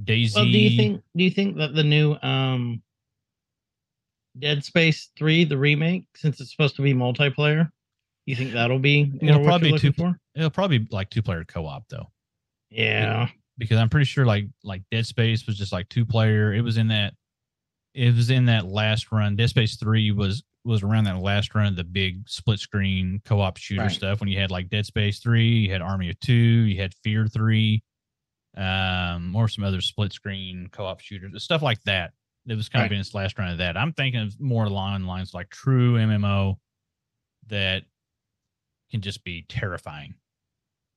daisy 0.04 0.36
well, 0.40 0.46
do 0.46 0.58
you 0.58 0.76
think 0.78 1.02
do 1.16 1.24
you 1.24 1.30
think 1.32 1.58
that 1.58 1.76
the 1.76 1.84
new 1.84 2.16
um 2.22 2.82
Dead 4.40 4.64
Space 4.64 5.12
3, 5.16 5.44
the 5.44 5.58
remake, 5.60 6.06
since 6.16 6.42
it's 6.42 6.50
supposed 6.50 6.76
to 6.78 6.82
be 6.82 6.92
multiplayer, 6.92 7.70
you 8.26 8.36
think 8.36 8.52
that'll 8.54 8.80
be 8.80 9.12
It'll 9.22 9.44
probably 9.44 9.70
you're 9.70 9.78
be 9.80 9.88
looking 9.90 9.94
two- 9.94 10.02
for? 10.14 10.20
it'll 10.34 10.50
probably 10.50 10.80
be 10.80 10.88
like 10.90 11.12
two 11.12 11.22
player 11.22 11.44
co-op 11.44 11.88
though 11.90 12.08
Yeah. 12.72 13.30
because 13.60 13.78
I'm 13.78 13.90
pretty 13.90 14.06
sure 14.06 14.26
like 14.26 14.46
like 14.64 14.82
Dead 14.90 15.06
Space 15.06 15.46
was 15.46 15.56
just 15.56 15.72
like 15.72 15.88
two 15.90 16.04
player. 16.06 16.52
It 16.52 16.62
was 16.62 16.78
in 16.78 16.88
that 16.88 17.14
it 17.94 18.16
was 18.16 18.32
in 18.32 18.46
that 18.46 18.66
last 18.66 19.12
run. 19.12 19.36
Dead 19.36 19.50
Space 19.50 19.76
three 19.76 20.10
was 20.12 20.42
was 20.66 20.82
around 20.84 21.04
that 21.06 21.20
last 21.20 21.54
run 21.56 21.66
of 21.68 21.76
the 21.76 21.84
big 21.84 22.28
split 22.30 22.60
screen 22.60 23.22
co 23.26 23.40
op 23.42 23.58
shooter 23.58 23.82
Right. 23.84 23.92
stuff 23.92 24.20
when 24.20 24.30
you 24.30 24.40
had 24.40 24.52
like 24.52 24.70
Dead 24.70 24.86
Space 24.86 25.20
three, 25.20 25.50
you 25.60 25.72
had 25.72 25.82
Army 25.82 26.10
of 26.10 26.20
Two, 26.20 26.34
you 26.34 26.80
had 26.82 26.94
Fear 27.04 27.28
three, 27.28 27.84
um, 28.56 29.36
or 29.36 29.48
some 29.48 29.64
other 29.64 29.82
split 29.82 30.14
screen 30.14 30.70
co 30.72 30.86
op 30.86 31.00
shooters, 31.02 31.44
stuff 31.44 31.62
like 31.62 31.82
that. 31.84 32.14
It 32.46 32.56
was 32.56 32.70
kind 32.70 32.86
of 32.86 32.92
Right. 32.92 32.96
in 32.96 33.02
its 33.02 33.14
last 33.14 33.38
run 33.38 33.50
of 33.52 33.58
that. 33.60 33.78
I'm 33.78 33.94
thinking 33.94 34.22
of 34.22 34.40
more 34.40 34.66
along 34.66 35.02
the 35.02 35.08
lines 35.08 35.34
like 35.34 35.50
true 35.50 35.98
MMO 35.98 36.60
that 37.48 37.84
can 38.92 39.02
just 39.02 39.24
be 39.24 39.44
terrifying. 39.44 40.16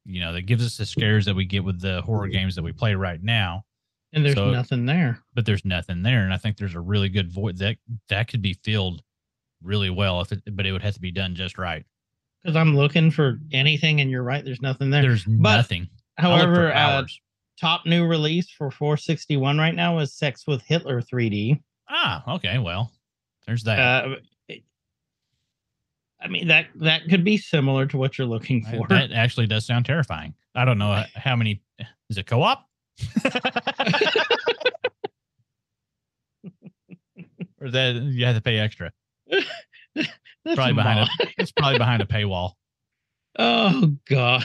You 0.04 0.20
know, 0.20 0.32
that 0.32 0.42
gives 0.42 0.64
us 0.64 0.76
the 0.76 0.86
scares 0.86 1.24
that 1.24 1.34
we 1.34 1.44
get 1.44 1.64
with 1.64 1.80
the 1.80 2.02
horror 2.02 2.28
games 2.28 2.54
that 2.56 2.62
we 2.62 2.72
play 2.72 2.94
right 2.94 3.20
now, 3.22 3.64
And 4.12 4.24
there's 4.24 4.36
So- 4.36 4.50
nothing 4.52 4.86
there. 4.86 5.22
but 5.34 5.44
there's 5.46 5.64
nothing 5.64 6.02
there. 6.02 6.22
And 6.24 6.32
I 6.32 6.36
think 6.38 6.56
there's 6.56 6.74
a 6.76 6.80
really 6.80 7.08
good 7.08 7.30
void 7.30 7.58
that 7.58 7.78
that 8.08 8.28
could 8.28 8.40
be 8.42 8.54
filled 8.54 9.02
really 9.66 9.90
well 9.90 10.20
if 10.20 10.32
it, 10.32 10.42
but 10.52 10.66
it 10.66 10.72
would 10.72 10.82
have 10.82 10.94
to 10.94 11.00
be 11.00 11.12
done 11.12 11.34
just 11.34 11.58
right. 11.58 11.84
Because 12.42 12.56
I'm 12.56 12.76
looking 12.76 13.10
for 13.10 13.38
anything, 13.52 14.00
and 14.00 14.10
you're 14.10 14.22
right, 14.22 14.44
there's 14.44 14.62
nothing 14.62 14.90
there. 14.90 15.02
There's 15.02 15.24
But, 15.24 15.56
nothing. 15.56 15.88
However, 16.16 16.72
uh, 16.72 17.04
top 17.60 17.84
new 17.86 18.06
release 18.06 18.48
for 18.50 18.70
461 18.70 19.58
right 19.58 19.74
now 19.74 19.98
is 19.98 20.14
Sex 20.14 20.46
with 20.46 20.62
Hitler 20.62 21.02
3D. 21.02 21.60
ah, 21.88 22.34
okay, 22.36 22.58
well, 22.58 22.92
there's 23.46 23.64
that. 23.64 23.78
Uh, 23.78 24.16
I 26.18 26.28
mean 26.28 26.48
that 26.48 26.68
that 26.76 27.02
could 27.10 27.24
be 27.24 27.36
similar 27.36 27.84
to 27.86 27.98
what 27.98 28.16
you're 28.16 28.26
looking 28.26 28.64
for. 28.64 28.88
that 28.88 29.12
actually 29.12 29.46
does 29.46 29.66
sound 29.66 29.84
terrifying. 29.84 30.32
I 30.54 30.64
don't 30.64 30.78
know 30.78 31.04
how 31.14 31.36
many. 31.36 31.60
Is 32.08 32.16
it 32.16 32.26
co-op? 32.26 32.64
or 37.60 37.70
that 37.70 37.94
you 37.96 38.24
have 38.24 38.36
to 38.36 38.40
pay 38.42 38.58
extra? 38.58 38.92
That's 39.94 40.54
Probably 40.54 40.74
behind 40.74 41.00
a, 41.00 41.26
it's 41.38 41.52
probably 41.52 41.78
behind 41.78 42.02
a 42.02 42.06
paywall. 42.06 42.52
Oh 43.38 43.92
god. 44.08 44.44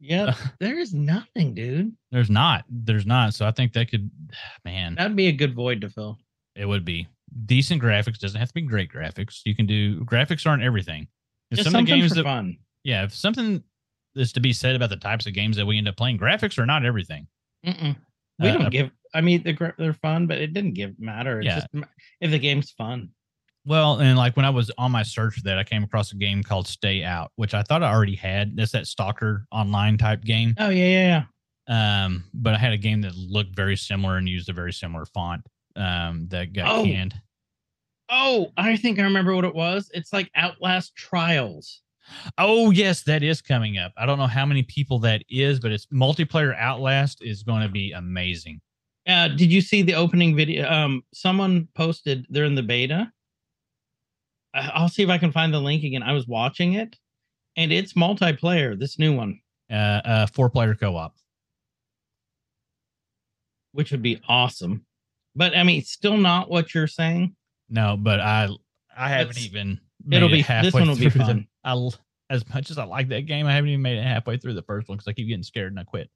Yeah, 0.00 0.34
there's 0.60 0.92
nothing, 0.92 1.54
dude. 1.54 1.92
There's 2.10 2.30
not. 2.30 2.64
There's 2.68 3.06
not. 3.06 3.34
So 3.34 3.46
I 3.46 3.52
think 3.52 3.72
that 3.74 3.90
could, 3.90 4.10
man, 4.64 4.94
That'd 4.96 5.16
be 5.16 5.28
a 5.28 5.32
good 5.32 5.54
void 5.54 5.80
to 5.82 5.90
fill. 5.90 6.18
it 6.56 6.66
would 6.66 6.84
be 6.84 7.06
decent 7.46 7.80
graphics. 7.82 8.18
Doesn't 8.18 8.38
have 8.38 8.48
to 8.48 8.54
be 8.54 8.62
great 8.62 8.90
graphics. 8.92 9.40
You 9.44 9.54
can 9.54 9.66
do 9.66 10.04
graphics 10.04 10.46
aren't 10.46 10.62
everything. 10.62 11.06
If 11.50 11.58
Just 11.58 11.70
some 11.70 11.80
of 11.80 11.86
the 11.86 11.90
something 11.90 12.00
games 12.00 12.10
for 12.12 12.16
that 12.16 12.24
fun. 12.24 12.56
yeah, 12.84 13.04
if 13.04 13.14
something 13.14 13.62
is 14.16 14.32
to 14.32 14.40
be 14.40 14.52
said 14.52 14.74
about 14.74 14.90
the 14.90 14.96
types 14.96 15.26
of 15.26 15.34
games 15.34 15.56
that 15.56 15.66
we 15.66 15.78
end 15.78 15.88
up 15.88 15.96
playing, 15.96 16.18
graphics 16.18 16.58
are 16.58 16.66
not 16.66 16.84
everything. 16.84 17.26
Mm-mm. 17.64 17.96
We 18.40 18.48
Uh, 18.48 18.58
don't 18.58 18.70
give. 18.70 18.90
I 19.14 19.20
mean, 19.20 19.42
they're 19.42 19.74
they're 19.78 19.92
fun, 19.94 20.26
but 20.26 20.38
it 20.38 20.52
didn't 20.54 20.74
give 20.74 20.98
matter. 20.98 21.40
It's 21.40 21.46
Yeah. 21.46 21.54
just 21.56 21.68
if 22.20 22.30
the 22.30 22.38
game's 22.38 22.70
fun. 22.70 23.10
Well, 23.64 24.00
and 24.00 24.18
like 24.18 24.36
when 24.36 24.44
I 24.44 24.50
was 24.50 24.70
on 24.76 24.90
my 24.90 25.02
search 25.04 25.34
for 25.34 25.40
that, 25.42 25.58
I 25.58 25.64
came 25.64 25.84
across 25.84 26.12
a 26.12 26.16
game 26.16 26.42
called 26.42 26.66
Stay 26.66 27.04
Out, 27.04 27.30
which 27.36 27.54
I 27.54 27.62
thought 27.62 27.82
I 27.82 27.92
already 27.92 28.16
had. 28.16 28.56
That's 28.56 28.72
that 28.72 28.86
stalker 28.88 29.46
online 29.52 29.98
type 29.98 30.24
game. 30.24 30.54
Oh 30.58 30.68
yeah, 30.70 30.84
yeah, 30.86 31.24
yeah. 31.68 32.04
Um, 32.04 32.24
but 32.34 32.54
I 32.54 32.58
had 32.58 32.72
a 32.72 32.78
game 32.78 33.02
that 33.02 33.14
looked 33.14 33.54
very 33.54 33.76
similar 33.76 34.16
and 34.16 34.28
used 34.28 34.48
a 34.48 34.52
very 34.52 34.72
similar 34.72 35.04
font. 35.06 35.42
Um, 35.76 36.26
that 36.30 36.52
got 36.52 36.70
Oh. 36.80 36.84
canned. 36.84 37.14
Oh, 38.08 38.52
I 38.56 38.76
think 38.76 38.98
I 38.98 39.02
remember 39.04 39.34
what 39.34 39.44
it 39.44 39.54
was. 39.54 39.90
It's 39.94 40.12
like 40.12 40.30
Outlast 40.34 40.94
Trials. 40.96 41.82
Oh 42.36 42.72
yes, 42.72 43.04
that 43.04 43.22
is 43.22 43.40
coming 43.40 43.78
up. 43.78 43.92
I 43.96 44.06
don't 44.06 44.18
know 44.18 44.26
how 44.26 44.44
many 44.44 44.64
people 44.64 44.98
that 45.00 45.22
is, 45.30 45.60
but 45.60 45.70
it's 45.70 45.86
multiplayer 45.86 46.54
Outlast 46.58 47.22
is 47.22 47.42
going 47.44 47.62
to 47.62 47.68
be 47.68 47.92
amazing. 47.92 48.60
Uh, 49.06 49.28
did 49.28 49.50
you 49.52 49.60
see 49.60 49.82
the 49.82 49.94
opening 49.94 50.36
video? 50.36 50.68
Um, 50.70 51.02
someone 51.12 51.68
posted 51.74 52.26
they're 52.30 52.44
in 52.44 52.54
the 52.54 52.62
beta. 52.62 53.12
I'll 54.54 54.88
see 54.88 55.02
if 55.02 55.08
I 55.08 55.18
can 55.18 55.32
find 55.32 55.52
the 55.52 55.60
link 55.60 55.82
again. 55.82 56.02
I 56.02 56.12
was 56.12 56.28
watching 56.28 56.74
it, 56.74 56.96
and 57.56 57.72
it's 57.72 57.94
multiplayer. 57.94 58.78
This 58.78 58.98
new 58.98 59.16
one, 59.16 59.40
Uh, 59.70 59.74
uh 60.04 60.26
four 60.26 60.50
player 60.50 60.74
co-op. 60.74 61.16
which 63.72 63.90
would 63.90 64.02
be 64.02 64.20
awesome. 64.28 64.84
But 65.34 65.56
I 65.56 65.62
mean, 65.62 65.82
still 65.82 66.18
not 66.18 66.50
what 66.50 66.74
you're 66.74 66.86
saying. 66.86 67.34
No, 67.70 67.96
but 67.96 68.20
I 68.20 68.48
I 68.96 69.08
haven't 69.08 69.30
It's- 69.38 69.46
even. 69.46 69.80
it'll 70.10 70.28
it 70.28 70.32
be- 70.32 70.42
this 70.42 70.74
one 70.74 70.86
will 70.88 70.94
be 70.96 71.08
through 71.08 71.20
the- 71.20 71.26
fun. 71.26 71.48
I 71.64 71.88
as 72.30 72.46
much 72.52 72.70
as 72.70 72.78
I 72.78 72.84
like 72.84 73.08
that 73.08 73.22
game, 73.22 73.46
I 73.46 73.52
haven't 73.52 73.70
even 73.70 73.82
made 73.82 73.98
it 73.98 74.02
halfway 74.04 74.36
through 74.36 74.54
the 74.54 74.62
first 74.62 74.88
one 74.88 74.96
because 74.98 75.08
I 75.08 75.12
keep 75.12 75.28
getting 75.28 75.42
scared 75.42 75.72
and 75.72 75.80
I 75.80 75.84
quit. 75.84 76.10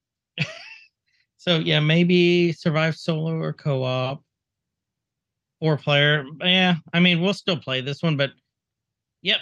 So 1.47 1.59
yeah, 1.59 1.81
maybe 1.81 2.53
survive 2.53 2.97
solo 2.97 3.35
or 3.35 3.53
co-op, 3.53 4.23
four 5.61 5.77
player. 5.77 6.25
Yeah, 6.41 6.77
I 6.93 7.01
mean, 7.01 7.21
we'll 7.21 7.35
still 7.35 7.57
play 7.57 7.81
this 7.81 8.03
one, 8.03 8.17
but 8.17 8.31
yep, 9.23 9.39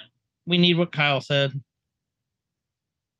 we 0.46 0.58
need 0.58 0.76
what 0.76 0.92
Kyle 0.92 1.20
said. 1.20 1.52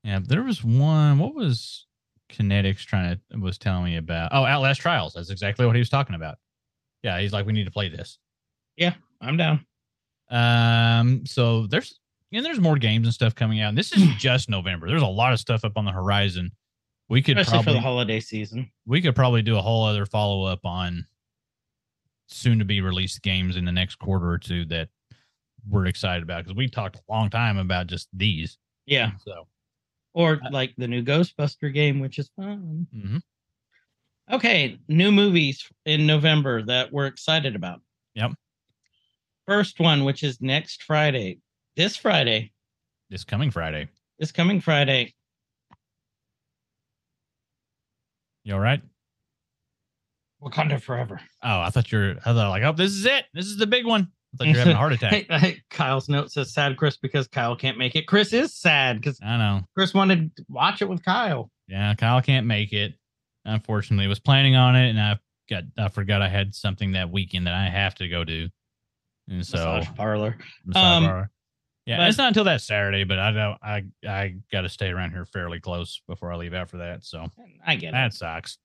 Yeah, 0.02 0.20
there 0.23 0.43
was 0.43 0.62
one. 0.62 1.19
What 1.19 1.35
was 1.35 1.86
Kinetics 2.31 2.85
trying 2.85 3.19
to 3.31 3.39
was 3.39 3.56
telling 3.56 3.85
me 3.85 3.97
about? 3.97 4.32
Oh, 4.32 4.44
Outlast 4.44 4.82
Trials. 4.82 5.15
That's 5.15 5.31
exactly 5.31 5.65
what 5.65 5.74
he 5.74 5.81
was 5.81 5.89
talking 5.89 6.15
about. 6.15 6.36
Yeah, 7.02 7.19
he's 7.20 7.32
like, 7.32 7.47
we 7.47 7.52
need 7.52 7.65
to 7.65 7.70
play 7.70 7.89
this. 7.89 8.19
Yeah, 8.77 8.94
I'm 9.20 9.39
down. 9.39 9.65
Um, 10.31 11.24
so 11.24 11.66
there's 11.66 11.98
and 12.32 12.44
there's 12.44 12.61
more 12.61 12.77
games 12.77 13.06
and 13.06 13.15
stuff 13.15 13.35
coming 13.35 13.61
out. 13.61 13.70
And 13.70 13.78
this 13.78 13.93
is 13.93 14.06
just 14.19 14.51
November. 14.51 14.89
There's 14.89 15.02
a 15.02 15.06
lot 15.06 15.32
of 15.32 15.40
stuff 15.40 15.65
up 15.65 15.73
on 15.77 15.86
the 15.86 15.93
horizon. 15.93 16.51
We 17.09 17.20
could 17.22 17.39
Especially 17.39 17.59
for 17.59 17.64
probably 17.64 17.81
the 17.81 17.81
holiday 17.82 18.20
season. 18.20 18.70
we 18.86 19.01
could 19.02 19.14
probably 19.14 19.43
do 19.43 19.56
a 19.56 19.62
whole 19.62 19.85
other 19.85 20.06
follow 20.06 20.44
up 20.44 20.64
on 20.64 21.06
soon 22.26 22.59
to 22.59 22.64
be 22.64 22.81
released 22.81 23.22
games 23.22 23.56
in 23.56 23.64
the 23.64 23.72
next 23.72 23.97
quarter 23.97 24.28
or 24.28 24.39
two 24.39 24.64
that 24.66 24.89
we're 25.68 25.86
excited 25.86 26.22
about 26.22 26.43
because 26.44 26.56
we 26.56 26.68
talked 26.68 26.97
a 26.97 27.12
long 27.12 27.28
time 27.31 27.59
about 27.59 27.86
just 27.86 28.09
these. 28.12 28.56
Yeah. 28.86 29.12
So 29.24 29.47
Or 30.14 30.40
like 30.51 30.74
the 30.76 30.89
new 30.89 31.02
Ghostbuster 31.02 31.72
game, 31.72 32.01
which 32.01 32.18
is 32.18 32.31
fun. 32.36 32.86
mhm. 32.94 33.20
Okay, 34.31 34.78
new 34.89 35.12
movies 35.12 35.70
in 35.85 36.06
November 36.06 36.62
that 36.62 36.90
we're 36.90 37.06
excited 37.06 37.55
about. 37.55 37.82
Yep. 38.14 38.32
First 39.47 39.78
one, 39.81 40.05
which 40.05 40.22
is 40.22 40.40
next 40.40 40.82
Friday. 40.85 41.40
This 41.76 41.97
Friday, 41.97 42.52
this 43.10 43.24
coming 43.24 43.51
Friday. 43.51 43.89
this 44.18 44.32
coming 44.32 44.60
Friday, 44.62 45.12
You 48.45 48.55
all 48.55 48.61
right? 48.61 48.83
Wakanda 50.43 50.81
Forever. 50.81 51.21
Oh, 51.43 51.61
I 51.61 51.71
thought 51.71 51.91
you're. 51.91 52.12
I 52.12 52.33
thought 52.35 52.51
like, 52.51 52.62
oh, 52.62 52.73
this 52.73 52.93
is 52.93 53.07
it. 53.07 53.25
This 53.33 53.47
is 53.47 53.57
the 53.57 53.66
big 53.66 53.87
one. 53.87 54.09
I 54.35 54.37
thought 54.37 54.47
you're 54.49 54.59
having 54.59 54.75
a 54.75 54.79
heart 54.79 54.93
attack. 54.93 55.12
Hey, 55.29 55.39
hey, 55.39 55.62
Kyle's 55.71 56.09
note 56.09 56.31
says 56.33 56.53
sad 56.53 56.77
Chris 56.77 56.97
because 56.97 57.27
Kyle 57.29 57.57
can't 57.57 57.79
make 57.79 57.97
it. 57.97 58.07
Chris 58.07 58.33
is 58.33 58.55
sad 58.55 59.01
because 59.01 59.19
I 59.23 59.39
know. 59.39 59.62
Chris 59.75 59.95
wanted 59.95 60.37
to 60.37 60.45
watch 60.49 60.83
it 60.83 60.89
with 60.89 61.05
Kyle. 61.05 61.51
Yeah, 61.69 61.95
Kyle 61.95 62.21
can't 62.21 62.47
make 62.47 62.73
it. 62.73 62.95
Unfortunately, 63.47 64.07
was 64.07 64.19
planning 64.21 64.57
on 64.57 64.77
it, 64.77 64.91
and 64.91 65.01
I 65.01 65.19
got. 65.49 65.65
I 65.79 65.89
forgot 65.89 66.21
I 66.21 66.29
had 66.29 66.55
something 66.55 66.93
that 66.93 67.11
weekend 67.11 67.47
that 67.47 67.55
I 67.55 67.69
have 67.69 67.95
to 67.97 68.09
go 68.09 68.25
do, 68.25 68.49
and 69.29 69.47
so 69.47 69.57
Massage 69.57 69.97
parlor. 69.97 70.37
massage 70.65 70.97
Um, 70.97 71.05
parlor. 71.05 71.31
Yeah, 71.86 71.98
but- 71.98 72.09
it's 72.09 72.19
not 72.19 72.28
until 72.28 72.44
that 72.44 72.61
Saturday, 72.62 73.05
but 73.05 73.19
I 73.19 73.31
know 73.31 73.56
I 73.62 73.85
I 74.06 74.36
got 74.51 74.62
to 74.62 74.69
stay 74.69 74.89
around 74.89 75.11
here 75.11 75.24
fairly 75.27 75.61
close 75.61 76.01
before 76.09 76.32
I 76.32 76.36
leave 76.36 76.55
after 76.55 76.78
that. 76.78 77.05
So 77.05 77.28
I 77.66 77.77
get 77.77 77.89
it. 77.89 77.93
that 77.93 78.15
sucks. 78.15 78.59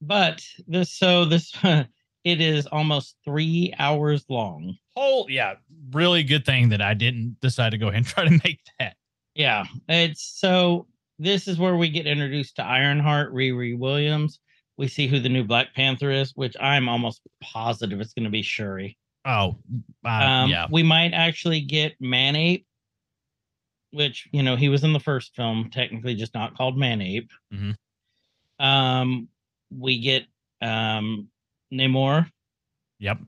But 0.00 0.42
this 0.66 0.92
so 0.92 1.24
this 1.24 1.52
it 1.62 2.40
is 2.40 2.66
almost 2.66 3.16
three 3.24 3.72
hours 3.78 4.24
long. 4.28 4.76
Whole 4.96 5.26
yeah, 5.30 5.54
really 5.92 6.22
good 6.24 6.44
thing 6.44 6.70
that 6.70 6.82
I 6.82 6.94
didn't 6.94 7.36
decide 7.40 7.70
to 7.70 7.78
go 7.78 7.88
ahead 7.88 7.98
and 7.98 8.06
try 8.14 8.24
to 8.24 8.40
make 8.44 8.60
that. 8.78 8.96
Yeah, 9.34 9.64
it's 9.88 10.34
so 10.40 10.86
this 11.20 11.46
is 11.48 11.58
where 11.58 11.76
we 11.76 11.88
get 11.90 12.06
introduced 12.06 12.56
to 12.56 12.64
Ironheart, 12.64 13.32
Riri 13.32 13.78
Williams. 13.78 14.40
We 14.76 14.86
see 14.86 15.08
who 15.08 15.18
the 15.18 15.28
new 15.28 15.42
Black 15.44 15.74
Panther 15.74 16.10
is, 16.10 16.32
which 16.36 16.56
I'm 16.60 16.88
almost 16.88 17.22
positive 17.42 18.00
it's 18.00 18.14
going 18.14 18.24
to 18.24 18.30
be 18.30 18.42
Shuri. 18.42 18.96
Oh, 19.28 19.58
uh, 20.06 20.08
Um, 20.08 20.50
yeah, 20.50 20.66
we 20.70 20.82
might 20.82 21.12
actually 21.12 21.60
get 21.60 21.94
Man-Ape, 22.00 22.66
which 23.92 24.26
you 24.32 24.42
know 24.42 24.56
he 24.56 24.68
was 24.70 24.84
in 24.84 24.94
the 24.94 25.00
first 25.00 25.36
film, 25.36 25.70
technically 25.70 26.14
just 26.14 26.32
not 26.34 26.56
called 26.56 26.78
Man-Ape. 26.78 27.30
Mhm. 27.52 27.76
Um, 28.58 29.28
we 29.70 30.00
get 30.00 30.24
um 30.62 31.28
Namor. 31.72 32.30
yep. 32.98 33.18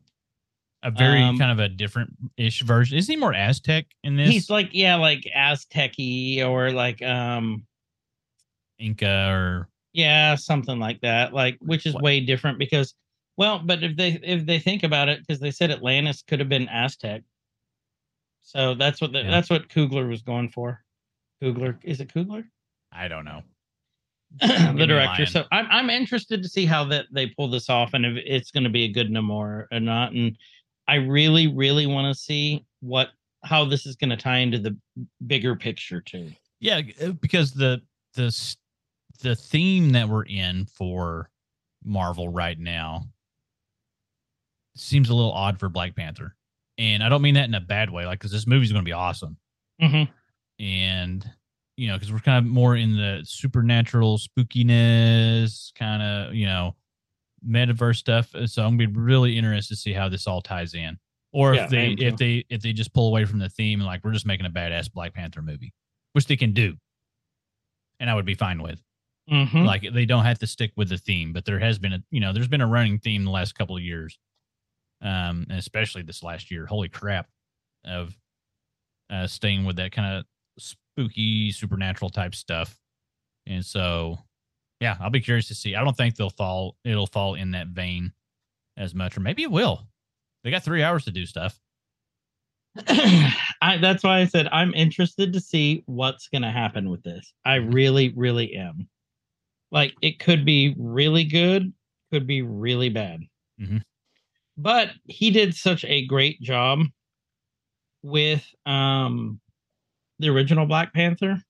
A 0.82 0.90
very 0.90 1.20
um, 1.20 1.38
kind 1.38 1.52
of 1.52 1.58
a 1.58 1.68
different 1.68 2.10
ish 2.38 2.62
version. 2.62 2.96
Is 2.96 3.06
he 3.06 3.14
more 3.14 3.34
Aztec 3.34 3.84
in 4.02 4.16
this? 4.16 4.30
He's 4.30 4.48
like 4.48 4.70
yeah, 4.72 4.96
like 4.96 5.28
Aztec-y 5.34 6.42
or 6.42 6.72
like 6.72 7.02
um 7.02 7.66
Inca 8.78 9.28
or 9.30 9.68
Yeah, 9.92 10.36
something 10.36 10.78
like 10.78 11.02
that. 11.02 11.34
Like, 11.34 11.58
which 11.60 11.84
is 11.84 11.92
What? 11.92 12.02
way 12.02 12.20
different 12.20 12.58
because, 12.58 12.94
well, 13.40 13.58
but 13.58 13.82
if 13.82 13.96
they 13.96 14.20
if 14.22 14.44
they 14.44 14.58
think 14.58 14.82
about 14.82 15.08
it, 15.08 15.20
because 15.20 15.40
they 15.40 15.50
said 15.50 15.70
Atlantis 15.70 16.20
could 16.20 16.40
have 16.40 16.50
been 16.50 16.68
Aztec, 16.68 17.22
so 18.42 18.74
that's 18.74 19.00
what 19.00 19.12
the, 19.12 19.20
Yeah. 19.22 19.30
that's 19.30 19.48
what 19.48 19.70
Coogler 19.70 20.06
was 20.06 20.20
going 20.20 20.50
for. 20.50 20.84
Coogler 21.42 21.78
is 21.82 22.00
it 22.02 22.12
Coogler, 22.12 22.44
I 22.92 23.08
don't 23.08 23.24
know. 23.24 23.42
the 24.40 24.84
director? 24.86 25.24
So 25.24 25.46
I'm 25.50 25.66
I'm 25.70 25.88
interested 25.88 26.42
to 26.42 26.50
see 26.50 26.66
how 26.66 26.84
that 26.88 27.06
they 27.12 27.28
pull 27.28 27.48
this 27.48 27.70
off 27.70 27.94
and 27.94 28.04
if 28.04 28.22
it's 28.26 28.50
going 28.50 28.64
to 28.64 28.70
be 28.70 28.84
a 28.84 28.92
good 28.92 29.08
Namor 29.10 29.68
or 29.72 29.80
not. 29.80 30.12
And 30.12 30.36
I 30.86 30.96
really 30.96 31.46
really 31.46 31.86
want 31.86 32.14
to 32.14 32.20
see 32.20 32.66
what 32.80 33.08
how 33.42 33.64
this 33.64 33.86
is 33.86 33.96
going 33.96 34.10
to 34.10 34.18
tie 34.18 34.40
into 34.40 34.58
the 34.58 34.76
bigger 35.26 35.56
picture 35.56 36.02
too. 36.02 36.30
Yeah, 36.60 36.82
uh, 37.02 37.12
because 37.12 37.52
the 37.52 37.80
the 38.12 38.56
the 39.22 39.34
theme 39.34 39.92
that 39.92 40.10
we're 40.10 40.26
in 40.26 40.66
for 40.66 41.30
Marvel 41.82 42.28
right 42.28 42.58
now 42.58 43.06
seems 44.76 45.08
a 45.10 45.14
little 45.14 45.32
odd 45.32 45.58
for 45.58 45.68
Black 45.68 45.94
Panther, 45.96 46.34
and 46.78 47.02
I 47.02 47.08
don't 47.08 47.22
mean 47.22 47.34
that 47.34 47.48
in 47.48 47.54
a 47.54 47.60
bad 47.60 47.90
way. 47.90 48.06
Like, 48.06 48.18
because 48.18 48.32
this 48.32 48.46
movie's 48.46 48.72
going 48.72 48.84
to 48.84 48.88
be 48.88 48.92
awesome, 48.92 49.36
Mm-hmm. 49.82 50.10
and 50.62 51.30
you 51.76 51.88
know, 51.88 51.94
because 51.94 52.12
we're 52.12 52.18
kind 52.18 52.44
of 52.44 52.50
more 52.50 52.76
in 52.76 52.96
the 52.96 53.20
supernatural 53.24 54.18
spookiness, 54.18 55.72
kind 55.74 56.02
of 56.02 56.34
you 56.34 56.46
know, 56.46 56.76
metaverse 57.46 57.96
stuff. 57.96 58.34
uh, 58.34 58.46
So 58.46 58.62
I'm 58.64 58.76
gonna 58.76 58.88
be 58.90 59.00
really 59.00 59.38
interested 59.38 59.74
to 59.74 59.80
see 59.80 59.92
how 59.92 60.08
this 60.08 60.26
all 60.26 60.42
ties 60.42 60.74
in, 60.74 60.98
or 61.32 61.54
Yeah, 61.54 61.64
if 61.64 61.70
they 61.70 61.88
if 61.92 62.16
they 62.16 62.44
if 62.50 62.60
they 62.62 62.72
just 62.72 62.92
pull 62.92 63.08
away 63.08 63.24
from 63.24 63.38
the 63.38 63.48
theme 63.48 63.80
and 63.80 63.86
like 63.86 64.04
we're 64.04 64.12
just 64.12 64.26
making 64.26 64.46
a 64.46 64.50
badass 64.50 64.92
Black 64.92 65.14
Panther 65.14 65.42
movie, 65.42 65.72
which 66.12 66.26
they 66.26 66.36
can 66.36 66.52
do, 66.52 66.74
and 67.98 68.10
I 68.10 68.14
would 68.14 68.26
be 68.26 68.34
fine 68.34 68.62
with. 68.62 68.82
Mm-hmm. 69.30 69.58
Like 69.64 69.84
they 69.92 70.06
don't 70.06 70.24
have 70.24 70.38
to 70.40 70.46
stick 70.46 70.72
with 70.76 70.88
the 70.88 70.98
theme, 70.98 71.32
but 71.32 71.44
there 71.44 71.58
has 71.60 71.78
been 71.78 71.92
a 71.94 72.02
you 72.10 72.20
know 72.20 72.32
there's 72.32 72.48
been 72.48 72.60
a 72.60 72.66
running 72.66 72.98
theme 72.98 73.24
the 73.24 73.30
last 73.30 73.54
couple 73.54 73.76
of 73.76 73.82
years, 73.82 74.18
um, 75.02 75.46
and 75.48 75.58
especially 75.58 76.02
this 76.02 76.22
last 76.22 76.50
year. 76.50 76.66
Holy 76.66 76.88
crap, 76.88 77.28
of 77.84 78.16
uh, 79.10 79.26
staying 79.26 79.64
with 79.64 79.76
that 79.76 79.92
kind 79.92 80.18
of 80.18 80.24
spooky 80.58 81.52
supernatural 81.52 82.10
type 82.10 82.34
stuff, 82.34 82.78
and 83.46 83.64
so 83.64 84.18
yeah, 84.80 84.96
I'll 85.00 85.10
be 85.10 85.20
curious 85.20 85.48
to 85.48 85.54
see. 85.54 85.74
I 85.76 85.84
don't 85.84 85.96
think 85.96 86.16
they'll 86.16 86.30
fall. 86.30 86.76
It'll 86.84 87.06
fall 87.06 87.34
in 87.34 87.52
that 87.52 87.68
vein 87.68 88.12
as 88.76 88.94
much, 88.94 89.16
or 89.16 89.20
maybe 89.20 89.42
it 89.42 89.50
will. 89.50 89.86
They 90.44 90.50
got 90.50 90.64
three 90.64 90.82
hours 90.82 91.04
to 91.04 91.10
do 91.10 91.26
stuff. 91.26 91.60
I, 92.88 93.78
that's 93.80 94.04
why 94.04 94.20
I 94.20 94.26
said 94.26 94.48
I'm 94.52 94.72
interested 94.74 95.32
to 95.32 95.40
see 95.40 95.82
what's 95.86 96.28
going 96.28 96.42
to 96.42 96.50
happen 96.50 96.88
with 96.88 97.02
this. 97.02 97.32
I 97.44 97.56
really, 97.56 98.12
really 98.16 98.54
am. 98.54 98.88
Like, 99.72 99.94
it 100.02 100.18
could 100.20 100.44
be 100.44 100.74
really 100.78 101.24
good, 101.24 101.72
could 102.12 102.26
be 102.26 102.42
really 102.42 102.88
bad. 102.90 103.20
Mhm. 103.60 103.82
But 104.56 104.90
he 105.04 105.30
did 105.30 105.54
such 105.54 105.84
a 105.84 106.06
great 106.06 106.40
job 106.40 106.80
with 108.02 108.46
um 108.66 109.40
the 110.18 110.28
original 110.28 110.66
Black 110.66 110.92
Panther. 110.92 111.40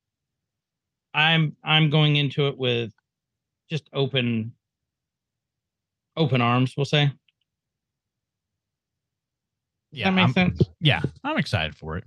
I'm 1.12 1.56
I'm 1.64 1.90
going 1.90 2.16
into 2.16 2.46
it 2.48 2.56
with 2.56 2.92
just 3.68 3.88
open 3.92 4.52
open 6.16 6.40
arms, 6.40 6.74
we'll 6.76 6.84
say. 6.84 7.12
Yeah, 9.92 10.06
that 10.06 10.12
make 10.12 10.24
I'm, 10.24 10.32
sense? 10.32 10.62
yeah, 10.80 11.00
I'm 11.24 11.36
excited 11.36 11.74
for 11.76 11.96
it. 11.96 12.04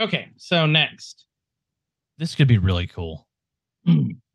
Okay, 0.00 0.28
so 0.36 0.64
next. 0.64 1.26
This 2.16 2.34
could 2.34 2.48
be 2.48 2.58
really 2.58 2.86
cool. 2.86 3.26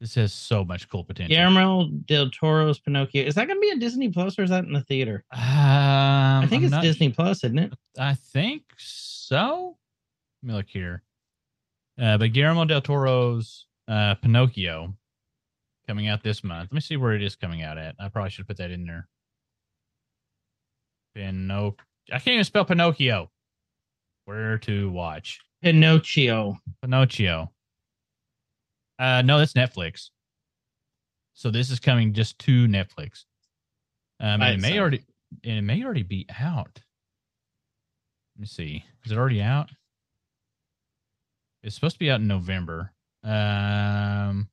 This 0.00 0.14
has 0.16 0.32
so 0.32 0.62
much 0.62 0.88
cool 0.90 1.04
potential. 1.04 1.34
Guillermo 1.34 1.88
del 2.04 2.30
Toro's 2.30 2.78
Pinocchio. 2.78 3.24
Is 3.24 3.34
that 3.36 3.46
going 3.46 3.56
to 3.56 3.60
be 3.60 3.70
a 3.70 3.78
Disney 3.78 4.10
Plus 4.10 4.38
or 4.38 4.42
is 4.42 4.50
that 4.50 4.64
in 4.64 4.72
the 4.72 4.82
theater? 4.82 5.24
Um, 5.32 5.40
I 5.40 6.46
think 6.48 6.60
I'm 6.60 6.64
it's 6.64 6.72
not 6.72 6.82
Disney 6.82 7.08
Plus, 7.10 7.44
isn't 7.44 7.58
it? 7.58 7.72
I 7.98 8.14
think 8.14 8.64
so. 8.76 9.78
Let 10.42 10.48
me 10.48 10.54
look 10.54 10.68
here. 10.68 11.02
Uh, 11.98 12.18
but 12.18 12.32
Guillermo 12.34 12.66
del 12.66 12.82
Toro's 12.82 13.66
uh, 13.88 14.16
Pinocchio 14.16 14.94
coming 15.88 16.08
out 16.08 16.22
this 16.22 16.44
month. 16.44 16.68
Let 16.70 16.74
me 16.74 16.80
see 16.80 16.98
where 16.98 17.14
it 17.14 17.22
is 17.22 17.34
coming 17.36 17.62
out 17.62 17.78
at. 17.78 17.94
I 17.98 18.08
probably 18.08 18.30
should 18.30 18.46
put 18.46 18.58
that 18.58 18.70
in 18.70 18.84
there. 18.84 19.08
Pinocchio. 21.14 21.76
I 22.12 22.18
can't 22.18 22.34
even 22.34 22.44
spell 22.44 22.66
Pinocchio. 22.66 23.30
Where 24.26 24.58
to 24.58 24.90
watch 24.90 25.40
Pinocchio. 25.62 26.58
Pinocchio? 26.82 27.50
Uh, 28.98 29.22
no, 29.22 29.38
that's 29.38 29.52
Netflix. 29.52 30.10
So 31.34 31.50
this 31.50 31.70
is 31.70 31.80
coming 31.80 32.12
just 32.14 32.38
to 32.40 32.66
Netflix. 32.66 33.24
Um, 34.20 34.40
and 34.40 34.42
it 34.42 34.60
may 34.60 34.68
itself. 34.68 34.80
already, 34.80 35.04
and 35.44 35.58
it 35.58 35.62
may 35.62 35.84
already 35.84 36.02
be 36.02 36.26
out. 36.40 36.80
Let 38.36 38.40
me 38.40 38.46
see. 38.46 38.84
Is 39.04 39.12
it 39.12 39.18
already 39.18 39.42
out? 39.42 39.70
It's 41.62 41.74
supposed 41.74 41.96
to 41.96 41.98
be 41.98 42.10
out 42.10 42.20
in 42.20 42.26
November. 42.26 42.92
Um. 43.22 44.48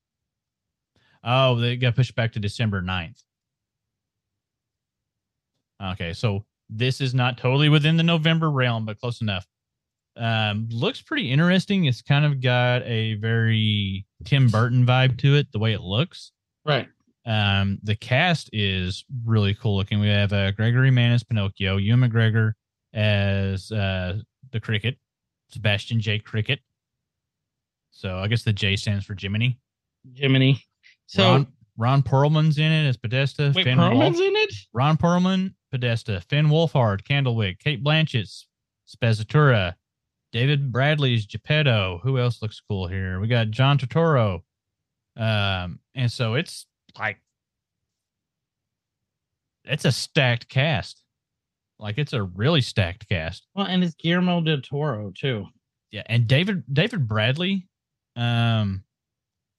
Oh, 1.24 1.56
they 1.56 1.78
got 1.78 1.96
pushed 1.96 2.16
back 2.16 2.34
to 2.34 2.40
December 2.40 2.82
9th. 2.82 3.24
Okay, 5.82 6.12
so 6.12 6.46
this 6.70 7.00
is 7.00 7.14
not 7.14 7.38
totally 7.38 7.70
within 7.70 7.96
the 7.98 8.04
November 8.04 8.52
realm, 8.52 8.86
but 8.86 9.00
close 9.00 9.22
enough. 9.22 9.48
Um, 10.16 10.68
looks 10.72 11.02
pretty 11.02 11.32
interesting. 11.32 11.86
It's 11.86 12.02
kind 12.02 12.26
of 12.26 12.40
got 12.42 12.84
a 12.84 13.16
very 13.16 14.06
Tim 14.26 14.48
Burton 14.48 14.86
vibe 14.86 15.18
to 15.20 15.36
it, 15.36 15.52
the 15.52 15.60
way 15.60 15.74
it 15.74 15.82
looks. 15.82 16.32
Right. 16.66 16.88
Um, 17.26 17.80
the 17.84 17.96
cast 17.96 18.50
is 18.54 19.06
really 19.26 19.54
cool 19.56 19.76
looking. 19.78 20.00
We 20.00 20.10
have 20.10 20.34
uh, 20.34 20.52
Gregory 20.52 20.92
Mann 20.92 21.14
as 21.14 21.24
Pinocchio, 21.24 21.78
Ewan 21.78 22.02
McGregor 22.02 22.54
as 22.94 23.72
uh, 23.72 24.20
the 24.52 24.60
Cricket, 24.60 24.98
Sebastian 25.50 26.00
J. 26.00 26.20
Cricket. 26.20 26.60
So 27.92 28.18
I 28.18 28.28
guess 28.28 28.44
the 28.44 28.54
J 28.54 28.76
stands 28.76 29.06
for 29.06 29.16
Jiminy. 29.18 29.60
Jiminy. 30.14 30.62
So 31.08 31.24
Ron, 31.24 31.48
Ron 31.78 32.04
Perlman's 32.04 32.58
in 32.58 32.72
it 32.72 32.88
as 32.88 32.98
Podesta. 32.98 33.52
wait, 33.56 33.64
Finn 33.64 33.78
Perlman's 33.78 34.18
Wolf- 34.18 34.28
in 34.28 34.36
it? 34.36 34.54
Ron 34.74 34.98
Perlman, 34.98 35.54
Podesta. 35.72 36.22
Finn 36.30 36.48
Wolfhard, 36.48 37.04
Candlewick. 37.04 37.60
Cate 37.60 37.84
Blanchett, 37.84 38.30
Spazzatura. 38.88 39.74
David 40.34 40.72
Bradley's 40.72 41.28
Geppetto. 41.28 42.02
Who 42.04 42.18
else 42.18 42.42
looks 42.42 42.60
cool 42.68 42.88
here? 42.88 43.20
We 43.20 43.28
got 43.28 43.52
John 43.52 43.78
Turturro. 43.78 44.42
Um, 45.16 45.80
and 45.94 46.12
so 46.12 46.34
it's 46.34 46.66
like 46.98 47.20
it's 49.64 49.86
a 49.86 49.92
stacked 49.92 50.50
cast. 50.50 51.04
Like 51.78 52.00
it's 52.00 52.14
a 52.14 52.24
really 52.24 52.62
stacked 52.62 53.08
cast. 53.08 53.46
Well, 53.54 53.68
and 53.68 53.84
it's 53.84 53.94
Guillermo 53.94 54.42
del 54.42 54.62
Toro 54.62 55.12
too. 55.16 55.46
Yeah, 55.92 56.04
and 56.08 56.28
David 56.28 56.64
David 56.74 57.08
Bradley. 57.08 57.68
Um, 58.16 58.84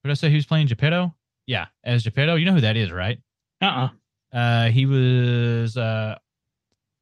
what 0.03 0.09
did 0.09 0.13
I 0.13 0.15
say? 0.15 0.31
Who's 0.31 0.47
playing 0.47 0.67
Geppetto? 0.67 1.15
Yeah, 1.47 1.67
as 1.85 2.03
Geppetto. 2.03 2.35
You 2.35 2.47
know 2.47 2.53
who 2.53 2.63
that 2.63 2.77
is, 2.77 2.91
right? 2.91 3.19
Uh-uh. 3.63 3.91
Uh, 4.33 4.71
he 4.71 4.87
was 4.87 5.77
uh, 5.77 6.17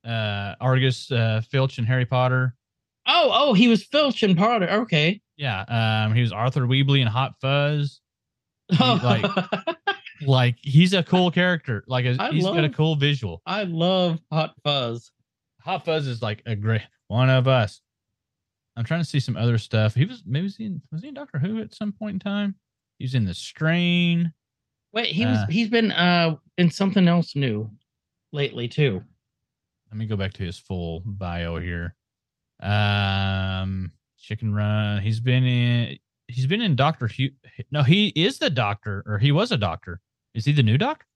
uh, 0.06 0.54
Argus 0.60 1.10
uh, 1.10 1.40
Filch 1.50 1.78
in 1.78 1.86
Harry 1.86 2.04
Potter. 2.04 2.54
Oh, 3.06 3.30
oh, 3.32 3.52
he 3.54 3.68
was 3.68 3.84
Filch 3.84 4.22
and 4.22 4.36
Potter. 4.36 4.68
Okay. 4.70 5.20
Yeah, 5.36 6.04
um, 6.06 6.14
he 6.14 6.20
was 6.20 6.32
Arthur 6.32 6.66
Webley 6.66 7.00
in 7.00 7.08
Hot 7.08 7.34
Fuzz. 7.40 8.00
like- 8.80 9.24
Like 10.24 10.56
he's 10.62 10.92
a 10.92 11.02
cool 11.02 11.32
character. 11.32 11.82
Like 11.88 12.04
a, 12.04 12.10
he's 12.30 12.44
got 12.44 12.62
a 12.64 12.68
cool 12.68 12.94
visual. 12.94 13.42
I 13.44 13.64
love 13.64 14.20
Hot 14.30 14.54
Fuzz. 14.62 15.10
Hot 15.62 15.84
Fuzz 15.84 16.06
is 16.06 16.22
like 16.22 16.42
a 16.46 16.54
great 16.54 16.82
one 17.08 17.28
of 17.28 17.48
us. 17.48 17.80
I'm 18.76 18.84
trying 18.84 19.00
to 19.00 19.04
see 19.08 19.18
some 19.18 19.36
other 19.36 19.58
stuff. 19.58 19.96
He 19.96 20.04
was 20.04 20.22
maybe 20.24 20.44
was 20.44 20.56
he 20.56 20.66
in, 20.66 20.80
was 20.92 21.02
he 21.02 21.08
in 21.08 21.14
Doctor 21.14 21.40
Who 21.40 21.60
at 21.60 21.74
some 21.74 21.90
point 21.92 22.14
in 22.14 22.18
time? 22.20 22.54
He 22.98 23.04
was 23.04 23.16
in 23.16 23.24
the 23.24 23.34
Strain. 23.34 24.32
Wait, 24.92 25.06
he 25.06 25.26
was 25.26 25.38
Uh. 25.38 25.46
he's 25.50 25.68
been 25.68 25.90
uh 25.90 26.36
in 26.56 26.70
something 26.70 27.08
else 27.08 27.34
new 27.34 27.68
lately 28.32 28.68
too. 28.68 29.02
Let 29.90 29.96
me 29.98 30.06
go 30.06 30.16
back 30.16 30.34
to 30.34 30.44
his 30.44 30.56
full 30.56 31.02
bio 31.04 31.56
here. 31.58 31.96
Um, 32.62 33.92
Chicken 34.18 34.54
Run. 34.54 35.02
He's 35.02 35.20
been 35.20 35.44
in. 35.44 35.98
He's 36.28 36.46
been 36.46 36.62
in 36.62 36.76
Doctor 36.76 37.08
Who. 37.08 37.28
No, 37.70 37.82
he 37.82 38.08
is 38.08 38.38
the 38.38 38.48
Doctor, 38.48 39.02
or 39.06 39.18
he 39.18 39.32
was 39.32 39.52
a 39.52 39.56
Doctor. 39.56 40.00
Is 40.34 40.44
he 40.44 40.52
the 40.52 40.62
new 40.62 40.78
Doctor? 40.78 41.06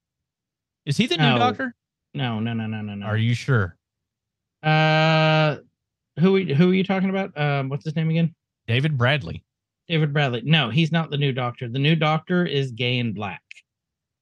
Is 0.84 0.96
he 0.96 1.06
the 1.06 1.16
new. 1.16 1.38
Doctor? 1.38 1.74
No, 2.12 2.40
no, 2.40 2.52
no, 2.52 2.66
no, 2.66 2.80
no, 2.80 2.94
no. 2.94 3.06
Are 3.06 3.16
you 3.16 3.34
sure? 3.34 3.76
Uh, 4.62 5.56
who 6.18 6.44
who 6.44 6.70
are 6.70 6.74
you 6.74 6.84
talking 6.84 7.10
about? 7.10 7.38
Um, 7.38 7.68
what's 7.68 7.84
his 7.84 7.96
name 7.96 8.10
again? 8.10 8.34
David 8.66 8.98
Bradley. 8.98 9.44
David 9.88 10.12
Bradley. 10.12 10.42
No, 10.44 10.70
he's 10.70 10.90
not 10.90 11.10
the 11.10 11.16
new 11.16 11.32
Doctor. 11.32 11.68
The 11.68 11.78
new 11.78 11.94
Doctor 11.94 12.44
is 12.44 12.72
Gay 12.72 12.98
and 12.98 13.14
Black. 13.14 13.42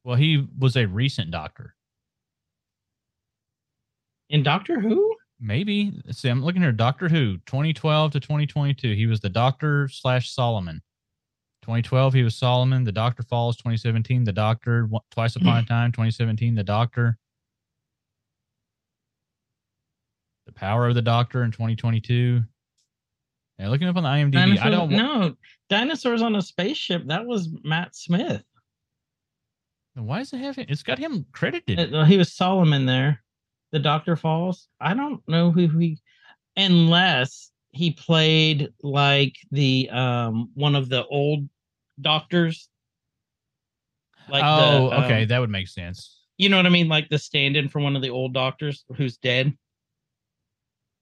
Well, 0.05 0.17
he 0.17 0.47
was 0.59 0.77
a 0.77 0.87
recent 0.87 1.31
Doctor. 1.31 1.75
In 4.29 4.43
Doctor 4.43 4.81
Who? 4.81 5.14
Maybe. 5.45 5.93
See, 6.11 6.31
I'm 6.31 6.43
looking 6.43 6.63
here. 6.63 6.73
Doctor 6.73 7.09
Who, 7.09 7.37
2012 7.45 8.13
to 8.13 8.21
2022. 8.21 8.95
He 8.95 9.07
was 9.07 9.21
the 9.21 9.29
Doctor 9.29 9.89
slash 9.89 10.31
Solomon. 10.31 10.81
2012, 11.63 12.15
he 12.15 12.23
was 12.23 12.35
Solomon. 12.35 12.83
The 12.83 12.93
Doctor 12.93 13.23
Falls, 13.23 13.57
2017. 13.57 14.25
The 14.25 14.33
Doctor, 14.33 14.89
Twice 15.11 15.37
Upon 15.37 15.59
a 15.59 15.63
Time, 15.67 15.93
2017. 15.93 16.55
The 16.55 16.65
Doctor. 16.65 17.19
The 20.47 20.53
Power 20.53 20.89
of 20.89 20.95
the 20.95 21.03
Doctor 21.03 21.45
in 21.45 21.51
2022. 21.51 22.43
Yeah, 23.59 23.69
looking 23.69 23.87
up 23.87 23.97
on 23.97 24.03
the 24.03 24.09
IMDb, 24.09 24.59
I 24.59 24.71
don't. 24.71 24.91
no, 24.91 25.37
Dinosaurs 25.69 26.23
on 26.23 26.35
a 26.37 26.43
Spaceship. 26.43 27.07
That 27.07 27.27
was 27.27 27.51
Matt 27.63 27.95
Smith. 27.95 28.43
Why 29.95 30.19
does 30.19 30.33
it 30.33 30.39
have 30.39 30.59
it? 30.59 30.71
It's 30.71 30.83
got 30.83 30.99
him 30.99 31.27
credited. 31.33 31.95
Uh, 31.95 32.05
he 32.05 32.17
was 32.17 32.33
Solomon 32.33 32.85
there. 32.85 33.24
The 33.75 33.81
Doctor 33.81 34.15
Falls. 34.15 34.69
I 34.81 34.95
don't 34.95 35.21
know 35.27 35.51
who 35.51 35.67
he, 35.67 35.99
unless 36.57 37.51
he 37.73 37.91
played 37.91 38.73
like 38.85 39.35
the 39.51 39.91
um 39.91 40.51
one 40.55 40.77
of 40.77 40.89
the 40.89 41.05
old 41.07 41.49
doctors. 42.01 42.69
Like 44.29 44.45
oh, 44.47 44.91
the, 44.91 44.97
um, 44.97 45.05
okay, 45.05 45.25
that 45.25 45.41
would 45.41 45.51
make 45.51 45.67
sense. 45.67 46.21
you 46.39 46.49
know 46.49 46.57
what 46.57 46.67
I 46.67 46.69
mean? 46.69 46.87
Like 46.87 47.09
the 47.09 47.19
stand-in 47.19 47.69
for 47.69 47.81
one 47.81 47.97
of 47.97 48.03
the 48.03 48.11
old 48.11 48.33
doctors 48.33 48.85
who's 48.97 49.17
dead. 49.17 49.53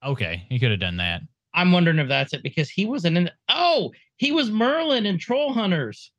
Okay, 0.03 0.47
he 0.49 0.59
could 0.59 0.70
have 0.70 0.81
done 0.81 0.97
that. 0.97 1.20
I'm 1.53 1.73
wondering 1.73 1.99
if 1.99 2.09
that's 2.09 2.32
it 2.32 2.43
because 2.43 2.70
he 2.70 2.86
wasn't 2.86 3.19
in. 3.19 3.31
Oh, 3.51 3.93
he 4.16 4.32
was 4.32 4.51
Merlin 4.51 5.05
in 5.05 5.19
Troll 5.19 5.53
Hunters 5.53 6.11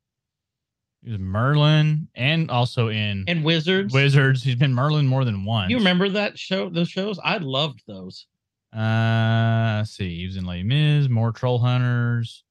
He 1.04 1.10
was 1.10 1.20
Merlin 1.20 2.08
and 2.14 2.50
also 2.50 2.88
in 2.88 3.24
and 3.28 3.44
Wizards. 3.44 3.92
Wizards. 3.92 4.42
He's 4.42 4.54
been 4.54 4.72
Merlin 4.72 5.06
more 5.06 5.26
than 5.26 5.44
once. 5.44 5.70
You 5.70 5.76
remember 5.76 6.08
that 6.08 6.38
show? 6.38 6.70
Those 6.70 6.88
shows? 6.88 7.20
I 7.22 7.36
loved 7.36 7.82
those. 7.86 8.26
Uh, 8.74 9.76
let's 9.80 9.90
see. 9.90 10.16
He 10.16 10.26
was 10.26 10.38
in 10.38 10.46
Les 10.46 10.62
Mis, 10.62 11.08
more 11.08 11.30
Troll 11.30 11.58
Hunters, 11.58 12.42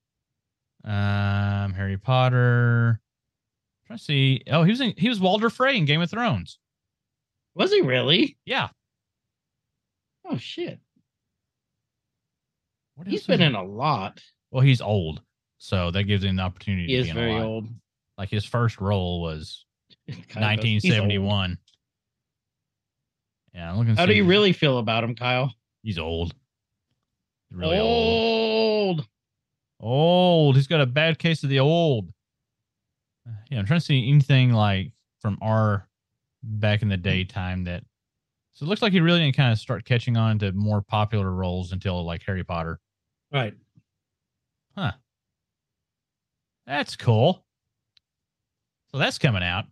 um, 0.85 1.73
Harry 1.73 1.97
Potter. 1.97 3.01
trying 3.87 3.97
to 3.97 4.03
see. 4.03 4.43
Oh, 4.51 4.63
he 4.63 4.69
was 4.69 4.81
in. 4.81 4.93
He 4.97 5.09
was 5.09 5.19
Walder 5.19 5.49
Frey 5.49 5.75
in 5.75 5.85
Game 5.85 6.01
of 6.01 6.11
Thrones. 6.11 6.59
Was 7.55 7.71
he 7.71 7.81
really? 7.81 8.37
Yeah. 8.45 8.69
Oh 10.25 10.37
shit! 10.37 10.79
What 12.95 13.07
He's 13.07 13.25
been 13.25 13.41
in 13.41 13.55
a 13.55 13.63
lot. 13.63 14.21
Well, 14.51 14.61
he's 14.61 14.79
old, 14.79 15.21
so 15.57 15.89
that 15.91 16.03
gives 16.03 16.23
him 16.23 16.35
the 16.35 16.43
opportunity. 16.43 16.87
He 16.87 16.93
to 16.93 16.99
is 17.01 17.09
very 17.09 17.33
old. 17.33 17.67
Like 18.17 18.29
his 18.29 18.45
first 18.45 18.79
role 18.79 19.21
was 19.21 19.65
Kind 20.29 20.59
of. 20.59 20.63
He's 20.63 20.83
old. 20.85 21.09
1971. 21.09 21.57
Yeah, 23.53 23.71
I'm 23.71 23.77
looking. 23.77 23.95
How 23.95 24.05
do 24.05 24.13
you 24.13 24.25
really 24.25 24.53
feel 24.53 24.79
about 24.79 25.03
him, 25.03 25.15
Kyle? 25.15 25.53
He's 25.83 25.99
old. 25.99 26.33
Really 27.51 27.77
old. 27.77 28.99
old. 28.99 29.07
Old. 29.79 30.55
He's 30.55 30.67
got 30.67 30.81
a 30.81 30.85
bad 30.85 31.19
case 31.19 31.43
of 31.43 31.49
the 31.49 31.59
old. 31.59 32.11
Yeah, 33.49 33.59
I'm 33.59 33.65
trying 33.65 33.79
to 33.79 33.85
see 33.85 34.09
anything 34.09 34.51
like 34.51 34.91
from 35.21 35.37
our 35.41 35.87
back 36.41 36.81
in 36.81 36.89
the 36.89 36.95
hmm. 36.95 37.01
daytime 37.01 37.63
that. 37.65 37.83
So 38.55 38.65
it 38.65 38.69
looks 38.69 38.83
like 38.83 38.93
he 38.93 38.99
really 38.99 39.19
didn't 39.19 39.35
kind 39.35 39.51
of 39.51 39.57
start 39.57 39.83
catching 39.83 40.15
on 40.15 40.37
to 40.39 40.51
more 40.51 40.81
popular 40.81 41.31
roles 41.31 41.71
until 41.71 42.05
like 42.05 42.21
Harry 42.25 42.43
Potter. 42.43 42.79
Right. 43.31 43.55
Huh. 44.77 44.91
That's 46.67 46.95
cool. 46.95 47.42
So 48.93 48.99
that's 48.99 49.17
coming 49.17 49.43
out. 49.43 49.65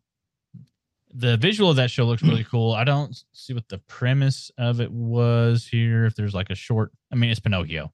The 1.14 1.38
visual 1.38 1.70
of 1.70 1.76
that 1.78 1.92
show 1.92 2.06
looks 2.06 2.24
really 2.24 2.44
cool. 2.52 2.74
I 2.74 2.84
don't 2.84 3.16
see 3.34 3.54
what 3.54 3.70
the 3.70 3.80
premise 3.80 4.52
of 4.58 4.82
it 4.82 4.92
was 4.92 5.68
here. 5.68 6.06
If 6.06 6.16
there's 6.16 6.34
like 6.34 6.50
a 6.50 6.56
short, 6.56 6.92
I 7.12 7.16
mean, 7.16 7.30
it's 7.30 7.40
Pinocchio, 7.40 7.92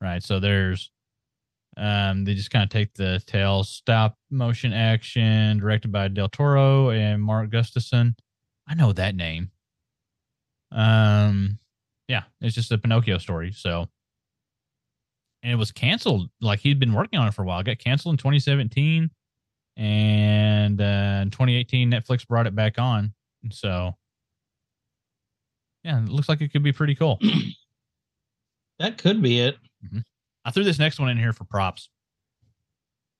right? 0.00 0.22
So 0.22 0.40
there's 0.40 0.90
Um, 1.76 2.24
they 2.24 2.34
just 2.34 2.50
kind 2.50 2.62
of 2.62 2.68
take 2.70 2.94
the 2.94 3.20
tale 3.26 3.64
stop 3.64 4.16
motion 4.30 4.72
action, 4.72 5.58
directed 5.58 5.90
by 5.90 6.08
Del 6.08 6.28
Toro 6.28 6.90
and 6.90 7.22
Mark 7.22 7.50
Gustafson. 7.50 8.14
I 8.68 8.74
know 8.74 8.92
that 8.92 9.16
name. 9.16 9.50
Um, 10.70 11.58
yeah, 12.08 12.24
it's 12.40 12.54
just 12.54 12.72
a 12.72 12.78
Pinocchio 12.78 13.18
story. 13.18 13.52
So, 13.52 13.88
and 15.42 15.52
it 15.52 15.56
was 15.56 15.72
canceled. 15.72 16.30
Like 16.40 16.60
he'd 16.60 16.78
been 16.78 16.94
working 16.94 17.18
on 17.18 17.28
it 17.28 17.34
for 17.34 17.42
a 17.42 17.46
while. 17.46 17.60
It 17.60 17.66
got 17.66 17.78
canceled 17.78 18.14
in 18.14 18.18
2017, 18.18 19.10
and 19.76 20.80
uh, 20.80 21.20
in 21.22 21.30
2018, 21.30 21.90
Netflix 21.90 22.26
brought 22.26 22.46
it 22.46 22.54
back 22.54 22.78
on. 22.78 23.12
So, 23.50 23.96
yeah, 25.82 26.02
it 26.02 26.08
looks 26.08 26.28
like 26.28 26.40
it 26.40 26.52
could 26.52 26.62
be 26.62 26.72
pretty 26.72 26.94
cool. 26.94 27.18
That 28.80 28.98
could 28.98 29.22
be 29.22 29.38
it. 29.38 29.56
I 30.44 30.50
threw 30.50 30.64
this 30.64 30.80
next 30.80 30.98
one 30.98 31.08
in 31.08 31.16
here 31.16 31.32
for 31.32 31.44
props. 31.44 31.88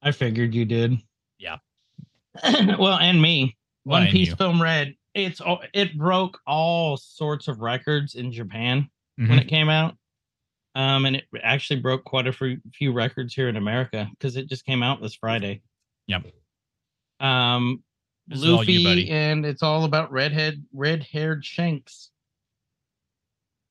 I 0.02 0.10
figured 0.10 0.52
you 0.52 0.64
did. 0.64 0.98
Yeah. 1.38 1.58
well, 2.76 2.98
and 2.98 3.22
me. 3.22 3.56
Well, 3.84 4.00
One 4.00 4.02
and 4.02 4.10
Piece 4.12 4.30
you. 4.30 4.36
Film 4.36 4.60
Red. 4.60 4.94
It's 5.14 5.40
all 5.40 5.62
it 5.72 5.96
broke 5.96 6.40
all 6.44 6.96
sorts 6.96 7.46
of 7.46 7.60
records 7.60 8.16
in 8.16 8.32
Japan 8.32 8.90
Mhm. 9.20 9.28
when 9.28 9.38
it 9.38 9.46
came 9.46 9.68
out. 9.68 9.94
Um, 10.74 11.06
and 11.06 11.14
it 11.14 11.24
actually 11.44 11.78
broke 11.78 12.02
quite 12.02 12.26
a 12.26 12.32
few, 12.32 12.58
few 12.72 12.92
records 12.92 13.32
here 13.32 13.48
in 13.48 13.54
America 13.56 14.08
because 14.10 14.36
it 14.36 14.48
just 14.48 14.64
came 14.66 14.82
out 14.82 15.00
this 15.00 15.14
Friday. 15.14 15.62
Yep. 16.08 16.32
Um, 17.24 17.82
This 18.26 18.42
Luffy, 18.42 18.72
you, 18.74 19.12
and 19.12 19.44
it's 19.44 19.62
all 19.62 19.84
about 19.84 20.12
redhead, 20.12 20.64
red-haired 20.72 21.44
Shanks. 21.44 22.10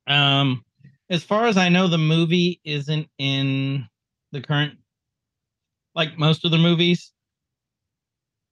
Um, 0.08 0.64
as 1.10 1.24
far 1.24 1.46
as 1.46 1.58
I 1.58 1.70
know, 1.70 1.88
the 1.88 1.98
movie 1.98 2.62
isn't 2.64 3.08
in 3.18 3.88
the 4.32 4.42
current, 4.42 4.78
like 5.96 6.18
most 6.18 6.46
of 6.46 6.52
the 6.52 6.58
movies. 6.58 7.12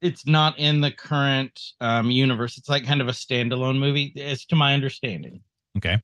It's 0.02 0.26
not 0.26 0.58
in 0.58 0.82
the 0.82 0.92
current 0.92 1.60
um, 1.80 2.10
universe. 2.10 2.58
It's 2.58 2.70
like 2.70 2.86
kind 2.86 3.02
of 3.02 3.08
a 3.08 3.12
standalone 3.12 3.78
movie, 3.78 4.14
as 4.20 4.46
to 4.46 4.56
my 4.56 4.74
understanding. 4.74 5.42
Okay. 5.78 6.02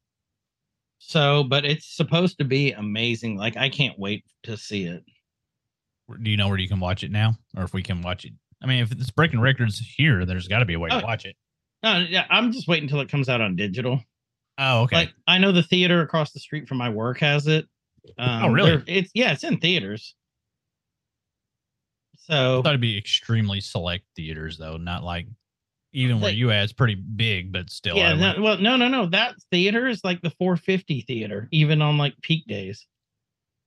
So, 0.99 1.43
but 1.43 1.65
it's 1.65 1.95
supposed 1.95 2.37
to 2.37 2.45
be 2.45 2.73
amazing. 2.73 3.37
Like, 3.37 3.57
I 3.57 3.69
can't 3.69 3.97
wait 3.97 4.25
to 4.43 4.57
see 4.57 4.85
it. 4.85 5.03
Do 6.21 6.29
you 6.29 6.37
know 6.37 6.47
where 6.47 6.57
you 6.57 6.67
can 6.67 6.79
watch 6.79 7.03
it 7.03 7.11
now, 7.11 7.35
or 7.55 7.63
if 7.63 7.73
we 7.73 7.83
can 7.83 8.01
watch 8.01 8.25
it? 8.25 8.33
I 8.61 8.65
mean, 8.67 8.81
if 8.83 8.91
it's 8.91 9.11
breaking 9.11 9.39
records 9.39 9.79
here, 9.79 10.25
there's 10.25 10.47
got 10.47 10.59
to 10.59 10.65
be 10.65 10.73
a 10.73 10.79
way 10.79 10.89
Oh. 10.91 10.99
to 10.99 11.05
watch 11.05 11.25
it. 11.25 11.35
No, 11.83 11.99
yeah, 11.99 12.25
I'm 12.29 12.51
just 12.51 12.67
waiting 12.67 12.85
until 12.85 13.01
it 13.01 13.09
comes 13.09 13.29
out 13.29 13.39
on 13.41 13.55
digital. 13.55 14.01
Oh, 14.57 14.81
okay. 14.83 14.95
Like 14.95 15.13
I 15.27 15.37
know 15.37 15.51
the 15.51 15.61
theater 15.61 16.01
across 16.01 16.31
the 16.31 16.39
street 16.39 16.67
from 16.67 16.77
my 16.79 16.89
work 16.89 17.19
has 17.19 17.45
it. 17.47 17.67
Um, 18.17 18.43
Oh, 18.45 18.49
really? 18.49 18.83
It's 18.87 19.11
yeah, 19.13 19.31
it's 19.33 19.43
in 19.43 19.59
theaters. 19.59 20.15
I 22.15 22.17
So 22.33 22.63
thought 22.63 22.69
it'd 22.69 22.81
be 22.81 22.97
extremely 22.97 23.61
select 23.61 24.05
theaters, 24.15 24.57
though, 24.57 24.77
not 24.77 25.03
like 25.03 25.27
even 25.93 26.19
where 26.19 26.31
you 26.31 26.49
at. 26.51 26.63
It's 26.63 26.73
pretty 26.73 26.95
big, 26.95 27.51
but 27.51 27.69
still. 27.69 27.95
Yeah, 27.97 28.13
no, 28.13 28.41
well, 28.41 28.57
no, 28.57 28.75
no, 28.75 28.87
no. 28.87 29.05
That 29.07 29.35
theater 29.51 29.87
is 29.87 30.03
like 30.03 30.21
the 30.21 30.31
450 30.31 31.01
theater, 31.01 31.47
even 31.51 31.81
on 31.81 31.97
like 31.99 32.15
peak 32.21 32.45
days. 32.47 32.87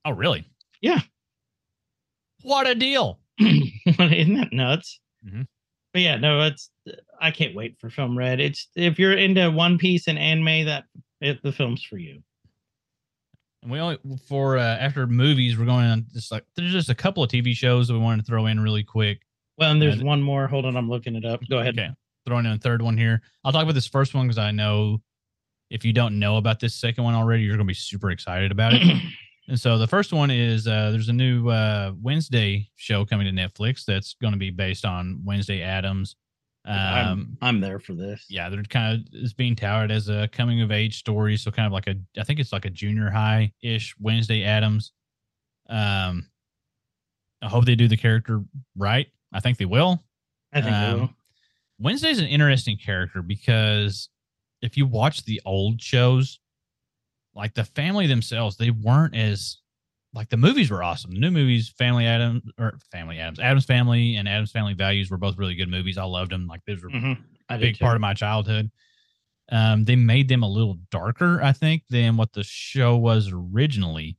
oh, 0.05 0.11
really? 0.13 0.45
Yeah. 0.81 1.01
What 2.43 2.67
a 2.67 2.75
deal! 2.75 3.20
Isn't 3.99 4.35
that 4.35 4.53
nuts? 4.53 5.01
Mhm. 5.27 5.47
But 5.93 6.03
yeah, 6.03 6.17
no, 6.17 6.41
it's 6.43 6.71
I 7.21 7.31
can't 7.31 7.55
wait 7.55 7.77
for 7.81 7.91
Film 7.91 8.17
Red. 8.17 8.41
It's 8.41 8.69
if 8.77 8.99
you're 8.99 9.17
into 9.17 9.51
One 9.51 9.77
Piece 9.79 10.07
and 10.07 10.19
anime, 10.19 10.67
that 10.67 10.85
it, 11.21 11.43
the 11.43 11.53
film's 11.53 11.83
for 11.83 11.99
you. 11.99 12.23
And 13.63 13.71
we 13.73 13.79
only 13.81 13.99
for 14.29 14.57
uh, 14.57 14.63
after 14.63 15.07
movies, 15.07 15.59
we're 15.59 15.67
going 15.67 15.85
on 15.87 16.07
just 16.15 16.31
like 16.33 16.45
there's 16.57 16.73
just 16.73 16.89
a 16.91 16.95
couple 16.95 17.23
of 17.23 17.29
TV 17.31 17.55
shows 17.55 17.89
that 17.89 17.95
we 17.95 17.99
wanted 18.01 18.25
to 18.25 18.27
throw 18.27 18.47
in 18.47 18.61
really 18.61 18.85
quick. 18.85 19.21
Well, 19.59 19.71
and 19.73 19.83
there's 19.83 19.97
And- 19.97 20.05
one 20.05 20.23
more. 20.23 20.47
Hold 20.47 20.65
on, 20.65 20.77
I'm 20.77 20.89
looking 20.89 21.17
it 21.17 21.25
up. 21.25 21.41
Go 21.51 21.59
ahead. 21.59 21.79
Okay, 21.79 21.91
throwing 22.27 22.47
in 22.47 22.53
a 22.53 22.59
third 22.59 22.81
one 22.83 22.97
here. 22.97 23.21
I'll 23.45 23.53
talk 23.53 23.65
about 23.65 23.75
this 23.75 23.87
first 23.89 24.15
one 24.15 24.27
because 24.27 24.39
I 24.39 24.51
know 24.53 25.03
if 25.71 25.85
you 25.85 25.93
don't 25.93 26.19
know 26.19 26.37
about 26.37 26.61
this 26.61 26.75
second 26.75 27.05
one 27.05 27.15
already, 27.15 27.43
you're 27.43 27.55
gonna 27.57 27.65
be 27.67 27.75
super 27.75 28.11
excited 28.11 28.51
about 28.53 28.73
it. 28.75 28.81
And 29.49 29.59
so 29.59 29.79
the 29.79 29.87
first 29.87 30.13
one 30.13 30.31
is 30.31 30.67
uh, 30.69 30.91
there's 30.93 31.09
a 31.09 31.13
new 31.13 31.49
uh, 31.49 31.93
Wednesday 32.01 32.69
show 32.77 33.05
coming 33.05 33.27
to 33.27 33.33
Netflix 33.43 33.85
that's 33.85 34.15
going 34.15 34.33
to 34.33 34.39
be 34.39 34.51
based 34.51 34.85
on 34.85 35.21
Wednesday 35.25 35.63
Addams. 35.63 36.17
Um, 36.67 36.77
I'm, 36.77 37.39
I'm 37.41 37.61
there 37.61 37.79
for 37.81 37.95
this. 37.95 38.27
yeah, 38.29 38.49
they're 38.51 38.63
kind 38.65 38.95
of 39.01 39.07
it's 39.13 39.33
being 39.33 39.57
touted 39.57 39.91
as 39.91 40.09
a 40.09 40.29
coming 40.29 40.61
of 40.61 40.71
age 40.71 40.99
story, 40.99 41.37
so 41.39 41.51
kind 41.51 41.67
of 41.67 41.73
like 41.73 41.87
a 41.87 41.95
I 42.19 42.23
think 42.23 42.39
it's 42.39 42.53
like 42.53 42.67
a 42.67 42.71
junior 42.71 43.09
high 43.11 43.53
ish 43.63 43.95
Wednesday 43.99 44.45
Addams. 44.45 44.93
Um, 45.71 46.29
I 47.43 47.49
hope 47.49 47.65
they 47.65 47.75
do 47.77 47.89
the 47.89 47.97
character 47.97 48.43
right. 48.77 49.07
I 49.33 49.41
think 49.41 49.57
they 49.57 49.65
will. 49.65 50.05
I 50.53 50.61
think 50.61 50.73
they 50.75 50.85
Um, 50.87 51.01
will. 51.01 51.11
Wednesday's 51.79 52.19
an 52.19 52.27
interesting 52.27 52.77
character 52.77 53.23
because 53.23 54.11
if 54.61 54.77
you 54.77 54.85
watch 54.85 55.25
the 55.25 55.41
old 55.47 55.81
shows, 55.81 56.41
like 57.41 57.55
the 57.55 57.65
family 57.65 58.07
themselves, 58.07 58.57
they 58.57 58.71
weren't 58.71 59.17
as 59.17 59.59
like 60.13 60.29
the 60.29 60.37
movies 60.37 60.71
were 60.71 60.83
awesome. 60.83 61.13
The 61.13 61.21
new 61.21 61.31
movies, 61.31 61.71
Family 61.71 62.05
Addams 62.07 62.43
or 62.59 62.79
Family 62.93 63.19
Addams, 63.19 63.41
Addams 63.41 63.65
Family 63.65 64.17
and 64.17 64.29
Addams 64.29 64.53
Family 64.53 64.75
Values 64.75 65.11
were 65.11 65.17
both 65.17 65.39
really 65.39 65.55
good 65.55 65.71
movies. 65.71 65.97
I 65.97 66.05
loved 66.05 66.33
them. 66.33 66.47
Like 66.47 66.65
those 66.67 66.83
were 66.83 66.91
Mhm. 66.91 67.17
I 67.49 67.55
a 67.55 67.59
big 67.59 67.79
part 67.79 67.95
of 67.97 68.01
my 68.01 68.13
childhood. 68.15 68.71
Um, 69.51 69.85
they 69.85 69.97
made 69.97 70.29
them 70.29 70.43
a 70.43 70.49
little 70.49 70.79
darker, 70.91 71.43
I 71.43 71.53
think, 71.53 71.85
than 71.89 72.17
what 72.17 72.33
the 72.33 72.45
show 72.45 72.97
was 72.97 73.31
originally. 73.33 74.19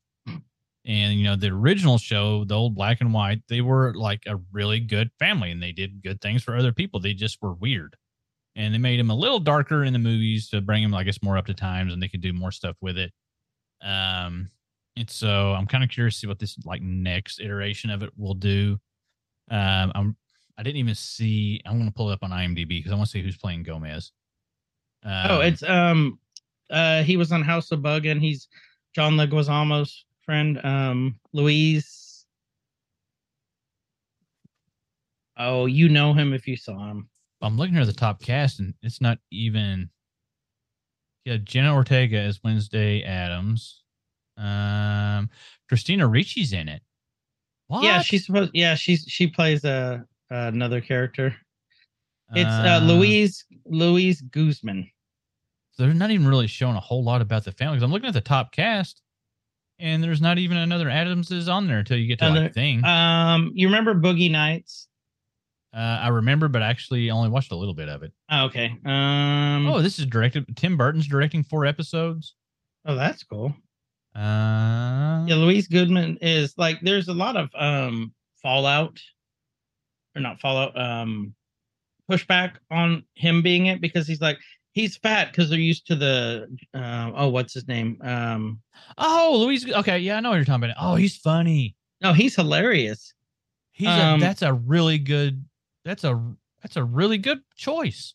And 0.84 1.14
you 1.14 1.26
know, 1.26 1.36
the 1.36 1.50
original 1.50 2.00
show, 2.00 2.44
the 2.44 2.56
old 2.56 2.74
black 2.74 3.02
and 3.02 3.14
white, 3.14 3.44
they 3.48 3.62
were 3.62 3.94
like 3.94 4.24
a 4.26 4.38
really 4.52 4.80
good 4.80 5.12
family, 5.20 5.52
and 5.52 5.62
they 5.62 5.72
did 5.72 6.02
good 6.02 6.22
things 6.22 6.44
for 6.44 6.56
other 6.58 6.72
people. 6.74 7.00
They 7.00 7.14
just 7.14 7.40
were 7.42 7.54
weird, 7.54 7.96
and 8.56 8.74
they 8.74 8.78
made 8.78 9.00
him 9.00 9.10
a 9.10 9.16
little 9.16 9.40
darker 9.40 9.84
in 9.84 9.94
the 9.94 10.00
movies 10.00 10.50
to 10.50 10.62
bring 10.62 10.84
him, 10.84 10.94
I 10.94 11.04
guess, 11.04 11.24
more 11.24 11.38
up 11.38 11.46
to 11.48 11.54
times, 11.54 11.94
and 11.94 12.02
they 12.02 12.08
could 12.08 12.22
do 12.22 12.34
more 12.34 12.52
stuff 12.52 12.76
with 12.82 12.98
it. 12.98 13.12
Um, 13.82 14.50
and 14.98 15.10
so 15.10 15.54
I'm 15.54 15.68
kind 15.68 15.84
of 15.84 15.90
curious 15.90 16.16
to 16.16 16.20
see 16.22 16.28
what 16.28 16.40
this 16.40 16.58
like 16.66 16.82
next 16.82 17.40
iteration 17.40 17.90
of 17.90 18.04
it 18.04 18.12
will 18.18 18.34
do. 18.34 18.80
Um, 19.50 19.92
I'm 19.96 20.18
I 20.58 20.64
didn't 20.64 20.78
even 20.78 20.96
see. 20.96 21.62
I'm 21.66 21.78
going 21.78 21.88
to 21.88 21.94
pull 21.94 22.10
it 22.10 22.14
up 22.14 22.24
on 22.24 22.32
IMDb 22.32 22.68
because 22.68 22.92
I 22.92 22.96
want 22.96 23.08
to 23.08 23.12
see 23.12 23.24
who's 23.24 23.38
playing 23.38 23.64
Gomez. 23.64 24.12
Um, 25.04 25.28
oh, 25.30 25.40
it's 25.40 25.64
um, 25.64 26.20
uh, 26.70 27.04
he 27.04 27.18
was 27.18 27.32
on 27.32 27.42
House 27.42 27.72
of 27.72 27.82
Bug, 27.82 28.06
and 28.06 28.22
he's 28.22 28.48
John 28.94 29.14
Leguizamo's 29.14 30.06
friend, 30.24 30.64
um, 30.64 31.16
Luis. 31.34 32.26
Oh, 35.38 35.66
you 35.66 35.90
know 35.90 36.14
him 36.14 36.34
if 36.34 36.48
you 36.48 36.56
saw 36.56 36.92
him. 36.92 37.10
I'm 37.42 37.58
looking 37.58 37.78
at 37.78 37.88
the 37.88 37.94
top 37.94 38.22
cast, 38.22 38.60
and 38.60 38.74
it's 38.82 39.02
not 39.02 39.18
even. 39.32 39.90
Yeah, 41.26 41.38
Jenna 41.38 41.74
Ortega 41.76 42.20
is 42.20 42.40
Wednesday 42.44 43.04
Addams. 43.04 43.84
Um, 44.38 45.30
Christina 45.70 46.08
Ricci's 46.08 46.52
in 46.54 46.68
it. 46.68 46.82
What? 47.68 47.84
Yeah, 47.84 48.02
she's 48.02 48.26
supposed. 48.26 48.52
Yeah, 48.54 48.76
she's 48.76 49.06
she 49.08 49.28
plays 49.28 49.64
a 49.64 50.04
uh, 50.32 50.36
another 50.36 50.82
character. 50.82 51.36
It's 52.34 52.50
uh, 52.50 52.80
Luis 52.84 53.44
Luis 53.66 54.22
Guzman. 54.22 54.90
They're 55.78 55.94
not 55.94 56.12
even 56.12 56.28
really 56.28 56.48
showing 56.48 56.76
a 56.76 56.80
whole 56.80 57.04
lot 57.04 57.22
about 57.22 57.44
the 57.44 57.52
family. 57.52 57.78
'cause 57.78 57.84
I'm 57.84 57.92
looking 57.92 58.08
at 58.08 58.14
the 58.14 58.22
top 58.22 58.52
cast, 58.52 59.02
and 59.80 60.04
there's 60.04 60.22
not 60.22 60.38
even 60.38 60.58
another 60.58 60.90
Addamses 60.90 61.50
on 61.50 61.68
there 61.68 61.80
until 61.80 61.98
you 61.98 62.08
get 62.08 62.20
to 62.20 62.26
Another- 62.26 62.42
like 62.44 62.54
thing. 62.54 62.84
Um, 62.86 63.52
you 63.54 63.68
remember 63.68 63.94
Boogie 63.96 64.32
Nights? 64.32 64.88
Uh, 65.74 65.78
I 66.02 66.08
remember, 66.10 66.48
but 66.50 66.62
I 66.62 66.68
actually 66.68 67.10
only 67.12 67.30
watched 67.30 67.52
a 67.52 67.56
little 67.56 67.74
bit 67.74 67.88
of 67.88 68.04
it. 68.04 68.12
Oh, 68.30 68.46
okay. 68.46 68.76
Um. 68.86 69.68
Oh, 69.68 69.82
this 69.82 70.00
is 70.00 70.06
directed. 70.06 70.46
Tim 70.58 70.76
Burton's 70.78 71.08
directing 71.08 71.44
four 71.44 71.66
episodes. 71.66 72.36
oh, 72.86 72.96
that's 72.96 73.24
cool. 73.24 73.56
Uh, 74.16 75.24
Yeah, 75.28 75.36
Luis 75.36 75.68
Goodman 75.68 76.18
is 76.22 76.54
like. 76.58 76.80
There's 76.82 77.08
a 77.08 77.14
lot 77.14 77.38
of 77.38 77.50
um 77.56 78.14
fallout, 78.42 79.00
or 80.16 80.22
not 80.22 80.40
fallout. 80.42 80.78
Um, 80.80 81.34
pushback 82.12 82.56
on 82.70 83.04
him 83.16 83.42
being 83.42 83.68
it 83.68 83.80
because 83.80 84.06
he's 84.08 84.20
like 84.20 84.38
he's 84.74 84.98
fat 84.98 85.32
because 85.32 85.50
they're 85.50 85.60
used 85.60 85.88
to 85.88 85.96
the. 85.96 86.48
Uh, 86.74 87.12
oh, 87.16 87.30
what's 87.30 87.54
his 87.54 87.68
name? 87.70 87.98
Um, 88.04 88.60
Oh, 88.98 89.38
Luis. 89.46 89.66
Okay, 89.72 90.00
yeah, 90.00 90.18
I 90.18 90.20
know 90.20 90.30
what 90.32 90.36
you're 90.36 90.44
talking 90.46 90.66
about. 90.66 90.76
Oh, 90.80 90.96
he's 90.96 91.16
funny. 91.16 91.76
no, 92.02 92.12
he's 92.12 92.36
hilarious. 92.36 93.14
He's 93.72 93.88
Um, 93.88 94.18
a, 94.20 94.20
that's 94.20 94.42
a 94.42 94.54
really 94.54 94.98
good. 94.98 95.46
That's 95.86 96.04
a 96.04 96.34
that's 96.62 96.76
a 96.78 96.84
really 96.84 97.18
good 97.18 97.40
choice. 97.56 98.14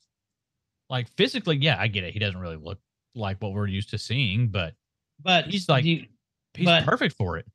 Like 0.88 1.09
physically, 1.16 1.56
yeah, 1.56 1.76
I 1.80 1.88
get 1.88 2.05
it. 2.05 2.12
He 2.12 2.18
doesn't 2.20 2.40
really 2.40 2.56
look 2.56 2.78
like 3.14 3.40
what 3.43 3.52
we're 3.52 3.66
used 3.66 3.90
to 3.90 3.98
seeing, 3.98 4.48
but 4.48 4.74
But 5.22 5.47
He's 5.47 5.68
like- 5.68 5.84
you- 5.84 6.06
he's 6.55 6.64
But- 6.66 6.84
perfect 6.84 7.16
for 7.16 7.38
it. 7.38 7.47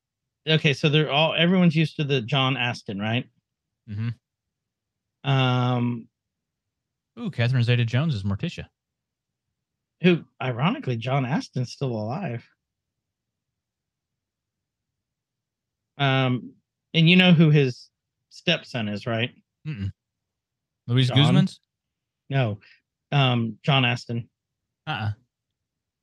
okay, 0.49 0.73
so 0.73 0.89
they're 0.89 1.11
all 1.11 1.33
everyone's 1.35 1.75
used 1.75 1.95
to 1.97 2.03
the 2.03 2.21
John 2.21 2.57
Astin, 2.57 2.99
right? 2.99 3.29
Mm-hmm. 3.89 5.29
Um, 5.29 6.07
Ooh, 7.19 7.29
Catherine 7.29 7.63
Zeta 7.63 7.85
Jones 7.85 8.15
is 8.15 8.23
Morticia. 8.23 8.67
who 10.01 10.25
ironically 10.41 10.97
John 10.97 11.23
Astin's 11.25 11.71
still 11.71 11.91
alive. 11.91 12.43
Um, 15.97 16.53
And 16.93 17.09
you 17.09 17.15
know 17.15 17.31
who 17.33 17.49
his 17.51 17.89
stepson 18.29 18.87
is, 18.89 19.05
right? 19.05 19.31
Luis 20.87 21.07
John? 21.07 21.17
Guzman's? 21.17 21.59
No, 22.29 22.59
um, 23.11 23.57
John 23.63 23.85
Astin. 23.85 24.29
Uh-uh. 24.87 25.11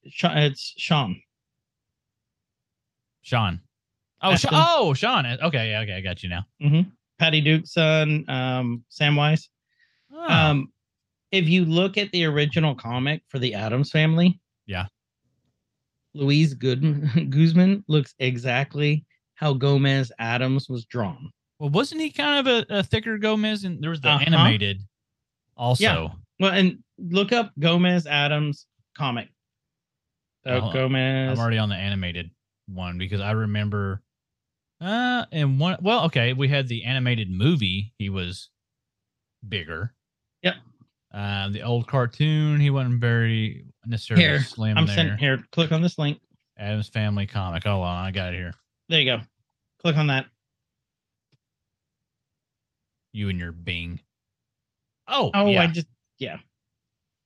Sha- 0.09 0.35
It's 0.37 0.75
Sean. 0.77 1.21
Sean. 3.23 3.61
Oh, 4.23 4.35
oh, 4.53 4.95
Sean. 4.95 5.27
Okay, 5.27 5.71
yeah, 5.71 5.81
okay, 5.81 5.95
I 5.95 6.01
got 6.01 6.23
you 6.23 6.29
now. 6.29 6.45
hmm 6.61 6.81
Patty 7.19 7.41
Duke's 7.41 7.73
son, 7.73 8.25
um, 8.29 8.85
Samwise. 8.91 9.49
Oh, 10.13 10.27
Um, 10.33 10.73
if 11.33 11.49
you 11.49 11.65
look 11.65 11.99
at 11.99 12.11
the 12.13 12.25
original 12.25 12.75
comic 12.75 13.23
for 13.29 13.39
the 13.39 13.55
Addams 13.55 13.91
family, 13.91 14.41
Yeah. 14.67 14.87
Luis 16.15 16.55
Good- 16.55 16.83
Guzman 17.31 17.85
looks 17.89 18.15
exactly 18.19 19.05
how 19.35 19.53
Gomez 19.53 20.11
Addams 20.19 20.69
was 20.69 20.85
drawn. 20.87 21.31
Well, 21.59 21.71
wasn't 21.71 22.01
he 22.01 22.11
kind 22.11 22.47
of 22.47 22.67
a, 22.71 22.79
a 22.79 22.83
thicker 22.83 23.19
Gomez? 23.19 23.65
And 23.65 23.83
there 23.83 23.91
was 23.91 24.01
the 24.01 24.09
Uh-huh. 24.11 24.25
animated 24.27 24.83
also. 25.57 26.13
Well, 26.41 26.53
and 26.53 26.79
look 26.99 27.33
up 27.33 27.53
Gomez 27.59 28.07
Addams 28.07 28.67
comic. 28.97 29.29
So 30.45 30.53
Oh, 30.53 30.73
Gomez. 30.73 31.33
I'm 31.33 31.39
already 31.43 31.59
on 31.59 31.69
the 31.69 31.75
animated 31.77 32.31
one 32.69 32.97
because 32.99 33.21
I 33.21 33.33
remember 33.33 34.03
uh 34.81 35.25
and 35.33 35.59
one 35.59 35.79
well, 35.81 36.05
okay, 36.05 36.33
we 36.33 36.47
had 36.49 36.69
the 36.69 36.85
animated 36.85 37.29
movie, 37.31 37.93
he 37.99 38.09
was 38.09 38.51
bigger. 39.49 39.93
Yep. 40.43 40.55
Uh, 41.13 41.49
the 41.49 41.63
old 41.63 41.89
cartoon, 41.89 42.61
he 42.61 42.71
wasn't 42.71 43.01
very 43.01 43.65
necessarily 43.87 44.25
Here, 44.25 44.41
slim 44.43 44.79
I'm 44.79 44.87
there. 44.87 44.95
sending 44.95 45.19
here. 45.19 45.43
Click 45.53 45.73
on 45.73 45.83
this 45.83 45.99
link. 45.99 46.21
Addams 46.59 46.89
Family 46.89 47.27
comic. 47.27 47.65
Hold 47.65 47.85
on, 47.85 48.05
I 48.05 48.11
got 48.13 48.35
it 48.35 48.37
here. 48.37 48.53
There 48.89 49.01
you 49.01 49.07
go. 49.17 49.21
Click 49.81 49.97
on 49.97 50.07
that. 50.09 50.27
You 53.19 53.29
and 53.29 53.39
your 53.39 53.53
Bing. 53.53 54.01
Oh, 55.09 55.31
Oh, 55.35 55.47
yeah. 55.47 55.63
I 55.63 55.67
just 55.67 55.89
yeah. 56.19 56.39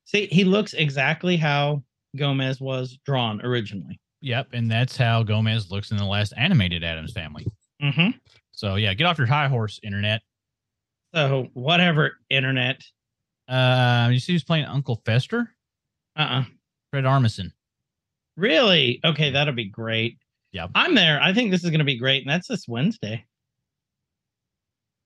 See, 0.06 0.26
he 0.26 0.44
looks 0.44 0.72
exactly 0.74 1.36
how 1.36 1.82
Gomez 2.16 2.60
was 2.60 2.98
drawn 3.06 3.40
originally. 3.42 4.00
Yep, 4.20 4.48
and 4.52 4.70
that's 4.70 4.96
how 4.96 5.22
Gomez 5.22 5.70
looks 5.70 5.90
in 5.90 5.96
the 5.96 6.04
last 6.04 6.32
animated 6.36 6.84
Addams 6.84 7.12
Family. 7.12 7.46
Mm-hmm. 7.82 8.10
So 8.52 8.76
yeah, 8.76 8.94
get 8.94 9.04
off 9.06 9.18
your 9.18 9.26
high 9.26 9.48
horse, 9.48 9.80
internet. 9.82 10.22
So 11.14 11.48
whatever, 11.54 12.12
internet. 12.30 12.80
Uh, 13.48 14.08
you 14.12 14.18
see 14.18 14.32
who's 14.32 14.44
playing 14.44 14.64
Uncle 14.66 15.02
Fester? 15.04 15.54
Uh-uh. 16.16 16.44
Fred 16.90 17.04
Armisen. 17.04 17.50
Really? 18.36 19.00
Okay, 19.04 19.30
that'll 19.30 19.54
be 19.54 19.68
great. 19.68 20.18
Yeah, 20.52 20.68
I'm 20.74 20.94
there. 20.94 21.20
I 21.20 21.32
think 21.34 21.50
this 21.50 21.64
is 21.64 21.70
gonna 21.70 21.84
be 21.84 21.98
great, 21.98 22.22
and 22.22 22.30
that's 22.30 22.48
this 22.48 22.68
Wednesday. 22.68 23.24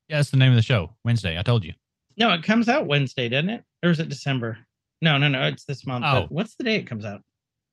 Yeah, 0.09 0.19
that's 0.19 0.31
the 0.31 0.37
name 0.37 0.53
of 0.53 0.57
the 0.57 0.63
show. 0.63 0.95
Wednesday. 1.05 1.39
I 1.39 1.43
told 1.43 1.65
you. 1.65 1.73
No, 2.17 2.33
it 2.33 2.43
comes 2.43 2.69
out 2.69 2.87
Wednesday, 2.87 3.29
doesn't 3.29 3.51
it? 3.51 3.65
Or 3.83 3.91
is 3.91 4.01
it 4.01 4.09
December? 4.09 4.59
No, 5.03 5.19
no, 5.19 5.29
no. 5.29 5.43
It's 5.49 5.65
this 5.65 5.87
month. 5.87 6.05
Oh. 6.07 6.23
But 6.23 6.33
what's 6.33 6.55
the 6.57 6.65
day 6.65 6.77
it 6.77 6.87
comes 6.87 7.05
out? 7.05 7.21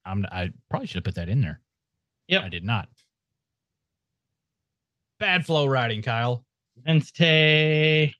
I'm. 0.06 0.26
I 0.32 0.52
probably 0.70 0.88
should 0.88 0.98
have 0.98 1.04
put 1.06 1.16
that 1.16 1.30
in 1.30 1.42
there. 1.42 1.62
Yep. 2.28 2.44
I 2.44 2.50
did 2.50 2.64
not. 2.64 2.90
Bad 5.20 5.46
flow 5.46 5.68
writing, 5.68 6.02
Kyle. 6.02 6.44
Wednesday. 6.86 8.14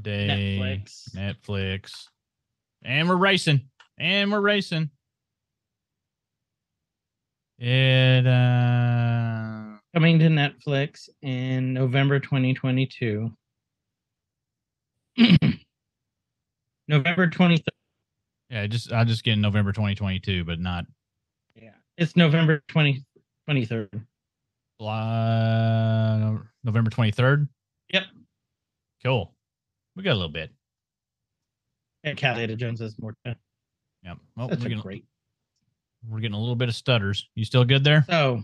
Day. 0.00 0.58
Netflix. 0.58 1.14
Netflix. 1.14 1.92
And 2.82 3.08
we're 3.08 3.16
racing. 3.16 3.68
And 3.98 4.32
we're 4.32 4.40
racing. 4.40 4.90
It 7.58 8.26
uh 8.26 9.61
Coming 9.94 10.18
to 10.20 10.26
Netflix 10.28 11.08
in 11.20 11.74
November 11.74 12.18
2022. 12.18 13.30
November 16.88 17.28
23rd. 17.28 17.60
yeah, 18.48 18.66
just 18.66 18.90
I 18.92 19.04
just 19.04 19.22
get 19.22 19.36
November 19.36 19.72
2022, 19.72 20.44
but 20.44 20.58
not 20.58 20.86
Yeah. 21.54 21.72
It's 21.98 22.16
November 22.16 22.62
20, 22.68 23.04
23rd. 23.48 23.88
uh, 24.80 26.38
November 26.64 26.90
23rd. 26.90 27.48
Yep. 27.92 28.02
Cool. 29.04 29.34
We 29.94 30.02
got 30.02 30.12
a 30.12 30.14
little 30.14 30.28
bit. 30.30 30.50
And 32.04 32.16
Caleta 32.18 32.56
Jones 32.56 32.80
is 32.80 32.98
more. 32.98 33.14
Yep. 33.26 33.36
Well, 34.36 34.48
That's 34.48 34.62
we're 34.62 34.68
getting, 34.70 34.82
great. 34.82 35.04
we're 36.08 36.20
getting 36.20 36.34
a 36.34 36.40
little 36.40 36.56
bit 36.56 36.68
of 36.70 36.74
stutters. 36.74 37.28
You 37.34 37.44
still 37.44 37.64
good 37.64 37.84
there? 37.84 38.04
So, 38.08 38.42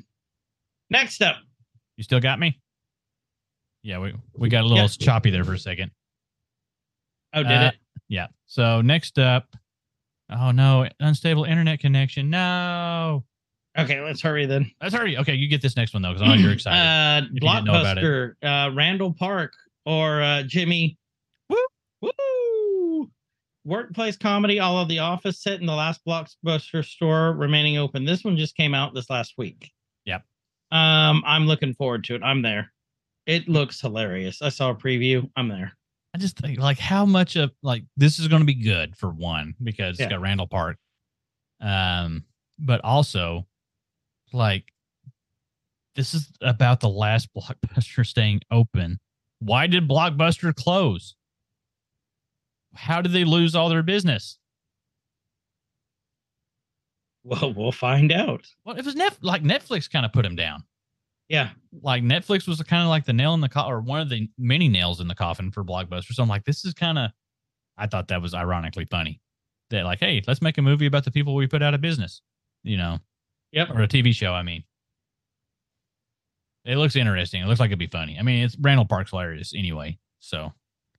next 0.90 1.22
up, 1.22 1.36
You 1.96 2.04
still 2.04 2.20
got 2.20 2.38
me? 2.38 2.60
Yeah, 3.82 3.98
we 3.98 4.14
we 4.34 4.48
got 4.48 4.62
a 4.64 4.66
little 4.66 4.84
Yeah. 4.84 4.88
choppy 4.88 5.30
there 5.30 5.44
for 5.44 5.54
a 5.54 5.58
second. 5.58 5.90
oh, 7.34 7.42
did 7.42 7.52
Uh, 7.52 7.70
it? 7.72 7.76
Yeah. 8.08 8.26
So 8.46 8.80
next 8.80 9.18
up, 9.18 9.54
oh 10.30 10.50
no, 10.50 10.88
unstable 11.00 11.44
internet 11.44 11.80
connection. 11.80 12.30
No. 12.30 13.24
Okay, 13.78 14.00
let's 14.00 14.20
hurry 14.20 14.46
then. 14.46 14.70
Let's 14.82 14.94
hurry. 14.94 15.16
Okay, 15.18 15.34
you 15.34 15.46
get 15.46 15.62
this 15.62 15.76
next 15.76 15.92
one 15.94 16.02
though, 16.02 16.12
because 16.12 16.22
I 16.22 16.28
know 16.28 16.34
you're 16.34 16.52
excited. 16.52 16.78
Uh, 16.78 17.28
you 17.32 17.40
didn't 17.40 17.64
know 17.64 17.80
about 17.80 17.98
it. 17.98 18.04
Blockbuster, 18.04 18.32
uh, 18.42 18.74
Randall 18.74 19.12
Park, 19.12 19.52
or 19.86 20.20
uh, 20.22 20.42
Jimmy. 20.42 20.98
Woo, 21.48 21.56
woo! 22.00 23.10
Workplace 23.64 24.16
comedy, 24.16 24.58
all 24.60 24.78
of 24.78 24.88
The 24.88 24.98
Office, 25.00 25.40
set 25.42 25.60
in 25.60 25.66
the 25.66 25.74
last 25.74 26.00
Blockbuster 26.06 26.84
store 26.84 27.34
remaining 27.34 27.76
open. 27.78 28.04
This 28.04 28.24
one 28.24 28.36
just 28.36 28.56
came 28.56 28.74
out 28.74 28.94
this 28.94 29.08
last 29.10 29.34
week. 29.38 29.70
Um, 30.70 31.22
I'm 31.26 31.46
looking 31.46 31.74
forward 31.74 32.04
to 32.04 32.14
it. 32.14 32.22
I'm 32.22 32.42
there. 32.42 32.72
It 33.26 33.48
looks 33.48 33.80
hilarious. 33.80 34.42
I 34.42 34.48
saw 34.50 34.70
a 34.70 34.74
preview. 34.74 35.28
I'm 35.36 35.48
there. 35.48 35.72
I 36.14 36.18
just 36.18 36.38
think 36.38 36.58
like 36.58 36.78
how 36.78 37.04
much 37.04 37.36
of 37.36 37.52
like 37.62 37.84
this 37.96 38.18
is 38.18 38.28
going 38.28 38.40
to 38.40 38.46
be 38.46 38.54
good 38.54 38.96
for 38.96 39.10
one 39.10 39.54
because 39.62 39.98
Yeah. 39.98 40.06
it's 40.06 40.12
got 40.12 40.20
Randall 40.20 40.46
Park, 40.48 40.78
um, 41.60 42.24
but 42.58 42.82
also 42.82 43.46
like 44.32 44.64
this 45.96 46.14
is 46.14 46.30
about 46.40 46.80
the 46.80 46.88
last 46.88 47.28
blockbuster 47.36 48.06
staying 48.06 48.40
open. 48.50 48.98
Why 49.40 49.66
did 49.66 49.88
Blockbuster 49.88 50.54
close? 50.54 51.14
How 52.74 53.00
did 53.02 53.12
they 53.12 53.24
lose 53.24 53.54
all 53.54 53.68
their 53.68 53.82
business? 53.82 54.38
Well, 57.24 57.52
we'll 57.54 57.72
find 57.72 58.10
out. 58.12 58.46
Well, 58.64 58.76
it 58.76 58.84
was 58.84 58.94
Net- 58.94 59.18
like 59.22 59.42
Netflix 59.42 59.90
kind 59.90 60.06
of 60.06 60.12
put 60.12 60.24
him 60.24 60.36
down. 60.36 60.62
Yeah. 61.28 61.50
Like 61.82 62.02
Netflix 62.02 62.48
was 62.48 62.62
kind 62.62 62.82
of 62.82 62.88
like 62.88 63.04
the 63.04 63.12
nail 63.12 63.34
in 63.34 63.40
the 63.42 63.48
coffin, 63.48 63.70
or 63.72 63.80
one 63.80 64.00
of 64.00 64.08
the 64.08 64.28
many 64.38 64.68
nails 64.68 65.00
in 65.00 65.08
the 65.08 65.14
coffin 65.14 65.50
for 65.50 65.62
Blockbuster. 65.64 66.12
So 66.14 66.22
I'm 66.22 66.28
like, 66.28 66.44
this 66.44 66.64
is 66.64 66.72
kind 66.74 66.98
of. 66.98 67.10
I 67.76 67.86
thought 67.86 68.08
that 68.08 68.22
was 68.22 68.32
ironically 68.34 68.86
funny. 68.86 69.20
That 69.70 69.84
like, 69.84 70.00
hey, 70.00 70.22
let's 70.26 70.40
make 70.40 70.56
a 70.58 70.62
movie 70.62 70.86
about 70.86 71.04
the 71.04 71.10
people 71.10 71.34
we 71.34 71.46
put 71.46 71.62
out 71.62 71.74
of 71.74 71.80
business. 71.82 72.22
You 72.62 72.76
know, 72.78 72.98
Yep. 73.52 73.70
or 73.70 73.82
a 73.82 73.88
TV 73.88 74.14
show. 74.14 74.32
I 74.32 74.42
mean, 74.42 74.64
it 76.64 76.76
looks 76.76 76.96
interesting. 76.96 77.42
It 77.42 77.46
looks 77.46 77.60
like 77.60 77.68
it'd 77.68 77.78
be 77.78 77.86
funny. 77.88 78.18
I 78.18 78.22
mean, 78.22 78.44
it's 78.44 78.56
Randall 78.58 78.86
Park's 78.86 79.10
hilarious 79.10 79.52
anyway. 79.54 79.98
So 80.20 80.52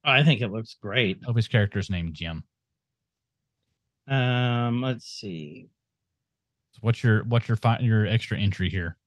I 0.03 0.23
think 0.23 0.41
it 0.41 0.51
looks 0.51 0.75
great. 0.81 1.23
hope 1.23 1.35
his 1.35 1.47
character's 1.47 1.89
named 1.89 2.13
Jim. 2.13 2.43
Um, 4.07 4.81
let's 4.81 5.05
see. 5.07 5.69
What's 6.81 7.03
your 7.03 7.23
what's 7.25 7.47
your 7.47 7.57
fi- 7.57 7.79
your 7.79 8.05
extra 8.05 8.37
entry 8.37 8.69
here? 8.69 8.97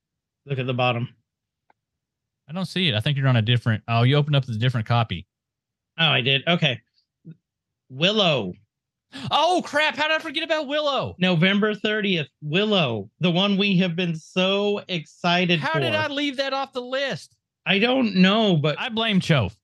Look 0.47 0.59
at 0.59 0.67
the 0.67 0.75
bottom. 0.75 1.09
I 2.49 2.53
don't 2.53 2.67
see 2.67 2.89
it. 2.89 2.95
I 2.95 3.01
think 3.01 3.17
you're 3.17 3.29
on 3.29 3.37
a 3.37 3.43
different. 3.43 3.83
Oh, 3.89 4.03
you 4.03 4.17
opened 4.17 4.37
up 4.37 4.45
the 4.45 4.55
different 4.57 4.87
copy. 4.87 5.27
Oh, 5.99 6.07
I 6.07 6.21
did. 6.21 6.43
Okay. 6.47 6.81
Willow, 7.89 8.55
Oh 9.31 9.63
crap! 9.65 9.97
How 9.97 10.09
did 10.09 10.17
I 10.17 10.19
forget 10.19 10.43
about 10.43 10.67
Willow? 10.67 11.15
November 11.19 11.75
30th. 11.75 12.29
Willow, 12.41 13.11
the 13.21 13.31
one 13.31 13.57
we 13.59 13.77
have 13.79 13.95
been 13.95 14.17
so 14.17 14.83
excited 14.89 15.61
How 15.61 15.75
for. 15.75 15.81
did 15.81 15.95
I 15.95 16.09
leave 16.09 16.39
that 16.39 16.53
off 16.53 16.73
the 16.73 16.81
list? 16.83 17.37
I 17.67 17.79
don't 17.79 18.17
know, 18.17 18.57
but 18.57 18.79
I 18.79 18.89
blame 18.89 19.21
Chove. 19.21 19.57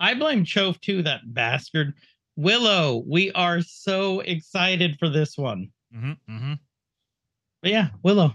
I 0.00 0.14
blame 0.14 0.44
Chove 0.44 0.80
too, 0.80 1.02
that 1.02 1.20
bastard. 1.34 1.94
Willow, 2.36 3.02
we 3.06 3.30
are 3.32 3.60
so 3.60 4.20
excited 4.20 4.96
for 4.98 5.08
this 5.08 5.36
one. 5.36 5.70
Mm-hmm, 5.94 6.12
mm-hmm. 6.32 6.52
But 7.62 7.70
yeah, 7.72 7.88
Willow. 8.02 8.34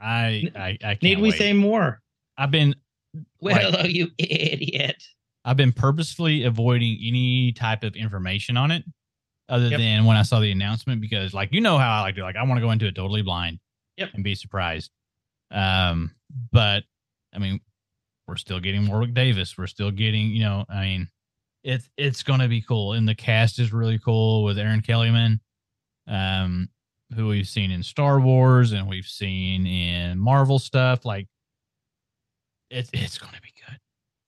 I, 0.00 0.44
I, 0.54 0.68
I 0.68 0.76
can't 0.80 1.02
Need 1.02 1.18
we 1.20 1.30
wait. 1.30 1.38
say 1.38 1.52
more? 1.52 2.00
I've 2.36 2.50
been, 2.50 2.74
Like- 3.40 3.62
Willow, 3.62 3.84
you 3.84 4.10
idiot. 4.18 5.02
I've 5.44 5.56
been 5.56 5.72
purposefully 5.72 6.42
avoiding 6.42 6.98
any 7.06 7.52
type 7.52 7.84
of 7.84 7.94
information 7.94 8.56
on 8.56 8.72
it, 8.72 8.84
other 9.48 9.68
Yep. 9.68 9.78
than 9.78 10.04
when 10.04 10.16
I 10.16 10.22
saw 10.22 10.40
the 10.40 10.50
announcement, 10.50 11.00
because 11.00 11.32
like 11.32 11.52
you 11.52 11.60
know 11.60 11.78
how 11.78 11.98
I 11.98 12.00
like 12.00 12.16
to 12.16 12.22
like 12.22 12.34
I 12.34 12.42
want 12.42 12.58
to 12.58 12.60
go 12.66 12.72
into 12.72 12.86
it 12.86 12.96
totally 12.96 13.22
blind, 13.22 13.60
Yep. 13.96 14.10
and 14.14 14.24
be 14.24 14.34
surprised. 14.34 14.90
Um, 15.52 16.10
but 16.50 16.82
I 17.32 17.38
mean, 17.38 17.60
we're 18.26 18.34
still 18.36 18.58
getting 18.58 18.88
Warwick 18.88 19.14
Davis. 19.14 19.56
We're 19.56 19.68
still 19.68 19.92
getting, 19.92 20.30
you 20.30 20.40
know, 20.40 20.64
I 20.68 20.80
mean, 20.84 21.08
it's 21.62 21.88
it's 21.96 22.24
gonna 22.24 22.48
be 22.48 22.60
cool, 22.60 22.94
and 22.94 23.08
the 23.08 23.14
cast 23.14 23.60
is 23.60 23.72
really 23.72 24.00
cool 24.00 24.42
with 24.42 24.58
Erin 24.58 24.82
Kellyman. 24.82 25.38
Um, 26.08 26.68
who 27.14 27.28
we've 27.28 27.48
seen 27.48 27.70
in 27.70 27.82
Star 27.82 28.20
Wars 28.20 28.72
and 28.72 28.88
we've 28.88 29.06
seen 29.06 29.66
in 29.66 30.18
Marvel 30.18 30.58
stuff. 30.58 31.04
Like, 31.04 31.28
it's 32.70 32.90
it's 32.92 33.18
going 33.18 33.34
to 33.34 33.40
be 33.42 33.52
good. 33.66 33.78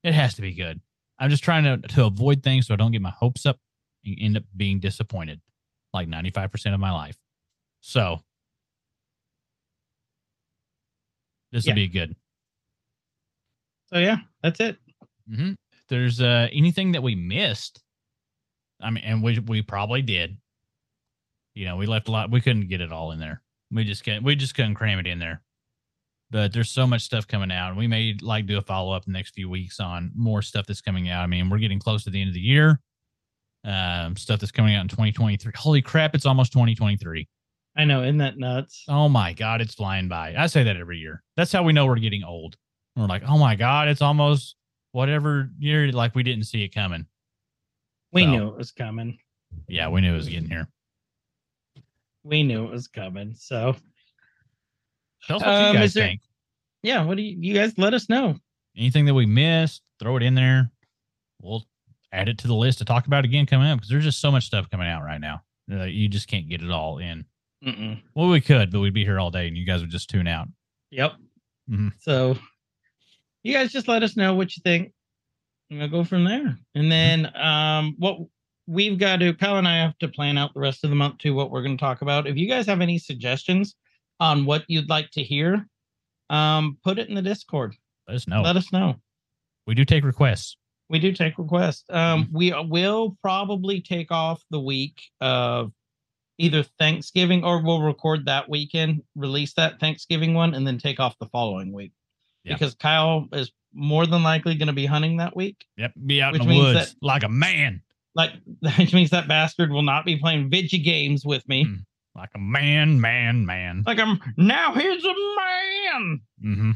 It 0.04 0.14
has 0.14 0.34
to 0.34 0.42
be 0.42 0.52
good. 0.54 0.80
I'm 1.18 1.30
just 1.30 1.42
trying 1.44 1.64
to 1.64 1.88
to 1.88 2.04
avoid 2.06 2.42
things 2.42 2.66
so 2.66 2.74
I 2.74 2.76
don't 2.76 2.92
get 2.92 3.02
my 3.02 3.10
hopes 3.10 3.46
up 3.46 3.58
and 4.04 4.16
end 4.20 4.36
up 4.36 4.44
being 4.56 4.80
disappointed, 4.80 5.40
like 5.92 6.08
95 6.08 6.52
percent 6.52 6.74
of 6.74 6.80
my 6.80 6.92
life. 6.92 7.16
So 7.80 8.20
this 11.52 11.64
will 11.64 11.70
Yeah. 11.70 11.74
be 11.74 11.88
good. 11.88 12.16
So 13.86 13.98
yeah, 13.98 14.18
that's 14.42 14.60
it. 14.60 14.78
hmm 15.28 15.50
If 15.72 15.86
there's 15.88 16.20
uh, 16.20 16.48
anything 16.52 16.92
that 16.92 17.02
we 17.02 17.14
missed, 17.14 17.82
I 18.80 18.90
mean, 18.90 19.04
and 19.04 19.22
we 19.22 19.38
we 19.40 19.62
probably 19.62 20.02
did. 20.02 20.36
You 21.54 21.64
know, 21.66 21.76
we 21.76 21.86
left 21.86 22.08
a 22.08 22.10
lot. 22.10 22.30
We 22.30 22.40
couldn't 22.40 22.68
get 22.68 22.80
it 22.80 22.92
all 22.92 23.12
in 23.12 23.18
there. 23.18 23.42
We 23.70 23.84
just 23.84 24.04
can't. 24.04 24.22
We 24.24 24.36
just 24.36 24.54
couldn't 24.54 24.74
cram 24.74 24.98
it 24.98 25.06
in 25.06 25.18
there. 25.18 25.42
But 26.30 26.52
there's 26.52 26.70
so 26.70 26.86
much 26.86 27.02
stuff 27.02 27.26
coming 27.26 27.50
out, 27.50 27.70
and 27.70 27.78
we 27.78 27.86
may 27.86 28.16
like 28.20 28.46
do 28.46 28.58
a 28.58 28.62
follow 28.62 28.92
up 28.92 29.04
the 29.06 29.12
next 29.12 29.34
few 29.34 29.48
weeks 29.48 29.80
on 29.80 30.12
more 30.14 30.42
stuff 30.42 30.66
that's 30.66 30.80
coming 30.82 31.08
out. 31.08 31.22
I 31.22 31.26
mean, 31.26 31.48
we're 31.48 31.58
getting 31.58 31.78
close 31.78 32.04
to 32.04 32.10
the 32.10 32.20
end 32.20 32.28
of 32.28 32.34
the 32.34 32.40
year. 32.40 32.80
Um, 33.64 34.16
stuff 34.16 34.38
that's 34.40 34.52
coming 34.52 34.74
out 34.76 34.82
in 34.82 34.88
2023. 34.88 35.52
Holy 35.56 35.82
crap! 35.82 36.14
It's 36.14 36.26
almost 36.26 36.52
2023. 36.52 37.26
I 37.76 37.84
know, 37.84 38.02
isn't 38.02 38.18
that 38.18 38.38
nuts? 38.38 38.84
Oh 38.88 39.08
my 39.08 39.32
god, 39.32 39.60
it's 39.60 39.74
flying 39.74 40.08
by. 40.08 40.34
I 40.36 40.46
say 40.46 40.62
that 40.64 40.76
every 40.76 40.98
year. 40.98 41.22
That's 41.36 41.52
how 41.52 41.62
we 41.62 41.72
know 41.72 41.86
we're 41.86 41.96
getting 41.96 42.24
old. 42.24 42.56
We're 42.96 43.06
like, 43.06 43.22
oh 43.26 43.38
my 43.38 43.54
god, 43.56 43.88
it's 43.88 44.02
almost 44.02 44.54
whatever 44.92 45.50
year. 45.58 45.90
Like 45.92 46.14
we 46.14 46.22
didn't 46.22 46.44
see 46.44 46.62
it 46.62 46.74
coming. 46.74 47.06
We 48.12 48.24
So- 48.24 48.30
knew 48.30 48.48
it 48.48 48.56
was 48.56 48.70
coming. 48.70 49.18
Yeah, 49.66 49.88
we 49.88 50.00
knew 50.02 50.12
it 50.12 50.16
was 50.16 50.28
getting 50.28 50.50
here. 50.50 50.68
We 52.28 52.42
knew 52.42 52.64
it 52.66 52.70
was 52.70 52.88
coming. 52.88 53.34
So 53.34 53.74
Tell 55.26 55.36
us 55.36 55.42
what 55.42 55.48
Um, 55.48 55.74
you 55.74 55.80
guys 55.80 55.94
there- 55.94 56.06
think. 56.06 56.20
yeah, 56.82 57.02
what 57.04 57.16
do 57.16 57.22
you, 57.22 57.36
you 57.40 57.54
guys 57.54 57.76
let 57.76 57.92
us 57.94 58.08
know? 58.08 58.38
Anything 58.76 59.04
that 59.06 59.14
we 59.14 59.26
missed, 59.26 59.82
throw 59.98 60.16
it 60.16 60.22
in 60.22 60.34
there. 60.34 60.70
We'll 61.40 61.66
add 62.12 62.28
it 62.28 62.38
to 62.38 62.46
the 62.46 62.54
list 62.54 62.78
to 62.78 62.84
talk 62.84 63.06
about 63.06 63.24
again 63.24 63.44
coming 63.46 63.66
up 63.68 63.78
because 63.78 63.90
there's 63.90 64.04
just 64.04 64.20
so 64.20 64.30
much 64.30 64.44
stuff 64.44 64.70
coming 64.70 64.86
out 64.86 65.02
right 65.02 65.20
now. 65.20 65.42
You 65.66 66.08
just 66.08 66.28
can't 66.28 66.48
get 66.48 66.62
it 66.62 66.70
all 66.70 66.98
in. 66.98 67.24
Mm-mm. 67.64 68.00
Well, 68.14 68.28
we 68.28 68.40
could, 68.40 68.70
but 68.70 68.80
we'd 68.80 68.94
be 68.94 69.04
here 69.04 69.18
all 69.18 69.30
day 69.30 69.48
and 69.48 69.56
you 69.56 69.66
guys 69.66 69.80
would 69.80 69.90
just 69.90 70.08
tune 70.08 70.28
out. 70.28 70.46
Yep. 70.92 71.14
Mhm. 71.68 71.92
So 71.98 72.38
you 73.42 73.52
guys 73.52 73.72
just 73.72 73.88
let 73.88 74.02
us 74.02 74.16
know 74.16 74.34
what 74.34 74.56
you 74.56 74.60
think. 74.62 74.92
And 75.70 75.80
we'll 75.80 75.88
go 75.88 76.04
from 76.04 76.24
there. 76.24 76.56
And 76.74 76.90
then 76.92 77.36
um 77.36 77.96
what 77.98 78.18
we've 78.68 78.98
got 78.98 79.16
to 79.20 79.32
Kyle 79.34 79.56
and 79.56 79.66
I 79.66 79.78
have 79.78 79.98
to 79.98 80.08
plan 80.08 80.36
out 80.38 80.52
the 80.54 80.60
rest 80.60 80.84
of 80.84 80.90
the 80.90 80.96
month 80.96 81.18
to 81.18 81.30
what 81.30 81.50
we're 81.50 81.62
going 81.62 81.76
to 81.76 81.80
talk 81.80 82.02
about. 82.02 82.26
If 82.26 82.36
you 82.36 82.46
guys 82.48 82.66
have 82.66 82.80
any 82.80 82.98
suggestions 82.98 83.74
on 84.20 84.44
what 84.44 84.64
you'd 84.68 84.90
like 84.90 85.10
to 85.12 85.22
hear, 85.22 85.66
um, 86.30 86.76
put 86.84 86.98
it 86.98 87.08
in 87.08 87.14
the 87.14 87.22
Discord. 87.22 87.74
Let 88.06 88.16
us 88.16 88.28
know. 88.28 88.42
Let 88.42 88.56
us 88.56 88.70
know. 88.72 88.96
we 89.66 89.74
do 89.74 89.84
take 89.84 90.04
requests. 90.04 90.56
We 90.90 90.98
do 90.98 91.12
take 91.12 91.38
requests. 91.38 91.84
Um, 91.90 92.28
we 92.32 92.52
will 92.68 93.16
probably 93.22 93.80
take 93.80 94.10
off 94.10 94.42
the 94.50 94.60
week 94.60 95.00
of 95.20 95.72
either 96.38 96.62
Thanksgiving 96.78 97.44
or 97.44 97.62
we'll 97.62 97.82
record 97.82 98.26
that 98.26 98.48
weekend, 98.48 99.02
release 99.16 99.54
that 99.54 99.80
Thanksgiving 99.80 100.34
one, 100.34 100.54
and 100.54 100.66
then 100.66 100.78
take 100.78 101.00
off 101.00 101.18
the 101.18 101.26
following 101.26 101.72
week. 101.72 101.92
Yeah. 102.44 102.54
Because 102.54 102.74
Kyle 102.74 103.28
is 103.32 103.50
more 103.74 104.06
than 104.06 104.22
likely 104.22 104.54
going 104.54 104.68
to 104.68 104.72
be 104.72 104.86
hunting 104.86 105.18
that 105.18 105.36
week. 105.36 105.64
Yep. 105.76 105.92
Be 106.06 106.22
out 106.22 106.32
Which 106.32 106.42
in 106.42 106.48
the 106.48 106.54
means 106.54 106.74
woods 106.74 106.92
that- 106.92 107.06
like 107.06 107.22
a 107.22 107.28
man. 107.28 107.82
Like, 108.14 108.32
which 108.78 108.92
means 108.94 109.10
that 109.10 109.28
bastard 109.28 109.70
will 109.70 109.82
not 109.82 110.04
be 110.04 110.16
playing 110.16 110.50
video 110.50 110.82
games 110.82 111.24
with 111.24 111.46
me. 111.48 111.64
Mm. 111.64 111.84
Like 112.16 112.30
a 112.34 112.38
man, 112.38 113.00
man, 113.00 113.46
man. 113.46 113.84
Like 113.86 114.00
I'm 114.00 114.18
now 114.36 114.72
he's 114.74 115.04
a 115.04 115.08
man. 115.08 116.20
Mm-hmm. 116.44 116.70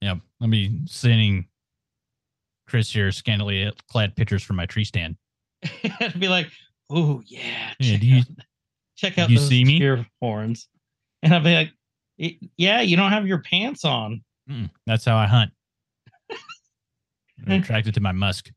Yep. 0.00 0.18
Let 0.40 0.50
me 0.50 0.80
sending 0.86 1.46
Chris 2.66 2.90
here 2.90 3.12
scantily 3.12 3.70
clad 3.88 4.16
pictures 4.16 4.42
from 4.42 4.56
my 4.56 4.66
tree 4.66 4.84
stand. 4.84 5.16
It'd 5.62 6.18
be 6.20 6.28
like, 6.28 6.48
oh 6.90 7.22
yeah, 7.26 7.72
Yeah, 7.78 7.92
check 7.92 8.00
do 8.00 8.06
you- 8.06 8.18
out, 8.18 8.24
check 8.96 9.18
out 9.18 9.30
you 9.30 9.38
see 9.38 9.64
me? 9.64 9.78
deer 9.78 10.04
horns. 10.20 10.68
And 11.22 11.32
I'd 11.32 11.44
be 11.44 11.54
like, 11.54 11.70
yeah, 12.56 12.80
you 12.80 12.96
don't 12.96 13.10
have 13.12 13.26
your 13.28 13.42
pants 13.42 13.84
on. 13.84 14.22
Mm, 14.50 14.70
that's 14.86 15.04
how 15.04 15.16
I 15.16 15.26
hunt. 15.26 15.52
I'm 17.46 17.52
attracted 17.62 17.94
to 17.94 18.00
my 18.00 18.12
musk. 18.12 18.50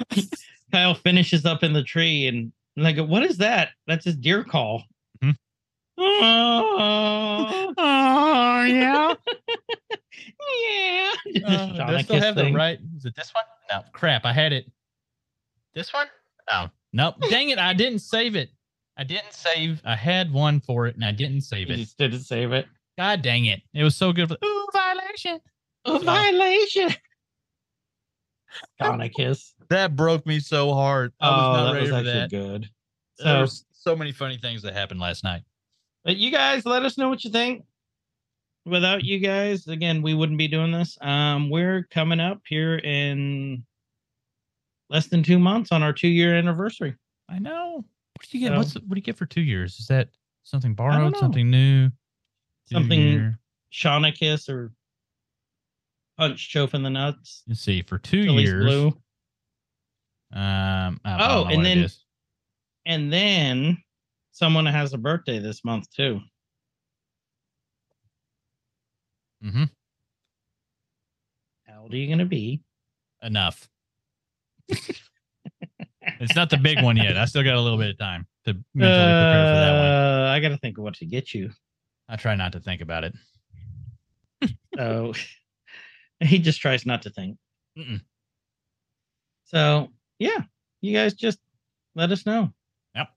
Kyle 0.72 0.94
finishes 0.94 1.44
up 1.46 1.62
in 1.62 1.72
the 1.72 1.82
tree 1.82 2.26
and, 2.26 2.52
and 2.76 2.86
I 2.86 2.92
go, 2.92 3.04
what 3.04 3.22
is 3.22 3.36
that? 3.38 3.70
That's 3.86 4.04
his 4.04 4.16
deer 4.16 4.42
call. 4.44 4.84
Mhm. 5.22 5.36
Oh, 5.98 7.74
Oh 7.78 8.62
yeah. 8.64 9.14
yeah. 9.96 11.12
This 11.26 11.44
Uh, 11.44 11.66
do 11.76 11.82
I 11.82 12.02
still 12.02 12.16
kiss 12.16 12.24
have 12.24 12.34
the 12.36 12.52
right? 12.52 12.78
Is 12.96 13.04
it 13.04 13.14
this 13.16 13.32
one? 13.34 13.44
No, 13.70 13.82
crap. 13.92 14.24
I 14.24 14.32
had 14.32 14.52
it. 14.52 14.70
This 15.74 15.92
one? 15.92 16.06
Oh, 16.50 16.68
nope. 16.92 17.14
Dang 17.30 17.50
it. 17.50 17.58
I 17.58 17.72
didn't 17.72 18.00
save 18.00 18.36
it. 18.36 18.50
I 18.96 19.04
didn't 19.04 19.32
save. 19.32 19.80
I 19.84 19.96
had 19.96 20.32
one 20.32 20.60
for 20.60 20.86
it 20.86 20.94
and 20.96 21.04
I 21.04 21.12
didn't 21.12 21.40
save 21.42 21.68
You 21.68 21.74
it. 21.74 21.78
just 21.78 21.96
didn't 21.98 22.20
save 22.20 22.52
it. 22.52 22.66
God 22.98 23.22
dang 23.22 23.46
it. 23.46 23.62
It 23.74 23.82
was 23.84 23.96
so 23.96 24.12
good. 24.12 24.28
For, 24.28 24.36
Ooh, 24.44 24.66
violation. 24.72 25.40
A 25.86 25.90
So- 25.92 25.98
violation. 26.00 26.90
Kiss. 29.08 29.54
That 29.68 29.96
broke 29.96 30.26
me 30.26 30.40
so 30.40 30.72
hard. 30.74 31.12
I 31.20 31.28
was 31.30 31.36
oh, 31.38 31.52
not 31.52 31.64
that 31.64 31.72
ready 31.72 31.80
was 31.82 31.90
for 31.90 31.96
actually 31.96 32.12
that. 32.12 32.30
good. 32.30 32.68
So, 33.14 33.24
So, 33.24 33.32
There's 33.34 33.64
so 33.72 33.96
many 33.96 34.12
funny 34.12 34.38
things 34.38 34.62
that 34.62 34.74
happened 34.74 35.00
last 35.00 35.24
night. 35.24 35.42
but 36.04 36.16
you 36.16 36.30
guys 36.30 36.66
let 36.66 36.84
us 36.84 36.98
know 36.98 37.08
what 37.08 37.24
you 37.24 37.30
think. 37.30 37.64
Without 38.64 39.02
you 39.04 39.18
guys, 39.18 39.66
again, 39.66 40.02
we 40.02 40.14
wouldn't 40.14 40.38
be 40.38 40.46
doing 40.46 40.70
this. 40.70 40.96
Um, 41.00 41.50
we're 41.50 41.82
coming 41.90 42.20
up 42.20 42.40
here 42.46 42.76
in 42.76 43.64
less 44.88 45.08
than 45.08 45.22
two 45.24 45.38
months 45.38 45.72
on 45.72 45.82
our 45.82 45.92
two 45.92 46.08
year 46.08 46.36
anniversary. 46.36 46.94
I 47.28 47.38
know. 47.40 47.84
What 48.14 48.28
do 48.30 48.38
you 48.38 48.48
get? 48.48 48.52
So- 48.52 48.58
What's 48.58 48.74
what 48.74 48.90
do 48.90 48.96
you 48.96 49.02
get 49.02 49.16
for 49.16 49.26
two 49.26 49.40
years? 49.40 49.78
Is 49.80 49.88
that 49.88 50.10
something 50.44 50.74
borrowed? 50.74 51.16
Something 51.16 51.50
new? 51.50 51.90
Something- 52.70 53.36
kiss 54.12 54.48
or 54.48 54.70
punch 56.18 56.48
choke 56.50 56.74
in 56.74 56.82
the 56.82 56.90
nuts. 56.90 57.42
Let's 57.48 57.60
see. 57.60 57.82
For 57.82 57.98
two 57.98 58.18
years. 58.34 58.64
blue. 58.64 58.86
Um. 60.32 61.00
Oh, 61.04 61.44
and 61.46 61.64
then- 61.64 61.88
And 62.84 63.12
then 63.12 63.78
someone 64.32 64.66
has 64.66 64.92
a 64.92 64.98
birthday 64.98 65.38
this 65.38 65.64
month 65.64 65.86
too. 65.94 66.20
Mhm. 69.44 69.70
How 71.66 71.82
old 71.82 71.92
are 71.92 71.96
you 71.96 72.08
gonna 72.08 72.26
be? 72.26 72.62
enough. 73.24 73.68
it's 74.68 76.34
not 76.34 76.50
the 76.50 76.56
big 76.56 76.82
one 76.82 76.96
yet. 76.96 77.16
I 77.16 77.24
still 77.26 77.44
got 77.44 77.54
a 77.54 77.60
little 77.60 77.78
bit 77.78 77.90
of 77.90 77.98
time 77.98 78.26
to 78.46 78.54
mentally 78.74 78.96
prepare 78.98 79.46
for 79.46 79.54
that 79.60 79.78
one. 79.78 80.26
Uh, 80.26 80.30
I 80.32 80.40
gotta 80.40 80.56
think 80.56 80.76
of 80.78 80.82
what 80.82 80.94
to 80.94 81.06
get 81.06 81.32
you. 81.32 81.52
I 82.08 82.16
try 82.16 82.34
not 82.34 82.50
to 82.52 82.60
think 82.60 82.80
about 82.80 83.04
it. 83.04 83.14
So 84.76 85.12
he 86.26 86.38
just 86.38 86.60
tries 86.60 86.86
not 86.86 87.02
to 87.02 87.10
think. 87.10 87.36
Mm-mm. 87.78 88.00
So 89.44 89.88
yeah, 90.18 90.42
you 90.80 90.92
guys 90.94 91.14
just 91.14 91.38
let 91.94 92.10
us 92.10 92.24
know. 92.24 92.52
Yep. 92.94 93.08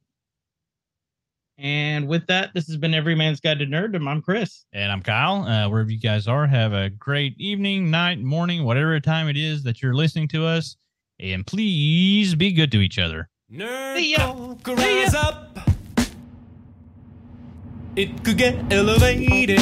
And 1.57 2.07
with 2.07 2.27
that, 2.27 2.53
this 2.53 2.67
has 2.67 2.77
been 2.77 2.93
Every 2.93 3.15
Man's 3.15 3.39
Guide 3.39 3.59
to 3.59 3.65
Nerddom. 3.65 4.07
I'm 4.07 4.21
Chris. 4.21 4.65
And 4.73 4.91
I'm 4.91 5.01
Kyle. 5.01 5.43
Uh, 5.43 5.69
wherever 5.69 5.89
you 5.91 5.99
guys 5.99 6.27
are, 6.27 6.45
have 6.47 6.73
a 6.73 6.89
great 6.89 7.39
evening, 7.39 7.89
night, 7.89 8.19
morning, 8.19 8.63
whatever 8.63 8.99
time 8.99 9.29
it 9.29 9.37
is 9.37 9.63
that 9.63 9.81
you're 9.81 9.93
listening 9.93 10.27
to 10.29 10.45
us. 10.45 10.75
And 11.19 11.47
please 11.47 12.35
be 12.35 12.51
good 12.51 12.71
to 12.73 12.81
each 12.81 12.99
other. 12.99 13.29
Nerd 13.51 13.95
See 13.95 14.11
ya. 14.11 14.17
talk, 14.17 14.67
rise 14.67 15.13
up. 15.13 15.57
It 17.95 18.25
could 18.25 18.37
get 18.37 18.73
elevated. 18.73 19.61